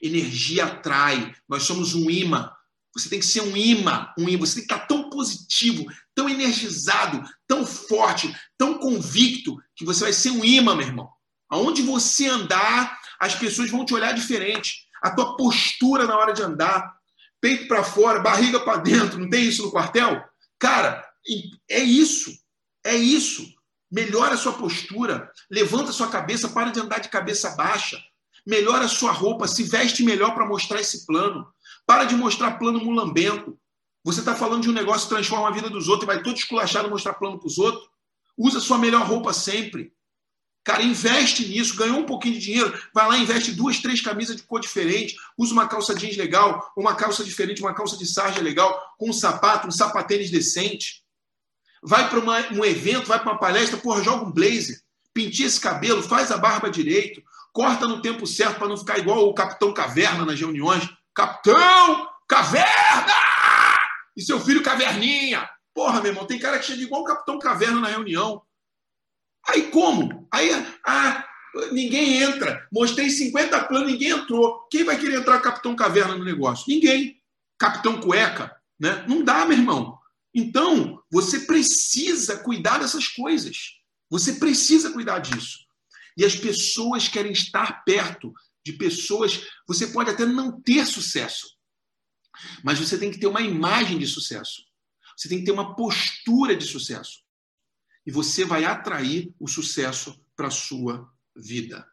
Energia 0.01 0.65
atrai, 0.65 1.33
nós 1.47 1.63
somos 1.63 1.95
um 1.95 2.09
imã. 2.09 2.51
Você 2.95 3.09
tem 3.09 3.19
que 3.19 3.25
ser 3.25 3.41
um 3.41 3.55
imã, 3.55 4.11
um 4.17 4.27
imã. 4.27 4.45
Você 4.45 4.55
tem 4.55 4.67
que 4.67 4.73
estar 4.73 4.87
tão 4.87 5.09
positivo, 5.09 5.85
tão 6.15 6.27
energizado, 6.27 7.23
tão 7.47 7.65
forte, 7.65 8.35
tão 8.57 8.79
convicto, 8.79 9.55
que 9.75 9.85
você 9.85 10.03
vai 10.03 10.13
ser 10.13 10.31
um 10.31 10.43
imã, 10.43 10.75
meu 10.75 10.87
irmão. 10.87 11.09
Aonde 11.49 11.81
você 11.81 12.27
andar, 12.27 12.99
as 13.19 13.35
pessoas 13.35 13.69
vão 13.69 13.85
te 13.85 13.93
olhar 13.93 14.13
diferente. 14.13 14.87
A 15.01 15.11
tua 15.11 15.37
postura 15.37 16.05
na 16.05 16.17
hora 16.17 16.33
de 16.33 16.41
andar, 16.41 16.97
peito 17.39 17.67
para 17.67 17.83
fora, 17.83 18.19
barriga 18.19 18.59
para 18.59 18.79
dentro, 18.79 19.19
não 19.19 19.29
tem 19.29 19.47
isso 19.47 19.63
no 19.63 19.71
quartel? 19.71 20.23
Cara, 20.59 21.07
é 21.69 21.79
isso. 21.79 22.31
É 22.87 22.95
isso. 22.95 23.53
Melhora 23.91 24.35
a 24.35 24.37
sua 24.37 24.53
postura, 24.53 25.29
levanta 25.51 25.89
a 25.89 25.93
sua 25.93 26.07
cabeça, 26.07 26.47
para 26.47 26.71
de 26.71 26.79
andar 26.79 26.99
de 26.99 27.09
cabeça 27.09 27.49
baixa. 27.49 28.01
Melhora 28.45 28.85
a 28.85 28.87
sua 28.87 29.11
roupa, 29.11 29.45
se 29.45 29.63
veste 29.63 30.03
melhor 30.03 30.33
para 30.33 30.45
mostrar 30.45 30.79
esse 30.79 31.05
plano. 31.05 31.45
Para 31.85 32.05
de 32.05 32.15
mostrar 32.15 32.57
plano 32.57 32.79
mulambento. 32.79 33.59
Você 34.05 34.21
está 34.21 34.33
falando 34.33 34.63
de 34.63 34.69
um 34.69 34.73
negócio 34.73 35.09
que 35.09 35.15
transforma 35.15 35.49
a 35.49 35.51
vida 35.51 35.69
dos 35.69 35.89
outros 35.89 36.03
e 36.03 36.13
vai 36.13 36.23
todo 36.23 36.37
esculachado 36.37 36.89
mostrar 36.89 37.15
plano 37.15 37.37
para 37.37 37.47
os 37.47 37.57
outros. 37.57 37.89
Usa 38.37 38.61
sua 38.61 38.77
melhor 38.77 39.05
roupa 39.05 39.33
sempre. 39.33 39.91
Cara, 40.63 40.81
investe 40.81 41.45
nisso, 41.45 41.75
ganhou 41.75 41.99
um 41.99 42.05
pouquinho 42.05 42.35
de 42.35 42.41
dinheiro, 42.41 42.77
vai 42.93 43.05
lá, 43.07 43.17
investe 43.17 43.51
duas, 43.51 43.79
três 43.79 43.99
camisas 43.99 44.35
de 44.35 44.43
cor 44.43 44.61
diferente, 44.61 45.15
usa 45.37 45.53
uma 45.53 45.67
calça 45.67 45.93
jeans 45.93 46.15
legal, 46.15 46.71
uma 46.75 46.95
calça 46.95 47.23
diferente, 47.23 47.61
uma 47.61 47.73
calça 47.73 47.97
de 47.97 48.05
sarja 48.05 48.41
legal, 48.41 48.81
com 48.97 49.09
um 49.09 49.13
sapato, 49.13 49.67
um 49.67 49.71
sapatênis 49.71 50.29
decente. 50.29 51.06
Vai 51.87 52.09
para 52.09 52.19
um 52.19 52.65
evento, 52.65 53.07
vai 53.07 53.17
para 53.17 53.31
uma 53.31 53.39
palestra, 53.39 53.77
porra, 53.77 54.03
joga 54.03 54.25
um 54.25 54.31
blazer, 54.31 54.77
pintia 55.13 55.47
esse 55.47 55.57
cabelo, 55.57 56.03
faz 56.03 56.29
a 56.31 56.37
barba 56.37 56.69
direito, 56.69 57.23
corta 57.53 57.87
no 57.87 58.01
tempo 58.01 58.27
certo 58.27 58.59
para 58.59 58.67
não 58.67 58.75
ficar 58.75 58.99
igual 58.99 59.25
o 59.25 59.33
Capitão 59.33 59.73
Caverna 59.73 60.25
nas 60.25 60.37
reuniões. 60.37 60.83
Capitão 61.15 62.09
Caverna! 62.27 63.13
E 64.17 64.21
seu 64.21 64.37
filho 64.41 64.61
Caverninha. 64.61 65.49
Porra, 65.73 66.01
meu 66.01 66.11
irmão, 66.11 66.25
tem 66.25 66.37
cara 66.37 66.59
que 66.59 66.65
chega 66.65 66.81
igual 66.81 67.03
o 67.03 67.05
Capitão 67.05 67.39
Caverna 67.39 67.79
na 67.79 67.87
reunião. 67.87 68.41
Aí 69.47 69.71
como? 69.71 70.27
Aí 70.29 70.49
ah, 70.85 71.25
ninguém 71.71 72.21
entra. 72.21 72.67
Mostrei 72.69 73.09
50 73.09 73.63
planos, 73.63 73.89
ninguém 73.89 74.09
entrou. 74.09 74.67
Quem 74.69 74.83
vai 74.83 74.97
querer 74.97 75.19
entrar 75.19 75.39
Capitão 75.39 75.73
Caverna 75.73 76.17
no 76.17 76.25
negócio? 76.25 76.65
Ninguém. 76.67 77.21
Capitão 77.57 78.01
Cueca, 78.01 78.53
né? 78.77 79.05
Não 79.07 79.23
dá, 79.23 79.45
meu 79.45 79.57
irmão. 79.57 79.96
Então, 80.39 81.03
você 81.11 81.39
precisa 81.39 82.37
cuidar 82.37 82.77
dessas 82.77 83.07
coisas. 83.07 83.81
Você 84.07 84.33
precisa 84.33 84.93
cuidar 84.93 85.17
disso. 85.17 85.65
E 86.15 86.23
as 86.23 86.35
pessoas 86.35 87.07
querem 87.07 87.31
estar 87.31 87.83
perto 87.83 88.31
de 88.63 88.73
pessoas. 88.73 89.47
Você 89.67 89.87
pode 89.87 90.11
até 90.11 90.27
não 90.27 90.61
ter 90.61 90.85
sucesso, 90.85 91.57
mas 92.63 92.77
você 92.77 92.99
tem 92.99 93.09
que 93.09 93.19
ter 93.19 93.25
uma 93.25 93.41
imagem 93.41 93.97
de 93.97 94.05
sucesso. 94.05 94.61
Você 95.17 95.27
tem 95.27 95.39
que 95.39 95.45
ter 95.45 95.51
uma 95.51 95.75
postura 95.75 96.55
de 96.55 96.67
sucesso. 96.67 97.23
E 98.05 98.11
você 98.11 98.45
vai 98.45 98.63
atrair 98.63 99.33
o 99.39 99.47
sucesso 99.47 100.23
para 100.35 100.49
a 100.49 100.51
sua 100.51 101.11
vida. 101.35 101.91